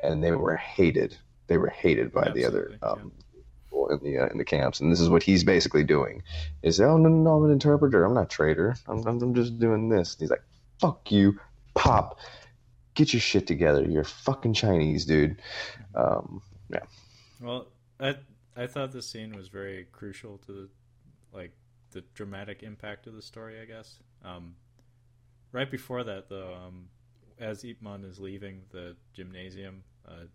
and 0.00 0.22
they 0.22 0.32
were 0.32 0.56
hated. 0.56 1.16
They 1.48 1.58
were 1.58 1.70
hated 1.70 2.12
by 2.12 2.30
the 2.30 2.44
other 2.44 2.78
um, 2.82 3.12
in 3.92 4.12
the 4.12 4.18
uh, 4.18 4.28
in 4.28 4.38
the 4.38 4.44
camps, 4.44 4.80
and 4.80 4.90
this 4.90 5.00
is 5.00 5.08
what 5.08 5.22
he's 5.22 5.44
basically 5.44 5.84
doing: 5.84 6.22
is 6.62 6.80
oh 6.80 6.96
no, 6.96 7.08
no, 7.08 7.36
I'm 7.36 7.44
an 7.44 7.50
interpreter. 7.50 8.04
I'm 8.04 8.14
not 8.14 8.24
a 8.24 8.26
traitor. 8.26 8.76
I'm, 8.86 9.06
I'm, 9.06 9.34
just 9.34 9.58
doing 9.58 9.88
this. 9.88 10.14
And 10.14 10.20
he's 10.20 10.30
like, 10.30 10.42
fuck 10.80 11.10
you, 11.10 11.38
pop. 11.74 12.18
Get 12.94 13.12
your 13.12 13.20
shit 13.20 13.46
together. 13.46 13.84
You're 13.84 14.04
fucking 14.04 14.54
Chinese, 14.54 15.04
dude. 15.04 15.40
Um, 15.94 16.42
yeah. 16.68 16.80
Well, 17.40 17.68
I 17.98 18.16
I 18.56 18.66
thought 18.66 18.92
this 18.92 19.08
scene 19.08 19.34
was 19.34 19.48
very 19.48 19.86
crucial 19.92 20.38
to 20.46 20.52
the 20.52 20.68
like 21.32 21.52
the 21.92 22.02
dramatic 22.14 22.62
impact 22.62 23.06
of 23.06 23.14
the 23.14 23.22
story. 23.22 23.60
I 23.60 23.64
guess. 23.64 23.98
Um, 24.24 24.54
right 25.52 25.70
before 25.70 26.04
that, 26.04 26.28
though, 26.28 26.54
um, 26.54 26.88
as 27.38 27.64
Ip 27.64 27.80
Man 27.80 28.04
is 28.04 28.18
leaving 28.18 28.62
the 28.70 28.96
gymnasium, 29.14 29.82
uh, 30.06 30.26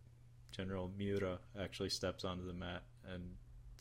General 0.52 0.92
Miura 0.98 1.38
actually 1.60 1.90
steps 1.90 2.26
onto 2.26 2.46
the 2.46 2.54
mat 2.54 2.84
and 3.14 3.24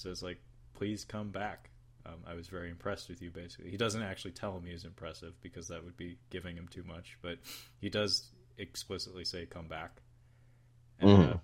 says, 0.00 0.22
"Like, 0.22 0.40
please 0.74 1.04
come 1.04 1.30
back." 1.30 1.70
Um, 2.04 2.22
I 2.26 2.34
was 2.34 2.46
very 2.46 2.70
impressed 2.70 3.08
with 3.08 3.20
you. 3.20 3.30
Basically, 3.30 3.70
he 3.70 3.76
doesn't 3.76 4.02
actually 4.02 4.30
tell 4.32 4.56
him 4.56 4.64
he's 4.64 4.84
impressive 4.84 5.34
because 5.42 5.68
that 5.68 5.84
would 5.84 5.96
be 5.96 6.18
giving 6.30 6.56
him 6.56 6.68
too 6.68 6.84
much, 6.84 7.18
but 7.20 7.38
he 7.80 7.88
does 7.88 8.30
explicitly 8.58 9.24
say, 9.24 9.44
"Come 9.46 9.66
back." 9.68 10.02
And, 11.00 11.10
Mhm. 11.10 11.40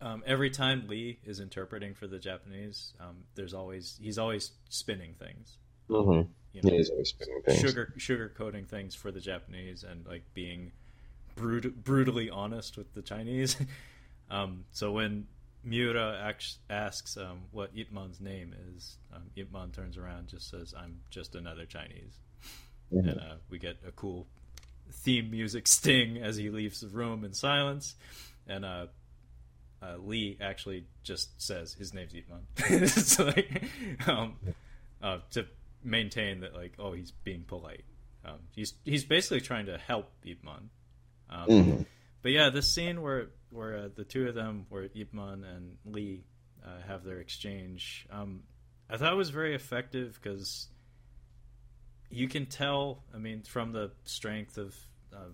uh, 0.00 0.04
um, 0.04 0.22
every 0.26 0.50
time 0.50 0.86
Lee 0.88 1.18
is 1.24 1.40
interpreting 1.40 1.94
for 1.94 2.06
the 2.06 2.18
Japanese, 2.18 2.92
um, 3.00 3.24
there's 3.34 3.54
always 3.54 3.96
he's 4.00 4.18
always 4.18 4.52
spinning 4.68 5.14
things. 5.14 5.56
Mm-hmm. 5.88 6.30
You 6.52 6.62
know, 6.62 6.70
He 6.70 6.76
is 6.76 6.90
always 6.90 7.08
spinning 7.08 7.42
things. 7.42 7.60
sugar 7.60 7.94
sugar 7.96 8.28
coating 8.28 8.66
things 8.66 8.94
for 8.94 9.10
the 9.10 9.20
Japanese 9.20 9.84
and 9.84 10.06
like 10.06 10.22
being 10.34 10.72
brut- 11.34 11.82
brutally 11.82 12.28
honest 12.30 12.76
with 12.76 12.92
the 12.94 13.02
Chinese. 13.02 13.56
um, 14.30 14.64
so 14.72 14.92
when 14.92 15.26
Miura 15.66 16.32
asks 16.70 17.16
um, 17.16 17.40
what 17.50 17.70
Ip 17.74 17.90
Man's 17.92 18.20
name 18.20 18.54
is, 18.74 18.96
um, 19.14 19.22
Ip 19.36 19.52
Man 19.52 19.70
turns 19.72 19.96
around 19.98 20.28
just 20.28 20.48
says, 20.48 20.72
"I'm 20.76 21.00
just 21.10 21.34
another 21.34 21.66
Chinese," 21.66 22.20
Mhm. 22.92 23.08
and 23.10 23.20
uh, 23.20 23.34
we 23.50 23.58
get 23.58 23.76
a 23.86 23.90
cool 23.90 24.26
theme 24.90 25.30
music 25.30 25.66
sting 25.66 26.18
as 26.18 26.36
he 26.36 26.48
leaves 26.50 26.80
the 26.80 26.88
room 26.88 27.24
in 27.24 27.32
silence, 27.32 27.96
and 28.46 28.64
uh, 28.64 28.86
uh, 29.82 29.96
Lee 29.98 30.38
actually 30.40 30.84
just 31.02 31.40
says 31.42 31.74
his 31.74 31.92
name's 31.92 32.14
Ip 32.14 32.28
Man. 32.28 32.46
it's 32.82 33.18
like 33.18 33.64
um, 34.06 34.36
uh, 35.02 35.18
to 35.32 35.46
maintain 35.82 36.40
that 36.40 36.54
like 36.54 36.74
oh 36.78 36.92
he's 36.92 37.10
being 37.10 37.42
polite. 37.42 37.84
Um, 38.24 38.38
he's 38.52 38.74
he's 38.84 39.04
basically 39.04 39.40
trying 39.40 39.66
to 39.66 39.78
help 39.78 40.10
Ip 40.24 40.42
Man. 40.44 40.70
Um, 41.28 41.48
Mhm. 41.48 41.86
But 42.26 42.32
yeah, 42.32 42.50
this 42.50 42.68
scene 42.68 43.02
where 43.02 43.28
where 43.50 43.76
uh, 43.76 43.88
the 43.94 44.02
two 44.02 44.26
of 44.26 44.34
them, 44.34 44.66
where 44.68 44.88
Ip 44.92 45.14
Man 45.14 45.44
and 45.44 45.76
Lee 45.84 46.24
uh, 46.66 46.80
have 46.88 47.04
their 47.04 47.20
exchange, 47.20 48.04
um, 48.10 48.42
I 48.90 48.96
thought 48.96 49.16
was 49.16 49.30
very 49.30 49.54
effective 49.54 50.18
because 50.20 50.66
you 52.10 52.26
can 52.26 52.46
tell. 52.46 53.04
I 53.14 53.18
mean, 53.18 53.44
from 53.44 53.70
the 53.70 53.92
strength 54.02 54.58
of 54.58 54.74
uh, 55.14 55.28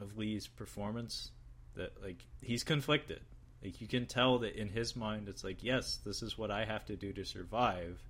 of 0.00 0.16
Lee's 0.16 0.46
performance, 0.46 1.32
that 1.74 2.02
like 2.02 2.24
he's 2.40 2.64
conflicted. 2.64 3.20
Like 3.62 3.82
you 3.82 3.86
can 3.86 4.06
tell 4.06 4.38
that 4.38 4.56
in 4.56 4.70
his 4.70 4.96
mind, 4.96 5.28
it's 5.28 5.44
like, 5.44 5.62
yes, 5.62 5.98
this 6.02 6.22
is 6.22 6.38
what 6.38 6.50
I 6.50 6.64
have 6.64 6.86
to 6.86 6.96
do 6.96 7.12
to 7.12 7.26
survive, 7.26 8.00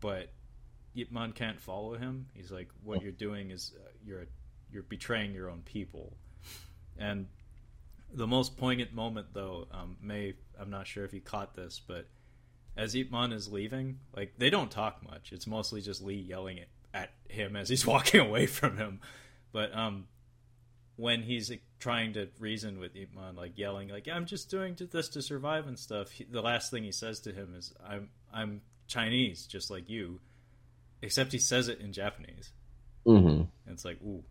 but 0.00 0.32
Ip 0.96 1.12
Man 1.12 1.30
can't 1.30 1.60
follow 1.60 1.94
him. 1.94 2.26
He's 2.34 2.50
like, 2.50 2.70
what 2.82 3.00
you're 3.00 3.12
doing 3.12 3.52
is 3.52 3.74
uh, 3.78 3.90
you're 4.04 4.26
you're 4.72 4.82
betraying 4.82 5.34
your 5.34 5.48
own 5.48 5.62
people. 5.64 6.16
And 6.98 7.26
the 8.12 8.26
most 8.26 8.56
poignant 8.56 8.92
moment, 8.92 9.28
though, 9.32 9.66
um, 9.70 9.96
May, 10.02 10.34
I'm 10.58 10.70
not 10.70 10.86
sure 10.86 11.04
if 11.04 11.12
you 11.12 11.20
caught 11.20 11.54
this, 11.54 11.80
but 11.86 12.06
as 12.76 12.94
Ip 12.94 13.10
Man 13.10 13.32
is 13.32 13.50
leaving, 13.50 13.98
like 14.16 14.34
they 14.38 14.50
don't 14.50 14.70
talk 14.70 15.02
much. 15.08 15.32
It's 15.32 15.46
mostly 15.46 15.80
just 15.80 16.02
Lee 16.02 16.14
yelling 16.14 16.60
at, 16.60 16.68
at 16.94 17.10
him 17.28 17.56
as 17.56 17.68
he's 17.68 17.86
walking 17.94 18.20
away 18.20 18.46
from 18.46 18.76
him. 18.76 19.00
But 19.52 19.74
um, 19.76 20.06
when 20.96 21.22
he's 21.22 21.50
like, 21.50 21.62
trying 21.80 22.12
to 22.14 22.28
reason 22.38 22.80
with 22.80 22.96
Ip 22.96 23.14
Man, 23.14 23.36
like 23.36 23.56
yelling, 23.56 23.88
like 23.88 24.08
"I'm 24.08 24.26
just 24.26 24.50
doing 24.50 24.76
this 24.90 25.08
to 25.10 25.22
survive" 25.22 25.66
and 25.66 25.78
stuff, 25.78 26.10
he, 26.10 26.24
the 26.24 26.42
last 26.42 26.70
thing 26.70 26.84
he 26.84 26.92
says 26.92 27.20
to 27.20 27.32
him 27.32 27.54
is, 27.56 27.72
"I'm 27.86 28.08
I'm 28.32 28.62
Chinese, 28.86 29.46
just 29.46 29.70
like 29.70 29.88
you," 29.88 30.20
except 31.02 31.32
he 31.32 31.38
says 31.38 31.68
it 31.68 31.80
in 31.80 31.92
Japanese. 31.92 32.52
Mhm. 33.06 33.40
And 33.40 33.48
it's 33.68 33.84
like, 33.84 34.00
ooh, 34.02 34.22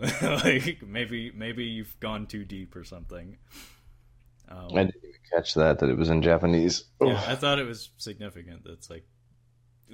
like 0.22 0.82
maybe 0.86 1.30
maybe 1.34 1.64
you've 1.64 1.98
gone 2.00 2.26
too 2.26 2.44
deep 2.44 2.74
or 2.76 2.84
something. 2.84 3.36
Um, 4.48 4.68
I 4.72 4.84
didn't 4.84 4.96
even 5.04 5.20
catch 5.32 5.54
that 5.54 5.78
that 5.78 5.90
it 5.90 5.96
was 5.96 6.08
in 6.10 6.22
Japanese. 6.22 6.84
yeah, 7.00 7.22
I 7.26 7.34
thought 7.36 7.58
it 7.58 7.66
was 7.66 7.90
significant. 7.98 8.62
That's 8.64 8.90
like, 8.90 9.06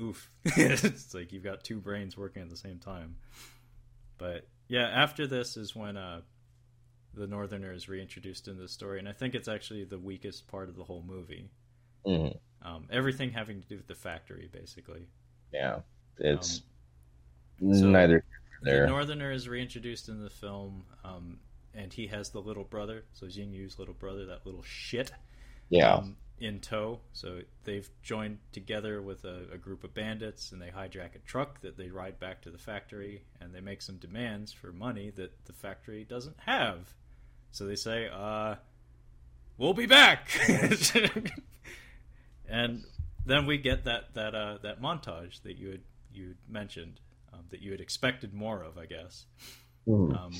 oof. 0.01 0.31
it's 0.45 1.13
like 1.13 1.33
you've 1.33 1.45
got 1.45 1.65
two 1.65 1.79
brains 1.81 2.17
working 2.17 2.43
at 2.43 2.49
the 2.51 2.57
same 2.57 2.79
time. 2.79 3.17
But 4.19 4.47
yeah, 4.69 4.87
after 4.89 5.27
this 5.27 5.57
is 5.57 5.77
when 5.77 5.97
uh, 5.97 6.23
the 7.13 7.27
Northerner 7.27 7.73
is 7.73 7.89
reintroduced 7.89 8.49
in 8.49 8.57
the 8.59 8.69
story, 8.69 8.99
and 8.99 9.09
I 9.09 9.13
think 9.13 9.35
it's 9.35 9.49
actually 9.49 9.85
the 9.85 9.99
weakest 9.99 10.47
part 10.49 10.69
of 10.69 10.77
the 10.77 10.85
whole 10.85 11.03
movie. 11.07 11.51
Mhm. 12.07 12.39
Um, 12.63 12.87
everything 12.91 13.31
having 13.33 13.61
to 13.61 13.69
do 13.69 13.77
with 13.77 13.87
the 13.89 13.95
factory, 13.95 14.49
basically. 14.51 15.07
Yeah, 15.53 15.81
it's 16.19 16.63
Um, 17.61 17.75
so- 17.75 17.87
neither 17.89 18.25
The. 18.63 18.87
Northerner 18.87 19.33
is 19.33 19.49
reintroduced 19.49 20.09
in 20.09 20.23
the 20.23 20.31
film, 20.31 20.85
um, 21.05 21.39
and 21.75 21.93
he 21.93 22.07
has 22.09 22.31
the 22.31 22.41
little 22.41 22.65
brother, 22.65 23.05
so 23.13 23.29
Jing 23.29 23.53
Yu's 23.53 23.79
little 23.79 23.95
brother, 23.95 24.27
that 24.27 24.47
little 24.47 24.63
shit, 24.63 25.13
yeah, 25.69 25.95
um, 25.95 26.17
in 26.39 26.61
tow. 26.61 27.01
So 27.13 27.41
they've 27.65 27.89
joined 28.03 28.39
together 28.53 29.03
with 29.03 29.25
a, 29.25 29.47
a 29.53 29.59
group 29.59 29.85
of 29.85 29.95
bandits, 29.95 30.53
and 30.53 30.61
they 30.61 30.69
hijack 30.69 31.15
a 31.15 31.19
truck 31.27 31.61
that 31.61 31.77
they 31.77 31.91
ride 31.91 32.19
back 32.19 32.43
to 32.43 32.51
the 32.51 32.59
factory, 32.59 33.23
and 33.41 33.55
they 33.55 33.61
make 33.61 33.83
some 33.83 33.97
demands 33.97 34.53
for 34.53 34.73
money 34.73 35.11
that 35.17 35.45
the 35.45 35.53
factory 35.53 36.05
doesn't 36.05 36.37
have. 36.47 36.95
So 37.53 37.67
they 37.67 37.77
say, 37.77 38.09
uh, 38.13 38.57
"We'll 39.59 39.75
be 39.75 39.87
back," 39.87 40.29
and 42.49 42.85
then 43.25 43.47
we 43.47 43.59
get 43.59 43.85
that 43.85 44.15
that 44.15 44.35
uh, 44.35 44.59
that 44.63 44.81
montage 44.81 45.43
that 45.43 45.57
you 45.57 45.71
had 45.71 45.83
you 46.13 46.35
mentioned 46.49 47.01
um, 47.33 47.45
that 47.51 47.61
you 47.61 47.71
had 47.73 47.81
expected 47.81 48.33
more 48.35 48.63
of, 48.63 48.79
I 48.79 48.87
guess. 48.87 49.27
Mhm. 49.87 50.17
Um, 50.17 50.33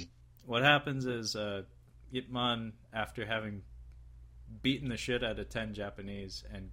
what 0.45 0.63
happens 0.63 1.07
is 1.07 1.37
uh, 1.37 1.63
Man, 2.11 2.73
after 2.93 3.27
having 3.27 3.63
beaten 4.63 4.89
the 4.89 4.97
shit 4.97 5.25
out 5.25 5.39
of 5.39 5.49
ten 5.49 5.75
Japanese 5.75 6.45
and 6.53 6.71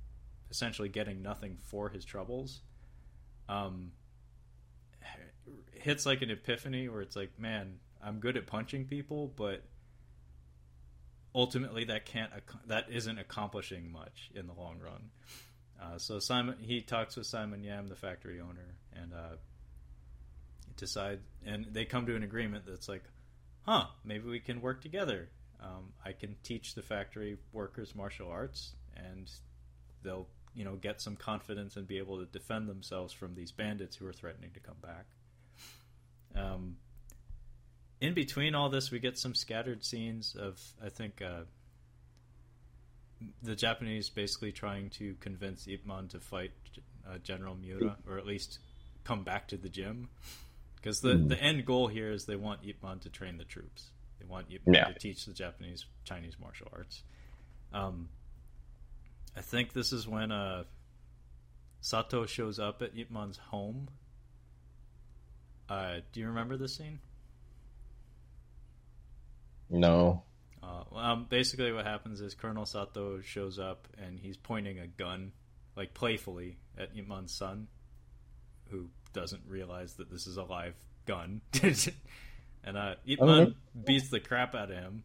essentially 0.49 0.90
getting 0.90 1.22
nothing 1.22 1.57
for 1.64 1.90
his 1.90 2.06
troubles, 2.06 2.61
um, 3.49 3.91
hits 5.72 6.06
like 6.06 6.22
an 6.22 6.30
epiphany 6.30 6.88
where 6.88 7.02
it's 7.02 7.15
like, 7.15 7.38
man, 7.40 7.80
I'm 8.02 8.19
good 8.19 8.38
at 8.38 8.48
punching 8.48 8.85
people, 8.85 9.34
but 9.35 9.64
ultimately 11.35 11.85
that 11.85 12.06
can't 12.06 12.31
that 12.68 12.85
isn't 12.91 13.18
accomplishing 13.18 13.91
much 13.91 14.30
in 14.35 14.48
the 14.48 14.53
long 14.53 14.80
run. 14.80 15.10
Uh, 15.81 15.98
so 15.98 16.19
Simon 16.19 16.57
he 16.61 16.81
talks 16.81 17.15
with 17.15 17.26
Simon 17.26 17.64
Yam, 17.64 17.88
the 17.88 17.95
factory 17.95 18.40
owner, 18.40 18.76
and 18.94 19.14
uh, 19.14 19.35
decide 20.78 21.20
and 21.45 21.68
they 21.72 21.86
come 21.86 22.06
to 22.06 22.16
an 22.16 22.24
agreement 22.24 22.66
that's 22.68 22.90
like, 22.90 23.04
huh, 23.66 23.86
maybe 24.04 24.30
we 24.30 24.40
can 24.40 24.62
work 24.62 24.82
together. 24.82 25.30
Um, 25.62 25.94
I 26.06 26.12
can 26.12 26.36
teach 26.44 26.76
the 26.76 26.82
factory 26.82 27.38
workers 27.52 27.95
martial 27.95 28.30
arts, 28.30 28.74
and 28.95 29.30
they'll 30.04 30.28
you 30.54 30.66
know 30.66 30.76
get 30.76 31.02
some 31.02 31.16
confidence 31.16 31.78
and 31.78 31.88
be 31.88 31.98
able 31.98 32.20
to 32.20 32.26
defend 32.26 32.68
themselves 32.68 33.14
from 33.14 33.36
these 33.36 33.52
bandits 33.52 33.95
who 33.95 34.08
are 34.08 34.14
threatening 34.14 34.52
to 34.54 34.60
come 34.60 34.76
back. 34.82 35.06
Um, 36.36 36.78
in 38.02 38.14
between 38.14 38.56
all 38.56 38.70
this, 38.70 38.91
we 38.91 39.00
get 39.00 39.18
some 39.18 39.34
scattered 39.34 39.86
scenes 39.86 40.36
of 40.36 40.60
I 40.84 40.90
think 40.90 41.22
uh, 41.22 41.44
the 43.41 43.56
Japanese 43.56 44.10
basically 44.10 44.52
trying 44.52 44.90
to 44.91 45.16
convince 45.22 45.68
Ip 45.68 45.86
Man 45.86 46.08
to 46.10 46.20
fight 46.20 46.52
uh, 47.08 47.18
General 47.20 47.56
Miura, 47.56 47.98
or 48.08 48.18
at 48.18 48.26
least 48.26 48.60
come 49.04 49.24
back 49.24 49.48
to 49.50 49.58
the 49.58 49.70
gym. 49.70 50.10
Because 50.84 50.99
the, 50.99 51.14
Mm. 51.14 51.30
the 51.30 51.41
end 51.41 51.65
goal 51.65 51.88
here 51.88 52.11
is 52.11 52.26
they 52.26 52.35
want 52.35 52.60
Ip 52.65 52.84
Man 52.84 52.99
to 52.99 53.10
train 53.10 53.38
the 53.38 53.45
troops. 53.45 53.91
They 54.19 54.26
want 54.26 54.47
Ip 54.51 54.68
Man 54.68 54.76
Yeah. 54.76 54.84
to 54.91 54.93
teach 54.99 55.26
the 55.26 55.31
Japanese 55.34 55.85
Chinese 56.03 56.38
martial 56.38 56.68
arts. 56.73 57.03
Um, 57.72 58.10
I 59.34 59.39
think 59.39 59.72
this 59.72 59.93
is 59.93 60.05
when 60.05 60.34
uh, 60.34 60.65
Sato 61.80 62.26
shows 62.26 62.60
up 62.60 62.81
at 62.81 62.97
Ip 62.97 63.10
Man's 63.11 63.38
home. 63.38 63.88
Uh, 65.69 66.01
do 66.11 66.19
you 66.19 66.27
remember 66.27 66.57
this 66.57 66.76
scene? 66.76 66.99
no. 69.69 70.23
Uh, 70.61 70.84
well, 70.91 71.03
um, 71.03 71.26
basically, 71.30 71.72
what 71.73 71.85
happens 71.85 72.22
is 72.22 72.35
Colonel 72.35 72.65
Sato 72.65 73.19
shows 73.22 73.60
up 73.60 73.88
and 73.97 74.18
he's 74.19 74.38
pointing 74.38 74.80
a 74.80 74.88
gun, 74.88 75.31
like 75.76 75.93
playfully, 75.93 76.57
at 76.77 76.89
Ip 76.95 77.07
Man's 77.07 77.34
son, 77.34 77.68
who 78.69 78.89
doesn't 79.14 79.44
realize 79.48 79.94
that 79.95 80.11
this 80.11 80.27
is 80.27 80.38
a 80.38 80.44
live 80.44 80.76
gun. 81.06 81.41
and 82.64 82.77
uh, 82.77 82.95
Ip 83.06 83.19
Man 83.22 83.30
Okay. 83.41 83.53
beats 83.85 84.10
the 84.10 84.19
crap 84.19 84.56
out 84.56 84.72
of 84.72 84.77
him, 84.77 85.03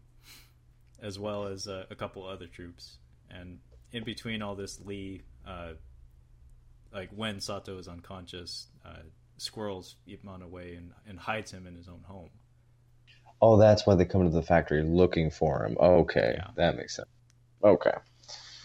as 1.00 1.18
well 1.18 1.46
as 1.46 1.66
uh, 1.68 1.84
a 1.90 1.94
couple 1.94 2.26
other 2.26 2.46
troops. 2.46 2.96
And 3.30 3.58
in 3.92 4.04
between 4.04 4.42
all 4.42 4.54
this, 4.54 4.80
Lee, 4.80 5.22
uh, 5.46 5.72
like 6.92 7.10
when 7.14 7.40
Sato 7.40 7.78
is 7.78 7.88
unconscious, 7.88 8.66
uh, 8.84 9.02
squirrels 9.36 9.96
Ip 10.06 10.24
Man 10.24 10.42
away 10.42 10.74
and, 10.74 10.92
and 11.06 11.18
hides 11.18 11.50
him 11.50 11.66
in 11.66 11.74
his 11.74 11.88
own 11.88 12.02
home. 12.06 12.30
Oh, 13.40 13.56
that's 13.56 13.86
why 13.86 13.94
they 13.94 14.04
come 14.04 14.24
to 14.24 14.30
the 14.30 14.42
factory 14.42 14.82
looking 14.82 15.30
for 15.30 15.64
him. 15.64 15.76
Okay, 15.78 16.34
Yeah. 16.38 16.48
that 16.56 16.76
makes 16.76 16.96
sense. 16.96 17.08
Okay. 17.62 17.92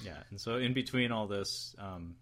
Yeah, 0.03 0.17
and 0.31 0.41
so 0.41 0.55
in 0.55 0.73
between 0.73 1.11
all 1.11 1.27
this, 1.27 1.75
um, 1.77 2.15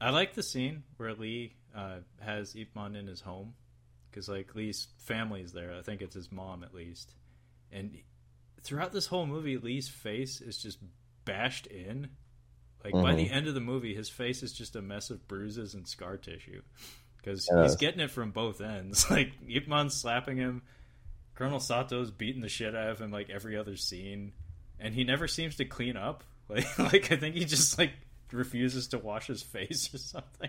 I 0.00 0.10
like 0.10 0.34
the 0.34 0.42
scene 0.42 0.82
where 0.96 1.14
Lee 1.14 1.54
uh, 1.74 1.98
has 2.20 2.54
Ip 2.56 2.74
Man 2.74 2.96
in 2.96 3.06
his 3.06 3.20
home 3.20 3.54
because 4.10 4.28
like 4.28 4.54
Lee's 4.54 4.88
family 4.98 5.40
is 5.40 5.52
there. 5.52 5.74
I 5.78 5.82
think 5.82 6.02
it's 6.02 6.14
his 6.14 6.32
mom 6.32 6.62
at 6.62 6.74
least, 6.74 7.14
and 7.72 7.96
throughout 8.62 8.92
this 8.92 9.06
whole 9.06 9.26
movie, 9.26 9.58
Lee's 9.58 9.88
face 9.88 10.40
is 10.40 10.58
just 10.58 10.78
bashed 11.24 11.66
in. 11.66 12.08
Like 12.84 12.94
mm-hmm. 12.94 13.02
by 13.02 13.14
the 13.14 13.30
end 13.30 13.48
of 13.48 13.54
the 13.54 13.60
movie, 13.60 13.94
his 13.94 14.08
face 14.08 14.42
is 14.42 14.52
just 14.52 14.76
a 14.76 14.82
mess 14.82 15.10
of 15.10 15.26
bruises 15.26 15.74
and 15.74 15.86
scar 15.86 16.16
tissue 16.16 16.62
because 17.16 17.48
yes. 17.52 17.70
he's 17.70 17.76
getting 17.76 18.00
it 18.00 18.10
from 18.10 18.30
both 18.30 18.60
ends. 18.60 19.06
Like 19.10 19.32
Ip 19.48 19.68
Man's 19.68 19.94
slapping 19.94 20.36
him, 20.36 20.62
Colonel 21.34 21.60
Sato's 21.60 22.10
beating 22.10 22.42
the 22.42 22.48
shit 22.48 22.74
out 22.74 22.90
of 22.90 23.00
him 23.00 23.10
like 23.10 23.30
every 23.30 23.56
other 23.56 23.76
scene, 23.76 24.32
and 24.78 24.94
he 24.94 25.04
never 25.04 25.28
seems 25.28 25.56
to 25.56 25.64
clean 25.64 25.96
up. 25.96 26.24
Like, 26.50 26.78
like 26.78 27.12
I 27.12 27.16
think 27.16 27.34
he 27.34 27.44
just 27.44 27.76
like 27.76 27.92
refuses 28.32 28.88
to 28.88 28.98
wash 28.98 29.26
his 29.26 29.42
face 29.54 29.92
or 29.92 29.98
something. 29.98 30.48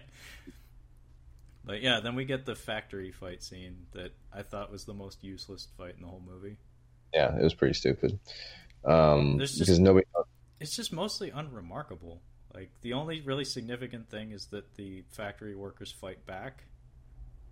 But 1.64 1.82
yeah, 1.82 2.00
then 2.00 2.16
we 2.16 2.26
get 2.26 2.46
the 2.46 2.56
factory 2.56 3.12
fight 3.12 3.44
scene 3.44 3.86
that 3.94 4.12
I 4.34 4.44
thought 4.44 4.72
was 4.72 4.86
the 4.86 4.94
most 4.94 5.24
useless 5.24 5.68
fight 5.78 5.96
in 5.96 6.02
the 6.02 6.08
whole 6.08 6.24
movie. 6.26 6.58
Yeah, 7.14 7.36
it 7.36 7.44
was 7.44 7.54
pretty 7.54 7.74
stupid. 7.74 8.20
Um, 8.86 9.38
just, 9.40 9.60
because 9.60 9.80
nobody. 9.80 10.06
It's 10.60 10.76
just 10.76 10.94
mostly 10.94 11.30
unremarkable. 11.30 12.22
Like 12.54 12.72
the 12.82 12.94
only 12.94 13.22
really 13.22 13.46
significant 13.46 14.10
thing 14.10 14.32
is 14.32 14.48
that 14.48 14.76
the 14.76 15.04
factory 15.12 15.56
workers 15.56 15.92
fight 15.92 16.26
back. 16.26 16.64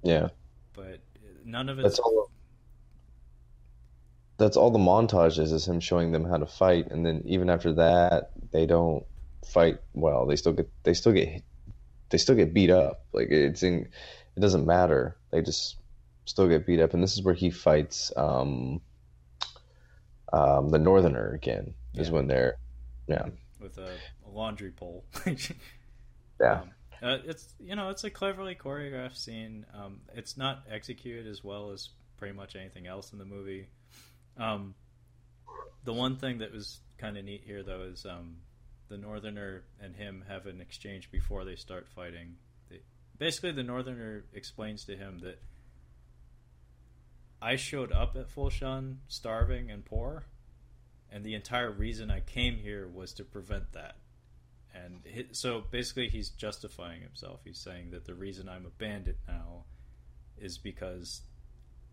Yeah. 0.04 0.30
But 0.74 1.00
none 1.46 1.70
of 1.70 1.80
it. 1.80 1.84
That's 1.84 2.00
all. 2.00 2.32
That's 4.38 4.56
all 4.56 4.70
the 4.70 4.80
montages 4.80 5.40
is, 5.40 5.52
is 5.52 5.68
him 5.68 5.80
showing 5.80 6.12
them 6.12 6.24
how 6.24 6.38
to 6.38 6.46
fight, 6.46 6.92
and 6.92 7.04
then 7.04 7.24
even 7.26 7.50
after 7.50 7.74
that, 7.74 8.32
they 8.52 8.68
don't 8.68 9.04
fight 9.48 9.80
well. 9.94 10.28
They 10.28 10.36
still 10.36 10.54
get 10.54 10.70
they 10.84 10.94
still 10.94 11.14
get 11.14 11.44
they 12.10 12.18
still 12.18 12.36
get 12.36 12.54
beat 12.54 12.70
up. 12.70 13.06
Like 13.14 13.30
it's 13.30 13.64
in, 13.64 13.88
it 14.36 14.40
doesn't 14.40 14.66
matter. 14.66 15.18
They 15.32 15.42
just 15.42 15.78
still 16.26 16.48
get 16.48 16.66
beat 16.66 16.80
up, 16.80 16.94
and 16.94 17.02
this 17.02 17.14
is 17.14 17.24
where 17.24 17.34
he 17.34 17.50
fights 17.50 18.12
um, 18.16 18.82
um, 20.32 20.70
the 20.70 20.80
Northerner 20.80 21.32
again. 21.32 21.74
Is 21.96 22.12
when 22.12 22.28
they're 22.28 22.58
yeah 23.08 23.26
with 23.60 23.78
a, 23.78 23.90
a 24.26 24.30
laundry 24.30 24.72
pole. 24.72 25.04
yeah. 26.40 26.62
Um, 26.62 26.72
uh, 27.02 27.18
it's 27.26 27.54
you 27.60 27.76
know 27.76 27.90
it's 27.90 28.04
a 28.04 28.10
cleverly 28.10 28.56
choreographed 28.56 29.18
scene. 29.18 29.66
Um, 29.74 30.02
it's 30.16 30.38
not 30.38 30.64
executed 30.70 31.28
as 31.28 31.44
well 31.44 31.72
as 31.72 31.90
pretty 32.18 32.36
much 32.36 32.56
anything 32.56 32.88
else 32.88 33.14
in 33.14 33.20
the 33.20 33.26
movie. 33.26 33.70
Um, 34.38 34.76
the 35.84 35.94
one 35.94 36.18
thing 36.18 36.40
that 36.40 36.52
was 36.52 36.80
kind 36.98 37.18
of 37.18 37.26
neat 37.26 37.44
here 37.46 37.64
though 37.64 37.84
is 37.84 38.06
um, 38.06 38.38
the 38.90 38.98
Northerner 38.98 39.64
and 39.82 39.96
him 39.96 40.26
have 40.28 40.46
an 40.46 40.62
exchange 40.62 41.12
before 41.12 41.46
they 41.46 41.56
start 41.56 41.88
fighting. 41.88 42.36
They, 42.70 42.82
basically, 43.18 43.52
the 43.52 43.64
Northerner 43.64 44.26
explains 44.34 44.86
to 44.86 44.96
him 44.96 45.20
that 45.20 45.42
I 47.42 47.56
showed 47.56 47.92
up 47.92 48.16
at 48.16 48.34
Foshan 48.34 48.98
starving 49.08 49.70
and 49.70 49.86
poor, 49.86 50.26
and 51.12 51.24
the 51.24 51.36
entire 51.36 51.72
reason 51.72 52.10
I 52.10 52.22
came 52.22 52.58
here 52.58 52.88
was 52.88 53.14
to 53.14 53.24
prevent 53.24 53.74
that. 53.74 53.98
And 54.74 55.02
so 55.32 55.64
basically, 55.72 56.10
he's 56.10 56.30
justifying 56.30 57.02
himself. 57.02 57.42
He's 57.44 57.58
saying 57.58 57.92
that 57.92 58.06
the 58.06 58.14
reason 58.14 58.48
I'm 58.48 58.66
a 58.66 58.70
bandit 58.70 59.18
now 59.28 59.64
is 60.38 60.58
because 60.58 61.22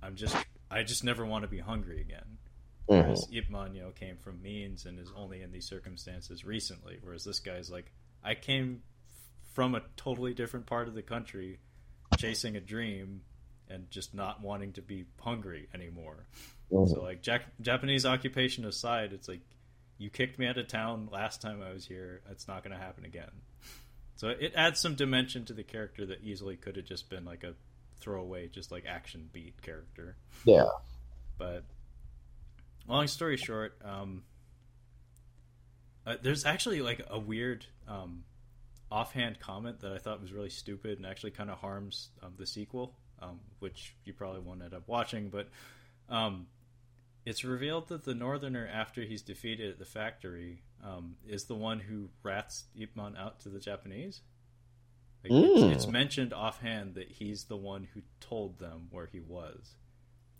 I'm 0.02 0.16
just 0.16 0.36
I 0.70 0.82
just 0.82 1.04
never 1.04 1.24
want 1.24 1.42
to 1.42 1.48
be 1.48 1.60
hungry 1.60 2.00
again. 2.00 2.38
Mm-hmm. 2.88 3.36
Ip 3.36 3.50
Man, 3.50 3.74
you 3.74 3.82
know, 3.82 3.90
came 3.90 4.16
from 4.16 4.42
means 4.42 4.84
and 4.84 4.98
is 4.98 5.10
only 5.16 5.42
in 5.42 5.52
these 5.52 5.66
circumstances 5.66 6.44
recently. 6.44 6.98
Whereas 7.02 7.24
this 7.24 7.38
guy's 7.38 7.70
like, 7.70 7.90
I 8.22 8.34
came 8.34 8.82
from 9.54 9.74
a 9.74 9.82
totally 9.96 10.34
different 10.34 10.66
part 10.66 10.88
of 10.88 10.94
the 10.94 11.02
country, 11.02 11.60
chasing 12.18 12.56
a 12.56 12.60
dream, 12.60 13.22
and 13.68 13.90
just 13.90 14.14
not 14.14 14.42
wanting 14.42 14.72
to 14.74 14.82
be 14.82 15.06
hungry 15.20 15.68
anymore. 15.72 16.26
Mm-hmm. 16.70 16.92
So, 16.92 17.02
like, 17.02 17.22
Jack- 17.22 17.58
Japanese 17.60 18.04
occupation 18.04 18.64
aside, 18.64 19.12
it's 19.12 19.28
like 19.28 19.40
you 19.98 20.10
kicked 20.10 20.38
me 20.38 20.46
out 20.46 20.58
of 20.58 20.68
town 20.68 21.08
last 21.12 21.40
time 21.40 21.62
I 21.62 21.72
was 21.72 21.86
here. 21.86 22.20
It's 22.30 22.48
not 22.48 22.64
going 22.64 22.76
to 22.76 22.82
happen 22.82 23.04
again. 23.04 23.30
So 24.16 24.28
it 24.28 24.52
adds 24.54 24.80
some 24.80 24.94
dimension 24.94 25.44
to 25.46 25.52
the 25.52 25.64
character 25.64 26.06
that 26.06 26.22
easily 26.22 26.56
could 26.56 26.76
have 26.76 26.84
just 26.84 27.10
been 27.10 27.24
like 27.24 27.44
a 27.44 27.54
throwaway, 28.00 28.48
just 28.48 28.70
like 28.70 28.84
action 28.86 29.28
beat 29.32 29.60
character. 29.62 30.16
Yeah. 30.44 30.66
But 31.38 31.64
long 32.86 33.06
story 33.06 33.36
short, 33.36 33.76
um, 33.84 34.22
uh, 36.06 36.16
there's 36.22 36.44
actually 36.44 36.82
like 36.82 37.00
a 37.08 37.18
weird 37.18 37.64
um, 37.88 38.24
offhand 38.90 39.40
comment 39.40 39.80
that 39.80 39.92
I 39.92 39.98
thought 39.98 40.20
was 40.20 40.32
really 40.32 40.50
stupid 40.50 40.98
and 40.98 41.06
actually 41.06 41.32
kind 41.32 41.50
of 41.50 41.58
harms 41.58 42.10
um, 42.22 42.34
the 42.38 42.46
sequel, 42.46 42.94
um, 43.20 43.40
which 43.58 43.94
you 44.04 44.12
probably 44.12 44.40
won't 44.40 44.62
end 44.62 44.74
up 44.74 44.86
watching. 44.86 45.30
But 45.30 45.48
um, 46.08 46.46
it's 47.24 47.44
revealed 47.44 47.88
that 47.88 48.04
the 48.04 48.14
Northerner, 48.14 48.68
after 48.70 49.02
he's 49.02 49.22
defeated 49.22 49.70
at 49.70 49.78
the 49.78 49.84
factory, 49.84 50.62
um, 50.84 51.16
is 51.26 51.44
the 51.44 51.54
one 51.54 51.80
who 51.80 52.10
rats 52.22 52.64
Ip 52.78 52.94
Man 52.94 53.16
out 53.16 53.40
to 53.40 53.48
the 53.48 53.60
Japanese. 53.60 54.20
Like, 55.22 55.32
mm. 55.32 55.72
it's, 55.72 55.76
it's 55.76 55.86
mentioned 55.86 56.34
offhand 56.34 56.96
that 56.96 57.08
he's 57.08 57.44
the 57.44 57.56
one 57.56 57.88
who 57.94 58.02
told 58.20 58.58
them 58.58 58.88
where 58.90 59.08
he 59.10 59.20
was. 59.20 59.74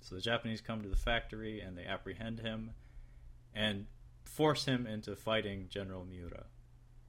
So 0.05 0.14
the 0.14 0.20
Japanese 0.20 0.60
come 0.60 0.82
to 0.82 0.89
the 0.89 0.97
factory 0.97 1.60
and 1.60 1.78
they 1.78 1.86
apprehend 1.86 2.39
him 2.40 2.72
and 3.55 3.86
force 4.24 4.66
him 4.66 4.86
into 4.86 5.16
fighting 5.16 5.68
General 5.70 6.05
Miura. 6.05 6.44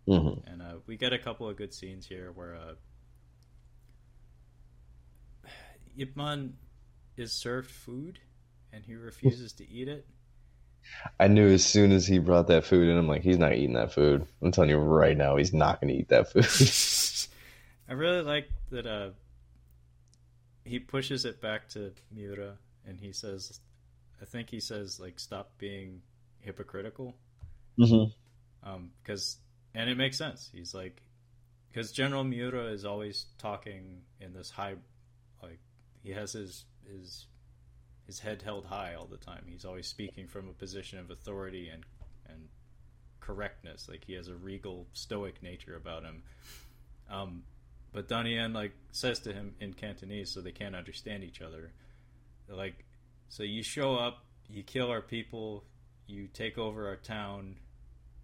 Mm-hmm. 0.07 0.49
And 0.49 0.61
uh, 0.61 0.75
we 0.87 0.95
get 0.95 1.11
a 1.11 1.19
couple 1.19 1.49
of 1.49 1.57
good 1.57 1.73
scenes 1.73 2.07
here 2.07 2.31
where 2.33 2.55
uh, 2.55 2.75
Ip 5.97 6.15
Man 6.15 6.53
is 7.17 7.33
served 7.33 7.69
food 7.69 8.19
and 8.71 8.85
he 8.85 8.95
refuses 8.95 9.51
to 9.53 9.69
eat 9.69 9.89
it. 9.89 10.07
I 11.19 11.27
knew 11.27 11.49
as 11.49 11.65
soon 11.65 11.91
as 11.91 12.07
he 12.07 12.19
brought 12.19 12.47
that 12.47 12.63
food 12.63 12.87
in, 12.87 12.97
I'm 12.97 13.09
like, 13.09 13.23
he's 13.23 13.39
not 13.39 13.55
eating 13.55 13.73
that 13.73 13.91
food. 13.91 14.25
I'm 14.41 14.51
telling 14.51 14.69
you 14.69 14.77
right 14.77 15.17
now, 15.17 15.35
he's 15.35 15.53
not 15.53 15.81
going 15.81 15.93
to 15.93 15.99
eat 15.99 16.07
that 16.09 16.31
food. 16.31 16.45
I 17.89 17.93
really 17.93 18.21
like 18.21 18.47
that 18.69 18.87
uh, 18.87 19.09
he 20.63 20.79
pushes 20.79 21.25
it 21.25 21.41
back 21.41 21.67
to 21.69 21.91
Miura 22.09 22.57
and 22.87 22.99
he 22.99 23.11
says, 23.11 23.59
I 24.21 24.25
think 24.25 24.49
he 24.49 24.59
says 24.59 24.99
like 24.99 25.19
stop 25.19 25.51
being 25.57 26.01
hypocritical. 26.39 27.15
Mm-hmm. 27.79 28.69
Um, 28.69 28.91
because 29.01 29.37
and 29.73 29.89
it 29.89 29.97
makes 29.97 30.17
sense. 30.17 30.49
He's 30.53 30.73
like, 30.73 31.01
because 31.71 31.91
General 31.91 32.23
Miura 32.23 32.65
is 32.65 32.85
always 32.85 33.25
talking 33.37 34.01
in 34.21 34.33
this 34.33 34.49
high, 34.49 34.75
like 35.43 35.59
he 36.01 36.11
has 36.11 36.33
his 36.33 36.65
his 36.89 37.25
his 38.05 38.19
head 38.19 38.41
held 38.41 38.65
high 38.65 38.95
all 38.97 39.07
the 39.07 39.17
time. 39.17 39.43
He's 39.47 39.65
always 39.65 39.87
speaking 39.87 40.27
from 40.27 40.47
a 40.47 40.53
position 40.53 40.99
of 40.99 41.11
authority 41.11 41.69
and 41.69 41.83
and 42.29 42.47
correctness. 43.19 43.87
Like 43.89 44.05
he 44.05 44.13
has 44.13 44.27
a 44.27 44.35
regal, 44.35 44.87
stoic 44.93 45.43
nature 45.43 45.75
about 45.75 46.03
him. 46.03 46.23
Um, 47.09 47.43
but 47.91 48.07
Donnie 48.07 48.39
like 48.47 48.73
says 48.91 49.19
to 49.19 49.33
him 49.33 49.55
in 49.59 49.73
Cantonese, 49.73 50.31
so 50.31 50.41
they 50.41 50.51
can't 50.51 50.75
understand 50.75 51.23
each 51.23 51.41
other 51.41 51.71
like 52.49 52.85
so 53.29 53.43
you 53.43 53.63
show 53.63 53.95
up 53.95 54.25
you 54.47 54.63
kill 54.63 54.89
our 54.89 55.01
people 55.01 55.63
you 56.07 56.27
take 56.27 56.57
over 56.57 56.87
our 56.87 56.95
town 56.95 57.55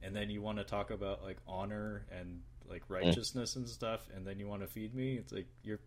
and 0.04 0.16
then 0.16 0.30
you 0.30 0.42
want 0.42 0.58
to 0.58 0.64
talk 0.64 0.92
about 0.92 1.24
like 1.24 1.38
honor 1.48 2.06
and 2.12 2.42
like 2.68 2.88
mm. 2.88 2.96
righteousness 2.96 3.56
and 3.56 3.68
stuff 3.68 4.08
and 4.16 4.26
then 4.26 4.40
you 4.40 4.48
want 4.48 4.62
to 4.62 4.68
feed 4.68 4.94
me? 4.94 5.14
It's 5.14 5.32
like 5.32 5.48
you're 5.64 5.80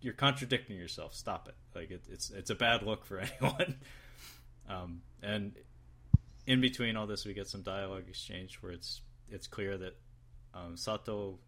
you're 0.00 0.14
contradicting 0.14 0.76
yourself. 0.76 1.14
Stop 1.14 1.48
it. 1.48 1.54
Like 1.74 1.90
it, 1.90 2.04
it's 2.10 2.30
it's 2.30 2.50
a 2.50 2.54
bad 2.54 2.82
look 2.82 3.04
for 3.04 3.20
anyone. 3.40 3.76
Um, 4.68 5.02
and 5.22 5.52
in 6.46 6.60
between 6.60 6.96
all 6.96 7.06
this 7.06 7.24
we 7.24 7.34
get 7.34 7.48
some 7.48 7.62
dialogue 7.62 8.04
exchange 8.08 8.58
where 8.60 8.72
it's 8.72 9.02
it's 9.30 9.46
clear 9.46 9.76
that 9.76 9.96
um, 10.54 10.76
sato 10.76 11.38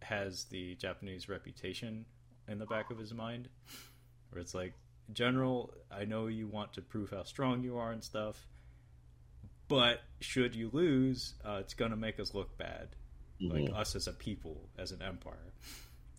has 0.00 0.44
the 0.44 0.74
japanese 0.76 1.28
reputation 1.28 2.04
in 2.48 2.58
the 2.58 2.66
back 2.66 2.90
of 2.90 2.98
his 2.98 3.12
mind 3.12 3.48
where 4.30 4.40
it's 4.40 4.54
like 4.54 4.72
general, 5.12 5.74
I 5.90 6.04
know 6.04 6.26
you 6.26 6.46
want 6.46 6.74
to 6.74 6.82
prove 6.82 7.10
how 7.10 7.24
strong 7.24 7.62
you 7.62 7.78
are 7.78 7.92
and 7.92 8.02
stuff, 8.02 8.46
but 9.68 10.00
should 10.20 10.54
you 10.54 10.70
lose, 10.72 11.34
uh, 11.44 11.58
it's 11.60 11.74
going 11.74 11.90
to 11.90 11.96
make 11.96 12.18
us 12.18 12.34
look 12.34 12.56
bad, 12.56 12.88
mm-hmm. 13.40 13.52
like 13.52 13.74
us 13.74 13.94
as 13.94 14.06
a 14.06 14.12
people, 14.12 14.68
as 14.78 14.92
an 14.92 15.02
empire. 15.02 15.52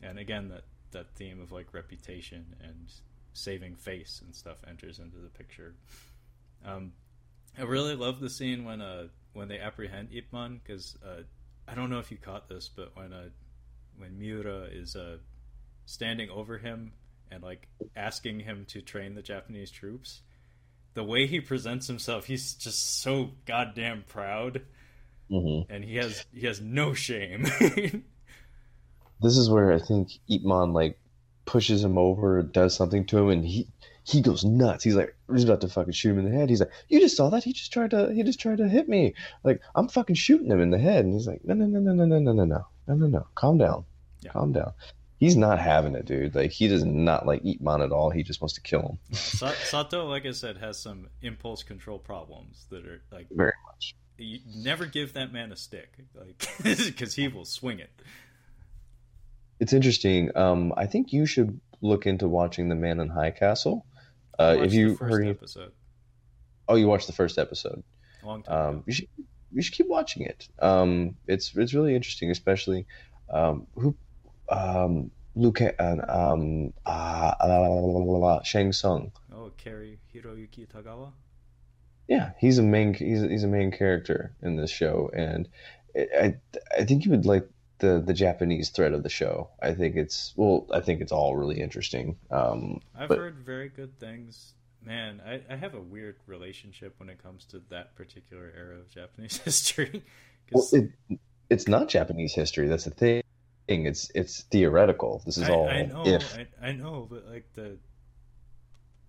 And 0.01 0.17
again, 0.19 0.49
that 0.49 0.63
that 0.91 1.15
theme 1.15 1.39
of 1.39 1.51
like 1.51 1.73
reputation 1.73 2.55
and 2.63 2.91
saving 3.33 3.75
face 3.75 4.21
and 4.25 4.33
stuff 4.33 4.57
enters 4.67 4.99
into 4.99 5.17
the 5.17 5.29
picture. 5.29 5.75
Um, 6.65 6.93
I 7.57 7.63
really 7.63 7.95
love 7.95 8.19
the 8.19 8.29
scene 8.29 8.65
when 8.65 8.81
uh 8.81 9.07
when 9.33 9.47
they 9.47 9.59
apprehend 9.59 10.09
Ip 10.11 10.31
Man 10.33 10.59
because 10.63 10.97
uh, 11.05 11.23
I 11.67 11.75
don't 11.75 11.89
know 11.89 11.99
if 11.99 12.11
you 12.11 12.17
caught 12.17 12.47
this, 12.47 12.69
but 12.69 12.95
when 12.95 13.13
uh 13.13 13.29
when 13.97 14.17
Miura 14.17 14.67
is 14.71 14.95
uh 14.95 15.17
standing 15.85 16.29
over 16.29 16.57
him 16.57 16.93
and 17.31 17.43
like 17.43 17.67
asking 17.95 18.41
him 18.41 18.65
to 18.69 18.81
train 18.81 19.15
the 19.15 19.21
Japanese 19.21 19.71
troops. 19.71 20.21
The 20.95 21.03
way 21.03 21.27
he 21.27 21.39
presents 21.39 21.87
himself, 21.87 22.25
he's 22.25 22.53
just 22.55 23.01
so 23.01 23.31
goddamn 23.45 24.03
proud, 24.07 24.63
mm-hmm. 25.31 25.71
and 25.71 25.83
he 25.83 25.95
has 25.95 26.25
he 26.33 26.47
has 26.47 26.59
no 26.59 26.93
shame. 26.93 27.43
this 29.21 29.37
is 29.37 29.49
where 29.49 29.71
I 29.71 29.79
think 29.79 30.09
Ip 30.29 30.41
Man 30.43 30.73
like 30.73 30.99
pushes 31.45 31.83
him 31.83 31.97
over, 31.97 32.41
does 32.41 32.75
something 32.75 33.05
to 33.07 33.17
him, 33.19 33.29
and 33.29 33.45
he 33.45 33.67
he 34.09 34.21
goes 34.21 34.43
nuts. 34.43 34.83
He's 34.83 34.95
like, 34.95 35.15
he's 35.31 35.43
about 35.43 35.61
to 35.61 35.67
fucking 35.67 35.93
shoot 35.93 36.11
him 36.11 36.19
in 36.19 36.31
the 36.31 36.37
head. 36.37 36.49
He's 36.49 36.59
like, 36.59 36.71
you 36.87 36.99
just 36.99 37.15
saw 37.15 37.29
that? 37.29 37.43
He 37.43 37.53
just 37.53 37.71
tried 37.71 37.91
to, 37.91 38.11
he 38.11 38.23
just 38.23 38.39
tried 38.39 38.57
to 38.57 38.67
hit 38.67 38.89
me. 38.89 39.13
Like, 39.43 39.61
I'm 39.75 39.87
fucking 39.87 40.15
shooting 40.15 40.49
him 40.49 40.61
in 40.61 40.71
the 40.71 40.79
head. 40.79 41.05
And 41.05 41.13
he's 41.13 41.27
like, 41.27 41.41
no, 41.43 41.53
no, 41.53 41.65
no, 41.65 41.79
no, 41.79 41.93
no, 41.93 42.05
no, 42.05 42.19
no, 42.19 42.31
no, 42.33 42.45
no, 42.45 42.65
no, 42.87 42.95
no, 42.95 43.07
no. 43.07 43.27
Calm 43.35 43.59
down, 43.59 43.85
Yeah. 44.21 44.31
calm 44.31 44.51
down. 44.51 44.73
He's 45.19 45.35
not 45.35 45.59
having 45.59 45.95
it, 45.95 46.05
dude. 46.05 46.33
Like, 46.33 46.51
he 46.51 46.69
does 46.69 46.85
not 46.85 47.25
like 47.25 47.45
Ip 47.45 47.59
Man 47.59 47.81
at 47.81 47.91
all. 47.91 48.09
He 48.09 48.23
just 48.23 48.39
wants 48.41 48.53
to 48.53 48.61
kill 48.61 48.81
him 48.81 48.99
Sato, 49.13 50.05
like 50.07 50.25
I 50.25 50.31
said, 50.31 50.57
has 50.57 50.79
some 50.79 51.07
impulse 51.21 51.61
control 51.61 51.99
problems 51.99 52.65
that 52.69 52.85
are 52.85 53.01
like 53.11 53.27
very 53.29 53.51
much. 53.67 53.95
you 54.17 54.39
never 54.55 54.85
give 54.85 55.13
that 55.13 55.33
man 55.33 55.51
a 55.51 55.57
stick, 55.57 55.93
like 56.15 56.47
because 56.63 57.13
he 57.15 57.27
will 57.27 57.43
swing 57.45 57.79
it. 57.79 57.91
It's 59.59 59.73
interesting. 59.73 60.31
Um, 60.37 60.73
I 60.77 60.85
think 60.85 61.11
you 61.11 61.25
should 61.25 61.59
look 61.81 62.05
into 62.05 62.27
watching 62.27 62.69
The 62.69 62.75
Man 62.75 62.99
in 63.01 63.09
High 63.09 63.31
Castle. 63.31 63.85
Uh, 64.37 64.55
Watched 64.57 64.65
if 64.67 64.71
the 64.71 64.77
you 64.77 64.95
first 64.95 65.11
heard, 65.11 65.21
any- 65.23 65.29
episode, 65.31 65.71
oh, 66.69 66.75
you 66.75 66.87
watched 66.87 67.07
the 67.07 67.13
first 67.13 67.37
episode. 67.37 67.83
a 68.23 68.25
long 68.25 68.43
time. 68.43 68.67
Um, 68.75 68.83
you 68.85 68.93
should 68.93 69.07
you 69.51 69.61
should 69.61 69.73
keep 69.73 69.87
watching 69.89 70.23
it. 70.23 70.47
Um, 70.59 71.15
it's 71.27 71.53
it's 71.57 71.73
really 71.73 71.93
interesting, 71.93 72.31
especially 72.31 72.85
um, 73.29 73.67
who 73.75 73.95
um, 74.49 75.11
Luke 75.35 75.61
and 75.61 76.01
um, 76.09 76.73
uh, 76.85 77.33
la, 77.41 77.57
la, 78.17 78.43
Shang 78.43 78.71
Tsung. 78.71 79.11
Oh, 79.33 79.51
Kerry 79.57 79.99
Hiroyuki 80.13 80.67
Tagawa. 80.67 81.11
Yeah, 82.07 82.31
he's 82.39 82.57
a 82.57 82.63
main 82.63 82.93
he's 82.93 83.21
he's 83.21 83.43
a 83.43 83.47
main 83.47 83.71
character 83.71 84.33
in 84.41 84.55
this 84.55 84.71
show, 84.71 85.11
and 85.13 85.47
I 85.95 86.35
I 86.77 86.83
think 86.85 87.05
you 87.05 87.11
would 87.11 87.25
like 87.25 87.47
the 87.77 88.01
the 88.05 88.13
Japanese 88.13 88.69
thread 88.69 88.93
of 88.93 89.03
the 89.03 89.09
show. 89.09 89.49
I 89.61 89.73
think 89.73 89.95
it's 89.95 90.33
well, 90.35 90.65
I 90.73 90.79
think 90.79 91.01
it's 91.01 91.11
all 91.11 91.35
really 91.35 91.61
interesting. 91.61 92.17
Um, 92.31 92.81
I've 92.97 93.09
but 93.09 93.17
heard 93.19 93.39
very 93.39 93.69
good 93.69 93.99
things. 93.99 94.53
Man, 94.83 95.21
I, 95.25 95.41
I 95.53 95.57
have 95.57 95.73
a 95.75 95.79
weird 95.81 96.15
relationship 96.25 96.95
when 96.99 97.09
it 97.09 97.21
comes 97.21 97.43
to 97.45 97.61
that 97.69 97.95
particular 97.95 98.51
era 98.57 98.77
of 98.79 98.89
Japanese 98.89 99.37
history. 99.43 100.03
well, 100.51 100.63
'Cause 100.63 100.73
it, 100.73 100.89
it's 101.49 101.67
not 101.67 101.89
Japanese 101.89 102.33
history. 102.33 102.67
That's 102.67 102.85
the 102.85 102.91
thing. 102.91 103.21
It's 103.69 104.09
it's 104.15 104.41
theoretical. 104.43 105.21
This 105.25 105.37
is 105.37 105.49
I, 105.49 105.53
all 105.53 105.67
I 105.69 105.83
know, 105.83 106.03
if. 106.05 106.37
I, 106.37 106.67
I 106.69 106.71
know, 106.71 107.07
but 107.09 107.25
like 107.27 107.53
the 107.53 107.77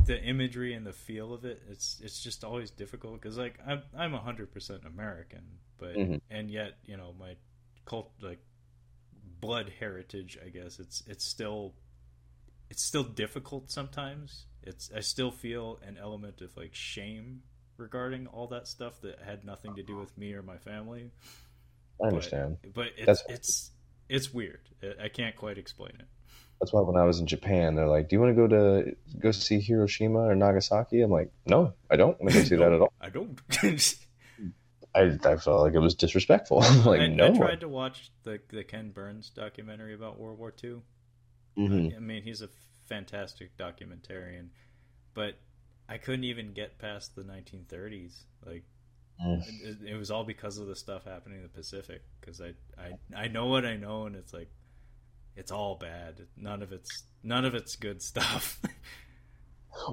the 0.07 0.21
imagery 0.23 0.75
and 0.75 0.87
the 0.87 0.93
feel 0.93 1.33
of 1.33 1.45
it, 1.45 1.63
it's 1.71 2.01
it's 2.03 2.23
just 2.23 2.45
always 2.45 2.71
difficult 2.71 3.21
because 3.21 3.37
like 3.39 3.59
I'm 3.67 3.83
I'm 3.97 4.13
hundred 4.13 4.53
percent 4.53 4.83
American, 4.87 5.43
but 5.79 5.95
Mhm. 5.97 6.21
and 6.31 6.51
yet 6.51 6.79
you 6.85 6.97
know 6.97 7.15
my 7.19 7.37
cult 7.85 8.11
like 8.21 8.41
blood 9.41 9.71
heritage, 9.79 10.39
I 10.45 10.49
guess 10.49 10.79
it's 10.79 11.03
it's 11.07 11.25
still 11.25 11.75
it's 12.71 12.83
still 12.83 13.05
difficult 13.05 13.71
sometimes. 13.71 14.47
It's 14.63 14.91
I 14.95 15.01
still 15.01 15.31
feel 15.31 15.79
an 15.87 15.97
element 15.99 16.41
of 16.41 16.57
like 16.57 16.75
shame 16.75 17.43
regarding 17.77 18.27
all 18.27 18.47
that 18.49 18.69
stuff 18.69 19.01
that 19.03 19.21
had 19.21 19.45
nothing 19.45 19.75
to 19.77 19.83
do 19.83 19.97
with 19.97 20.17
me 20.19 20.35
or 20.35 20.43
my 20.43 20.59
family. 20.59 21.11
I 22.03 22.09
understand. 22.09 22.59
But 22.75 22.89
it's 22.97 23.07
That's- 23.07 23.25
it's 23.29 23.71
it's 24.11 24.33
weird. 24.35 24.61
I- 25.03 25.09
can't 25.09 25.37
quite 25.37 25.59
explain 25.59 25.93
it. 25.99 26.07
That's 26.61 26.73
why 26.75 26.83
when 26.83 26.97
I 26.97 27.05
was 27.05 27.21
in 27.21 27.27
Japan, 27.27 27.75
they're 27.75 27.89
like, 27.89 28.09
"Do 28.09 28.17
you 28.17 28.21
want 28.21 28.37
to 28.37 28.47
go 28.47 28.49
to 28.49 28.97
go 29.19 29.31
see 29.31 29.61
Hiroshima 29.61 30.19
or 30.19 30.35
Nagasaki?" 30.35 31.01
I'm 31.01 31.11
like, 31.11 31.33
"No, 31.47 31.73
I 31.91 31.97
don't 31.97 32.21
want 32.21 32.33
to 32.33 32.39
go 32.39 32.45
see 32.45 32.57
that 32.57 32.73
at 32.75 32.81
all." 32.83 32.93
I 33.01 33.09
don't. 33.09 33.41
I, 34.95 35.17
I 35.25 35.37
felt 35.37 35.61
like 35.63 35.75
it 35.75 35.79
was 35.79 35.95
disrespectful. 35.95 36.63
I'm 36.65 36.85
like, 36.85 37.01
I, 37.01 37.07
no. 37.07 37.27
I 37.27 37.31
tried 37.37 37.61
to 37.61 37.69
watch 37.69 38.11
the 38.25 38.41
the 38.49 38.65
Ken 38.65 38.91
Burns 38.91 39.31
documentary 39.31 39.95
about 39.95 40.19
World 40.19 40.39
War 40.39 40.53
II. 40.63 40.83
Mhm. 41.57 41.97
I 41.97 42.01
mean, 42.01 42.23
he's 42.25 42.43
a 42.43 42.49
fantastic 42.87 43.57
documentarian, 43.57 44.49
but 45.15 45.37
I 45.89 45.97
couldn't 45.99 46.25
even 46.25 46.53
get 46.53 46.79
past 46.79 47.15
the 47.17 47.23
1930s. 47.23 48.25
Like. 48.45 48.65
It, 49.23 49.77
it 49.93 49.97
was 49.97 50.11
all 50.11 50.25
because 50.25 50.59
of 50.59 50.67
the 50.67 50.77
stuff 50.77 51.05
happening 51.05 51.39
in 51.39 51.43
the 51.43 51.49
Pacific. 51.49 52.03
Because 52.21 52.41
I, 52.41 52.55
I 52.79 53.25
I 53.25 53.29
know 53.29 53.47
what 53.47 53.65
I 53.65 53.77
know, 53.77 54.07
and 54.07 54.17
it's 54.17 54.33
like 54.33 54.51
it's 55.37 55.51
all 55.51 55.77
bad. 55.77 56.27
None 56.37 56.63
of 56.63 56.73
it's 56.73 57.05
none 57.23 57.45
of 57.45 57.55
it's 57.55 57.77
good 57.77 58.03
stuff. 58.03 58.61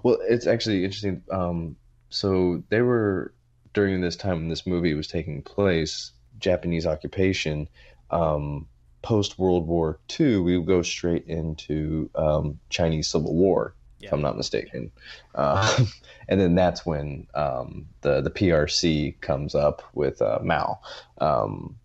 Well, 0.03 0.17
it's 0.27 0.47
actually 0.47 0.83
interesting. 0.83 1.21
Um, 1.31 1.75
so 2.09 2.63
they 2.69 2.81
were 2.81 3.33
during 3.73 4.01
this 4.01 4.15
time 4.15 4.37
when 4.37 4.47
this 4.47 4.65
movie 4.65 4.95
was 4.95 5.07
taking 5.07 5.43
place, 5.43 6.11
Japanese 6.39 6.85
occupation. 6.85 7.69
Um, 8.09 8.67
Post 9.03 9.37
World 9.37 9.67
War 9.67 9.99
II, 10.19 10.39
we 10.39 10.57
would 10.57 10.67
go 10.67 10.81
straight 10.81 11.27
into 11.27 12.09
um, 12.15 12.59
Chinese 12.69 13.07
Civil 13.07 13.35
War, 13.35 13.75
Yeah. 13.99 14.07
if 14.07 14.13
I'm 14.13 14.21
not 14.21 14.37
mistaken. 14.37 14.91
Uh, 15.33 15.85
and 16.29 16.39
then 16.39 16.55
that's 16.55 16.85
when 16.85 17.27
um, 17.33 17.87
the 18.01 18.21
the 18.21 18.29
PRC 18.31 19.19
comes 19.21 19.55
up 19.55 19.81
with 19.93 20.21
uh, 20.21 20.39
Mao. 20.43 20.79
Um, 21.19 21.77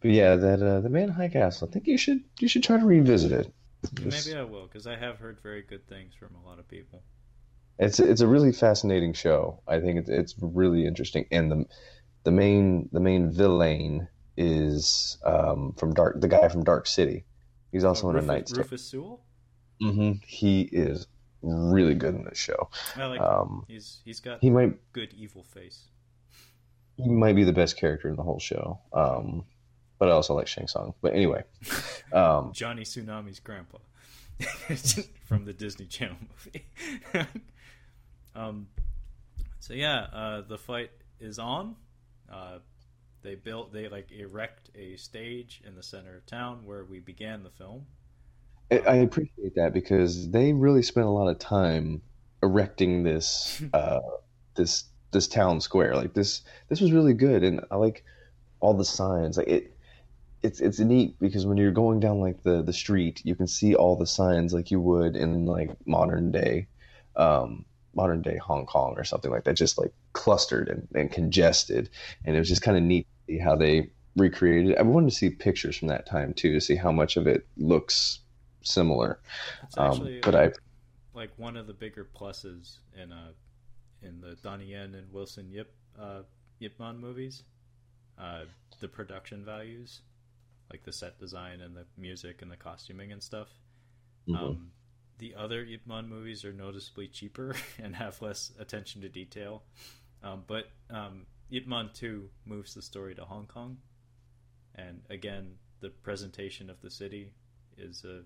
but 0.00 0.10
yeah, 0.10 0.34
that 0.36 0.62
uh, 0.62 0.80
the 0.80 0.88
Man 0.88 1.04
in 1.04 1.08
High 1.10 1.28
Castle. 1.28 1.68
I 1.68 1.72
think 1.72 1.86
you 1.86 1.96
should 1.98 2.20
you 2.40 2.48
should 2.48 2.64
try 2.64 2.78
to 2.78 2.84
revisit 2.84 3.32
it. 3.32 3.52
It's- 4.04 4.26
Maybe 4.26 4.36
I 4.38 4.42
will, 4.42 4.64
because 4.66 4.88
I 4.88 4.96
have 4.96 5.18
heard 5.18 5.38
very 5.40 5.62
good 5.62 5.86
things 5.88 6.12
from 6.18 6.30
a 6.34 6.48
lot 6.48 6.58
of 6.58 6.66
people. 6.66 7.02
It's 7.78 8.00
it's 8.00 8.20
a 8.20 8.26
really 8.26 8.50
fascinating 8.50 9.12
show. 9.12 9.60
I 9.68 9.78
think 9.78 10.00
it's 10.00 10.08
it's 10.08 10.34
really 10.40 10.84
interesting, 10.84 11.26
and 11.30 11.50
the 11.52 11.66
the 12.24 12.32
main 12.32 12.88
the 12.90 12.98
main 12.98 13.30
villain 13.30 14.08
is 14.36 15.16
um, 15.24 15.74
from 15.76 15.94
Dark 15.94 16.20
the 16.20 16.26
guy 16.26 16.48
from 16.48 16.64
Dark 16.64 16.88
City. 16.88 17.24
He's 17.70 17.84
also 17.84 18.06
Oh, 18.08 18.10
in 18.10 18.16
a 18.16 18.18
Rufus, 18.18 18.26
Knight's 18.28 18.52
Tale. 18.52 18.62
Rufus 18.64 18.82
Sewell. 18.90 19.20
hmm 19.80 20.12
He 20.26 20.62
is 20.62 21.06
really 21.42 21.94
good 21.94 22.14
in 22.14 22.24
this 22.24 22.38
show. 22.38 22.68
I 22.96 23.06
like. 23.06 23.20
Um, 23.20 23.64
He's 23.68 23.98
he's 24.04 24.20
got 24.20 24.40
he 24.40 24.50
might 24.50 24.92
good 24.92 25.14
evil 25.16 25.42
face. 25.44 25.84
he 26.96 27.08
might 27.08 27.36
be 27.36 27.44
the 27.44 27.52
best 27.52 27.76
character 27.76 28.08
in 28.08 28.16
the 28.16 28.22
whole 28.22 28.40
show. 28.40 28.80
Um, 28.92 29.44
but 29.98 30.08
I 30.08 30.12
also 30.12 30.34
like 30.34 30.46
Shang 30.46 30.68
Tsung. 30.68 30.94
But 31.00 31.14
anyway, 31.14 31.44
um, 32.12 32.52
Johnny 32.52 32.82
Tsunami's 32.82 33.40
grandpa 33.40 33.78
from 35.26 35.44
the 35.44 35.52
Disney 35.52 35.86
Channel 35.86 36.16
movie. 36.44 36.66
um, 38.34 38.68
so 39.60 39.74
yeah, 39.74 40.06
uh, 40.12 40.40
the 40.42 40.58
fight 40.58 40.90
is 41.20 41.38
on. 41.38 41.76
Uh, 42.30 42.58
they 43.22 43.34
built, 43.34 43.72
they 43.72 43.88
like 43.88 44.12
erect 44.12 44.70
a 44.76 44.96
stage 44.96 45.60
in 45.66 45.74
the 45.74 45.82
center 45.82 46.16
of 46.16 46.26
town 46.26 46.60
where 46.64 46.84
we 46.84 47.00
began 47.00 47.42
the 47.42 47.50
film. 47.50 47.86
I, 48.70 48.96
appreciate 48.96 49.54
that 49.56 49.72
because 49.72 50.30
they 50.30 50.52
really 50.52 50.82
spent 50.82 51.06
a 51.06 51.10
lot 51.10 51.28
of 51.28 51.38
time 51.38 52.02
erecting 52.42 53.02
this 53.02 53.62
uh, 53.72 54.00
this 54.54 54.84
this 55.10 55.26
town 55.26 55.60
square. 55.60 55.94
Like 55.94 56.14
this 56.14 56.42
this 56.68 56.80
was 56.80 56.92
really 56.92 57.14
good, 57.14 57.42
and 57.42 57.60
I 57.70 57.76
like 57.76 58.04
all 58.60 58.74
the 58.74 58.84
signs. 58.84 59.36
Like 59.36 59.48
it. 59.48 59.74
It's 60.40 60.60
it's 60.60 60.78
neat 60.78 61.18
because 61.18 61.46
when 61.46 61.56
you're 61.56 61.72
going 61.72 61.98
down 61.98 62.20
like 62.20 62.44
the 62.44 62.62
the 62.62 62.72
street, 62.72 63.22
you 63.24 63.34
can 63.34 63.48
see 63.48 63.74
all 63.74 63.96
the 63.96 64.06
signs 64.06 64.54
like 64.54 64.70
you 64.70 64.80
would 64.80 65.16
in 65.16 65.46
like 65.46 65.70
modern 65.84 66.30
day, 66.30 66.68
um, 67.16 67.64
modern 67.92 68.22
day 68.22 68.36
Hong 68.36 68.64
Kong 68.64 68.94
or 68.96 69.02
something 69.02 69.32
like 69.32 69.42
that, 69.44 69.54
just 69.54 69.78
like 69.78 69.92
clustered 70.12 70.68
and, 70.68 70.86
and 70.94 71.10
congested. 71.10 71.90
And 72.24 72.36
it 72.36 72.38
was 72.38 72.48
just 72.48 72.62
kind 72.62 72.76
of 72.76 72.84
neat 72.84 73.08
to 73.26 73.32
see 73.32 73.38
how 73.40 73.56
they 73.56 73.90
recreated. 74.16 74.70
it. 74.70 74.78
I 74.78 74.82
wanted 74.82 75.10
to 75.10 75.16
see 75.16 75.30
pictures 75.30 75.76
from 75.76 75.88
that 75.88 76.06
time 76.06 76.34
too 76.34 76.52
to 76.52 76.60
see 76.60 76.76
how 76.76 76.92
much 76.92 77.16
of 77.16 77.26
it 77.26 77.44
looks 77.56 78.20
similar. 78.68 79.20
Um, 79.76 79.90
actually 79.92 80.20
but 80.20 80.34
I 80.34 80.52
like 81.14 81.30
one 81.36 81.56
of 81.56 81.66
the 81.66 81.72
bigger 81.72 82.04
pluses 82.04 82.78
in 83.00 83.12
uh 83.12 83.32
in 84.02 84.20
the 84.20 84.36
Donnie 84.42 84.66
Yen 84.66 84.94
and 84.94 85.12
Wilson 85.12 85.50
Yip 85.50 85.74
uh, 85.98 86.22
Yip 86.58 86.78
Man 86.78 86.98
movies. 86.98 87.42
Uh, 88.18 88.44
the 88.80 88.88
production 88.88 89.44
values, 89.44 90.00
like 90.70 90.84
the 90.84 90.92
set 90.92 91.18
design 91.18 91.60
and 91.60 91.76
the 91.76 91.84
music 91.96 92.42
and 92.42 92.50
the 92.50 92.56
costuming 92.56 93.12
and 93.12 93.22
stuff. 93.22 93.48
mhm. 94.28 94.36
Um, 94.36 94.70
the 95.18 95.34
other 95.34 95.62
Ip 95.64 95.86
Man 95.86 96.08
movies 96.08 96.44
are 96.44 96.52
noticeably 96.52 97.08
cheaper 97.08 97.56
and 97.82 97.96
have 97.96 98.20
less 98.22 98.52
attention 98.58 99.02
to 99.02 99.08
detail. 99.08 99.62
Um, 100.22 100.44
but 100.46 100.70
um, 100.90 101.26
Ip 101.50 101.66
Man 101.66 101.90
2 101.94 102.28
moves 102.44 102.74
the 102.74 102.82
story 102.82 103.14
to 103.16 103.24
Hong 103.24 103.46
Kong. 103.46 103.78
And 104.74 105.02
again, 105.10 105.54
the 105.80 105.90
presentation 105.90 106.70
of 106.70 106.80
the 106.80 106.90
city 106.90 107.32
is 107.76 108.04
a 108.04 108.22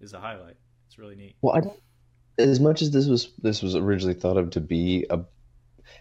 is 0.00 0.12
a 0.14 0.20
highlight. 0.20 0.56
It's 0.86 0.98
really 0.98 1.16
neat. 1.16 1.36
Well, 1.42 1.54
I 1.56 1.60
don't. 1.60 1.78
As 2.38 2.58
much 2.60 2.80
as 2.82 2.90
this 2.90 3.06
was 3.06 3.32
this 3.42 3.62
was 3.62 3.76
originally 3.76 4.14
thought 4.14 4.36
of 4.36 4.50
to 4.50 4.60
be 4.60 5.06
a, 5.10 5.20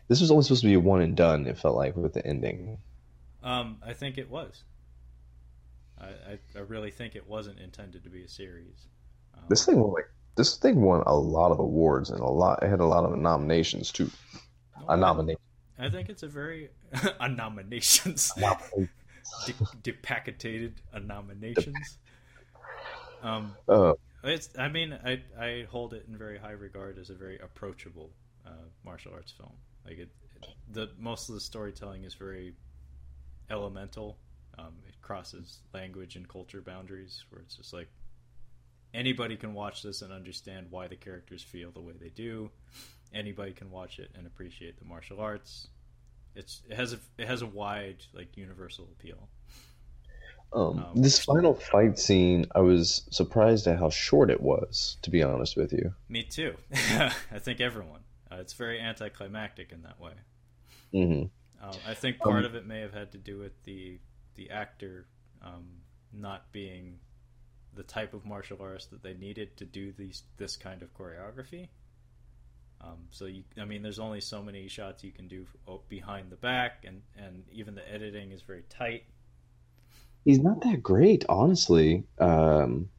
this 0.08 0.22
was 0.22 0.32
only 0.32 0.44
supposed 0.44 0.62
to 0.62 0.68
be 0.68 0.74
a 0.76 0.80
one 0.80 1.02
and 1.02 1.16
done. 1.16 1.46
It 1.48 1.58
felt 1.58 1.76
like 1.76 1.96
with 1.98 2.14
the 2.14 2.26
ending. 2.26 2.78
Um, 3.44 3.78
I 3.86 3.94
think 3.94 4.18
it 4.18 4.30
was. 4.30 4.64
I, 6.00 6.06
I, 6.08 6.40
I 6.56 6.60
really 6.62 6.92
think 6.92 7.16
it 7.16 7.28
wasn't 7.28 7.60
intended 7.60 8.04
to 8.04 8.10
be 8.10 8.24
a 8.24 8.28
series. 8.30 8.88
Um, 9.36 9.44
This 9.50 9.66
thing 9.66 9.80
won 9.80 9.92
like 9.94 10.10
this 10.36 10.56
thing 10.56 10.82
won 10.82 11.04
a 11.06 11.16
lot 11.16 11.52
of 11.52 11.60
awards 11.60 12.10
and 12.10 12.22
a 12.22 12.26
lot. 12.26 12.64
It 12.64 12.70
had 12.70 12.80
a 12.80 12.86
lot 12.86 13.04
of 13.04 13.18
nominations 13.18 13.92
too. 13.92 14.10
no, 14.80 14.86
A 14.88 14.98
nomination. 14.98 15.42
I 15.78 15.90
think 15.90 16.08
it's 16.10 16.24
a 16.24 16.28
very 16.28 16.70
a 17.20 17.28
nominations. 17.28 18.32
De- 19.46 19.54
depacketated 19.84 20.74
a 20.94 21.00
nominations. 21.00 21.98
Um, 23.22 23.56
Uh, 23.68 23.94
It's. 24.24 24.50
I 24.58 24.68
mean, 24.70 24.94
I 24.94 25.22
I 25.40 25.68
hold 25.70 25.94
it 25.94 26.06
in 26.08 26.18
very 26.18 26.38
high 26.38 26.52
regard 26.52 26.98
as 26.98 27.10
a 27.10 27.14
very 27.16 27.40
approachable 27.40 28.12
uh, 28.46 28.68
martial 28.84 29.14
arts 29.14 29.32
film. 29.32 29.54
Like 29.86 29.98
it, 29.98 30.10
it, 30.36 30.46
the 30.72 30.90
most 30.98 31.30
of 31.30 31.36
the 31.36 31.42
storytelling 31.42 32.04
is 32.04 32.16
very 32.16 32.54
elemental. 33.50 34.18
Um, 34.58 34.74
it 34.88 34.96
crosses 35.02 35.60
language 35.74 36.16
and 36.16 36.28
culture 36.28 36.62
boundaries, 36.62 37.24
where 37.30 37.42
it's 37.42 37.56
just 37.56 37.72
like 37.74 37.88
anybody 38.94 39.38
can 39.38 39.54
watch 39.54 39.82
this 39.84 40.02
and 40.02 40.12
understand 40.12 40.68
why 40.70 40.88
the 40.88 40.96
characters 40.98 41.42
feel 41.44 41.72
the 41.72 41.82
way 41.82 41.94
they 42.00 42.10
do. 42.10 42.52
Anybody 43.14 43.54
can 43.54 43.72
watch 43.72 44.00
it 44.00 44.12
and 44.16 44.28
appreciate 44.28 44.78
the 44.80 44.86
martial 44.86 45.20
arts. 45.22 45.70
It's 46.36 46.62
it 46.70 46.76
has 46.76 46.94
a 46.94 47.00
it 47.18 47.28
has 47.28 47.42
a 47.42 47.48
wide 47.48 48.04
like 48.14 48.36
universal 48.38 48.90
appeal. 49.00 49.30
Um, 50.52 50.80
um, 50.80 50.86
this 50.96 51.20
final 51.20 51.54
fight 51.54 52.00
scene, 52.00 52.48
I 52.56 52.62
was 52.62 53.04
surprised 53.12 53.68
at 53.68 53.78
how 53.78 53.90
short 53.90 54.32
it 54.32 54.42
was. 54.42 54.98
To 55.04 55.12
be 55.12 55.22
honest 55.22 55.56
with 55.56 55.74
you, 55.74 55.94
me 56.08 56.24
too. 56.24 56.56
I 56.74 57.40
think 57.40 57.62
everyone. 57.62 58.02
Uh, 58.32 58.38
it's 58.38 58.54
very 58.54 58.80
anticlimactic 58.80 59.72
in 59.72 59.84
that 59.84 60.00
way. 60.00 60.14
Mm-hmm. 60.94 61.26
Uh, 61.64 61.74
I 61.88 61.94
think 61.94 62.20
part 62.20 62.40
um, 62.40 62.46
of 62.46 62.56
it 62.56 62.66
may 62.66 62.80
have 62.82 62.94
had 62.94 63.12
to 63.12 63.18
do 63.18 63.38
with 63.38 63.64
the 63.64 64.00
the 64.36 64.50
actor 64.50 65.06
um, 65.44 65.66
not 66.14 66.52
being 66.52 67.00
the 67.76 67.84
type 67.84 68.14
of 68.14 68.26
martial 68.26 68.58
artist 68.62 68.90
that 68.92 69.04
they 69.04 69.14
needed 69.14 69.58
to 69.58 69.66
do 69.66 69.92
these 69.92 70.24
this 70.38 70.58
kind 70.58 70.82
of 70.82 70.94
choreography. 70.94 71.68
Um, 72.82 73.08
so 73.12 73.26
you, 73.26 73.44
I 73.60 73.66
mean, 73.66 73.84
there's 73.84 74.00
only 74.00 74.22
so 74.22 74.42
many 74.42 74.68
shots 74.70 75.04
you 75.04 75.12
can 75.12 75.28
do 75.28 75.46
behind 75.90 76.32
the 76.32 76.38
back, 76.38 76.86
and 76.88 77.02
and 77.18 77.44
even 77.52 77.76
the 77.76 77.92
editing 77.92 78.32
is 78.32 78.42
very 78.42 78.64
tight 78.70 79.04
he's 80.26 80.40
not 80.40 80.62
that 80.62 80.84
great, 80.84 81.26
honestly. 81.30 82.04
Um, 82.20 82.90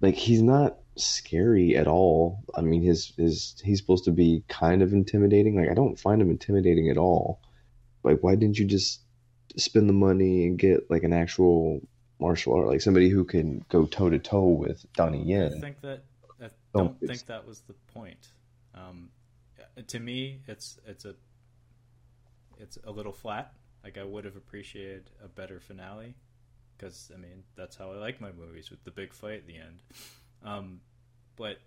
like 0.00 0.14
he's 0.14 0.42
not 0.42 0.78
scary 0.96 1.76
at 1.76 1.86
all. 1.86 2.44
I 2.54 2.60
mean, 2.60 2.82
his 2.82 3.12
his 3.16 3.60
he's 3.64 3.78
supposed 3.78 4.04
to 4.04 4.10
be 4.10 4.44
kind 4.48 4.82
of 4.82 4.92
intimidating. 4.92 5.56
Like 5.56 5.70
I 5.70 5.74
don't 5.74 5.98
find 5.98 6.20
him 6.20 6.30
intimidating 6.30 6.88
at 6.90 6.98
all. 6.98 7.40
Like 8.02 8.18
why 8.20 8.34
didn't 8.34 8.58
you 8.58 8.64
just 8.64 9.00
spend 9.56 9.88
the 9.88 9.94
money 9.94 10.46
and 10.46 10.58
get 10.58 10.90
like 10.90 11.02
an 11.02 11.12
actual 11.12 11.80
martial 12.20 12.54
art, 12.54 12.68
like 12.68 12.80
somebody 12.80 13.08
who 13.08 13.24
can 13.24 13.64
go 13.68 13.86
toe 13.86 14.10
to 14.10 14.18
toe 14.18 14.46
with 14.46 14.84
Donnie 14.94 15.24
Yen? 15.24 15.54
I 15.56 15.60
think 15.60 15.80
that 15.82 16.04
I 16.40 16.48
don't 16.74 16.96
oh, 17.02 17.06
think 17.06 17.26
that 17.26 17.46
was 17.46 17.60
the 17.62 17.74
point. 17.92 18.28
Um, 18.74 19.10
to 19.86 19.98
me, 19.98 20.40
it's 20.46 20.78
it's 20.86 21.04
a 21.04 21.14
it's 22.58 22.78
a 22.84 22.90
little 22.90 23.12
flat. 23.12 23.52
Like 23.84 23.98
I 23.98 24.04
would 24.04 24.24
have 24.24 24.36
appreciated 24.36 25.10
a 25.24 25.28
better 25.28 25.60
finale, 25.60 26.14
because 26.76 27.10
I 27.14 27.18
mean 27.18 27.44
that's 27.56 27.76
how 27.76 27.92
I 27.92 27.96
like 27.96 28.20
my 28.20 28.32
movies 28.32 28.70
with 28.70 28.82
the 28.84 28.90
big 28.90 29.12
fight 29.12 29.38
at 29.38 29.46
the 29.46 29.56
end. 29.56 29.82
Um, 30.44 30.80
but 31.36 31.58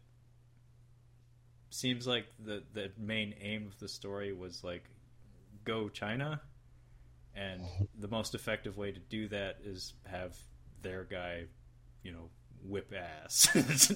seems 1.70 2.06
like 2.06 2.26
the 2.44 2.64
the 2.74 2.92
main 2.98 3.34
aim 3.42 3.66
of 3.68 3.80
the 3.80 3.88
story 3.88 4.34
was 4.34 4.64
like 4.64 4.84
go 5.64 5.90
China, 5.90 6.42
and 7.36 7.62
the 7.98 8.08
most 8.08 8.36
effective 8.36 8.78
way 8.78 8.92
to 8.92 9.00
do 9.00 9.28
that 9.30 9.58
is 9.64 9.94
have 10.06 10.36
their 10.82 11.04
guy, 11.06 11.46
you 12.04 12.12
know, 12.12 12.30
whip 12.64 12.94
ass. 12.94 13.48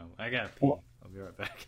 oh, 0.00 0.04
I 0.18 0.30
gotta 0.30 0.48
pee. 0.48 0.74
I'll 1.02 1.10
be 1.12 1.20
right 1.20 1.36
back. 1.36 1.66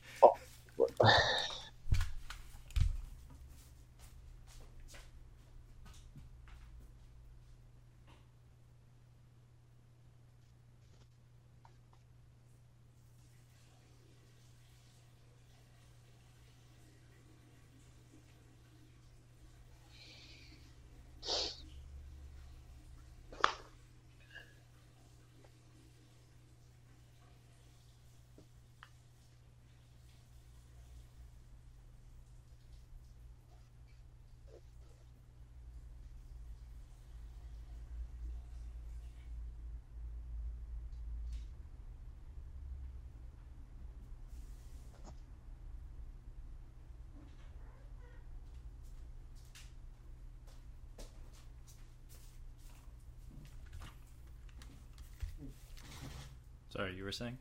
Sorry, 56.77 56.95
you 56.95 57.05
were 57.05 57.13
saying? 57.13 57.39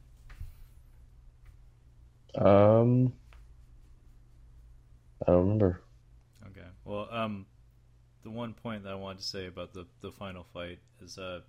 Um, 2.38 3.12
I 5.22 5.32
don't 5.32 5.42
remember. 5.42 5.82
Okay. 6.52 6.68
Well, 6.86 7.10
um, 7.12 7.46
the 8.24 8.30
one 8.30 8.54
point 8.54 8.84
that 8.84 8.94
I 8.94 8.96
wanted 8.96 9.20
to 9.20 9.26
say 9.26 9.48
about 9.48 9.74
the 9.74 9.88
the 10.00 10.12
final 10.14 10.46
fight 10.54 10.80
is 11.02 11.18
uh, 11.18 11.42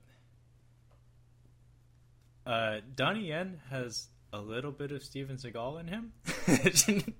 uh, 2.44 2.80
Donnie 2.96 3.28
Yen 3.28 3.60
has 3.70 4.08
a 4.32 4.40
little 4.40 4.72
bit 4.72 4.90
of 4.90 5.04
Steven 5.04 5.36
Seagal 5.36 5.78
in 5.78 5.86
him. 5.86 6.12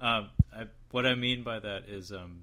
um, 0.00 0.30
I, 0.52 0.64
what 0.90 1.06
I 1.06 1.14
mean 1.14 1.44
by 1.44 1.60
that 1.60 1.84
is, 1.88 2.10
um, 2.10 2.42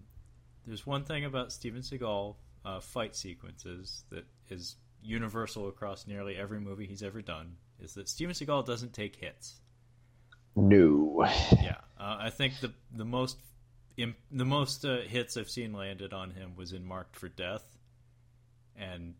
there's 0.65 0.85
one 0.85 1.03
thing 1.03 1.26
about 1.26 1.52
Steven 1.52 1.81
Seagal 1.81 2.35
uh, 2.64 2.80
fight 2.80 3.14
sequences 3.14 4.06
that 4.10 4.23
is 4.49 4.77
universal 5.08 5.68
across 5.68 6.06
nearly 6.06 6.36
every 6.36 6.60
movie 6.60 6.86
he's 6.86 7.04
ever 7.04 7.22
done 7.22 7.56
is 7.80 7.94
that 7.94 8.10
Steven 8.10 8.34
Seagal 8.34 8.66
doesn't 8.66 8.94
take 8.94 9.16
hits. 9.16 9.56
No. 10.56 11.26
Yeah, 11.62 11.78
uh, 12.00 12.18
I 12.20 12.30
think 12.30 12.60
the 12.62 12.74
the 12.92 13.06
most 13.06 13.38
the 13.98 14.46
most 14.46 14.86
uh, 14.86 15.02
hits 15.02 15.38
I've 15.38 15.50
seen 15.50 15.74
landed 15.74 16.14
on 16.14 16.32
him 16.32 16.56
was 16.56 16.74
in 16.74 16.86
Marked 16.86 17.16
for 17.16 17.30
Death, 17.30 17.64
and 18.76 19.16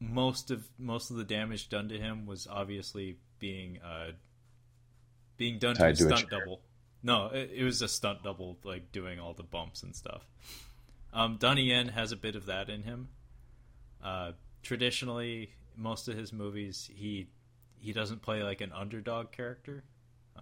most 0.00 0.50
of 0.50 0.68
most 0.78 1.10
of 1.10 1.16
the 1.16 1.24
damage 1.24 1.68
done 1.68 1.88
to 1.88 1.98
him 1.98 2.26
was 2.26 2.46
obviously 2.50 3.18
being 3.38 3.78
uh, 3.82 4.12
being 5.36 5.58
done 5.58 5.76
Tied 5.76 5.96
to 5.96 6.04
a 6.04 6.16
stunt 6.16 6.30
double. 6.30 6.60
No, 7.02 7.26
it, 7.26 7.50
it, 7.54 7.64
was 7.64 7.82
a 7.82 7.88
stunt 7.88 8.22
double, 8.24 8.58
like 8.64 8.90
doing 8.90 9.20
all 9.20 9.32
the 9.32 9.44
bumps 9.44 9.82
and 9.82 9.94
stuff. 9.94 10.26
Um, 11.12 11.36
Donnie 11.38 11.64
Yen 11.64 11.88
has 11.88 12.10
a 12.10 12.16
bit 12.16 12.34
of 12.34 12.46
that 12.46 12.68
in 12.68 12.82
him. 12.82 13.08
Uh, 14.02 14.32
traditionally, 14.66 15.50
most 15.76 16.08
of 16.08 16.16
his 16.16 16.32
movies, 16.32 16.90
he 16.92 17.28
he 17.78 17.92
doesn't 17.92 18.20
play 18.20 18.42
like 18.42 18.60
an 18.60 18.72
underdog 18.72 19.30
character. 19.30 19.84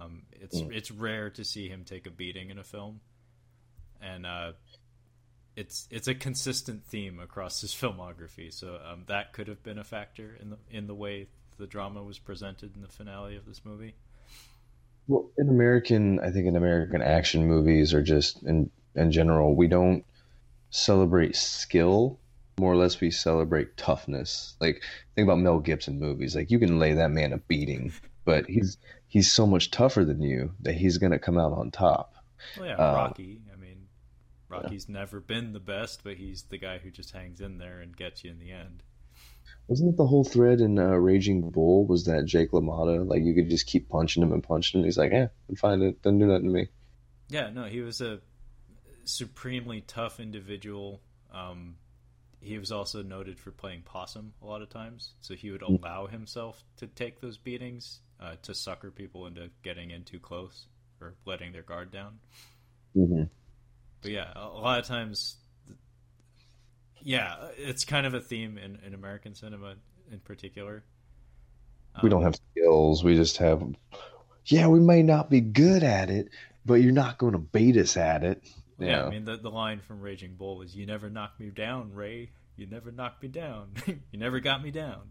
Um, 0.00 0.22
it's 0.32 0.60
mm. 0.60 0.74
it's 0.74 0.90
rare 0.90 1.30
to 1.30 1.44
see 1.44 1.68
him 1.68 1.84
take 1.84 2.06
a 2.06 2.10
beating 2.10 2.50
in 2.50 2.58
a 2.58 2.64
film, 2.64 3.00
and 4.00 4.24
uh, 4.24 4.52
it's 5.56 5.86
it's 5.90 6.08
a 6.08 6.14
consistent 6.14 6.86
theme 6.86 7.20
across 7.20 7.60
his 7.60 7.72
filmography. 7.80 8.52
So 8.52 8.80
um, 8.90 9.04
that 9.06 9.34
could 9.34 9.46
have 9.48 9.62
been 9.62 9.78
a 9.78 9.84
factor 9.84 10.36
in 10.40 10.50
the 10.50 10.56
in 10.70 10.86
the 10.86 10.94
way 10.94 11.28
the 11.58 11.66
drama 11.66 12.02
was 12.02 12.18
presented 12.18 12.74
in 12.74 12.80
the 12.80 12.88
finale 12.88 13.36
of 13.36 13.44
this 13.44 13.60
movie. 13.62 13.94
Well, 15.06 15.28
in 15.36 15.50
American, 15.50 16.18
I 16.20 16.30
think 16.30 16.46
in 16.46 16.56
American 16.56 17.02
action 17.02 17.46
movies 17.46 17.92
or 17.92 18.00
just 18.00 18.42
in 18.42 18.70
in 18.94 19.12
general, 19.12 19.54
we 19.54 19.68
don't 19.68 20.02
celebrate 20.70 21.36
skill 21.36 22.18
more 22.58 22.72
or 22.72 22.76
less 22.76 23.00
we 23.00 23.10
celebrate 23.10 23.76
toughness. 23.76 24.56
Like 24.60 24.82
think 25.14 25.26
about 25.26 25.38
Mel 25.38 25.58
Gibson 25.58 25.98
movies. 25.98 26.36
Like 26.36 26.50
you 26.50 26.58
can 26.58 26.78
lay 26.78 26.94
that 26.94 27.10
man 27.10 27.32
a 27.32 27.38
beating, 27.38 27.92
but 28.24 28.46
he's 28.46 28.78
he's 29.06 29.30
so 29.30 29.46
much 29.46 29.70
tougher 29.70 30.04
than 30.04 30.22
you 30.22 30.52
that 30.60 30.74
he's 30.74 30.98
gonna 30.98 31.18
come 31.18 31.38
out 31.38 31.52
on 31.52 31.70
top. 31.70 32.14
Well, 32.58 32.66
yeah, 32.66 32.74
um, 32.74 32.94
Rocky. 32.94 33.40
I 33.52 33.56
mean, 33.56 33.86
Rocky's 34.48 34.86
yeah. 34.88 34.98
never 34.98 35.20
been 35.20 35.52
the 35.52 35.60
best, 35.60 36.04
but 36.04 36.16
he's 36.16 36.42
the 36.42 36.58
guy 36.58 36.78
who 36.78 36.90
just 36.90 37.12
hangs 37.12 37.40
in 37.40 37.58
there 37.58 37.80
and 37.80 37.96
gets 37.96 38.24
you 38.24 38.30
in 38.30 38.38
the 38.38 38.52
end. 38.52 38.82
Wasn't 39.66 39.88
it 39.88 39.96
the 39.96 40.06
whole 40.06 40.24
thread 40.24 40.60
in 40.60 40.78
uh, 40.78 40.90
Raging 40.90 41.50
Bull? 41.50 41.86
Was 41.86 42.04
that 42.04 42.26
Jake 42.26 42.50
LaMotta? 42.50 43.08
Like 43.08 43.22
you 43.22 43.34
could 43.34 43.48
just 43.48 43.66
keep 43.66 43.88
punching 43.88 44.22
him 44.22 44.32
and 44.32 44.42
punching 44.42 44.80
him. 44.80 44.84
He's 44.84 44.98
like, 44.98 45.12
"Yeah, 45.12 45.28
I'm 45.48 45.56
fine. 45.56 45.80
It 45.82 46.02
doesn't 46.02 46.18
do 46.18 46.26
nothing 46.26 46.46
to 46.46 46.52
me." 46.52 46.68
Yeah, 47.28 47.50
no, 47.50 47.64
he 47.64 47.80
was 47.80 48.00
a 48.00 48.20
supremely 49.04 49.80
tough 49.80 50.20
individual. 50.20 51.00
Um, 51.32 51.76
he 52.44 52.58
was 52.58 52.70
also 52.70 53.02
noted 53.02 53.38
for 53.38 53.50
playing 53.50 53.82
possum 53.82 54.32
a 54.42 54.46
lot 54.46 54.62
of 54.62 54.68
times, 54.68 55.14
so 55.20 55.34
he 55.34 55.50
would 55.50 55.62
hmm. 55.62 55.76
allow 55.76 56.06
himself 56.06 56.62
to 56.76 56.86
take 56.86 57.20
those 57.20 57.38
beatings 57.38 58.00
uh, 58.20 58.34
to 58.42 58.54
sucker 58.54 58.90
people 58.90 59.26
into 59.26 59.50
getting 59.62 59.90
in 59.90 60.04
too 60.04 60.18
close 60.18 60.66
or 61.00 61.14
letting 61.24 61.52
their 61.52 61.62
guard 61.62 61.90
down. 61.90 62.18
Mm-hmm. 62.96 63.24
But 64.02 64.10
yeah, 64.10 64.32
a 64.36 64.46
lot 64.46 64.78
of 64.78 64.86
times, 64.86 65.36
yeah, 67.02 67.48
it's 67.56 67.84
kind 67.84 68.06
of 68.06 68.14
a 68.14 68.20
theme 68.20 68.58
in, 68.58 68.78
in 68.86 68.94
American 68.94 69.34
cinema 69.34 69.74
in 70.12 70.20
particular. 70.20 70.84
we 72.02 72.08
don't 72.08 72.20
Um, 72.20 72.24
have 72.24 72.36
skills. 72.52 73.02
We 73.02 73.16
just 73.16 73.38
have. 73.38 73.62
Yeah, 74.46 74.68
we 74.68 74.80
may 74.80 75.02
not 75.02 75.30
be 75.30 75.40
good 75.40 75.82
at 75.82 76.10
it, 76.10 76.28
but 76.66 76.74
you're 76.74 76.92
not 76.92 77.18
going 77.18 77.32
to 77.32 77.38
beat 77.38 77.76
us 77.78 77.96
at 77.96 78.22
it. 78.24 78.42
Yeah, 78.78 79.04
I 79.04 79.10
mean 79.10 79.24
the 79.24 79.36
the 79.36 79.50
line 79.50 79.80
from 79.80 80.00
Raging 80.00 80.34
Bull 80.34 80.62
is 80.62 80.74
"You 80.74 80.86
never 80.86 81.08
knocked 81.08 81.40
me 81.40 81.50
down, 81.50 81.92
Ray. 81.92 82.30
You 82.56 82.66
never 82.66 82.90
knocked 82.90 83.22
me 83.22 83.28
down. 83.28 83.72
you 83.86 84.18
never 84.18 84.40
got 84.40 84.62
me 84.62 84.70
down." 84.70 85.02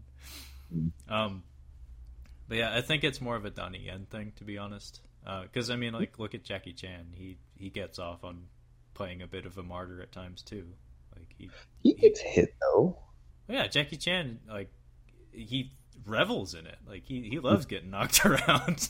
Mm. 0.74 0.90
Um, 1.08 1.42
but 2.48 2.58
yeah, 2.58 2.76
I 2.76 2.82
think 2.82 3.04
it's 3.04 3.20
more 3.20 3.36
of 3.36 3.44
a 3.44 3.50
Donnie 3.50 3.84
Yen 3.86 4.06
thing, 4.10 4.32
to 4.36 4.44
be 4.44 4.58
honest. 4.58 5.00
Because 5.24 5.70
I 5.70 5.76
mean, 5.76 5.94
like, 5.94 6.18
look 6.18 6.34
at 6.34 6.44
Jackie 6.44 6.74
Chan. 6.74 7.06
He 7.12 7.38
he 7.56 7.70
gets 7.70 7.98
off 7.98 8.24
on 8.24 8.44
playing 8.92 9.22
a 9.22 9.26
bit 9.26 9.46
of 9.46 9.56
a 9.58 9.62
martyr 9.62 10.00
at 10.00 10.12
times 10.12 10.42
too. 10.42 10.66
Like 11.16 11.28
he, 11.36 11.50
he 11.82 11.94
gets 11.94 12.20
hit 12.20 12.54
though. 12.60 12.98
yeah, 13.48 13.66
Jackie 13.66 13.96
Chan, 13.96 14.40
like 14.48 14.70
he 15.32 15.72
revels 16.06 16.54
in 16.54 16.66
it. 16.66 16.78
Like 16.86 17.04
he 17.04 17.22
he 17.28 17.38
loves 17.38 17.66
getting 17.66 17.90
knocked 17.90 18.24
around. 18.26 18.88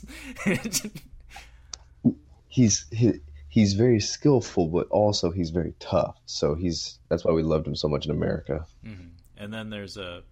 He's 2.49 2.87
he, 2.91 3.21
he's 3.55 3.75
very 3.75 4.01
skillful, 4.01 4.67
but 4.67 4.89
also 4.89 5.31
he's 5.31 5.51
very 5.51 5.75
tough. 5.79 6.21
So 6.27 6.57
he's 6.57 6.99
that's 7.09 7.25
why 7.25 7.31
we 7.31 7.45
loved 7.45 7.69
him 7.69 7.77
so 7.77 7.87
much 7.87 8.05
in 8.05 8.11
America. 8.11 8.67
hmm 8.85 9.11
And 9.37 9.55
then 9.55 9.71
there's 9.71 9.97
a 9.97 10.25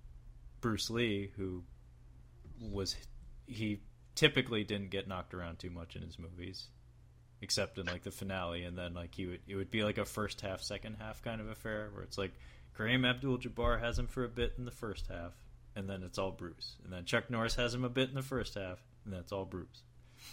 Bruce 0.61 0.91
Lee 0.91 1.31
who 1.37 1.63
was 2.61 2.97
he 3.47 3.81
typically 4.17 4.65
didn't 4.65 4.91
get 4.91 5.07
knocked 5.07 5.35
around 5.35 5.61
too 5.61 5.71
much 5.71 5.95
in 5.95 6.03
his 6.03 6.19
movies, 6.19 6.67
except 7.41 7.79
in 7.79 7.87
like 7.87 8.03
the 8.03 8.11
finale, 8.11 8.65
and 8.65 8.77
then 8.77 8.93
like 8.93 9.15
he 9.15 9.27
would 9.27 9.41
it 9.47 9.55
would 9.55 9.71
be 9.71 9.85
like 9.85 9.99
a 9.99 10.05
first 10.05 10.41
half, 10.41 10.61
second 10.61 10.97
half 10.99 11.23
kind 11.23 11.41
of 11.41 11.49
affair 11.49 11.91
where 11.95 12.03
it's 12.03 12.19
like 12.19 12.33
Kareem 12.77 13.09
Abdul-Jabbar 13.09 13.81
has 13.81 14.01
him 14.01 14.09
for 14.09 14.25
a 14.25 14.29
bit 14.29 14.55
in 14.59 14.65
the 14.65 14.73
first 14.73 15.07
half, 15.07 15.33
and 15.77 15.89
then 15.89 16.03
it's 16.03 16.19
all 16.19 16.33
Bruce, 16.33 16.75
and 16.83 16.93
then 16.93 17.05
Chuck 17.05 17.31
Norris 17.31 17.55
has 17.55 17.73
him 17.73 17.85
a 17.85 17.89
bit 17.89 18.09
in 18.09 18.17
the 18.17 18.23
first 18.23 18.55
half, 18.55 18.83
and 19.05 19.15
that's 19.15 19.31
all 19.31 19.45
Bruce. 19.45 19.85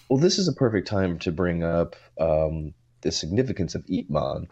Well, 0.10 0.20
this 0.20 0.40
is 0.40 0.48
a 0.48 0.54
perfect 0.54 0.88
time 0.88 1.20
to 1.20 1.32
bring 1.32 1.64
up 1.64 1.96
um, 2.20 2.74
the 3.02 3.12
significance 3.12 3.76
of 3.76 3.86
Ip 3.90 4.10
Man 4.10 4.48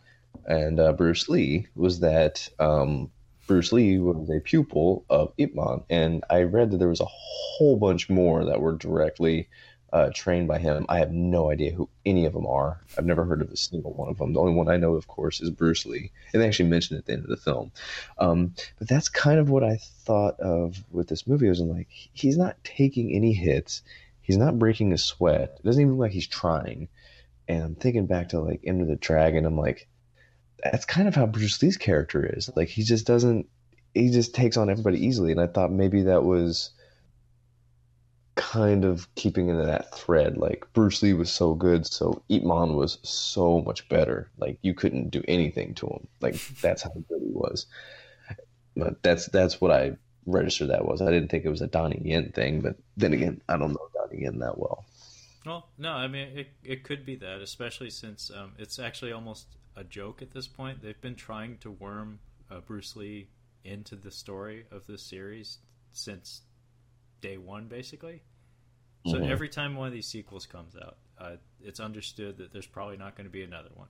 and 0.45 0.79
uh, 0.79 0.93
Bruce 0.93 1.27
Lee. 1.29 1.67
Was 1.75 1.99
that 2.01 2.47
um, 2.59 3.11
Bruce 3.47 3.71
Lee 3.71 3.97
was 3.97 4.29
a 4.29 4.39
pupil 4.39 5.05
of 5.09 5.33
Ip 5.37 5.55
Man, 5.55 5.83
and 5.89 6.23
I 6.29 6.43
read 6.43 6.71
that 6.71 6.77
there 6.77 6.89
was 6.89 7.01
a 7.01 7.07
whole 7.07 7.77
bunch 7.77 8.09
more 8.09 8.45
that 8.45 8.61
were 8.61 8.75
directly 8.75 9.49
uh, 9.93 10.09
trained 10.13 10.47
by 10.47 10.59
him. 10.59 10.85
I 10.89 10.99
have 10.99 11.11
no 11.11 11.49
idea 11.49 11.71
who 11.71 11.89
any 12.05 12.25
of 12.25 12.33
them 12.33 12.45
are. 12.45 12.81
I've 12.97 13.05
never 13.05 13.23
heard 13.23 13.41
of 13.41 13.49
a 13.49 13.57
single 13.57 13.93
one 13.93 14.09
of 14.09 14.17
them. 14.17 14.33
The 14.33 14.39
only 14.39 14.53
one 14.53 14.67
I 14.67 14.77
know, 14.77 14.95
of 14.95 15.07
course, 15.07 15.41
is 15.41 15.49
Bruce 15.49 15.85
Lee, 15.85 16.11
and 16.33 16.41
they 16.41 16.47
actually 16.47 16.69
mentioned 16.69 16.97
it 16.97 16.99
at 16.99 17.05
the 17.05 17.13
end 17.13 17.23
of 17.23 17.29
the 17.29 17.37
film. 17.37 17.71
Um, 18.17 18.53
but 18.79 18.89
that's 18.89 19.09
kind 19.09 19.39
of 19.39 19.49
what 19.49 19.63
I 19.63 19.77
thought 19.77 20.39
of 20.39 20.83
with 20.91 21.07
this 21.07 21.25
movie. 21.25 21.47
I 21.47 21.49
was 21.49 21.61
like, 21.61 21.87
he's 22.13 22.37
not 22.37 22.61
taking 22.63 23.13
any 23.13 23.33
hits. 23.33 23.81
He's 24.27 24.35
not 24.35 24.59
breaking 24.59 24.91
a 24.91 24.97
sweat. 24.97 25.55
It 25.57 25.63
doesn't 25.63 25.81
even 25.81 25.93
look 25.93 26.07
like 26.07 26.11
he's 26.11 26.27
trying. 26.27 26.89
And 27.47 27.63
I'm 27.63 27.75
thinking 27.75 28.07
back 28.07 28.29
to 28.29 28.41
like 28.41 28.59
Enter 28.65 28.83
the 28.83 28.97
Dragon. 28.97 29.45
I'm 29.45 29.57
like, 29.57 29.87
that's 30.61 30.83
kind 30.83 31.07
of 31.07 31.15
how 31.15 31.25
Bruce 31.25 31.63
Lee's 31.63 31.77
character 31.77 32.25
is. 32.35 32.49
Like 32.53 32.67
he 32.67 32.83
just 32.83 33.07
doesn't. 33.07 33.47
He 33.93 34.11
just 34.11 34.35
takes 34.35 34.57
on 34.57 34.69
everybody 34.69 35.05
easily. 35.05 35.31
And 35.31 35.39
I 35.39 35.47
thought 35.47 35.71
maybe 35.71 36.01
that 36.03 36.25
was 36.25 36.71
kind 38.35 38.83
of 38.83 39.07
keeping 39.15 39.47
into 39.47 39.65
that 39.65 39.95
thread. 39.95 40.37
Like 40.37 40.65
Bruce 40.73 41.01
Lee 41.01 41.13
was 41.13 41.31
so 41.31 41.53
good, 41.53 41.87
so 41.87 42.21
Man 42.29 42.75
was 42.75 42.97
so 43.03 43.61
much 43.61 43.87
better. 43.87 44.29
Like 44.37 44.59
you 44.61 44.73
couldn't 44.73 45.09
do 45.09 45.23
anything 45.25 45.73
to 45.75 45.87
him. 45.87 46.05
Like 46.19 46.35
that's 46.61 46.81
how 46.81 46.89
good 46.89 47.21
he 47.21 47.31
was. 47.31 47.65
But 48.75 49.01
that's 49.03 49.27
that's 49.27 49.61
what 49.61 49.71
I 49.71 49.95
registered 50.27 50.69
that 50.69 50.85
was. 50.85 51.01
I 51.01 51.09
didn't 51.11 51.29
think 51.29 51.45
it 51.45 51.49
was 51.49 51.61
a 51.61 51.67
Donnie 51.67 52.01
Yen 52.03 52.31
thing, 52.31 52.61
but 52.61 52.75
then 52.95 53.13
again, 53.13 53.41
I 53.49 53.57
don't 53.57 53.71
know 53.71 53.87
Donnie 53.93 54.21
Yen 54.23 54.39
that 54.39 54.57
well. 54.59 54.85
Well, 55.45 55.69
no, 55.77 55.91
I 55.93 56.07
mean 56.07 56.37
it. 56.37 56.47
It 56.63 56.83
could 56.83 57.05
be 57.05 57.15
that, 57.15 57.41
especially 57.41 57.89
since 57.89 58.29
um, 58.29 58.51
it's 58.59 58.77
actually 58.79 59.13
almost 59.13 59.47
a 59.75 59.83
joke 59.83 60.21
at 60.21 60.31
this 60.31 60.47
point. 60.47 60.81
They've 60.81 60.99
been 61.01 61.15
trying 61.15 61.57
to 61.59 61.71
worm 61.71 62.19
uh, 62.51 62.59
Bruce 62.59 62.95
Lee 62.95 63.29
into 63.63 63.95
the 63.95 64.11
story 64.11 64.65
of 64.71 64.85
this 64.87 65.01
series 65.03 65.59
since 65.91 66.41
day 67.21 67.37
one, 67.37 67.67
basically. 67.67 68.23
So 69.05 69.19
Mhm. 69.19 69.29
every 69.29 69.49
time 69.49 69.75
one 69.75 69.87
of 69.87 69.93
these 69.93 70.07
sequels 70.07 70.45
comes 70.45 70.75
out, 70.75 70.97
uh, 71.17 71.37
it's 71.61 71.79
understood 71.79 72.37
that 72.37 72.51
there's 72.51 72.67
probably 72.67 72.97
not 72.97 73.15
going 73.15 73.25
to 73.25 73.31
be 73.31 73.43
another 73.43 73.69
one. 73.73 73.87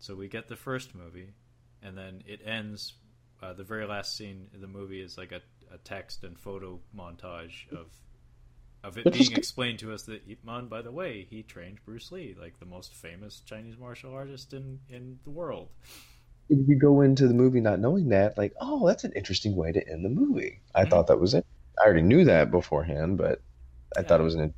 So 0.00 0.16
we 0.16 0.28
get 0.28 0.48
the 0.48 0.56
first 0.56 0.94
movie, 0.94 1.34
and 1.82 1.96
then 1.96 2.22
it 2.26 2.40
ends. 2.44 2.94
Uh, 3.42 3.52
the 3.52 3.64
very 3.64 3.86
last 3.86 4.16
scene 4.16 4.50
in 4.54 4.60
the 4.60 4.66
movie 4.66 5.00
is 5.00 5.16
like 5.16 5.32
a, 5.32 5.40
a 5.72 5.78
text 5.78 6.24
and 6.24 6.38
photo 6.38 6.80
montage 6.96 7.68
of 7.72 7.88
of 8.82 8.96
it 8.96 9.12
being 9.12 9.32
explained 9.32 9.78
to 9.78 9.92
us 9.92 10.04
that 10.04 10.22
Ip 10.26 10.42
Man, 10.44 10.66
by 10.66 10.80
the 10.80 10.90
way, 10.90 11.26
he 11.28 11.42
trained 11.42 11.78
Bruce 11.84 12.10
Lee, 12.10 12.34
like 12.40 12.58
the 12.58 12.66
most 12.66 12.94
famous 12.94 13.40
Chinese 13.40 13.76
martial 13.76 14.14
artist 14.14 14.52
in 14.52 14.80
in 14.88 15.18
the 15.24 15.30
world. 15.30 15.68
If 16.48 16.66
you 16.66 16.76
go 16.76 17.02
into 17.02 17.28
the 17.28 17.34
movie 17.34 17.60
not 17.60 17.78
knowing 17.78 18.08
that, 18.08 18.36
like, 18.36 18.54
oh, 18.60 18.86
that's 18.86 19.04
an 19.04 19.12
interesting 19.14 19.54
way 19.54 19.70
to 19.72 19.88
end 19.88 20.04
the 20.04 20.08
movie. 20.08 20.60
I 20.74 20.84
Mhm. 20.84 20.90
thought 20.90 21.06
that 21.06 21.20
was 21.20 21.34
it. 21.34 21.44
I 21.80 21.84
already 21.84 22.02
knew 22.02 22.24
that 22.24 22.50
beforehand, 22.50 23.18
but 23.18 23.40
I 23.96 24.02
Yeah. 24.02 24.08
thought 24.08 24.20
it 24.20 24.24
was 24.24 24.34
an. 24.34 24.54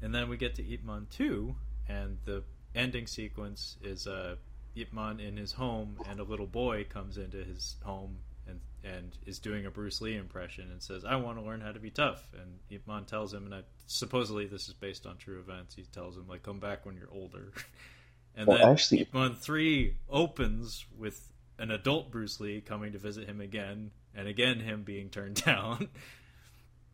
And 0.00 0.14
then 0.14 0.28
we 0.28 0.36
get 0.36 0.54
to 0.56 0.72
Ip 0.72 0.84
Man 0.84 1.06
2, 1.10 1.54
and 1.88 2.18
the 2.24 2.44
ending 2.74 3.06
sequence 3.06 3.76
is 3.82 4.06
uh, 4.06 4.36
Ip 4.74 4.92
Man 4.92 5.20
in 5.20 5.36
his 5.36 5.52
home, 5.52 5.98
and 6.08 6.18
a 6.18 6.24
little 6.24 6.46
boy 6.46 6.84
comes 6.84 7.18
into 7.18 7.44
his 7.44 7.76
home 7.82 8.18
and, 8.48 8.60
and 8.84 9.16
is 9.26 9.38
doing 9.38 9.66
a 9.66 9.70
Bruce 9.70 10.00
Lee 10.00 10.16
impression 10.16 10.70
and 10.70 10.82
says, 10.82 11.04
I 11.04 11.16
want 11.16 11.38
to 11.38 11.44
learn 11.44 11.60
how 11.60 11.72
to 11.72 11.78
be 11.80 11.90
tough. 11.90 12.26
And 12.34 12.58
Ip 12.70 12.86
Man 12.86 13.04
tells 13.04 13.32
him, 13.34 13.44
and 13.44 13.54
I, 13.54 13.60
supposedly 13.86 14.46
this 14.46 14.68
is 14.68 14.74
based 14.74 15.06
on 15.06 15.16
true 15.16 15.38
events, 15.38 15.74
he 15.74 15.82
tells 15.84 16.16
him, 16.16 16.26
like, 16.28 16.42
come 16.42 16.58
back 16.60 16.84
when 16.86 16.96
you're 16.96 17.12
older. 17.12 17.52
and 18.36 18.46
Well, 18.46 18.58
then 18.58 18.68
actually- 18.68 19.00
Ip 19.02 19.14
Man 19.14 19.34
3 19.34 19.94
opens 20.08 20.86
with 20.96 21.30
an 21.58 21.70
adult 21.70 22.10
Bruce 22.10 22.38
Lee 22.40 22.60
coming 22.60 22.92
to 22.92 22.98
visit 22.98 23.28
him 23.28 23.40
again, 23.40 23.90
and 24.14 24.28
again 24.28 24.60
him 24.60 24.82
being 24.84 25.08
turned 25.10 25.34
down. 25.44 25.88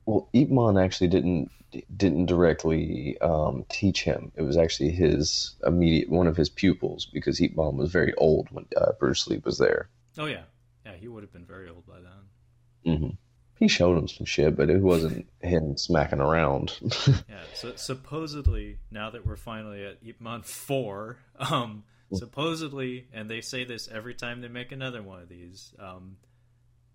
Well, 0.07 0.29
Ip 0.33 0.51
Man 0.51 0.77
actually 0.77 1.09
didn't 1.09 1.51
didn't 1.97 2.27
directly 2.27 3.19
um, 3.21 3.65
teach 3.69 4.05
him. 4.05 4.31
It 4.37 4.43
was 4.43 4.57
actually 4.57 4.91
his 4.93 5.57
immediate 5.67 6.09
one 6.09 6.29
of 6.29 6.37
his 6.37 6.49
pupils 6.49 7.05
because 7.07 7.41
Ip 7.41 7.57
Man 7.57 7.77
was 7.77 7.91
very 7.91 8.15
old 8.15 8.49
when 8.53 8.67
uh, 8.77 8.93
Bruce 9.01 9.27
Lee 9.27 9.41
was 9.45 9.59
there. 9.59 9.89
oh, 10.19 10.27
yeah. 10.27 10.43
Yeah, 10.85 10.95
he 10.95 11.09
would 11.09 11.23
have 11.23 11.33
been 11.33 11.47
very 11.47 11.69
old 11.69 11.87
by 11.87 12.01
then. 12.01 12.95
Mm-hmm. 12.95 13.11
He 13.59 13.69
showed 13.69 13.97
him 13.97 14.09
some 14.09 14.27
shit, 14.27 14.57
but 14.57 14.69
it 14.69 14.83
wasn't 14.83 15.27
him 15.41 15.77
smacking 15.77 16.21
around. 16.21 16.79
Yeah, 17.29 17.43
so 17.55 17.77
supposedly 17.77 18.79
now 18.91 19.11
that 19.11 19.27
we're 19.27 19.37
finally 19.37 19.85
at 19.85 19.99
Ip 20.05 20.21
Man 20.21 20.43
four, 20.43 21.19
um, 21.39 21.85
supposedly, 22.13 23.07
and 23.13 23.31
they 23.31 23.41
say 23.41 23.65
this 23.65 23.89
every 23.89 24.15
time 24.15 24.41
they 24.41 24.49
make 24.49 24.73
another 24.73 25.03
one 25.03 25.21
of 25.21 25.29
these. 25.29 25.73
Um, 25.79 26.17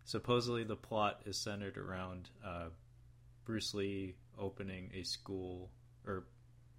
supposedly, 0.03 0.63
the 0.63 0.75
plot 0.75 1.21
is 1.25 1.37
centered 1.37 1.77
around 1.77 2.29
uh, 2.45 2.69
Bruce 3.45 3.73
Lee 3.73 4.15
opening 4.37 4.91
a 4.93 5.03
school, 5.03 5.71
or 6.05 6.25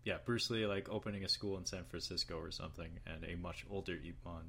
yeah, 0.04 0.18
Bruce 0.24 0.50
Lee 0.50 0.66
like 0.66 0.88
opening 0.90 1.24
a 1.24 1.28
school 1.28 1.58
in 1.58 1.66
San 1.66 1.84
Francisco 1.84 2.38
or 2.38 2.50
something, 2.50 2.90
and 3.06 3.24
a 3.24 3.36
much 3.36 3.64
older 3.70 3.94
Ip 3.94 4.24
Man. 4.24 4.44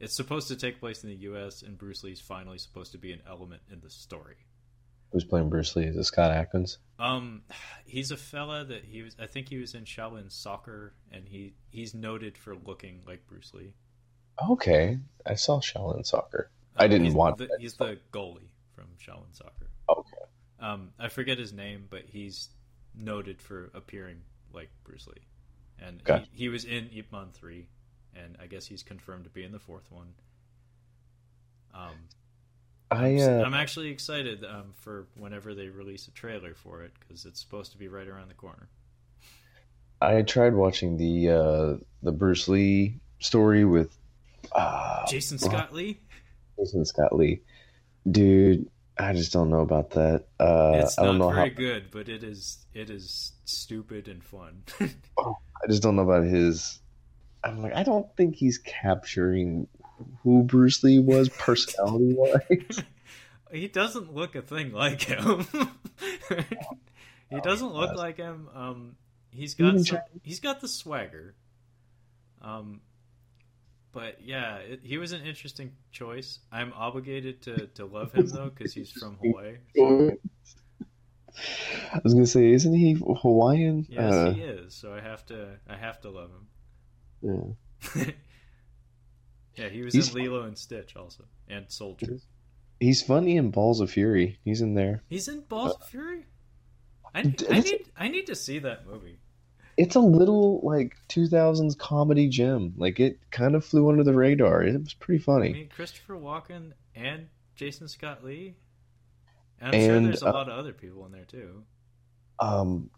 It, 0.00 0.04
it's 0.04 0.16
supposed 0.16 0.48
to 0.48 0.56
take 0.56 0.80
place 0.80 1.04
in 1.04 1.10
the 1.10 1.16
U.S., 1.16 1.62
and 1.62 1.78
Bruce 1.78 2.02
Lee's 2.02 2.20
finally 2.20 2.58
supposed 2.58 2.92
to 2.92 2.98
be 2.98 3.12
an 3.12 3.22
element 3.28 3.62
in 3.70 3.80
the 3.80 3.90
story. 3.90 4.36
Who's 5.12 5.24
playing 5.24 5.48
Bruce 5.50 5.74
Lee? 5.74 5.84
Is 5.86 5.96
it 5.96 6.04
Scott 6.04 6.30
Adkins? 6.30 6.78
Um, 6.98 7.42
he's 7.84 8.10
a 8.12 8.16
fella 8.16 8.64
that 8.64 8.84
he 8.84 9.02
was. 9.02 9.16
I 9.18 9.26
think 9.26 9.48
he 9.48 9.58
was 9.58 9.74
in 9.74 9.84
Shaolin 9.84 10.30
Soccer, 10.30 10.94
and 11.10 11.26
he 11.26 11.54
he's 11.70 11.94
noted 11.94 12.38
for 12.38 12.54
looking 12.54 13.02
like 13.06 13.26
Bruce 13.26 13.52
Lee. 13.52 13.72
Okay, 14.48 14.98
I 15.26 15.34
saw 15.34 15.60
Shaolin 15.60 16.06
Soccer. 16.06 16.50
I 16.76 16.86
didn't 16.86 17.12
want. 17.14 17.38
The, 17.38 17.48
he's 17.58 17.74
the 17.74 17.98
goalie 18.12 18.50
from 18.72 18.86
Shaolin 19.04 19.36
Soccer. 19.36 19.68
Okay. 19.88 20.16
Um, 20.60 20.90
I 20.98 21.08
forget 21.08 21.38
his 21.38 21.52
name, 21.52 21.86
but 21.90 22.02
he's 22.06 22.48
noted 22.94 23.42
for 23.42 23.70
appearing 23.74 24.18
like 24.52 24.70
Bruce 24.84 25.08
Lee, 25.08 25.26
and 25.84 26.04
Gotcha. 26.04 26.26
he, 26.32 26.44
he 26.44 26.48
was 26.48 26.64
in 26.64 26.88
Ip 26.94 27.10
Man 27.10 27.30
three, 27.32 27.66
and 28.14 28.36
I 28.40 28.46
guess 28.46 28.66
he's 28.66 28.82
confirmed 28.82 29.24
to 29.24 29.30
be 29.30 29.44
in 29.44 29.52
the 29.52 29.58
fourth 29.58 29.90
one. 29.90 30.14
Um, 31.74 31.90
I 32.90 33.06
I'm, 33.06 33.18
uh, 33.18 33.44
I'm 33.44 33.54
actually 33.54 33.90
excited 33.90 34.44
um, 34.44 34.72
for 34.74 35.06
whenever 35.16 35.54
they 35.54 35.68
release 35.68 36.08
a 36.08 36.10
trailer 36.10 36.54
for 36.54 36.82
it 36.82 36.92
because 36.98 37.24
it's 37.24 37.40
supposed 37.40 37.72
to 37.72 37.78
be 37.78 37.88
right 37.88 38.08
around 38.08 38.28
the 38.28 38.34
corner. 38.34 38.68
I 40.02 40.22
tried 40.22 40.54
watching 40.54 40.96
the 40.96 41.30
uh, 41.30 41.76
the 42.02 42.12
Bruce 42.12 42.48
Lee 42.48 42.98
story 43.18 43.64
with 43.64 43.96
uh, 44.52 45.06
Jason 45.06 45.38
Scott 45.38 45.74
Lee. 45.74 46.00
Jason 46.58 46.84
Scott 46.84 47.14
Lee. 47.14 47.42
Dude, 48.10 48.68
I 48.98 49.12
just 49.12 49.32
don't 49.32 49.50
know 49.50 49.60
about 49.60 49.90
that. 49.90 50.24
Uh, 50.38 50.72
it's 50.82 50.98
I 50.98 51.04
don't 51.04 51.18
not 51.18 51.28
know 51.28 51.34
very 51.34 51.50
how. 51.50 51.54
good, 51.54 51.90
but 51.90 52.08
it 52.08 52.24
is 52.24 52.66
it 52.74 52.90
is 52.90 53.32
stupid 53.44 54.08
and 54.08 54.24
fun. 54.24 54.62
I 54.80 55.68
just 55.68 55.82
don't 55.82 55.96
know 55.96 56.02
about 56.02 56.24
his. 56.24 56.80
I'm 57.42 57.62
like, 57.62 57.74
I 57.74 57.82
don't 57.82 58.06
think 58.16 58.36
he's 58.36 58.58
capturing 58.58 59.66
who 60.22 60.42
Bruce 60.42 60.82
Lee 60.82 60.98
was 60.98 61.28
personality 61.28 62.14
wise. 62.16 62.82
he 63.52 63.68
doesn't 63.68 64.14
look 64.14 64.34
a 64.34 64.42
thing 64.42 64.72
like 64.72 65.02
him. 65.02 65.46
he 67.30 67.40
doesn't 67.42 67.72
look 67.72 67.94
like 67.96 68.16
him. 68.16 68.48
Um, 68.54 68.96
he's 69.30 69.54
got 69.54 69.78
some, 69.80 69.98
he's 70.22 70.40
got 70.40 70.60
the 70.60 70.68
swagger. 70.68 71.34
Um, 72.42 72.80
but 73.92 74.18
yeah, 74.22 74.56
it, 74.56 74.80
he 74.82 74.98
was 74.98 75.12
an 75.12 75.22
interesting 75.22 75.72
choice. 75.92 76.38
I'm 76.52 76.72
obligated 76.74 77.42
to, 77.42 77.66
to 77.68 77.84
love 77.86 78.12
him 78.12 78.26
though 78.28 78.50
because 78.54 78.72
he's 78.72 78.90
from 78.92 79.16
Hawaii. 79.22 79.56
so- 79.76 80.16
I 81.94 82.00
was 82.02 82.12
gonna 82.12 82.26
say, 82.26 82.50
isn't 82.50 82.74
he 82.74 82.94
Hawaiian? 82.94 83.86
yes, 83.88 84.12
Uh, 84.12 84.32
he 84.32 84.40
is. 84.42 84.74
So 84.74 84.92
I 84.92 85.00
have 85.00 85.24
to 85.26 85.58
I 85.68 85.76
have 85.76 86.00
to 86.02 86.10
love 86.10 86.30
him. 86.30 86.48
Yeah. 87.22 88.04
yeah, 89.56 89.68
he 89.68 89.82
was 89.82 89.94
He's 89.94 90.14
in 90.14 90.22
Lilo 90.22 90.42
and 90.42 90.56
Stitch 90.56 90.96
also, 90.96 91.24
and 91.48 91.70
Soldier. 91.70 92.18
He's 92.78 93.02
funny 93.02 93.36
in 93.36 93.50
Balls 93.50 93.80
of 93.80 93.90
Fury. 93.90 94.38
He's 94.44 94.62
in 94.62 94.74
there. 94.74 95.02
He's 95.08 95.28
in 95.28 95.40
Balls 95.42 95.74
of 95.74 95.86
Fury. 95.88 96.24
I, 97.14 97.20
I 97.50 97.60
need 97.60 97.90
I 97.96 98.08
need 98.08 98.26
to 98.26 98.34
see 98.34 98.58
that 98.60 98.86
movie. 98.86 99.18
It's 99.76 99.96
a 99.96 100.00
little 100.00 100.60
like 100.62 100.96
2000s 101.08 101.76
comedy 101.78 102.28
gem. 102.28 102.74
Like 102.76 103.00
it 103.00 103.18
kind 103.30 103.54
of 103.54 103.64
flew 103.64 103.88
under 103.88 104.04
the 104.04 104.14
radar. 104.14 104.62
It 104.62 104.78
was 104.78 104.94
pretty 104.94 105.22
I 105.22 105.24
funny. 105.24 105.52
mean, 105.52 105.68
Christopher 105.68 106.14
Walken 106.14 106.72
and 106.94 107.28
Jason 107.54 107.88
Scott 107.88 108.24
Lee. 108.24 108.56
And 109.60 109.74
I'm 109.74 109.80
sure 109.80 110.00
there's 110.00 110.22
a 110.22 110.28
uh, 110.28 110.32
lot 110.32 110.48
of 110.48 110.58
other 110.58 110.72
people 110.72 111.04
in 111.06 111.12
there 111.12 111.24
too. 111.24 111.64
Um, 112.38 112.90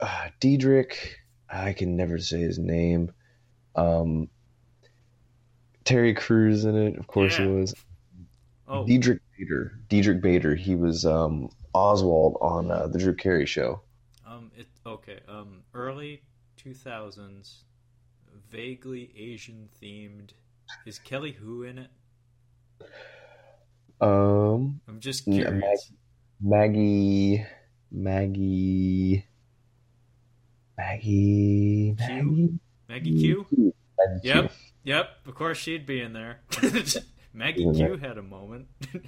uh, 0.00 0.28
Diedrich, 0.40 1.18
I 1.48 1.72
can 1.72 1.96
never 1.96 2.18
say 2.18 2.40
his 2.40 2.58
name. 2.58 3.12
Um, 3.76 4.28
Terry 5.84 6.14
Crews 6.14 6.64
in 6.64 6.76
it, 6.76 6.98
of 6.98 7.06
course 7.06 7.38
Yeah. 7.38 7.46
was. 7.46 7.74
Oh, 8.68 8.86
Diedrich 8.86 9.20
Bader. 9.38 9.72
Diedrich 9.88 10.20
Bader. 10.20 10.54
He 10.54 10.74
was 10.76 11.04
um 11.04 11.50
Oswald 11.74 12.36
on 12.40 12.70
uh, 12.70 12.86
the 12.86 12.98
Drew 12.98 13.14
Carey 13.14 13.46
Show. 13.46 13.80
um, 14.26 14.50
it 14.56 14.66
okay. 14.86 15.20
Um, 15.28 15.62
early 15.74 16.22
2000s, 16.56 17.62
vaguely 18.50 19.12
Asian 19.16 19.68
themed. 19.82 20.30
Is 20.86 20.98
Kelly 20.98 21.32
Hu 21.32 21.62
in 21.64 21.78
it? 21.78 21.90
Um, 24.00 24.80
I'm 24.88 25.00
just 25.00 25.24
curious. 25.24 25.90
Maggie, 26.40 27.44
Maggie, 27.90 29.24
Maggie, 30.78 31.96
Q? 31.98 32.24
Maggie. 32.24 32.58
Maggie 32.90 33.18
Q. 33.20 33.46
Maggie 33.98 34.20
Yep, 34.28 34.44
Q. 34.50 34.50
yep. 34.84 35.10
Of 35.26 35.34
course 35.34 35.56
she'd 35.58 35.86
be 35.86 36.00
in 36.00 36.12
there. 36.12 36.40
Maggie 37.32 37.62
Q 37.72 37.96
had 37.96 38.18
a 38.18 38.22
moment. 38.22 38.66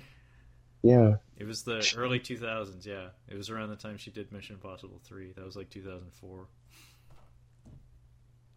Yeah. 0.84 1.18
It 1.36 1.44
was 1.46 1.62
the 1.62 1.94
early 1.96 2.18
2000s, 2.18 2.84
yeah. 2.84 3.10
It 3.28 3.36
was 3.36 3.50
around 3.50 3.68
the 3.70 3.76
time 3.76 3.98
she 3.98 4.10
did 4.10 4.32
Mission 4.32 4.56
Impossible 4.56 5.00
3. 5.04 5.30
That 5.36 5.44
was 5.44 5.54
like 5.54 5.70
2004. 5.70 6.48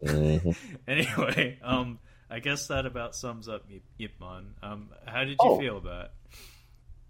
Mhm. 0.04 0.56
Anyway, 0.88 1.58
um, 1.62 2.00
I 2.28 2.40
guess 2.40 2.66
that 2.66 2.84
about 2.84 3.14
sums 3.14 3.48
up 3.48 3.62
Yip, 3.68 3.82
Yip 3.98 4.12
Man. 4.20 4.54
Um, 4.60 4.88
how 5.06 5.20
did 5.20 5.30
you 5.30 5.36
Oh. 5.40 5.58
feel 5.58 5.76
about 5.78 6.06
it? 6.06 6.10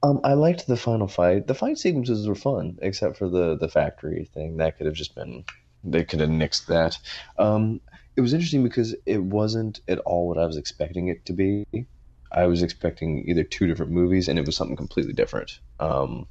Um, 0.03 0.21
I 0.23 0.35
liked 0.35 0.67
the 0.67 0.77
final 0.77 1.09
fight. 1.09 1.47
The 1.47 1.55
fight 1.55 1.79
sequences 1.79 2.29
were 2.29 2.35
fun, 2.35 2.79
except 2.83 3.17
for 3.17 3.29
the 3.31 3.57
the 3.57 3.69
factory 3.69 4.29
thing. 4.35 4.59
That 4.59 4.77
could 4.77 4.85
have 4.87 4.95
just 4.95 5.15
been 5.15 5.45
they 5.83 6.05
could 6.05 6.21
have 6.21 6.29
nixed 6.29 6.67
that. 6.67 6.99
Um, 7.39 7.81
it 8.17 8.21
was 8.21 8.33
interesting 8.33 8.63
because 8.63 8.95
it 9.05 9.23
wasn't 9.23 9.81
at 9.89 9.99
all 10.01 10.27
what 10.29 10.39
I 10.39 10.47
was 10.47 10.57
expecting 10.57 11.09
it 11.09 11.25
to 11.27 11.33
be. 11.33 11.67
I 12.33 12.47
was 12.47 12.63
expecting 12.63 13.29
either 13.29 13.45
two 13.45 13.67
different 13.67 13.93
movies, 13.93 14.29
and 14.29 14.39
it 14.39 14.47
was 14.47 14.57
something 14.57 14.77
completely 14.77 15.13
different. 15.13 15.61
Um, 15.79 16.27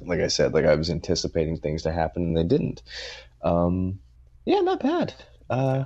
like 0.00 0.20
I 0.20 0.28
said, 0.28 0.54
like 0.54 0.64
I 0.64 0.74
was 0.74 0.90
anticipating 0.90 1.58
things 1.58 1.82
to 1.82 1.92
happen, 1.92 2.22
and 2.22 2.36
they 2.36 2.44
didn't. 2.44 2.82
Um, 3.42 4.00
yeah, 4.44 4.60
not 4.60 4.80
bad. 4.80 5.14
Uh, 5.50 5.84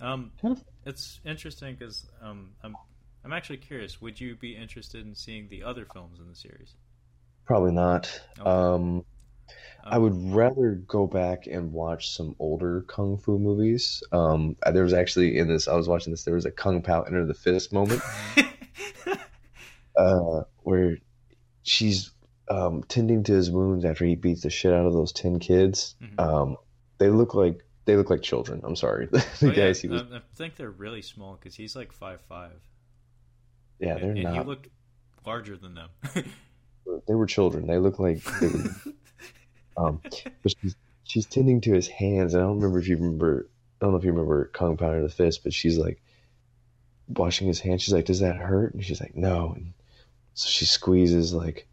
Um, 0.00 0.32
Kind 0.40 0.56
of- 0.56 0.64
it's 0.86 1.20
interesting 1.24 1.74
because 1.76 2.06
um, 2.22 2.52
I'm 2.62 2.76
I'm 3.24 3.32
actually 3.32 3.56
curious. 3.56 4.00
Would 4.02 4.20
you 4.20 4.36
be 4.36 4.54
interested 4.54 5.06
in 5.06 5.14
seeing 5.14 5.48
the 5.48 5.62
other 5.62 5.86
films 5.92 6.20
in 6.20 6.28
the 6.28 6.34
series? 6.34 6.74
probably 7.46 7.72
not. 7.72 8.20
Okay. 8.38 8.48
Um, 8.48 9.04
I 9.84 9.96
Um, 9.96 10.02
would 10.02 10.34
rather 10.34 10.72
go 10.86 11.06
back 11.06 11.46
and 11.46 11.72
watch 11.72 12.10
some 12.16 12.34
older 12.38 12.82
kung 12.88 13.18
fu 13.18 13.38
movies. 13.38 14.02
Um, 14.12 14.56
there 14.72 14.82
was 14.82 14.94
actually 14.94 15.36
in 15.38 15.46
this, 15.48 15.68
I 15.68 15.74
was 15.74 15.88
watching 15.88 16.10
this. 16.12 16.24
There 16.24 16.34
was 16.34 16.46
a 16.46 16.50
Kung 16.50 16.80
Pao 16.82 17.02
Enter 17.02 17.26
the 17.26 17.34
Fist 17.34 17.72
moment 17.72 18.00
uh, 19.96 20.42
where 20.62 20.98
she's 21.62 22.10
um, 22.48 22.82
tending 22.88 23.22
to 23.24 23.32
his 23.32 23.50
wounds 23.50 23.84
after 23.84 24.04
he 24.04 24.14
beats 24.16 24.42
the 24.42 24.50
shit 24.50 24.72
out 24.72 24.86
of 24.86 24.92
those 24.92 25.12
ten 25.12 25.38
kids. 25.38 25.94
Mhm. 26.02 26.20
Um, 26.20 26.56
they 26.98 27.08
look 27.10 27.34
like 27.34 27.64
they 27.86 27.96
look 27.96 28.10
like 28.10 28.22
children. 28.22 28.60
I'm 28.64 28.76
sorry, 28.76 29.06
the 29.12 29.18
Oh, 29.42 29.46
yeah, 29.48 29.52
guys 29.52 29.80
he 29.80 29.88
was. 29.88 30.02
um, 30.02 30.08
I 30.14 30.20
think 30.34 30.56
they're 30.56 30.70
really 30.70 31.02
small 31.02 31.34
because 31.34 31.54
he's 31.54 31.76
like 31.76 31.92
five 31.92 32.20
five. 32.22 32.52
yeah, 33.78 33.94
they're 33.94 34.10
and, 34.10 34.18
and 34.18 34.28
he 34.28 34.36
not. 34.36 34.46
looked 34.46 34.68
larger 35.26 35.56
than 35.56 35.74
them. 35.74 35.88
They 37.08 37.14
were 37.14 37.24
children. 37.24 37.66
They 37.66 37.78
look 37.78 37.98
like 37.98 38.22
they 38.40 38.46
were 38.48 38.70
Um, 39.76 40.00
but 40.42 40.54
she's 40.60 40.76
she's 41.04 41.26
tending 41.26 41.60
to 41.62 41.72
his 41.72 41.88
hands. 41.88 42.34
And 42.34 42.42
I 42.42 42.46
don't 42.46 42.56
remember 42.56 42.78
if 42.78 42.88
you 42.88 42.96
remember. 42.96 43.48
I 43.80 43.84
don't 43.84 43.92
know 43.92 43.98
if 43.98 44.04
you 44.04 44.12
remember 44.12 44.46
Kung 44.46 44.76
Pao 44.76 44.86
Enter 44.86 45.02
the 45.02 45.08
Fist, 45.08 45.44
but 45.44 45.52
she's 45.52 45.76
like 45.76 46.00
washing 47.08 47.46
his 47.46 47.60
hands. 47.60 47.82
She's 47.82 47.94
like, 47.94 48.06
"Does 48.06 48.20
that 48.20 48.36
hurt?" 48.36 48.74
And 48.74 48.84
she's 48.84 49.00
like, 49.00 49.14
"No." 49.16 49.52
And 49.56 49.72
so 50.34 50.48
she 50.48 50.64
squeezes 50.64 51.34
like 51.34 51.66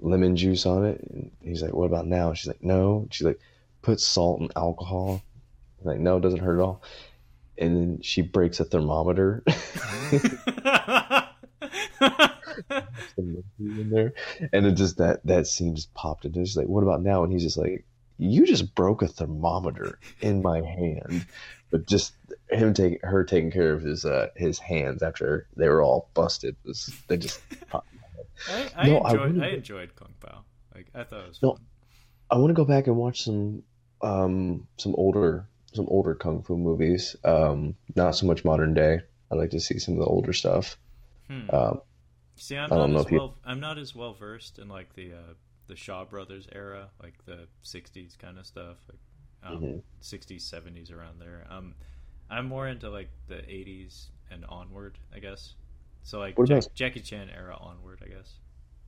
lemon 0.00 0.36
juice 0.36 0.66
on 0.66 0.84
it, 0.84 1.00
and 1.10 1.30
he's 1.42 1.62
like, 1.62 1.72
"What 1.72 1.86
about 1.86 2.06
now?" 2.06 2.28
And 2.28 2.38
she's 2.38 2.48
like, 2.48 2.62
"No." 2.62 3.00
And 3.02 3.14
she's 3.14 3.26
like, 3.26 3.40
"Put 3.82 4.00
salt 4.00 4.40
and 4.40 4.52
alcohol." 4.56 5.22
Like, 5.82 6.00
"No, 6.00 6.16
it 6.16 6.20
doesn't 6.20 6.40
hurt 6.40 6.58
at 6.58 6.64
all." 6.64 6.82
And 7.56 7.76
then 7.76 8.02
she 8.02 8.20
breaks 8.22 8.58
a 8.60 8.64
thermometer. 8.64 9.44
in 13.16 13.90
there, 13.90 14.12
and 14.52 14.66
it 14.66 14.72
just 14.72 14.98
that 14.98 15.24
that 15.26 15.46
scene 15.46 15.74
just 15.76 15.92
popped 15.94 16.24
into. 16.24 16.40
She's 16.44 16.56
like, 16.56 16.68
"What 16.68 16.82
about 16.82 17.02
now?" 17.02 17.22
And 17.24 17.32
he's 17.32 17.42
just 17.42 17.56
like, 17.58 17.84
"You 18.18 18.46
just 18.46 18.74
broke 18.74 19.02
a 19.02 19.08
thermometer 19.08 19.98
in 20.20 20.42
my 20.42 20.60
hand." 20.60 21.26
But 21.70 21.86
just 21.86 22.14
him 22.50 22.72
taking 22.74 22.98
her 23.02 23.24
taking 23.24 23.50
care 23.50 23.72
of 23.72 23.82
his 23.82 24.04
uh, 24.04 24.28
his 24.36 24.58
hands 24.58 25.02
after 25.02 25.46
they 25.56 25.68
were 25.68 25.82
all 25.82 26.08
busted 26.14 26.56
was 26.64 26.94
they 27.08 27.16
just. 27.16 27.40
popped. 27.68 27.88
I, 28.48 28.70
I 28.76 28.86
No, 28.88 28.96
enjoyed 28.98 29.06
I, 29.20 29.26
wouldn't- 29.26 29.44
enjoyed 29.54 29.96
Kung 29.96 30.14
Pao. 30.20 30.44
Like 30.74 30.86
I 30.94 31.04
thought 31.04 31.24
it 31.24 31.28
was 31.28 31.42
No. 31.42 31.52
fun. 31.52 31.60
I 32.30 32.38
want 32.38 32.50
to 32.50 32.54
go 32.54 32.64
back 32.64 32.86
and 32.86 32.96
watch 32.96 33.22
some 33.24 33.62
um 34.02 34.66
some 34.76 34.94
older 34.96 35.46
some 35.72 35.86
older 35.88 36.14
kung 36.14 36.42
fu 36.42 36.56
movies. 36.56 37.16
Um, 37.24 37.74
not 37.96 38.12
so 38.16 38.26
much 38.26 38.44
modern 38.44 38.74
day. 38.74 39.00
I'd 39.32 39.38
like 39.38 39.50
to 39.50 39.60
see 39.60 39.78
some 39.78 39.94
of 39.94 40.00
the 40.00 40.06
older 40.06 40.32
stuff. 40.32 40.76
Hmm. 41.28 41.50
Um, 41.52 41.80
See, 42.36 42.56
I'm 42.56 42.72
I 42.72 42.76
don't 42.76 42.78
not 42.78 42.90
know 42.90 43.00
as 43.00 43.06
if 43.06 43.12
you- 43.12 43.18
well. 43.18 43.38
I'm 43.44 43.60
not 43.60 43.78
as 43.78 43.94
well 43.94 44.12
versed 44.14 44.58
in 44.58 44.68
like 44.68 44.94
the 44.94 45.12
uh, 45.14 45.34
the 45.66 45.76
Shaw 45.76 46.04
Brothers 46.04 46.46
era, 46.52 46.90
like 47.02 47.24
the 47.26 47.46
'60s 47.62 48.16
kind 48.18 48.38
of 48.38 48.46
stuff, 48.46 48.76
like 48.88 48.98
um, 49.42 49.62
Mhm. 49.62 49.82
'60s, 50.02 50.42
'70s 50.42 50.90
around 50.92 51.20
there. 51.20 51.46
Um, 51.50 51.74
I'm 52.30 52.46
more 52.46 52.66
into 52.68 52.90
like 52.90 53.10
the 53.28 53.36
'80s 53.36 54.06
and 54.30 54.44
onward, 54.46 54.98
I 55.14 55.18
guess. 55.20 55.54
So 56.02 56.18
like 56.18 56.36
What 56.38 56.48
Jack, 56.48 56.64
about- 56.64 56.74
Jackie 56.74 57.00
Chan 57.00 57.30
era 57.30 57.56
onward, 57.60 58.02
I 58.04 58.08
guess. 58.08 58.34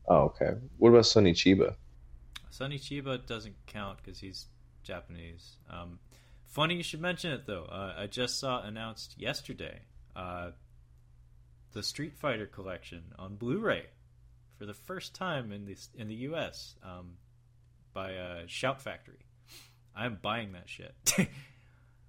oh, 0.09 0.23
okay. 0.25 0.55
What 0.79 0.91
about 0.91 1.07
Sonny 1.07 1.33
Chiba? 1.33 1.77
Sonny 2.51 2.79
Chiba 2.79 3.25
doesn't 3.27 3.55
count 3.67 3.99
because 3.99 4.19
he's 4.21 4.47
Japanese. 4.83 5.57
Um, 5.71 5.99
funny 6.47 6.75
you 6.77 6.83
should 6.83 7.01
mention 7.01 7.33
it 7.33 7.47
though. 7.47 7.65
Uh, 7.65 7.95
I 7.97 8.07
just 8.07 8.39
saw 8.39 8.63
announced 8.63 9.15
yesterday 9.19 9.83
uh, 10.15 10.51
the 11.77 11.83
Street 11.83 12.17
Fighter 12.17 12.47
collection 12.47 13.03
on 13.19 13.37
Blu-ray 13.37 13.85
for 14.59 14.65
the 14.65 14.73
first 14.73 15.15
time 15.15 15.53
in 15.53 15.67
this 15.67 15.91
in 15.95 16.09
the 16.09 16.15
U.S. 16.31 16.75
Um, 16.83 17.19
by 17.93 18.15
uh, 18.15 18.43
Shout 18.47 18.81
Factory. 18.81 19.27
I'm 19.95 20.19
buying 20.23 20.53
that 20.53 20.71
shit. 20.71 20.95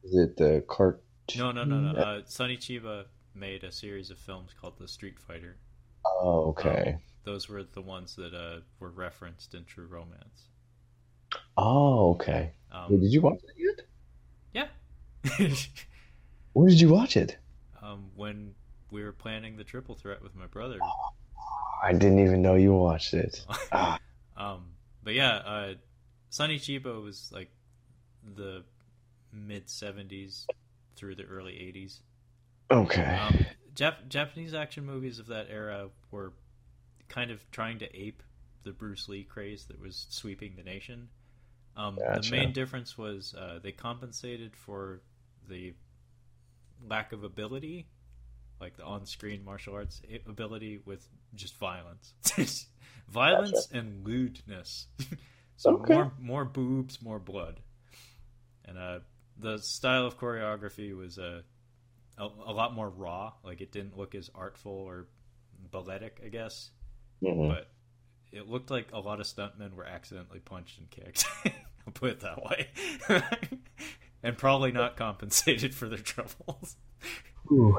Is 0.03 0.15
it 0.15 0.37
the 0.37 0.63
cart? 0.69 1.03
no, 1.37 1.51
no, 1.51 1.65
no, 1.65 1.91
no. 1.91 1.99
Uh, 1.99 2.21
Sonny 2.25 2.55
Chiba 2.55 3.07
made 3.35 3.65
a 3.65 3.71
series 3.73 4.09
of 4.09 4.17
films 4.17 4.51
called 4.59 4.79
The 4.79 4.87
Street 4.87 5.19
Fighter. 5.19 5.57
Oh, 6.05 6.45
okay. 6.51 6.99
Those 7.25 7.49
were 7.49 7.63
the 7.63 7.81
ones 7.81 8.15
that 8.15 8.33
uh, 8.33 8.61
were 8.79 8.91
referenced 8.91 9.53
in 9.53 9.65
True 9.65 9.87
Romance. 9.87 10.47
Oh, 11.57 12.11
okay. 12.11 12.53
Um, 12.71 12.85
Wait, 12.89 13.01
did 13.01 13.11
you 13.11 13.19
watch 13.19 13.41
it 13.43 13.75
yet? 14.53 14.69
yeah. 15.39 15.47
Where 16.53 16.69
did 16.69 16.79
you 16.79 16.87
watch 16.87 17.17
it? 17.17 17.37
um, 17.81 18.11
when 18.15 18.53
we 18.91 19.03
were 19.03 19.11
planning 19.11 19.57
the 19.57 19.63
triple 19.63 19.95
threat 19.95 20.21
with 20.21 20.35
my 20.35 20.47
brother. 20.47 20.79
I 21.83 21.93
didn't 21.93 22.19
even 22.19 22.41
know 22.41 22.55
you 22.55 22.73
watched 22.73 23.13
it. 23.13 23.45
Um, 24.37 24.65
but 25.03 25.15
yeah, 25.15 25.37
uh, 25.37 25.73
Sonny 26.29 26.59
Chiba 26.59 27.03
was 27.03 27.31
like 27.33 27.49
the 28.35 28.63
mid 29.33 29.65
'70s 29.65 30.45
through 30.95 31.15
the 31.15 31.23
early 31.23 31.53
'80s. 31.53 32.01
Okay. 32.69 33.17
Um, 33.19 33.45
Jap- 33.75 34.07
Japanese 34.09 34.53
action 34.53 34.85
movies 34.85 35.17
of 35.17 35.27
that 35.27 35.47
era 35.49 35.89
were 36.11 36.33
kind 37.09 37.31
of 37.31 37.49
trying 37.51 37.79
to 37.79 37.99
ape 37.99 38.21
the 38.63 38.71
Bruce 38.71 39.07
Lee 39.09 39.23
craze 39.23 39.65
that 39.65 39.81
was 39.81 40.05
sweeping 40.09 40.53
the 40.55 40.63
nation. 40.63 41.09
Um, 41.75 41.95
Gotcha. 41.95 42.29
The 42.29 42.35
main 42.35 42.53
difference 42.53 42.97
was 42.97 43.33
uh, 43.35 43.59
they 43.61 43.71
compensated 43.71 44.55
for 44.55 45.01
the 45.47 45.73
lack 46.87 47.11
of 47.13 47.23
ability, 47.23 47.87
like 48.59 48.75
the 48.77 48.83
on-screen 48.83 49.43
martial 49.45 49.75
arts 49.75 50.01
ability, 50.27 50.79
with 50.85 51.07
just 51.35 51.55
violence, 51.57 52.13
violence 53.09 53.67
and 53.71 54.05
lewdness. 54.05 54.87
so 55.57 55.75
Okay. 55.77 55.93
more 55.93 56.11
more 56.19 56.45
boobs, 56.45 57.01
more 57.01 57.19
blood, 57.19 57.59
and 58.65 58.77
uh, 58.77 58.99
the 59.37 59.57
style 59.59 60.05
of 60.05 60.19
choreography 60.19 60.95
was 60.95 61.17
uh, 61.19 61.41
a 62.17 62.23
a 62.23 62.51
lot 62.53 62.73
more 62.73 62.89
raw. 62.89 63.33
Like 63.43 63.61
it 63.61 63.71
didn't 63.71 63.97
look 63.97 64.15
as 64.15 64.29
artful 64.33 64.71
or 64.71 65.07
balletic, 65.71 66.21
I 66.25 66.29
guess, 66.29 66.71
Mhm. 67.23 67.49
but 67.49 67.69
it 68.31 68.47
looked 68.47 68.69
like 68.71 68.91
a 68.93 68.99
lot 68.99 69.19
of 69.19 69.25
stuntmen 69.25 69.73
were 69.73 69.85
accidentally 69.85 70.39
punched 70.39 70.79
and 70.79 70.89
kicked. 70.89 71.25
I'll 71.85 71.93
put 71.93 72.09
it 72.11 72.19
that 72.19 72.43
way. 72.43 72.67
and 74.21 74.37
probably 74.37 74.71
not 74.73 74.97
compensated 74.97 75.73
for 75.73 75.87
their 75.87 75.97
troubles. 75.99 76.75
Ooh, 77.51 77.77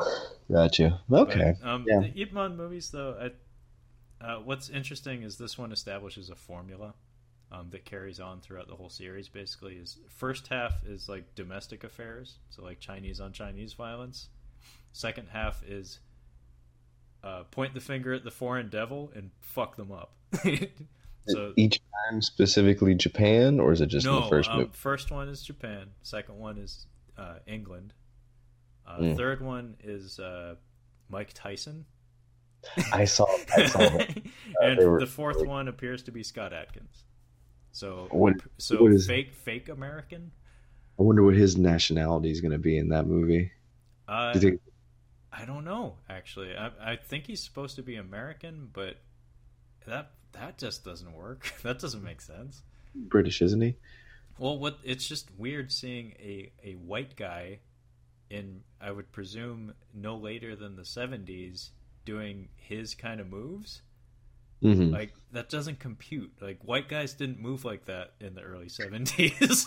you. 0.78 0.92
Okay. 1.10 1.54
But, 1.60 1.68
um, 1.68 1.84
Yeah. 1.86 2.00
The 2.00 2.20
Ip 2.22 2.32
Man 2.32 2.56
movies, 2.56 2.90
though, 2.90 3.30
I, 4.20 4.24
uh, 4.24 4.40
what's 4.40 4.68
interesting 4.68 5.22
is 5.22 5.38
this 5.38 5.56
one 5.56 5.72
establishes 5.72 6.30
a 6.30 6.34
formula 6.34 6.94
um, 7.50 7.68
that 7.70 7.84
carries 7.84 8.20
on 8.20 8.40
throughout 8.40 8.68
the 8.68 8.76
whole 8.76 8.90
series. 8.90 9.28
Basically, 9.28 9.74
is 9.76 9.98
first 10.08 10.48
half 10.48 10.84
is 10.84 11.08
like 11.08 11.34
domestic 11.34 11.84
affairs, 11.84 12.38
so 12.50 12.62
like 12.62 12.80
Chinese 12.80 13.20
on 13.20 13.32
Chinese 13.32 13.72
violence. 13.74 14.28
Second 14.92 15.28
half 15.30 15.62
is 15.66 16.00
uh, 17.22 17.44
point 17.50 17.74
the 17.74 17.80
finger 17.80 18.12
at 18.12 18.24
the 18.24 18.30
foreign 18.30 18.68
devil 18.68 19.10
and 19.14 19.30
fuck 19.40 19.76
them 19.76 19.92
up. 19.92 20.14
so 21.28 21.52
Each 21.56 21.80
time 22.10 22.20
specifically 22.20 22.94
Japan, 22.94 23.60
or 23.60 23.72
is 23.72 23.80
it 23.80 23.86
just 23.86 24.06
no, 24.06 24.22
the 24.22 24.28
first 24.28 24.50
um, 24.50 24.58
movie? 24.58 24.70
first 24.72 25.10
one 25.10 25.28
is 25.28 25.42
Japan. 25.42 25.90
Second 26.02 26.38
one 26.38 26.58
is 26.58 26.86
uh, 27.16 27.36
England. 27.46 27.92
Uh, 28.88 28.98
Mm. 29.00 29.16
Third 29.16 29.40
one 29.42 29.76
is 29.84 30.18
uh, 30.18 30.54
Mike 31.10 31.32
Tyson. 31.34 31.84
I 32.92 33.04
saw. 33.04 33.26
I 33.56 33.66
saw 33.66 33.78
that. 33.80 34.16
and 34.62 34.78
were- 34.78 34.98
the 35.00 35.06
fourth 35.06 35.44
one 35.46 35.68
appears 35.68 36.02
to 36.04 36.10
be 36.12 36.22
Scott 36.22 36.52
Adkins. 36.52 37.04
So, 37.72 38.08
What- 38.10 38.34
so 38.58 38.82
what 38.82 38.92
is- 38.92 39.06
fake, 39.06 39.34
fake 39.34 39.68
American. 39.68 40.32
I 40.98 41.02
wonder 41.02 41.22
what 41.22 41.34
his 41.34 41.56
nationality 41.56 42.30
is 42.30 42.40
going 42.40 42.52
to 42.52 42.58
be 42.58 42.76
in 42.76 42.88
that 42.88 43.06
movie. 43.06 43.52
Uh, 44.08 44.32
Do 44.32 44.40
think 44.40 44.60
I 45.30 45.44
don't 45.44 45.64
know. 45.64 45.96
Actually, 46.08 46.56
I, 46.56 46.70
I 46.80 46.96
think 46.96 47.26
he's 47.26 47.44
supposed 47.44 47.76
to 47.76 47.82
be 47.82 47.94
American, 47.96 48.70
but 48.72 48.96
that 49.86 50.10
that 50.32 50.58
just 50.58 50.84
doesn't 50.84 51.12
work. 51.12 51.52
that 51.62 51.78
doesn't 51.78 52.02
make 52.02 52.20
sense. 52.20 52.62
British, 52.94 53.42
isn't 53.42 53.60
he? 53.60 53.76
Well, 54.38 54.58
what 54.58 54.78
it's 54.82 55.06
just 55.06 55.28
weird 55.38 55.70
seeing 55.70 56.14
a, 56.18 56.50
a 56.64 56.72
white 56.72 57.14
guy 57.14 57.60
in 58.30 58.62
I 58.80 58.90
would 58.90 59.10
presume 59.12 59.74
no 59.94 60.16
later 60.16 60.54
than 60.56 60.76
the 60.76 60.84
seventies 60.84 61.70
doing 62.04 62.48
his 62.56 62.94
kind 62.94 63.20
of 63.20 63.28
moves. 63.28 63.82
hmm 64.62 64.90
Like 64.90 65.14
that 65.32 65.48
doesn't 65.48 65.78
compute. 65.80 66.32
Like 66.40 66.60
white 66.62 66.88
guys 66.88 67.14
didn't 67.14 67.40
move 67.40 67.64
like 67.64 67.86
that 67.86 68.14
in 68.20 68.34
the 68.34 68.42
early 68.42 68.68
seventies. 68.68 69.66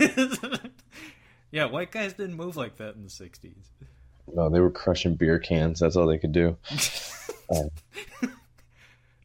yeah, 1.50 1.66
white 1.66 1.90
guys 1.90 2.14
didn't 2.14 2.36
move 2.36 2.56
like 2.56 2.76
that 2.76 2.94
in 2.94 3.02
the 3.02 3.10
sixties. 3.10 3.70
No, 4.32 4.50
they 4.50 4.60
were 4.60 4.70
crushing 4.70 5.14
beer 5.14 5.38
cans. 5.38 5.80
That's 5.80 5.96
all 5.96 6.06
they 6.06 6.18
could 6.18 6.32
do. 6.32 6.56
Oh. 7.52 7.70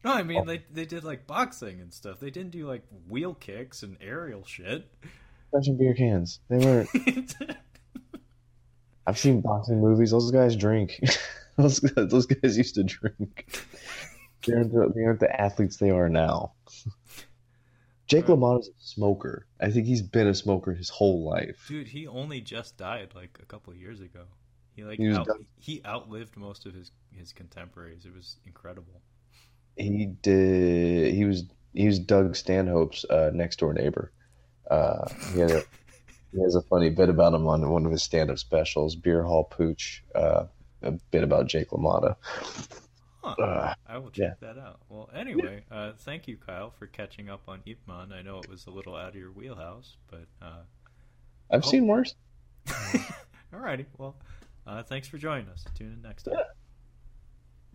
No, 0.04 0.12
I 0.12 0.24
mean 0.24 0.46
they 0.46 0.64
they 0.72 0.84
did 0.84 1.04
like 1.04 1.26
boxing 1.26 1.80
and 1.80 1.92
stuff. 1.92 2.18
They 2.18 2.30
didn't 2.30 2.50
do 2.50 2.66
like 2.66 2.82
wheel 3.08 3.34
kicks 3.34 3.82
and 3.84 3.96
aerial 4.00 4.44
shit. 4.44 4.90
Crushing 5.50 5.76
beer 5.76 5.94
cans. 5.94 6.40
They 6.48 6.58
weren't. 6.58 6.88
I've 9.06 9.18
seen 9.18 9.40
boxing 9.40 9.80
movies. 9.80 10.10
Those 10.12 10.30
guys 10.30 10.56
drink. 10.56 11.00
those 11.56 11.80
those 11.96 12.26
guys 12.26 12.56
used 12.56 12.74
to 12.76 12.84
drink. 12.84 13.46
They 14.44 14.54
aren't 14.54 14.72
the, 14.72 14.92
they 14.92 15.04
aren't 15.04 15.20
the 15.20 15.40
athletes 15.40 15.76
they 15.76 15.90
are 15.90 16.08
now. 16.08 16.54
Jake 18.08 18.28
Right. 18.28 18.36
LaMotta's 18.36 18.68
a 18.68 18.72
smoker. 18.78 19.46
I 19.60 19.70
think 19.70 19.86
he's 19.86 20.02
been 20.02 20.26
a 20.26 20.34
smoker 20.34 20.74
his 20.74 20.88
whole 20.88 21.24
life. 21.24 21.64
Dude, 21.68 21.86
he 21.86 22.08
only 22.08 22.40
just 22.40 22.76
died 22.76 23.10
like 23.14 23.38
a 23.40 23.46
couple 23.46 23.72
years 23.72 24.00
ago. 24.00 24.24
He 24.74 24.82
like 24.84 24.98
He 24.98 25.10
out, 25.12 25.28
he 25.58 25.80
outlived 25.86 26.36
most 26.36 26.66
of 26.66 26.74
his 26.74 26.90
his 27.12 27.32
contemporaries. 27.32 28.04
It 28.04 28.14
was 28.14 28.36
incredible. 28.44 29.00
He 29.76 30.06
did. 30.06 31.14
He 31.14 31.24
was 31.24 31.44
he 31.72 31.86
was 31.86 31.98
Doug 31.98 32.34
Stanhope's 32.34 33.04
uh, 33.04 33.30
next 33.32 33.60
door 33.60 33.72
neighbor. 33.72 34.12
Uh, 34.70 35.08
he 35.32 35.40
had 35.40 35.50
a 35.50 35.62
he 36.32 36.40
has 36.42 36.54
a 36.54 36.62
funny 36.62 36.90
bit 36.90 37.08
about 37.08 37.34
him 37.34 37.46
on 37.46 37.68
one 37.70 37.84
of 37.86 37.92
his 37.92 38.02
stand 38.02 38.30
up 38.30 38.38
specials, 38.38 38.96
Beer 38.96 39.22
Hall 39.22 39.48
Putsch. 39.50 40.00
Uh, 40.14 40.44
a 40.82 40.90
bit 41.10 41.22
about 41.22 41.46
Jake 41.46 41.70
LaMotta. 41.70 42.16
Huh. 43.22 43.34
Uh, 43.40 43.74
I 43.86 43.98
will 43.98 44.10
check 44.10 44.40
that 44.40 44.58
out. 44.58 44.80
Well, 44.88 45.08
anyway, 45.14 45.62
uh, 45.70 45.92
thank 45.98 46.26
you, 46.26 46.36
Kyle, 46.36 46.70
for 46.76 46.86
catching 46.88 47.28
up 47.30 47.42
on 47.46 47.60
Ip 47.66 47.78
Man. 47.86 48.12
I 48.12 48.20
know 48.22 48.40
it 48.40 48.48
was 48.50 48.66
a 48.66 48.70
little 48.70 48.96
out 48.96 49.10
of 49.10 49.14
your 49.14 49.30
wheelhouse, 49.30 49.96
but 50.10 50.24
uh, 50.40 50.62
I've 51.50 51.64
Oh. 51.64 51.70
seen 51.70 51.86
worse. 51.86 52.16
alrighty. 53.54 53.86
Well, 53.96 54.16
uh, 54.66 54.82
thanks 54.82 55.06
for 55.06 55.18
joining 55.18 55.48
us. 55.50 55.64
Tune 55.76 55.92
in 55.92 56.02
next 56.02 56.24
time. 56.24 56.34
Yeah. 56.38 56.44